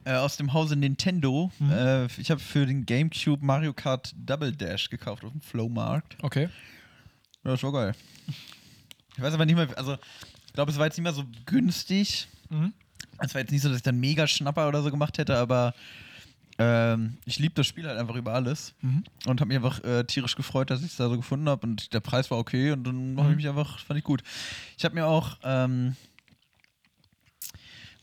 äh, 0.06 0.14
aus 0.16 0.38
dem 0.38 0.54
Hause 0.54 0.76
Nintendo. 0.76 1.52
Mhm. 1.60 1.72
Äh, 1.72 2.06
ich 2.18 2.30
habe 2.32 2.40
für 2.40 2.66
den 2.66 2.86
GameCube 2.86 3.44
Mario 3.46 3.74
Kart 3.74 4.14
Double 4.18 4.52
Dash 4.52 4.90
gekauft 4.90 5.24
auf 5.24 5.32
dem 5.32 5.42
Flowmarkt. 5.42 6.18
Okay. 6.22 6.50
Ja, 7.44 7.52
das 7.52 7.64
war 7.64 7.72
geil. 7.72 7.94
Ich 9.16 9.22
weiß 9.22 9.34
aber 9.34 9.46
nicht 9.46 9.56
mehr, 9.56 9.68
also 9.78 9.98
ich 10.48 10.54
glaube, 10.54 10.72
es 10.72 10.78
war 10.78 10.86
jetzt 10.86 10.98
nicht 10.98 11.04
mehr 11.04 11.14
so 11.14 11.24
günstig. 11.46 12.28
Mhm. 12.50 12.74
Es 13.20 13.34
war 13.34 13.42
jetzt 13.42 13.52
nicht 13.52 13.62
so, 13.62 13.70
dass 13.70 13.78
ich 13.78 13.84
dann 13.84 14.00
mega 14.00 14.26
Schnapper 14.28 14.68
oder 14.68 14.82
so 14.82 14.90
gemacht 14.92 15.18
hätte, 15.18 15.38
aber 15.38 15.74
ähm, 16.60 17.18
ich 17.26 17.40
liebe 17.40 17.56
das 17.56 17.66
Spiel 17.68 17.88
halt 17.88 17.98
einfach 17.98 18.16
über 18.16 18.34
alles 18.34 18.74
Mhm. 18.82 19.04
und 19.26 19.42
habe 19.42 19.48
mich 19.48 19.58
einfach 19.58 19.84
äh, 19.84 20.04
tierisch 20.04 20.36
gefreut, 20.36 20.70
dass 20.70 20.82
ich 20.82 20.88
es 20.92 20.98
da 20.98 21.10
so 21.10 21.18
gefunden 21.18 21.50
habe 21.50 21.66
und 21.66 21.94
der 21.94 22.00
Preis 22.00 22.30
war 22.32 22.38
okay 22.38 22.72
und 22.72 22.84
dann 22.84 23.16
habe 23.18 23.24
Mhm. 23.26 23.32
ich 23.32 23.36
mich 23.38 23.50
einfach, 23.50 23.80
fand 23.80 23.98
ich 23.98 24.04
gut. 24.04 24.24
Ich 24.78 24.86
habe 24.86 24.94
mir 24.96 25.06
auch, 25.06 25.38
ähm, 25.44 25.96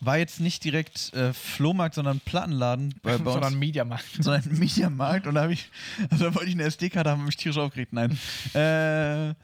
war 0.01 0.19
jetzt 0.19 0.41
nicht 0.41 0.65
direkt 0.65 1.13
äh, 1.15 1.33
Flohmarkt, 1.33 1.95
sondern 1.95 2.21
Plattenladen 2.21 2.95
bei, 3.03 3.19
bei 3.19 3.33
Sondern 3.33 3.59
Mediamarkt. 3.59 4.05
so 4.21 4.31
einen 4.31 4.59
Mediamarkt 4.59 5.27
und 5.27 5.35
da 5.35 5.43
habe 5.43 5.53
ich, 5.53 5.71
also 6.11 6.25
da 6.25 6.35
wollte 6.35 6.49
ich 6.49 6.55
eine 6.55 6.65
SD-Karte 6.65 7.11
haben 7.11 7.21
und 7.21 7.27
mich 7.27 7.37
tierisch 7.37 7.59
aufgeregt. 7.59 7.93
Nein. 7.93 8.19
äh, 8.55 9.35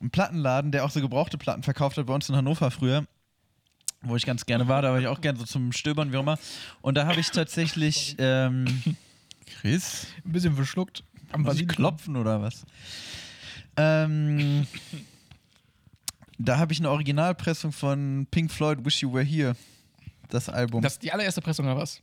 ein 0.00 0.10
Plattenladen, 0.10 0.70
der 0.70 0.84
auch 0.84 0.90
so 0.90 1.00
gebrauchte 1.00 1.38
Platten 1.38 1.62
verkauft 1.62 1.96
hat 1.96 2.06
bei 2.06 2.14
uns 2.14 2.28
in 2.28 2.36
Hannover 2.36 2.70
früher, 2.70 3.04
wo 4.02 4.16
ich 4.16 4.26
ganz 4.26 4.46
gerne 4.46 4.68
war. 4.68 4.82
Da 4.82 4.92
war 4.92 5.00
ich 5.00 5.06
auch 5.06 5.20
gerne 5.20 5.38
so 5.38 5.44
zum 5.44 5.72
Stöbern, 5.72 6.12
wie 6.12 6.16
auch 6.16 6.22
immer. 6.22 6.38
Und 6.82 6.96
da 6.96 7.06
habe 7.06 7.20
ich 7.20 7.30
tatsächlich. 7.30 8.16
Ähm, 8.18 8.96
Chris? 9.60 10.08
Ein 10.24 10.32
bisschen 10.32 10.54
verschluckt. 10.54 11.04
Am 11.32 11.42
Muss 11.42 11.58
ich 11.58 11.68
klopfen 11.68 12.16
oder 12.16 12.42
was? 12.42 12.64
Ähm, 13.76 14.66
da 16.38 16.58
habe 16.58 16.72
ich 16.72 16.78
eine 16.80 16.90
Originalpressung 16.90 17.72
von 17.72 18.26
Pink 18.30 18.50
Floyd 18.50 18.84
Wish 18.84 19.02
You 19.02 19.12
Were 19.12 19.24
Here. 19.24 19.56
Das 20.30 20.48
Album. 20.48 20.82
Das 20.82 20.94
ist 20.94 21.02
die 21.02 21.12
allererste 21.12 21.40
Pressung 21.42 21.66
oder 21.66 21.76
was? 21.76 22.00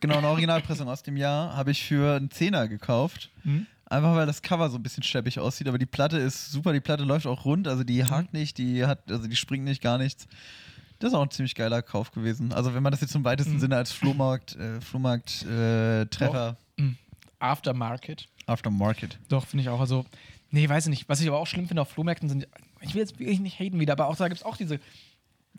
genau, 0.00 0.16
eine 0.18 0.28
Originalpressung 0.28 0.88
aus 0.88 1.02
dem 1.02 1.16
Jahr 1.16 1.54
habe 1.54 1.70
ich 1.72 1.84
für 1.84 2.16
einen 2.16 2.30
Zehner 2.30 2.68
gekauft. 2.68 3.30
Mhm. 3.44 3.66
Einfach 3.86 4.14
weil 4.14 4.26
das 4.26 4.40
Cover 4.42 4.70
so 4.70 4.76
ein 4.78 4.82
bisschen 4.82 5.02
scheppig 5.02 5.38
aussieht, 5.38 5.66
aber 5.68 5.78
die 5.78 5.86
Platte 5.86 6.18
ist 6.18 6.52
super, 6.52 6.72
die 6.72 6.80
Platte 6.80 7.04
läuft 7.04 7.26
auch 7.26 7.44
rund, 7.44 7.66
also 7.68 7.84
die 7.84 8.04
hakt 8.04 8.32
nicht, 8.34 8.58
die 8.58 8.84
hat, 8.86 9.10
also 9.10 9.26
die 9.26 9.36
springt 9.36 9.64
nicht, 9.64 9.82
gar 9.82 9.98
nichts. 9.98 10.26
Das 10.98 11.10
ist 11.10 11.14
auch 11.14 11.22
ein 11.22 11.30
ziemlich 11.30 11.54
geiler 11.54 11.80
Kauf 11.82 12.10
gewesen. 12.12 12.52
Also 12.52 12.74
wenn 12.74 12.82
man 12.82 12.92
das 12.92 13.00
jetzt 13.00 13.14
im 13.14 13.24
weitesten 13.24 13.54
Mhm. 13.54 13.60
Sinne 13.60 13.76
als 13.76 13.92
Flohmarkt, 13.92 14.56
äh, 14.56 14.80
Flohmarkt 14.80 15.42
äh, 15.46 16.06
Treffer 16.06 16.56
Aftermarket. 17.38 18.28
Aftermarket. 18.46 19.18
Doch, 19.28 19.46
finde 19.46 19.62
ich 19.62 19.68
auch. 19.68 19.80
Also, 19.80 20.04
nee, 20.50 20.68
weiß 20.68 20.86
ich 20.86 20.90
nicht. 20.90 21.08
Was 21.08 21.20
ich 21.20 21.28
aber 21.28 21.38
auch 21.38 21.46
schlimm 21.46 21.68
finde 21.68 21.82
auf 21.82 21.90
Flohmärkten 21.90 22.28
sind, 22.28 22.48
ich 22.80 22.94
will 22.94 23.00
jetzt 23.00 23.18
wirklich 23.18 23.40
nicht 23.40 23.58
haten 23.58 23.78
wieder, 23.80 23.92
aber 23.92 24.08
auch 24.08 24.16
da 24.16 24.28
gibt 24.28 24.40
es 24.40 24.46
auch 24.46 24.56
diese, 24.56 24.78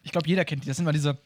ich 0.04 0.12
glaube, 0.12 0.28
jeder 0.28 0.46
kennt 0.46 0.64
die, 0.64 0.68
das 0.68 0.78
sind 0.78 0.86
mal 0.86 0.92
diese 0.94 1.18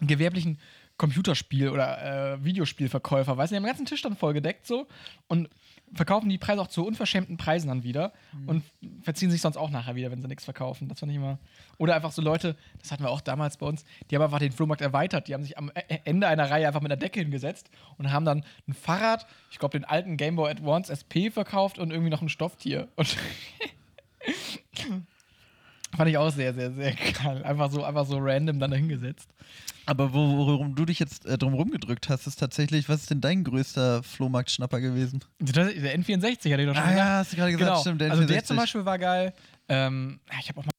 gewerblichen 0.00 0.58
Computerspiel- 0.98 1.70
oder 1.70 2.34
äh, 2.34 2.44
Videospielverkäufer, 2.44 3.36
weißt 3.36 3.50
du, 3.50 3.54
die 3.54 3.56
haben 3.56 3.64
den 3.64 3.68
ganzen 3.70 3.86
Tisch 3.86 4.02
dann 4.02 4.16
vollgedeckt 4.16 4.66
so 4.66 4.86
und 5.28 5.48
verkaufen 5.94 6.28
die 6.30 6.38
Preise 6.38 6.62
auch 6.62 6.68
zu 6.68 6.86
unverschämten 6.86 7.36
Preisen 7.36 7.68
dann 7.68 7.82
wieder 7.82 8.12
und 8.46 8.62
verziehen 9.02 9.30
sich 9.30 9.42
sonst 9.42 9.58
auch 9.58 9.68
nachher 9.68 9.94
wieder, 9.94 10.10
wenn 10.10 10.22
sie 10.22 10.28
nichts 10.28 10.44
verkaufen. 10.44 10.88
Das 10.88 11.00
fand 11.00 11.12
ich 11.12 11.16
immer. 11.16 11.38
Oder 11.76 11.94
einfach 11.94 12.12
so 12.12 12.22
Leute, 12.22 12.56
das 12.80 12.90
hatten 12.92 13.02
wir 13.04 13.10
auch 13.10 13.20
damals 13.20 13.58
bei 13.58 13.66
uns, 13.66 13.84
die 14.10 14.14
haben 14.16 14.22
einfach 14.22 14.38
den 14.38 14.52
Flohmarkt 14.52 14.80
erweitert. 14.80 15.28
Die 15.28 15.34
haben 15.34 15.42
sich 15.42 15.58
am 15.58 15.70
E- 15.70 15.98
Ende 16.04 16.28
einer 16.28 16.48
Reihe 16.50 16.66
einfach 16.66 16.80
mit 16.80 16.90
einer 16.90 16.98
Decke 16.98 17.20
hingesetzt 17.20 17.68
und 17.98 18.10
haben 18.10 18.24
dann 18.24 18.42
ein 18.66 18.72
Fahrrad, 18.72 19.26
ich 19.50 19.58
glaube 19.58 19.78
den 19.78 19.84
alten 19.84 20.16
Game 20.16 20.36
Boy 20.36 20.50
Advance 20.50 20.90
SP 20.90 21.28
verkauft 21.30 21.78
und 21.78 21.90
irgendwie 21.90 22.10
noch 22.10 22.22
ein 22.22 22.30
Stofftier. 22.30 22.88
Und 22.96 23.14
fand 25.96 26.10
ich 26.10 26.16
auch 26.18 26.30
sehr, 26.30 26.54
sehr, 26.54 26.72
sehr 26.72 26.92
geil. 27.22 27.42
Einfach 27.44 27.70
so, 27.70 27.84
einfach 27.84 28.06
so 28.06 28.18
random 28.18 28.58
dann 28.58 28.70
dahingesetzt. 28.70 29.28
Aber 29.86 30.12
wo, 30.14 30.46
worum 30.46 30.74
du 30.74 30.84
dich 30.84 30.98
jetzt 30.98 31.26
äh, 31.26 31.36
drum 31.36 31.54
rumgedrückt 31.54 32.08
hast, 32.08 32.26
ist 32.26 32.36
tatsächlich, 32.36 32.88
was 32.88 33.00
ist 33.02 33.10
denn 33.10 33.20
dein 33.20 33.42
größter 33.44 34.02
Flohmarktschnapper 34.02 34.80
gewesen? 34.80 35.24
Der 35.40 35.98
N64 35.98 36.52
hatte 36.52 36.62
ich 36.62 36.68
doch 36.68 36.74
schon 36.74 36.76
Ah 36.76 36.90
gesagt. 36.90 36.96
ja, 36.96 37.16
hast 37.18 37.32
du 37.32 37.36
gerade 37.36 37.52
gesagt, 37.52 37.68
genau. 37.70 37.80
stimmt, 37.80 38.00
der 38.00 38.10
also 38.12 38.24
der 38.24 38.42
N64. 38.42 38.44
zum 38.44 38.56
Beispiel 38.56 38.84
war 38.84 38.98
geil. 38.98 39.34
Ähm, 39.68 40.20
ja, 40.30 40.38
ich 40.40 40.48
habe 40.48 40.60
auch 40.60 40.64
mal 40.64 40.70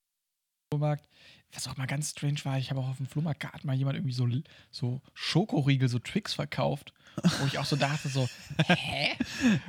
Flohmarkt. 0.73 1.05
Was 1.53 1.67
auch 1.67 1.77
mal 1.77 1.85
ganz 1.85 2.11
strange 2.11 2.39
war, 2.43 2.57
ich 2.57 2.71
habe 2.71 2.79
auch 2.79 2.89
auf 2.89 2.97
dem 2.97 3.05
Flohmarkt 3.05 3.63
mal 3.63 3.75
jemand 3.75 3.95
irgendwie 3.97 4.13
so, 4.13 4.27
so 4.71 5.01
Schokoriegel, 5.13 5.87
so 5.87 5.99
Tricks 5.99 6.33
verkauft. 6.33 6.93
Wo 7.39 7.45
ich 7.45 7.59
auch 7.59 7.65
so 7.65 7.75
dachte, 7.75 8.09
so, 8.09 8.27
hä? 8.67 9.11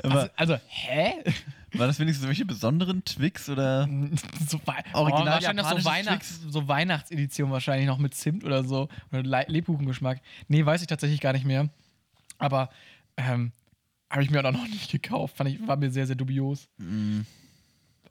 Also, 0.02 0.28
also 0.34 0.56
hä? 0.66 1.12
War 1.74 1.86
das 1.86 1.98
wenigstens 1.98 2.24
solche 2.24 2.46
besonderen 2.46 3.04
Twix 3.04 3.50
oder? 3.50 3.86
so, 4.48 4.60
wei- 4.64 4.82
Original 4.94 5.22
oh, 5.22 5.30
wahrscheinlich 5.30 5.64
noch 5.64 5.78
so, 5.78 5.84
Weihnachts-, 5.84 6.40
so 6.48 6.68
Weihnachtsedition 6.68 7.50
wahrscheinlich 7.50 7.86
noch 7.86 7.98
mit 7.98 8.14
Zimt 8.14 8.44
oder 8.44 8.64
so. 8.64 8.88
Oder 9.12 9.22
Le 9.22 9.44
Lebkuchengeschmack. 9.48 10.22
Nee, 10.48 10.64
weiß 10.64 10.80
ich 10.80 10.86
tatsächlich 10.86 11.20
gar 11.20 11.34
nicht 11.34 11.44
mehr. 11.44 11.68
Aber 12.38 12.70
ähm, 13.16 13.52
habe 14.08 14.22
ich 14.22 14.30
mir 14.30 14.44
auch 14.44 14.52
noch 14.52 14.66
nicht 14.68 14.90
gekauft. 14.90 15.36
Fand 15.36 15.50
ich, 15.50 15.66
war 15.66 15.76
mir 15.76 15.90
sehr, 15.90 16.06
sehr 16.06 16.16
dubios. 16.16 16.68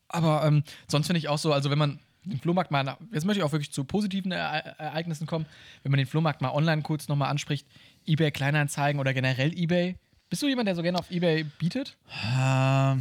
Aber 0.10 0.46
ähm, 0.46 0.64
sonst 0.88 1.08
finde 1.08 1.18
ich 1.20 1.28
auch 1.30 1.40
so, 1.40 1.54
also 1.54 1.72
wenn 1.72 1.80
man 1.80 2.00
den 2.26 2.40
Flohmarkt 2.40 2.72
mal, 2.72 2.98
jetzt 3.12 3.26
möchte 3.26 3.40
ich 3.40 3.44
auch 3.44 3.52
wirklich 3.52 3.72
zu 3.72 3.84
positiven 3.84 4.32
Ereignissen 4.32 5.28
kommen, 5.28 5.46
wenn 5.84 5.92
man 5.92 5.98
den 5.98 6.08
Flohmarkt 6.08 6.42
mal 6.42 6.52
online 6.52 6.82
kurz 6.82 7.08
nochmal 7.08 7.30
anspricht, 7.30 7.68
eBay 8.06 8.32
Kleinanzeigen 8.32 9.00
oder 9.00 9.14
generell 9.14 9.52
eBay. 9.58 9.96
Bist 10.30 10.42
du 10.42 10.48
jemand, 10.48 10.68
der 10.68 10.76
so 10.76 10.82
gerne 10.82 10.98
auf 11.00 11.12
eBay 11.12 11.44
bietet? 11.44 11.98
Ah, 12.10 12.98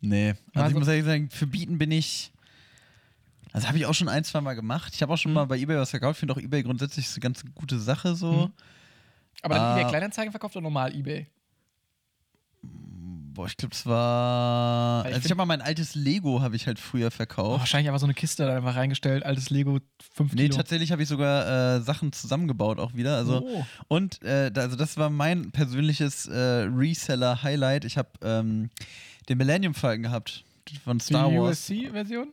nee. 0.00 0.30
Also, 0.30 0.38
Also- 0.54 0.68
ich 0.70 0.78
muss 0.78 0.88
ehrlich 0.88 1.04
sagen, 1.04 1.30
für 1.30 1.46
Bieten 1.46 1.78
bin 1.78 1.90
ich. 1.92 2.32
Also 3.52 3.66
habe 3.66 3.78
ich 3.78 3.86
auch 3.86 3.94
schon 3.94 4.08
ein, 4.08 4.22
zwei 4.22 4.40
Mal 4.40 4.54
gemacht. 4.54 4.92
Ich 4.94 5.02
habe 5.02 5.12
auch 5.12 5.16
schon 5.18 5.32
Mhm. 5.32 5.34
mal 5.34 5.44
bei 5.46 5.58
eBay 5.58 5.76
was 5.76 5.90
verkauft. 5.90 6.16
Ich 6.16 6.20
finde 6.20 6.34
auch 6.34 6.38
eBay 6.38 6.62
grundsätzlich 6.62 7.08
eine 7.10 7.20
ganz 7.20 7.42
gute 7.54 7.78
Sache 7.80 8.14
so. 8.14 8.32
Mhm. 8.32 8.52
Aber 9.42 9.54
dann 9.56 9.64
Ah. 9.64 9.78
eBay 9.78 9.90
Kleinanzeigen 9.90 10.30
verkauft 10.30 10.54
oder 10.56 10.62
normal 10.62 10.94
eBay? 10.94 11.26
Boah, 13.32 13.46
ich 13.46 13.56
glaube, 13.56 13.74
es 13.74 13.86
war. 13.86 15.06
Ich 15.06 15.14
Also 15.14 15.24
ich 15.26 15.30
habe 15.30 15.38
mal 15.38 15.46
mein 15.46 15.62
altes 15.62 15.94
Lego 15.94 16.40
habe 16.42 16.56
ich 16.56 16.66
halt 16.66 16.78
früher 16.78 17.06
Oh, 17.08 17.10
verkauft. 17.10 17.60
wahrscheinlich 17.60 17.88
einfach 17.88 18.00
so 18.00 18.06
eine 18.06 18.14
Kiste 18.14 18.44
da 18.44 18.56
einfach 18.56 18.74
reingestellt, 18.76 19.24
altes 19.24 19.50
Lego 19.50 19.78
5 20.14 20.32
Nee, 20.34 20.42
Kilo. 20.44 20.56
tatsächlich 20.56 20.90
habe 20.92 21.02
ich 21.02 21.08
sogar 21.08 21.76
äh, 21.76 21.80
Sachen 21.80 22.12
zusammengebaut 22.12 22.78
auch 22.78 22.94
wieder. 22.94 23.16
Also 23.16 23.42
Oh. 23.46 23.64
und 23.88 24.22
äh, 24.22 24.50
also 24.56 24.76
das 24.76 24.96
war 24.96 25.10
mein 25.10 25.52
persönliches 25.52 26.26
äh, 26.26 26.36
Reseller-Highlight. 26.74 27.84
Ich 27.84 27.96
habe 27.96 28.08
ähm, 28.22 28.70
den 29.28 29.38
Millennium 29.38 29.74
Falcon 29.74 30.02
gehabt 30.02 30.44
von 30.84 30.98
Die 30.98 31.04
Star 31.04 31.32
Wars. 31.32 31.70
USC-Version? 31.70 32.32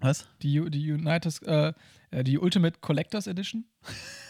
Was? 0.00 0.26
Die, 0.42 0.62
die 0.70 0.92
United, 0.92 1.42
äh, 1.46 1.72
äh, 2.10 2.24
die 2.24 2.38
Ultimate 2.38 2.78
Collectors 2.80 3.26
Edition? 3.26 3.64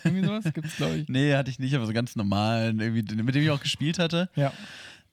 Irgendwie 0.05 0.27
sowas 0.27 0.45
gibt's, 0.53 0.77
glaube 0.77 0.97
ich. 0.99 1.09
Nee, 1.09 1.35
hatte 1.35 1.51
ich 1.51 1.59
nicht, 1.59 1.75
aber 1.75 1.87
so 1.87 1.93
ganz 1.93 2.15
normalen, 2.17 2.79
irgendwie, 2.81 3.15
mit 3.23 3.35
dem 3.35 3.43
ich 3.43 3.51
auch 3.51 3.61
gespielt 3.61 3.99
hatte. 3.99 4.29
Ja. 4.37 4.53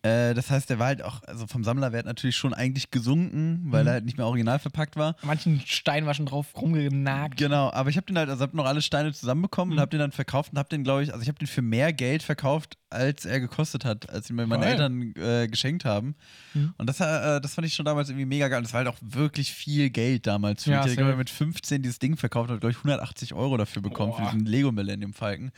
Äh, 0.04 0.34
das 0.34 0.50
heißt, 0.50 0.68
der 0.70 0.80
war 0.80 0.88
halt 0.88 1.04
auch, 1.04 1.22
also 1.24 1.46
vom 1.46 1.64
Sammlerwert 1.64 2.08
natürlich 2.08 2.36
schon 2.36 2.56
eigentlich 2.56 2.90
gesunken, 2.90 3.62
weil 3.66 3.84
Mhm. 3.84 3.88
er 3.88 3.94
halt 3.94 4.06
nicht 4.06 4.18
mehr 4.18 4.26
original 4.26 4.58
verpackt 4.58 4.96
war. 4.96 5.16
Manchen 5.22 5.62
Stein 5.64 6.08
war 6.08 6.16
schon 6.16 6.26
drauf 6.26 6.48
rumgenagt. 6.56 7.38
Genau, 7.38 7.72
aber 7.72 7.90
ich 7.92 7.98
habe 7.98 8.08
den 8.08 8.18
halt, 8.18 8.28
also 8.30 8.42
habe 8.42 8.58
noch 8.58 8.66
alle 8.66 8.82
Steine 8.82 9.14
zusammenbekommen 9.14 9.70
Mhm. 9.70 9.78
und 9.78 9.80
habe 9.82 9.90
den 9.92 10.00
dann 10.00 10.12
verkauft 10.12 10.54
und 10.54 10.58
habe 10.58 10.70
den, 10.70 10.84
glaube 10.84 11.04
ich, 11.04 11.12
also 11.12 11.22
ich 11.22 11.28
habe 11.28 11.38
den 11.38 11.48
für 11.48 11.62
mehr 11.62 11.94
Geld 11.94 12.24
verkauft, 12.24 12.78
als 12.90 13.26
er 13.26 13.40
gekostet 13.40 13.86
hat, 13.86 14.10
als 14.10 14.28
ihn 14.30 14.38
mir 14.38 14.48
meine 14.48 14.64
Geil. 14.64 14.72
Eltern 14.74 15.14
äh, 15.18 15.48
geschenkt 15.48 15.86
haben. 15.86 16.16
Mhm. 16.56 16.74
Und 16.80 16.88
das, 16.90 17.00
äh, 17.00 17.40
das 17.40 17.54
fand 17.54 17.68
ich 17.68 17.76
schon 17.76 17.86
damals 17.86 18.10
irgendwie 18.10 18.26
mega 18.26 18.48
geil. 18.48 18.58
Und 18.58 18.64
das 18.64 18.74
war 18.74 18.80
halt 18.80 18.88
auch 18.88 18.98
wirklich 19.02 19.54
viel 19.54 19.92
Geld 19.92 20.26
damals. 20.26 20.64
Für 20.64 20.72
Ja, 20.72 20.86
ich 20.86 20.96
safe. 20.96 21.16
mit 21.16 21.30
15 21.30 21.84
dieses 21.84 22.00
Ding 22.00 22.18
verkauft 22.18 22.50
und 22.50 22.60
glaube 22.60 22.72
ich 22.72 22.78
180 22.80 23.36
Euro 23.36 23.56
dafür 23.56 23.84
bekommen 23.84 24.14
für 24.14 24.24
Boah. 24.24 24.32
diesen 24.32 24.48
Lego 24.48 24.72
Millennium 24.72 25.14
Falcon. 25.14 25.52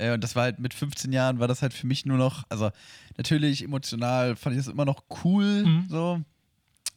Äh, 0.00 0.12
und 0.14 0.24
das 0.24 0.34
war 0.34 0.44
halt 0.44 0.58
mit 0.58 0.72
15 0.74 1.12
Jahren 1.12 1.38
war 1.40 1.48
das 1.48 1.62
halt 1.62 1.72
für 1.74 1.86
mich 1.86 2.06
nur 2.06 2.16
noch, 2.18 2.44
also 2.48 2.70
natürlich 3.16 3.62
emotional 3.62 4.34
fand 4.36 4.56
ich 4.56 4.64
das 4.64 4.72
immer 4.72 4.84
noch 4.84 5.04
cool, 5.24 5.64
Mhm. 5.66 5.86
so. 5.88 6.20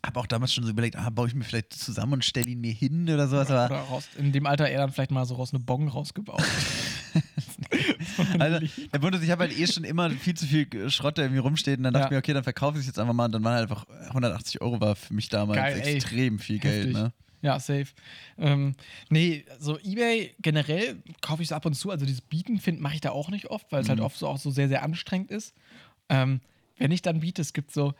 Habe 0.05 0.19
auch 0.19 0.27
damals 0.27 0.53
schon 0.53 0.65
so 0.65 0.69
überlegt, 0.71 0.97
ah, 0.97 1.09
baue 1.09 1.27
ich 1.29 1.33
mir 1.35 1.45
vielleicht 1.45 1.71
zusammen 1.71 2.13
und 2.13 2.25
stelle 2.25 2.49
ihn 2.49 2.59
mir 2.59 2.73
hin 2.73 3.09
oder 3.09 3.27
sowas. 3.29 3.49
Oder 3.49 3.65
Aber 3.65 3.77
raus, 3.79 4.09
in 4.17 4.33
dem 4.33 4.45
Alter 4.45 4.67
eher 4.69 4.79
dann 4.79 4.91
vielleicht 4.91 5.11
mal 5.11 5.25
so 5.25 5.35
raus 5.35 5.53
eine 5.53 5.63
Bong 5.63 5.87
rausgebaut. 5.87 6.41
Also, 8.39 8.67
der 8.93 8.99
Punkt 8.99 9.15
ist, 9.15 9.23
ich 9.23 9.31
habe 9.31 9.43
halt 9.43 9.57
eh 9.57 9.65
schon 9.65 9.83
immer 9.83 10.09
viel 10.11 10.33
zu 10.35 10.45
viel 10.45 10.67
Schrott, 10.89 11.17
der 11.17 11.25
irgendwie 11.25 11.39
rumsteht. 11.39 11.77
Und 11.77 11.83
dann 11.83 11.93
dachte 11.93 12.03
Ja. 12.03 12.07
ich 12.07 12.11
mir, 12.11 12.17
okay, 12.19 12.33
dann 12.33 12.43
verkaufe 12.43 12.77
ich 12.77 12.81
es 12.81 12.87
jetzt 12.87 12.99
einfach 12.99 13.13
mal. 13.13 13.25
Und 13.25 13.31
dann 13.31 13.43
waren 13.43 13.53
halt 13.55 13.69
einfach 13.69 13.85
180 14.09 14.61
Euro 14.61 14.79
war 14.81 14.95
für 14.95 15.13
mich 15.13 15.29
damals 15.29 15.57
Geil, 15.57 15.81
ey. 15.83 15.95
extrem 15.95 16.37
viel 16.39 16.59
Geld. 16.59 16.93
Ne? 16.93 17.13
Ja, 17.43 17.59
safe. 17.59 17.87
Ähm, 18.37 18.73
nee, 19.09 19.45
so 19.59 19.77
Ebay 19.79 20.33
generell 20.41 21.03
kaufe 21.21 21.43
ich 21.43 21.49
es 21.49 21.51
ab 21.51 21.65
und 21.65 21.73
zu. 21.75 21.91
Also 21.91 22.05
dieses 22.05 22.21
Bieten 22.21 22.59
mache 22.79 22.95
ich 22.95 23.01
da 23.01 23.11
auch 23.11 23.29
nicht 23.29 23.47
oft, 23.51 23.71
weil 23.71 23.81
es 23.81 23.89
halt 23.89 23.99
Mhm. 23.99 24.05
oft 24.05 24.17
so 24.17 24.27
auch 24.27 24.37
so 24.37 24.49
sehr, 24.49 24.69
sehr 24.69 24.81
anstrengend 24.81 25.29
ist. 25.29 25.53
Ähm, 26.09 26.39
wenn 26.77 26.89
ich 26.91 27.01
dann 27.01 27.19
biete, 27.19 27.41
es 27.41 27.53
gibt 27.53 27.71
so, 27.71 27.93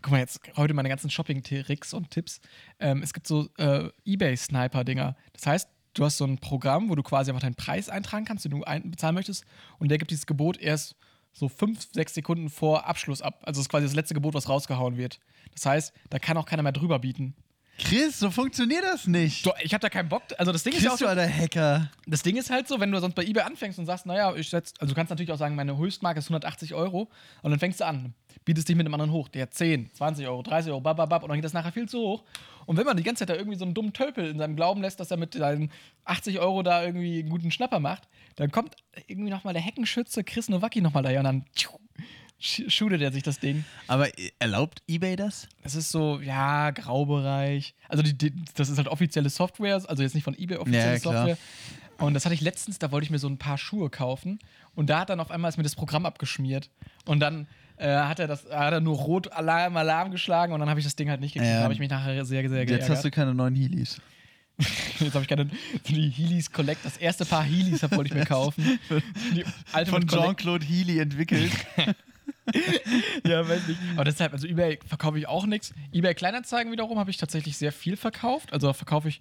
guck 0.00 0.12
mal, 0.12 0.20
jetzt 0.20 0.40
heute 0.56 0.74
meine 0.74 0.88
ganzen 0.88 1.10
Shopping-Tricks 1.10 1.92
und 1.92 2.10
Tipps. 2.10 2.40
Ähm, 2.78 3.02
es 3.02 3.12
gibt 3.12 3.26
so 3.26 3.48
äh, 3.58 3.88
Ebay-Sniper-Dinger. 4.04 5.16
Das 5.32 5.46
heißt, 5.46 5.68
du 5.94 6.04
hast 6.04 6.18
so 6.18 6.24
ein 6.24 6.38
Programm, 6.38 6.88
wo 6.88 6.94
du 6.94 7.02
quasi 7.02 7.30
einfach 7.30 7.42
deinen 7.42 7.54
Preis 7.56 7.88
eintragen 7.88 8.24
kannst, 8.24 8.44
den 8.44 8.52
du 8.52 8.60
bezahlen 8.90 9.14
möchtest, 9.14 9.44
und 9.78 9.88
der 9.90 9.98
gibt 9.98 10.10
dieses 10.10 10.26
Gebot 10.26 10.56
erst 10.58 10.96
so 11.32 11.48
fünf, 11.48 11.88
sechs 11.92 12.14
Sekunden 12.14 12.48
vor 12.48 12.86
Abschluss 12.86 13.20
ab. 13.20 13.40
Also 13.42 13.58
das 13.58 13.66
ist 13.66 13.68
quasi 13.68 13.86
das 13.86 13.94
letzte 13.94 14.14
Gebot, 14.14 14.34
was 14.34 14.48
rausgehauen 14.48 14.96
wird. 14.96 15.18
Das 15.52 15.66
heißt, 15.66 15.92
da 16.10 16.20
kann 16.20 16.36
auch 16.36 16.46
keiner 16.46 16.62
mehr 16.62 16.70
drüber 16.72 17.00
bieten. 17.00 17.34
Chris, 17.78 18.20
so 18.20 18.30
funktioniert 18.30 18.84
das 18.84 19.06
nicht. 19.06 19.42
So, 19.44 19.52
ich 19.60 19.74
habe 19.74 19.80
da 19.82 19.88
keinen 19.88 20.08
Bock. 20.08 20.22
Also 20.38 20.52
das 20.52 20.62
Ding 20.62 20.72
ist 20.74 20.82
ja 20.82 20.90
auch 20.90 20.96
Chris, 20.96 21.00
du 21.06 21.08
alter 21.08 21.28
Hacker. 21.28 21.90
das 22.06 22.22
Ding 22.22 22.36
ist 22.36 22.48
halt 22.50 22.68
so, 22.68 22.78
wenn 22.78 22.92
du 22.92 23.00
sonst 23.00 23.14
bei 23.14 23.24
eBay 23.24 23.42
anfängst 23.42 23.78
und 23.78 23.86
sagst, 23.86 24.06
naja, 24.06 24.32
ich 24.36 24.48
setz, 24.48 24.72
also 24.78 24.92
du 24.92 24.94
kannst 24.96 25.10
natürlich 25.10 25.32
auch 25.32 25.38
sagen, 25.38 25.56
meine 25.56 25.76
Höchstmarke 25.76 26.18
ist 26.20 26.26
180 26.26 26.74
Euro 26.74 27.08
und 27.42 27.50
dann 27.50 27.58
fängst 27.58 27.80
du 27.80 27.86
an, 27.86 28.14
bietest 28.44 28.68
dich 28.68 28.76
mit 28.76 28.86
einem 28.86 28.94
anderen 28.94 29.10
hoch, 29.12 29.28
der 29.28 29.50
10, 29.50 29.92
20 29.92 30.26
Euro, 30.28 30.42
30 30.42 30.70
Euro, 30.70 30.80
bababab 30.80 31.24
und 31.24 31.30
dann 31.30 31.36
geht 31.38 31.44
das 31.44 31.52
nachher 31.52 31.72
viel 31.72 31.88
zu 31.88 31.98
hoch. 31.98 32.22
Und 32.66 32.76
wenn 32.76 32.86
man 32.86 32.96
die 32.96 33.02
ganze 33.02 33.20
Zeit 33.26 33.30
da 33.30 33.34
irgendwie 33.34 33.58
so 33.58 33.64
einen 33.64 33.74
dummen 33.74 33.92
Tölpel 33.92 34.28
in 34.30 34.38
seinem 34.38 34.54
Glauben 34.56 34.80
lässt, 34.80 35.00
dass 35.00 35.10
er 35.10 35.16
mit 35.16 35.34
seinen 35.34 35.70
80 36.04 36.38
Euro 36.38 36.62
da 36.62 36.84
irgendwie 36.84 37.18
einen 37.18 37.28
guten 37.28 37.50
Schnapper 37.50 37.80
macht, 37.80 38.08
dann 38.36 38.50
kommt 38.52 38.76
irgendwie 39.08 39.30
nochmal 39.30 39.52
der 39.52 39.62
Heckenschütze 39.62 40.22
Chris 40.24 40.48
Nowacki 40.48 40.80
nochmal 40.80 41.02
daher 41.02 41.18
und 41.18 41.24
dann 41.24 41.44
tschiu, 41.54 41.70
sch- 41.70 41.78
shootet 42.38 43.00
er 43.00 43.12
sich 43.12 43.22
das 43.22 43.38
Ding. 43.38 43.64
Aber 43.86 44.08
äh, 44.18 44.30
erlaubt 44.38 44.82
eBay 44.88 45.16
das? 45.16 45.48
Es 45.62 45.74
ist 45.74 45.90
so, 45.90 46.20
ja, 46.20 46.70
Graubereich. 46.70 47.74
Also 47.88 48.02
die, 48.02 48.16
die, 48.16 48.32
das 48.54 48.68
ist 48.68 48.76
halt 48.76 48.88
offizielle 48.88 49.30
Software, 49.30 49.82
also 49.86 50.02
jetzt 50.02 50.14
nicht 50.14 50.24
von 50.24 50.36
eBay 50.36 50.58
offizielle 50.58 50.94
Ja. 50.94 50.98
Software. 50.98 51.38
Und 51.98 52.14
das 52.14 52.24
hatte 52.24 52.34
ich 52.34 52.40
letztens, 52.40 52.78
da 52.78 52.90
wollte 52.90 53.04
ich 53.04 53.10
mir 53.10 53.18
so 53.18 53.28
ein 53.28 53.38
paar 53.38 53.56
Schuhe 53.56 53.88
kaufen 53.88 54.38
und 54.74 54.90
da 54.90 55.00
hat 55.00 55.10
dann 55.10 55.20
auf 55.20 55.30
einmal 55.30 55.48
ist 55.48 55.56
mir 55.56 55.62
das 55.62 55.76
Programm 55.76 56.06
abgeschmiert 56.06 56.68
und 57.04 57.20
dann 57.20 57.46
äh, 57.76 57.88
hat 57.88 58.18
er 58.18 58.26
das, 58.26 58.44
hat 58.46 58.72
er 58.72 58.80
nur 58.80 58.96
rot 58.96 59.32
Alarm, 59.32 59.76
Alarm 59.76 60.10
geschlagen 60.10 60.52
und 60.52 60.60
dann 60.60 60.68
habe 60.68 60.80
ich 60.80 60.86
das 60.86 60.96
Ding 60.96 61.08
halt 61.08 61.20
nicht 61.20 61.34
gekriegt. 61.34 61.50
Ja. 61.50 61.58
Da 61.58 61.64
habe 61.64 61.72
ich 61.72 61.78
mich 61.78 61.90
nachher 61.90 62.24
sehr, 62.24 62.48
sehr 62.48 62.48
geärgert. 62.48 62.80
Jetzt 62.80 62.90
hast 62.90 63.04
du 63.04 63.10
keine 63.10 63.32
neuen 63.32 63.54
Heelys. 63.54 64.00
Jetzt 65.00 65.14
habe 65.14 65.22
ich 65.22 65.28
gerade 65.28 65.48
die 65.88 66.10
Heelys 66.10 66.50
Collect, 66.50 66.84
das 66.84 66.96
erste 66.96 67.24
Paar 67.24 67.42
Heelys 67.42 67.82
wollte 67.90 68.08
ich 68.08 68.14
mir 68.14 68.24
kaufen. 68.24 68.78
Die 69.34 69.44
alte 69.72 69.90
Von 69.90 70.06
Jean-Claude 70.06 70.64
Healy 70.64 71.00
entwickelt. 71.00 71.50
Ja, 73.26 73.48
weiß 73.48 73.68
nicht. 73.68 73.80
Aber 73.94 74.04
deshalb, 74.04 74.32
also 74.32 74.46
eBay 74.46 74.78
verkaufe 74.86 75.18
ich 75.18 75.26
auch 75.26 75.46
nichts. 75.46 75.72
eBay 75.92 76.14
Kleinanzeigen 76.14 76.70
wiederum 76.72 76.98
habe 76.98 77.10
ich 77.10 77.16
tatsächlich 77.16 77.56
sehr 77.56 77.72
viel 77.72 77.96
verkauft. 77.96 78.52
Also 78.52 78.72
verkaufe 78.72 79.08
ich 79.08 79.20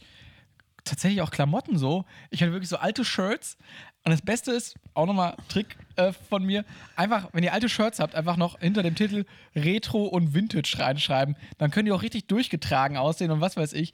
tatsächlich 0.84 1.22
auch 1.22 1.32
Klamotten 1.32 1.78
so. 1.78 2.06
Ich 2.30 2.42
hatte 2.42 2.52
wirklich 2.52 2.70
so 2.70 2.78
alte 2.78 3.06
Shirts. 3.06 3.58
Und 4.04 4.12
das 4.12 4.22
Beste 4.22 4.52
ist, 4.52 4.76
auch 4.94 5.06
nochmal 5.06 5.38
Trick 5.48 5.78
äh, 5.96 6.12
von 6.12 6.44
mir, 6.44 6.66
einfach, 6.98 7.30
wenn 7.32 7.44
ihr 7.44 7.54
alte 7.54 7.70
Shirts 7.70 8.00
habt, 8.00 8.16
einfach 8.16 8.36
noch 8.36 8.60
hinter 8.60 8.84
dem 8.84 8.96
Titel 8.96 9.26
Retro 9.56 10.04
und 10.04 10.34
Vintage 10.34 10.76
reinschreiben. 10.78 11.38
Dann 11.58 11.72
können 11.72 11.86
die 11.86 11.94
auch 11.94 12.02
richtig 12.02 12.28
durchgetragen 12.28 12.98
aussehen 12.98 13.32
und 13.32 13.40
was 13.40 13.56
weiß 13.56 13.74
ich. 13.74 13.94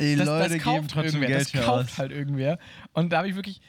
Die 0.00 0.16
Das, 0.16 0.26
Leute 0.26 0.42
das 0.42 0.52
geben 0.52 0.64
kauft 0.64 0.90
trotzdem 0.90 1.22
irgendwer. 1.22 1.28
Geld 1.28 1.54
das 1.54 1.64
kauft 1.64 1.98
halt 1.98 2.10
irgendwer. 2.10 2.58
Und 2.92 3.12
da 3.12 3.18
habe 3.18 3.28
ich 3.28 3.36
wirklich 3.36 3.60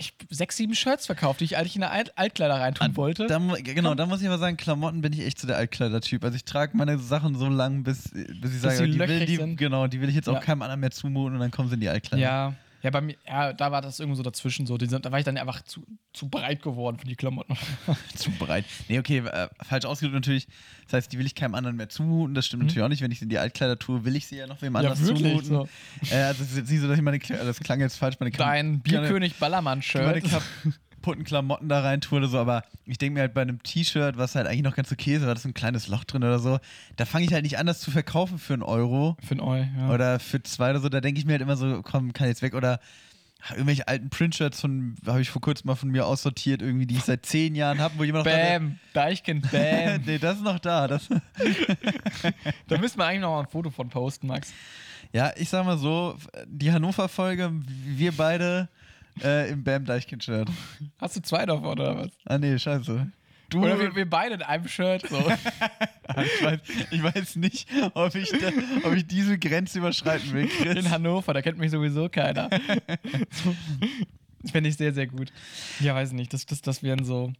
ich, 0.00 0.12
sechs, 0.30 0.56
sieben 0.56 0.74
Shirts 0.74 1.06
verkauft, 1.06 1.40
die 1.40 1.44
ich 1.44 1.56
eigentlich 1.56 1.76
in 1.76 1.82
eine 1.82 1.92
Alt 1.92 2.12
Altkleider 2.16 2.54
reintun 2.54 2.96
wollte. 2.96 3.26
Da, 3.26 3.38
genau, 3.62 3.94
da 3.94 4.06
muss 4.06 4.20
ich 4.20 4.26
aber 4.26 4.38
sagen, 4.38 4.56
Klamotten 4.56 5.00
bin 5.02 5.12
ich 5.12 5.20
echt 5.20 5.38
so 5.38 5.46
der 5.46 5.56
Altkleider-Typ. 5.56 6.24
Also 6.24 6.36
ich 6.36 6.44
trage 6.44 6.76
meine 6.76 6.98
Sachen 6.98 7.36
so 7.36 7.48
lang, 7.48 7.82
bis, 7.84 8.10
bis 8.10 8.54
ich 8.54 8.60
sage, 8.60 8.76
sie 8.76 8.90
die 8.90 8.98
will, 8.98 9.26
die, 9.26 9.56
genau, 9.56 9.86
die 9.86 10.00
will 10.00 10.08
ich 10.08 10.14
jetzt 10.14 10.28
auch 10.28 10.34
Ja. 10.34 10.40
keinem 10.40 10.62
anderen 10.62 10.80
mehr 10.80 10.90
zumuten 10.90 11.34
und 11.34 11.40
dann 11.40 11.50
kommen 11.50 11.68
sie 11.68 11.74
in 11.74 11.80
die 11.80 11.88
Altkleider. 11.88 12.22
Ja, 12.22 12.54
ja, 12.82 12.90
bei 12.90 13.00
mir, 13.00 13.16
ja, 13.26 13.52
da 13.52 13.72
war 13.72 13.82
das 13.82 14.00
irgendwo 14.00 14.16
so 14.16 14.22
dazwischen 14.22 14.66
so. 14.66 14.78
Da 14.78 15.12
war 15.12 15.18
ich 15.18 15.24
dann 15.24 15.36
einfach 15.36 15.62
zu, 15.62 15.84
zu 16.12 16.28
breit 16.28 16.62
geworden 16.62 16.98
für 16.98 17.06
die 17.06 17.16
Klamotten. 17.16 17.56
Zu 18.16 18.30
breit. 18.32 18.64
Nee, 18.88 18.98
okay, 18.98 19.18
äh, 19.18 19.48
falsch 19.62 19.84
ausgedrückt 19.84 20.14
natürlich. 20.14 20.48
Das 20.84 20.94
heißt, 20.94 21.12
die 21.12 21.18
will 21.18 21.26
ich 21.26 21.34
keinem 21.34 21.54
anderen 21.54 21.76
mehr 21.76 21.88
zumuten. 21.88 22.34
Das 22.34 22.46
stimmt 22.46 22.64
natürlich 22.64 22.82
auch 22.82 22.88
nicht. 22.88 23.02
Wenn 23.02 23.10
ich 23.10 23.18
sie 23.18 23.26
in 23.26 23.28
die 23.28 23.38
Altkleider 23.38 23.78
tue, 23.78 24.04
will 24.04 24.16
ich 24.16 24.26
sie 24.26 24.36
ja 24.36 24.46
noch 24.46 24.60
wem 24.62 24.74
anders 24.76 25.04
zumuten. 25.04 25.42
so. 25.42 25.68
Äh, 26.10 26.22
also 26.22 26.42
es 26.42 26.50
ist 26.50 26.56
jetzt 26.56 26.70
nicht 26.70 26.80
so, 26.80 26.88
dass 26.88 26.96
ich 26.96 27.04
meine, 27.04 27.18
das 27.18 27.60
klang 27.60 27.80
jetzt 27.80 27.96
falsch, 27.96 28.16
meine 28.18 28.30
Dein 28.30 28.80
Bierkönig 28.80 29.32
meine 29.32 29.40
Ballermann-Shirt. 29.40 30.24
kaputten 31.00 31.24
Klamotten 31.24 31.68
da 31.68 31.80
rein 31.80 32.00
tue 32.00 32.18
oder 32.18 32.28
so, 32.28 32.38
aber 32.38 32.62
ich 32.84 32.98
denke 32.98 33.14
mir 33.14 33.20
halt 33.20 33.34
bei 33.34 33.42
einem 33.42 33.62
T-Shirt, 33.62 34.18
was 34.18 34.34
halt 34.34 34.46
eigentlich 34.46 34.62
noch 34.62 34.76
ganz 34.76 34.92
okay 34.92 35.16
ist, 35.16 35.22
da 35.24 35.32
ist 35.32 35.46
ein 35.46 35.54
kleines 35.54 35.88
Loch 35.88 36.04
drin 36.04 36.22
oder 36.22 36.38
so, 36.38 36.58
da 36.96 37.06
fange 37.06 37.24
ich 37.24 37.32
halt 37.32 37.42
nicht 37.42 37.58
an, 37.58 37.66
das 37.66 37.80
zu 37.80 37.90
verkaufen 37.90 38.38
für 38.38 38.52
einen 38.52 38.62
Euro 38.62 39.16
Für 39.26 39.34
ein 39.34 39.40
Eu, 39.40 39.64
ja. 39.78 39.90
oder 39.90 40.20
für 40.20 40.42
zwei 40.42 40.70
oder 40.70 40.80
so, 40.80 40.88
da 40.88 41.00
denke 41.00 41.18
ich 41.18 41.26
mir 41.26 41.32
halt 41.32 41.42
immer 41.42 41.56
so, 41.56 41.82
komm, 41.82 42.12
kann 42.12 42.28
jetzt 42.28 42.42
weg 42.42 42.54
oder 42.54 42.80
irgendwelche 43.52 43.88
alten 43.88 44.10
Printshirts 44.10 44.60
von, 44.60 44.96
habe 45.06 45.22
ich 45.22 45.30
vor 45.30 45.40
kurzem 45.40 45.68
mal 45.68 45.74
von 45.74 45.88
mir 45.88 46.06
aussortiert, 46.06 46.60
irgendwie, 46.60 46.86
die 46.86 46.96
ich 46.96 47.04
seit 47.04 47.24
zehn 47.24 47.54
Jahren 47.54 47.78
habe, 47.78 47.94
wo 47.96 48.04
jemand 48.04 48.26
noch 48.26 48.32
Bam, 48.32 48.78
Deichkind, 48.92 49.50
bam. 49.50 50.02
nee, 50.06 50.18
das 50.18 50.36
ist 50.36 50.44
noch 50.44 50.58
da. 50.58 50.86
Das, 50.86 51.08
da 52.68 52.78
müssen 52.78 52.98
wir 52.98 53.06
eigentlich 53.06 53.22
noch 53.22 53.30
mal 53.30 53.40
ein 53.40 53.46
Foto 53.46 53.70
von 53.70 53.88
posten, 53.88 54.26
Max. 54.26 54.52
ja, 55.12 55.32
ich 55.36 55.48
sag 55.48 55.64
mal 55.64 55.78
so, 55.78 56.18
die 56.46 56.70
Hannover-Folge, 56.70 57.50
wir 57.86 58.12
beide 58.12 58.68
äh, 59.22 59.50
im 59.50 59.62
Bam 59.64 59.84
Deichkind-Shirt. 59.84 60.48
Hast 60.98 61.16
du 61.16 61.22
zwei 61.22 61.46
davon 61.46 61.64
oder 61.66 61.96
was? 61.96 62.10
Ah, 62.26 62.38
nee, 62.38 62.58
scheiße. 62.58 63.10
Du, 63.50 63.64
Oder 63.64 63.80
wir, 63.80 63.96
wir 63.96 64.08
beide 64.08 64.36
in 64.36 64.42
einem 64.42 64.68
Shirt. 64.68 65.08
So. 65.10 65.18
ich, 66.22 66.44
weiß, 66.44 66.60
ich 66.92 67.02
weiß 67.02 67.34
nicht, 67.36 67.68
ob 67.94 68.14
ich, 68.14 68.30
da, 68.30 68.50
ob 68.84 68.94
ich 68.94 69.08
diese 69.08 69.38
Grenze 69.40 69.78
überschreiten 69.78 70.32
will, 70.32 70.46
Chris. 70.46 70.76
in 70.84 70.88
Hannover, 70.90 71.34
da 71.34 71.42
kennt 71.42 71.58
mich 71.58 71.72
sowieso 71.72 72.08
keiner. 72.08 72.48
so. 73.32 73.54
Das 74.42 74.52
fände 74.52 74.70
ich 74.70 74.76
sehr, 74.76 74.94
sehr 74.94 75.08
gut. 75.08 75.32
Ja, 75.80 75.96
weiß 75.96 76.12
nicht, 76.12 76.32
das, 76.32 76.46
das, 76.46 76.62
das 76.62 76.82
wären 76.84 77.04
so. 77.04 77.32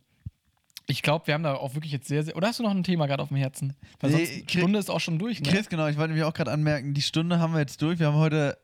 Ich 0.89 1.03
glaube, 1.03 1.29
wir 1.29 1.35
haben 1.35 1.45
da 1.45 1.55
auch 1.55 1.75
wirklich 1.75 1.93
jetzt 1.93 2.09
sehr, 2.09 2.25
sehr. 2.25 2.35
Oder 2.37 2.49
hast 2.49 2.59
du 2.59 2.65
noch 2.65 2.73
ein 2.73 2.83
Thema 2.83 3.07
gerade 3.07 3.23
auf 3.23 3.29
dem 3.29 3.37
Herzen? 3.37 3.77
Weil 4.01 4.11
Nee, 4.11 4.25
sonst 4.25 4.49
Chris- 4.49 4.61
Stunde 4.63 4.79
ist 4.81 4.91
auch 4.91 4.99
schon 5.01 5.19
durch, 5.21 5.41
ne? 5.41 5.49
Chris, 5.49 5.69
genau, 5.69 5.87
ich 5.87 5.97
wollte 5.97 6.09
nämlich 6.09 6.25
auch 6.25 6.35
gerade 6.35 6.51
anmerken, 6.51 6.93
die 6.93 7.03
Stunde 7.03 7.39
haben 7.39 7.53
wir 7.53 7.61
jetzt 7.61 7.81
durch. 7.83 8.01
Wir 8.01 8.09
haben 8.09 8.17
heute 8.17 8.59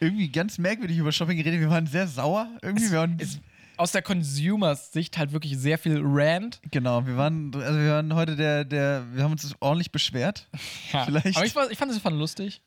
irgendwie 0.00 0.28
ganz 0.28 0.58
merkwürdig 0.58 0.98
über 0.98 1.12
Shopping 1.12 1.36
geredet. 1.36 1.60
Wir 1.60 1.70
waren 1.70 1.86
sehr 1.86 2.06
sauer. 2.06 2.48
Irgendwie, 2.62 2.90
wir 2.90 2.98
waren, 2.98 3.18
ist 3.18 3.40
aus 3.76 3.92
der 3.92 4.02
Consumers-Sicht 4.02 5.18
halt 5.18 5.32
wirklich 5.32 5.56
sehr 5.58 5.78
viel 5.78 6.00
Rand. 6.02 6.60
genau, 6.70 7.06
wir 7.06 7.16
waren, 7.16 7.52
also 7.54 7.78
wir 7.78 7.90
waren 7.90 8.14
heute 8.14 8.36
der, 8.36 8.64
der, 8.64 9.04
wir 9.12 9.24
haben 9.24 9.32
uns 9.32 9.54
ordentlich 9.60 9.90
beschwert. 9.90 10.48
Ja. 10.92 11.04
Vielleicht. 11.06 11.36
Aber 11.36 11.46
ich, 11.46 11.56
war, 11.56 11.70
ich 11.70 11.78
fand 11.78 11.90
es 11.90 11.98
fand 11.98 12.16
lustig. 12.16 12.62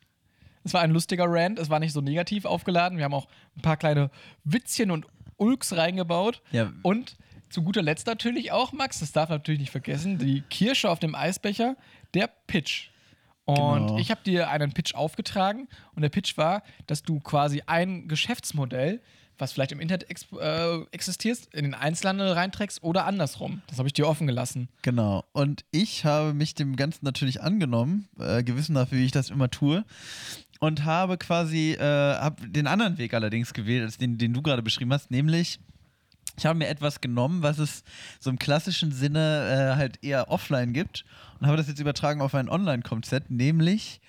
Es 0.64 0.74
war 0.74 0.82
ein 0.82 0.90
lustiger 0.90 1.24
Rant, 1.26 1.58
es 1.58 1.70
war 1.70 1.78
nicht 1.78 1.92
so 1.92 2.00
negativ 2.02 2.44
aufgeladen. 2.44 2.98
Wir 2.98 3.04
haben 3.04 3.14
auch 3.14 3.28
ein 3.56 3.62
paar 3.62 3.76
kleine 3.78 4.10
Witzchen 4.44 4.90
und 4.90 5.06
Ulks 5.36 5.74
reingebaut. 5.74 6.42
Ja. 6.50 6.72
Und 6.82 7.16
zu 7.48 7.62
guter 7.62 7.80
Letzt 7.80 8.06
natürlich 8.06 8.52
auch, 8.52 8.72
Max, 8.72 9.00
das 9.00 9.12
darf 9.12 9.30
man 9.30 9.38
natürlich 9.38 9.60
nicht 9.60 9.70
vergessen, 9.70 10.18
die 10.18 10.42
Kirsche 10.42 10.90
auf 10.90 10.98
dem 10.98 11.14
Eisbecher, 11.14 11.76
der 12.12 12.28
Pitch. 12.46 12.90
Und 13.48 13.86
Genau. 13.86 13.98
ich 13.98 14.10
habe 14.10 14.20
dir 14.24 14.50
einen 14.50 14.72
Pitch 14.72 14.94
aufgetragen 14.94 15.68
und 15.94 16.02
der 16.02 16.10
Pitch 16.10 16.36
war, 16.36 16.62
dass 16.86 17.02
du 17.02 17.18
quasi 17.20 17.62
ein 17.66 18.06
Geschäftsmodell, 18.06 19.00
was 19.38 19.52
vielleicht 19.52 19.72
im 19.72 19.80
Internet 19.80 20.10
ex 20.10 20.26
äh, 20.38 20.80
existiert, 20.90 21.38
in 21.54 21.64
den 21.64 21.72
Einzelhandel 21.74 22.32
reinträgst 22.32 22.82
oder 22.82 23.06
andersrum. 23.06 23.62
Das 23.68 23.78
habe 23.78 23.88
ich 23.88 23.94
dir 23.94 24.06
offen 24.06 24.26
gelassen. 24.26 24.68
Genau. 24.82 25.24
Und 25.32 25.64
ich 25.70 26.04
habe 26.04 26.34
mich 26.34 26.54
dem 26.56 26.76
Ganzen 26.76 27.06
natürlich 27.06 27.40
angenommen, 27.40 28.08
äh, 28.18 28.42
gewissenhaft, 28.42 28.92
wie 28.92 29.04
ich 29.06 29.12
das 29.12 29.30
immer 29.30 29.48
tue. 29.50 29.84
Und 30.60 30.84
habe 30.84 31.16
quasi, 31.16 31.72
äh, 31.72 31.80
habe 31.80 32.48
den 32.50 32.66
anderen 32.66 32.98
Weg 32.98 33.14
allerdings 33.14 33.54
gewählt, 33.54 33.84
als 33.84 33.96
den, 33.96 34.18
den 34.18 34.34
du 34.34 34.42
gerade 34.42 34.62
beschrieben 34.62 34.92
hast, 34.92 35.10
nämlich 35.10 35.58
ich 36.38 36.46
habe 36.46 36.58
mir 36.58 36.68
etwas 36.68 37.00
genommen, 37.00 37.42
was 37.42 37.58
es 37.58 37.84
so 38.20 38.30
im 38.30 38.38
klassischen 38.38 38.92
Sinne 38.92 39.72
äh, 39.74 39.76
halt 39.76 40.02
eher 40.02 40.30
offline 40.30 40.72
gibt 40.72 41.04
und 41.40 41.46
habe 41.46 41.56
das 41.56 41.68
jetzt 41.68 41.80
übertragen 41.80 42.20
auf 42.20 42.34
ein 42.34 42.48
Online-Konzept, 42.48 43.30
nämlich 43.30 44.00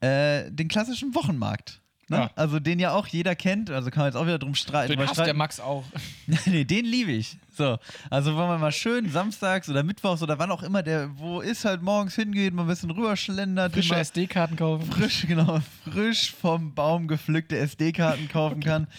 äh, 0.00 0.50
den 0.50 0.68
klassischen 0.68 1.14
Wochenmarkt. 1.14 1.80
Ne? 2.08 2.18
Ja. 2.18 2.30
Also 2.36 2.60
den 2.60 2.78
ja 2.78 2.92
auch 2.92 3.06
jeder 3.06 3.34
kennt, 3.34 3.70
also 3.70 3.90
kann 3.90 4.02
man 4.02 4.08
jetzt 4.08 4.16
auch 4.16 4.26
wieder 4.26 4.38
drum 4.38 4.54
streiten. 4.54 4.96
Den 4.96 5.08
hasst 5.08 5.18
der. 5.18 5.34
Max 5.34 5.60
auch. 5.60 5.84
nee, 6.46 6.64
den 6.64 6.84
liebe 6.84 7.12
ich. 7.12 7.38
So, 7.56 7.78
also 8.10 8.36
wenn 8.36 8.46
man 8.46 8.60
mal 8.60 8.72
schön 8.72 9.08
samstags 9.10 9.68
oder 9.68 9.82
mittwochs 9.82 10.22
oder 10.22 10.38
wann 10.38 10.50
auch 10.50 10.62
immer 10.62 10.82
der, 10.82 11.10
wo 11.18 11.40
ist 11.40 11.64
halt 11.64 11.80
morgens 11.82 12.14
hingeht, 12.14 12.54
mal 12.54 12.62
ein 12.62 12.68
bisschen 12.68 12.90
rüberschlendert, 12.90 13.72
Frische 13.72 13.96
SD-Karten 13.96 14.56
kaufen. 14.56 14.90
frisch, 14.90 15.26
genau, 15.26 15.60
frisch 15.84 16.32
vom 16.32 16.74
Baum 16.74 17.08
gepflückte 17.08 17.56
SD-Karten 17.56 18.28
kaufen 18.28 18.60
kann. 18.60 18.86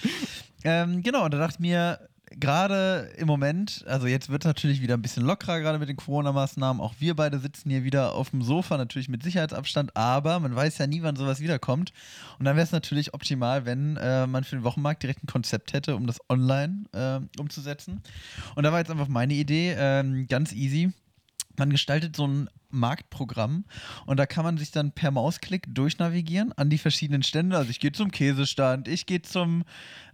Ähm, 0.66 1.04
genau, 1.04 1.26
und 1.26 1.34
da 1.34 1.40
dachte 1.40 1.56
ich 1.56 1.60
mir, 1.60 2.00
gerade 2.40 3.12
im 3.18 3.28
Moment, 3.28 3.84
also 3.88 4.08
jetzt 4.08 4.30
wird 4.30 4.46
natürlich 4.46 4.82
wieder 4.82 4.96
ein 4.96 5.02
bisschen 5.02 5.26
lockerer, 5.26 5.60
gerade 5.60 5.80
mit 5.80 5.90
den 5.90 5.98
Corona-Maßnahmen. 5.98 6.82
Auch 6.82 6.96
wir 7.00 7.16
beide 7.16 7.40
sitzen 7.40 7.70
hier 7.70 7.84
wieder 7.84 8.14
auf 8.14 8.32
dem 8.32 8.42
Sofa, 8.42 8.78
natürlich 8.78 9.10
mit 9.10 9.24
Sicherheitsabstand, 9.24 9.96
aber 9.96 10.40
man 10.40 10.56
weiß 10.56 10.78
ja 10.78 10.88
nie, 10.88 11.02
wann 11.04 11.16
sowas 11.16 11.40
wiederkommt. 11.40 11.94
Und 12.40 12.46
dann 12.46 12.56
wäre 12.56 12.66
es 12.66 12.72
natürlich 12.72 13.14
optimal, 13.14 13.66
wenn 13.66 13.98
äh, 13.98 14.28
man 14.28 14.44
für 14.44 14.56
den 14.56 14.64
Wochenmarkt 14.64 15.04
direkt 15.04 15.24
ein 15.24 15.28
Konzept 15.28 15.74
hätte, 15.74 15.96
um 15.96 16.08
das 16.08 16.20
online 16.30 16.86
äh, 16.94 17.20
umzusetzen. 17.40 18.02
Und 18.56 18.64
da 18.64 18.72
war 18.72 18.80
jetzt 18.80 18.92
einfach 18.92 19.08
meine 19.08 19.34
Idee, 19.34 19.76
ähm, 19.78 20.28
ganz 20.28 20.54
easy. 20.54 20.92
Man 21.58 21.70
gestaltet 21.70 22.16
so 22.16 22.28
ein 22.28 22.50
Marktprogramm 22.74 23.66
und 24.06 24.18
da 24.18 24.26
kann 24.26 24.44
man 24.44 24.58
sich 24.58 24.72
dann 24.72 24.92
per 24.92 25.12
Mausklick 25.12 25.66
durchnavigieren 25.74 26.52
an 26.54 26.70
die 26.70 26.78
verschiedenen 26.78 27.24
Stände. 27.24 27.58
Also 27.58 27.70
ich 27.70 27.80
gehe 27.80 27.92
zum 27.92 28.12
Käsestand, 28.12 28.88
ich 28.88 29.06
gehe 29.06 29.22
zum, 29.22 29.64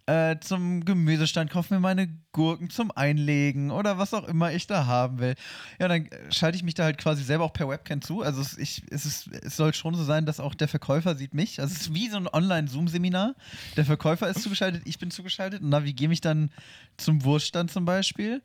äh, 0.05 0.37
zum 0.39 0.83
Gemüsestand, 0.83 1.49
kaufe 1.49 1.73
mir 1.73 1.79
meine 1.79 2.09
Gurken 2.31 2.69
zum 2.69 2.91
Einlegen 2.91 3.71
oder 3.71 3.97
was 3.97 4.13
auch 4.13 4.27
immer 4.27 4.51
ich 4.51 4.67
da 4.67 4.85
haben 4.85 5.19
will. 5.19 5.35
Ja, 5.79 5.87
dann 5.87 6.09
schalte 6.31 6.57
ich 6.57 6.63
mich 6.63 6.73
da 6.73 6.83
halt 6.83 6.97
quasi 6.97 7.23
selber 7.23 7.45
auch 7.45 7.53
per 7.53 7.69
Webcam 7.69 8.01
zu. 8.01 8.21
Also 8.21 8.41
es, 8.41 8.57
ich, 8.57 8.83
es, 8.91 9.05
ist, 9.05 9.27
es 9.27 9.55
soll 9.55 9.73
schon 9.73 9.95
so 9.95 10.03
sein, 10.03 10.25
dass 10.25 10.39
auch 10.39 10.53
der 10.53 10.67
Verkäufer 10.67 11.15
sieht 11.15 11.33
mich. 11.33 11.61
Also 11.61 11.73
es 11.73 11.81
ist 11.81 11.93
wie 11.93 12.09
so 12.09 12.17
ein 12.17 12.27
Online-Zoom-Seminar. 12.27 13.35
Der 13.77 13.85
Verkäufer 13.85 14.27
ist 14.27 14.41
zugeschaltet, 14.41 14.81
ich 14.85 14.99
bin 14.99 15.11
zugeschaltet 15.11 15.61
und 15.61 15.69
navigiere 15.69 16.09
mich 16.09 16.21
dann 16.21 16.51
zum 16.97 17.23
Wurststand 17.23 17.71
zum 17.71 17.85
Beispiel. 17.85 18.41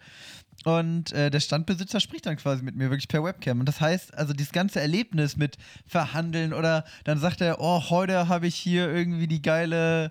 Und 0.65 1.13
äh, 1.13 1.31
der 1.31 1.41
Standbesitzer 1.41 2.01
spricht 2.01 2.25
dann 2.27 2.37
quasi 2.37 2.63
mit 2.63 2.75
mir 2.75 2.89
wirklich 2.89 3.09
per 3.09 3.23
Webcam. 3.23 3.61
Und 3.61 3.67
das 3.67 3.81
heißt, 3.81 4.15
also 4.15 4.33
dieses 4.33 4.53
ganze 4.53 4.81
Erlebnis 4.81 5.37
mit 5.37 5.59
Verhandeln 5.87 6.55
oder 6.55 6.85
dann 7.05 7.19
sagt 7.19 7.43
er, 7.43 7.61
oh, 7.61 7.91
heute 7.91 8.29
habe 8.29 8.47
ich 8.47 8.55
hier 8.55 8.91
irgendwie 8.91 9.27
die 9.27 9.43
geile, 9.43 10.11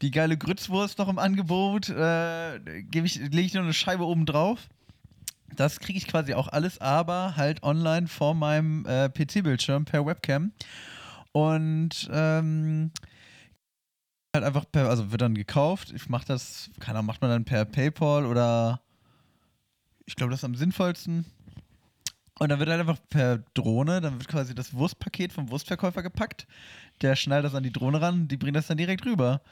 die 0.00 0.12
geile 0.12 0.36
Grützwurst 0.36 0.98
noch 0.98 1.08
im 1.08 1.18
Angebot, 1.18 1.88
äh, 1.88 2.58
lege 2.58 3.40
ich 3.40 3.54
noch 3.54 3.62
eine 3.62 3.74
Scheibe 3.74 4.06
oben 4.06 4.24
drauf. 4.24 4.68
Das 5.56 5.80
kriege 5.80 5.98
ich 5.98 6.06
quasi 6.06 6.34
auch 6.34 6.48
alles, 6.48 6.80
aber 6.80 7.34
halt 7.36 7.62
online 7.64 8.06
vor 8.06 8.34
meinem 8.34 8.86
äh, 8.86 9.08
PC-Bildschirm 9.08 9.84
per 9.84 10.06
Webcam. 10.06 10.52
Und 11.32 12.08
ähm, 12.12 12.92
halt 14.34 14.44
einfach 14.44 14.64
per, 14.70 14.88
also 14.88 15.10
wird 15.10 15.22
dann 15.22 15.34
gekauft. 15.34 15.92
Ich 15.92 16.08
mache 16.08 16.26
das, 16.26 16.70
keine 16.78 16.98
Ahnung, 16.98 17.06
macht 17.06 17.22
man 17.22 17.30
dann 17.30 17.44
per 17.44 17.64
PayPal 17.64 18.26
oder 18.26 18.80
ich 20.08 20.16
glaube, 20.16 20.30
das 20.30 20.40
ist 20.40 20.44
am 20.44 20.54
sinnvollsten. 20.54 21.26
Und 22.38 22.48
dann 22.48 22.58
wird 22.58 22.70
halt 22.70 22.80
einfach 22.80 22.98
per 23.10 23.38
Drohne, 23.52 24.00
dann 24.00 24.14
wird 24.14 24.26
quasi 24.26 24.54
das 24.54 24.72
Wurstpaket 24.72 25.32
vom 25.34 25.50
Wurstverkäufer 25.50 26.02
gepackt. 26.02 26.46
Der 27.02 27.14
schnallt 27.14 27.44
das 27.44 27.54
an 27.54 27.62
die 27.62 27.72
Drohne 27.72 28.00
ran, 28.00 28.26
die 28.26 28.38
bringt 28.38 28.56
das 28.56 28.68
dann 28.68 28.78
direkt 28.78 29.04
rüber. 29.04 29.42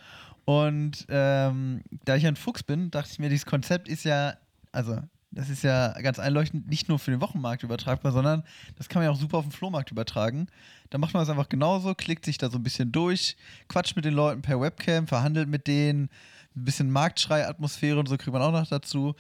Und 0.47 1.05
ähm, 1.11 1.83
da 2.05 2.17
ich 2.17 2.27
ein 2.27 2.37
Fuchs 2.37 2.63
bin, 2.63 2.91
dachte 2.91 3.11
ich 3.13 3.19
mir, 3.19 3.29
dieses 3.29 3.45
Konzept 3.45 3.87
ist 3.87 4.05
ja, 4.05 4.39
also 4.73 4.99
das 5.37 5.51
ist 5.51 5.63
ja 5.63 5.93
ganz 6.01 6.19
einleuchtend 6.19 6.67
nicht 6.67 6.89
nur 6.89 6.99
für 6.99 7.11
den 7.11 7.21
Wochenmarkt 7.21 7.63
übertragbar, 7.63 8.11
sondern 8.11 8.43
das 8.77 8.89
kann 8.89 9.01
man 9.01 9.05
ja 9.05 9.11
auch 9.13 9.21
super 9.21 9.37
auf 9.39 9.45
den 9.45 9.53
Flohmarkt 9.53 9.91
übertragen. 9.91 10.49
Da 10.89 10.97
macht 10.97 11.13
man 11.13 11.23
es 11.23 11.29
einfach 11.29 11.51
genauso, 11.51 11.95
klickt 11.95 12.25
sich 12.25 12.39
da 12.39 12.49
so 12.49 12.59
ein 12.59 12.63
bisschen 12.63 12.91
durch, 12.91 13.37
quatscht 13.69 13.97
mit 13.97 14.07
den 14.07 14.15
Leuten 14.15 14.41
per 14.41 14.61
Webcam, 14.61 15.07
verhandelt 15.07 15.49
mit 15.49 15.67
denen, 15.67 16.09
ein 16.57 16.65
bisschen 16.65 16.91
Marktschrei-Atmosphäre 16.91 17.99
und 17.99 18.09
so 18.09 18.17
kriegt 18.17 18.33
man 18.33 18.41
auch 18.41 18.51
noch 18.51 18.67
dazu. 18.67 19.15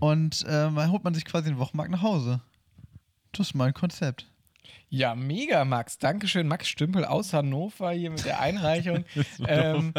Und 0.00 0.44
ähm, 0.48 0.74
dann 0.74 0.90
holt 0.90 1.04
man 1.04 1.14
sich 1.14 1.24
quasi 1.24 1.48
den 1.48 1.58
Wochenmarkt 1.58 1.92
nach 1.92 2.02
Hause. 2.02 2.40
Das 3.30 3.48
ist 3.48 3.54
mein 3.54 3.72
Konzept. 3.72 4.26
Ja, 4.88 5.14
mega, 5.14 5.64
Max. 5.64 5.98
Dankeschön, 5.98 6.48
Max 6.48 6.68
Stümpel 6.68 7.04
aus 7.04 7.32
Hannover 7.32 7.92
hier 7.92 8.10
mit 8.10 8.24
der 8.24 8.40
Einreichung. 8.40 9.04
ähm, 9.46 9.94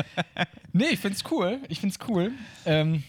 nee, 0.73 0.89
ich 0.91 0.99
find's 0.99 1.23
cool. 1.31 1.61
Ich 1.69 1.79
find's 1.79 1.97
cool. 2.07 2.31
Ähm, 2.65 3.03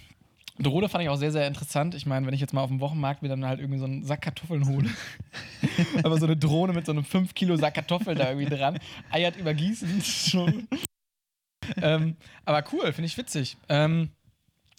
Drohne 0.59 0.88
fand 0.88 1.02
ich 1.02 1.11
auch 1.11 1.16
sehr, 1.16 1.32
sehr 1.32 1.48
interessant. 1.48 1.94
Ich 1.94 2.07
meine, 2.07 2.26
wenn 2.26 2.34
ich 2.34 2.40
jetzt 2.40 2.52
mal 2.52 2.62
auf 2.62 2.70
dem 2.70 2.80
Wochenmarkt 2.80 3.22
mir 3.22 3.28
dann 3.28 3.44
halt 3.44 3.59
irgendwie 3.59 3.78
so 3.78 3.86
einen 3.86 4.05
Sack 4.05 4.22
Kartoffeln 4.22 4.68
hole, 4.68 4.88
aber 6.05 6.18
so 6.18 6.26
eine 6.26 6.36
Drohne 6.36 6.72
mit 6.72 6.86
so 6.86 6.92
einem 6.92 7.05
5 7.05 7.34
Kilo 7.34 7.57
Sack 7.57 7.74
Kartoffeln 7.74 8.16
da 8.16 8.30
irgendwie 8.30 8.55
dran, 8.55 8.78
eiert 9.11 9.36
übergießen, 9.36 10.02
schon. 10.05 10.68
ähm, 11.82 12.16
aber 12.44 12.62
cool, 12.72 12.92
finde 12.92 13.07
ich 13.07 13.18
witzig. 13.18 13.57
Ähm, 13.68 14.11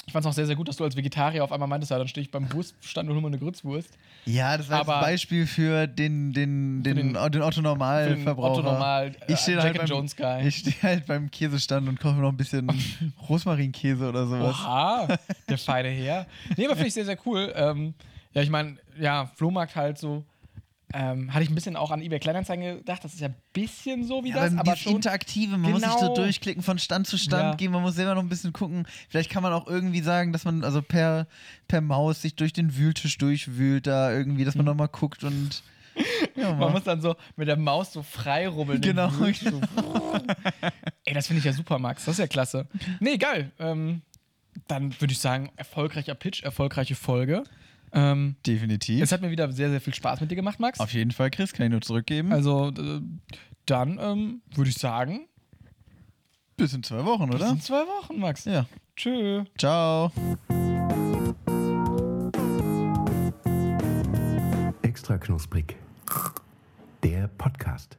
ich 0.08 0.14
fand 0.14 0.24
es 0.26 0.30
auch 0.30 0.34
sehr, 0.34 0.46
sehr 0.46 0.56
gut, 0.56 0.68
dass 0.68 0.78
du 0.78 0.84
als 0.84 0.96
Vegetarier 0.96 1.44
auf 1.44 1.52
einmal 1.52 1.68
meintest, 1.68 1.92
ja, 1.92 1.98
dann 1.98 2.08
stehe 2.08 2.24
ich 2.24 2.32
beim 2.32 2.52
Wurststand 2.54 3.10
und 3.10 3.16
hole 3.16 3.22
mir 3.22 3.28
eine 3.28 3.40
Grützwurst. 3.40 3.98
Ja, 4.26 4.58
das 4.58 4.70
war 4.70 4.82
Aber- 4.82 4.98
ein 4.98 5.02
Beispiel 5.02 5.46
für 5.48 5.88
den, 5.88 6.32
den, 6.34 6.84
den, 6.84 6.96
den- 6.96 7.14
den, 7.32 7.42
Otto 7.42 7.62
Normalverbraucher. 7.62 8.60
Otto 8.60 8.62
Normal, 8.72 9.16
äh, 9.28 9.34
ich 9.34 9.40
stehe 9.40 9.62
halt, 9.62 9.78
beim- 9.78 9.88
Jones 9.88 10.16
Guy. 10.16 10.48
ich 10.48 10.58
stehe 10.58 10.76
halt 10.84 11.06
beim 11.08 11.30
Käsestand 11.32 11.88
und 11.90 12.00
kaufe 12.00 12.20
noch 12.20 12.30
ein 12.30 12.38
bisschen 12.38 12.70
Rosmarinkäse 13.30 14.08
oder 14.08 14.28
sowas. 14.28 14.56
Oha, 14.60 15.08
der 15.50 15.58
feine 15.58 15.90
Herr. 15.90 16.26
Nee, 16.58 16.66
aber 16.66 16.76
finde 16.76 16.88
ich 16.90 16.94
sehr, 16.94 17.06
sehr 17.06 17.18
cool. 17.26 17.52
Ähm, 17.56 17.94
ja, 18.34 18.42
ich 18.42 18.50
meine, 18.50 18.78
ja, 19.00 19.26
Flohmarkt 19.36 19.76
halt 19.76 19.98
so. 19.98 20.24
Ähm, 20.94 21.34
hatte 21.34 21.44
ich 21.44 21.50
ein 21.50 21.56
bisschen 21.56 21.76
auch 21.76 21.92
an 21.92 22.02
eBay 22.02 22.20
Kleinanzeigen 22.20 22.78
gedacht. 22.78 23.04
Das 23.04 23.14
ist 23.14 23.20
ja 23.20 23.28
ein 23.30 23.36
bisschen 23.54 24.04
so 24.06 24.24
wie 24.24 24.30
Ja, 24.30 24.36
das, 24.36 24.52
aber 24.54 24.62
aber 24.62 24.76
schon. 24.76 24.94
Interaktive, 24.96 25.58
man 25.58 25.72
muss 25.72 25.82
sich 25.82 25.90
Genau. 25.92 26.08
so 26.08 26.14
durchklicken, 26.14 26.62
von 26.64 26.78
Stand 26.80 27.08
zu 27.08 27.18
Stand 27.18 27.44
Ja. 27.44 27.56
gehen, 27.56 27.72
man 27.72 27.82
muss 27.82 27.96
selber 27.96 28.14
noch 28.16 28.22
ein 28.22 28.30
bisschen 28.30 28.54
gucken. 28.54 28.88
Vielleicht 29.10 29.30
kann 29.32 29.42
man 29.44 29.52
auch 29.52 29.68
irgendwie 29.68 30.02
sagen, 30.02 30.32
dass 30.32 30.46
man 30.46 30.64
also 30.64 30.82
per, 30.82 31.28
per 31.68 31.82
Maus 31.82 32.22
sich 32.22 32.36
durch 32.36 32.54
den 32.54 32.78
Wühltisch 32.78 33.18
durchwühlt, 33.18 33.88
da 33.88 34.12
irgendwie, 34.12 34.46
dass 34.46 34.56
man 34.56 34.66
nochmal 34.66 34.88
guckt 34.90 35.24
und. 35.24 35.64
Ja, 36.36 36.54
Man 36.54 36.74
muss 36.74 36.84
dann 36.84 37.00
so 37.00 37.16
mit 37.38 37.48
der 37.48 37.56
Maus 37.56 37.94
so 37.94 38.04
frei 38.04 38.50
rubbeln. 38.50 38.82
Genau. 38.82 39.10
So. 39.10 39.26
Ey, 41.06 41.14
das 41.14 41.28
finde 41.28 41.40
ich 41.40 41.46
ja 41.46 41.54
super, 41.54 41.80
Max. 41.80 42.04
Das 42.04 42.16
ist 42.16 42.20
ja 42.20 42.28
klasse. 42.28 42.68
Nee, 43.00 43.18
geil. 43.18 43.52
Ähm, 43.60 44.02
dann 44.68 45.00
würde 45.00 45.14
ich 45.14 45.20
sagen, 45.20 45.52
erfolgreicher 45.56 46.14
Pitch, 46.16 46.44
erfolgreiche 46.44 46.96
Folge. 46.96 47.44
Ähm, 47.96 48.36
Definitiv. 48.46 49.02
es 49.02 49.12
hat 49.12 49.22
mir 49.22 49.32
wieder 49.32 49.50
sehr, 49.52 49.70
sehr 49.70 49.80
viel 49.82 49.94
Spaß 49.94 50.20
mit 50.22 50.30
dir 50.30 50.36
gemacht, 50.36 50.60
Max. 50.60 50.80
Auf 50.80 50.94
jeden 50.94 51.12
Fall, 51.12 51.32
Chris, 51.32 51.54
kann 51.54 51.66
ich 51.66 51.72
nur 51.72 51.82
zurückgeben. 51.82 52.34
Also, 52.34 52.70
äh, 52.70 53.02
dann 53.66 53.98
ähm, 54.00 54.42
würde 54.54 54.70
ich 54.70 54.78
sagen, 54.78 55.28
bis 56.58 56.74
in 56.74 56.84
zwei 56.84 57.06
Wochen, 57.06 57.30
bis 57.30 57.42
oder? 57.42 57.52
in 57.52 57.62
zwei 57.62 57.82
Wochen, 57.82 58.20
Max. 58.20 58.46
Ja. 58.46 58.66
Tschö. 58.96 59.44
Ciao. 59.58 60.12
Extra 64.82 65.18
knusprig. 65.18 65.76
Der 67.04 67.28
Podcast. 67.28 67.98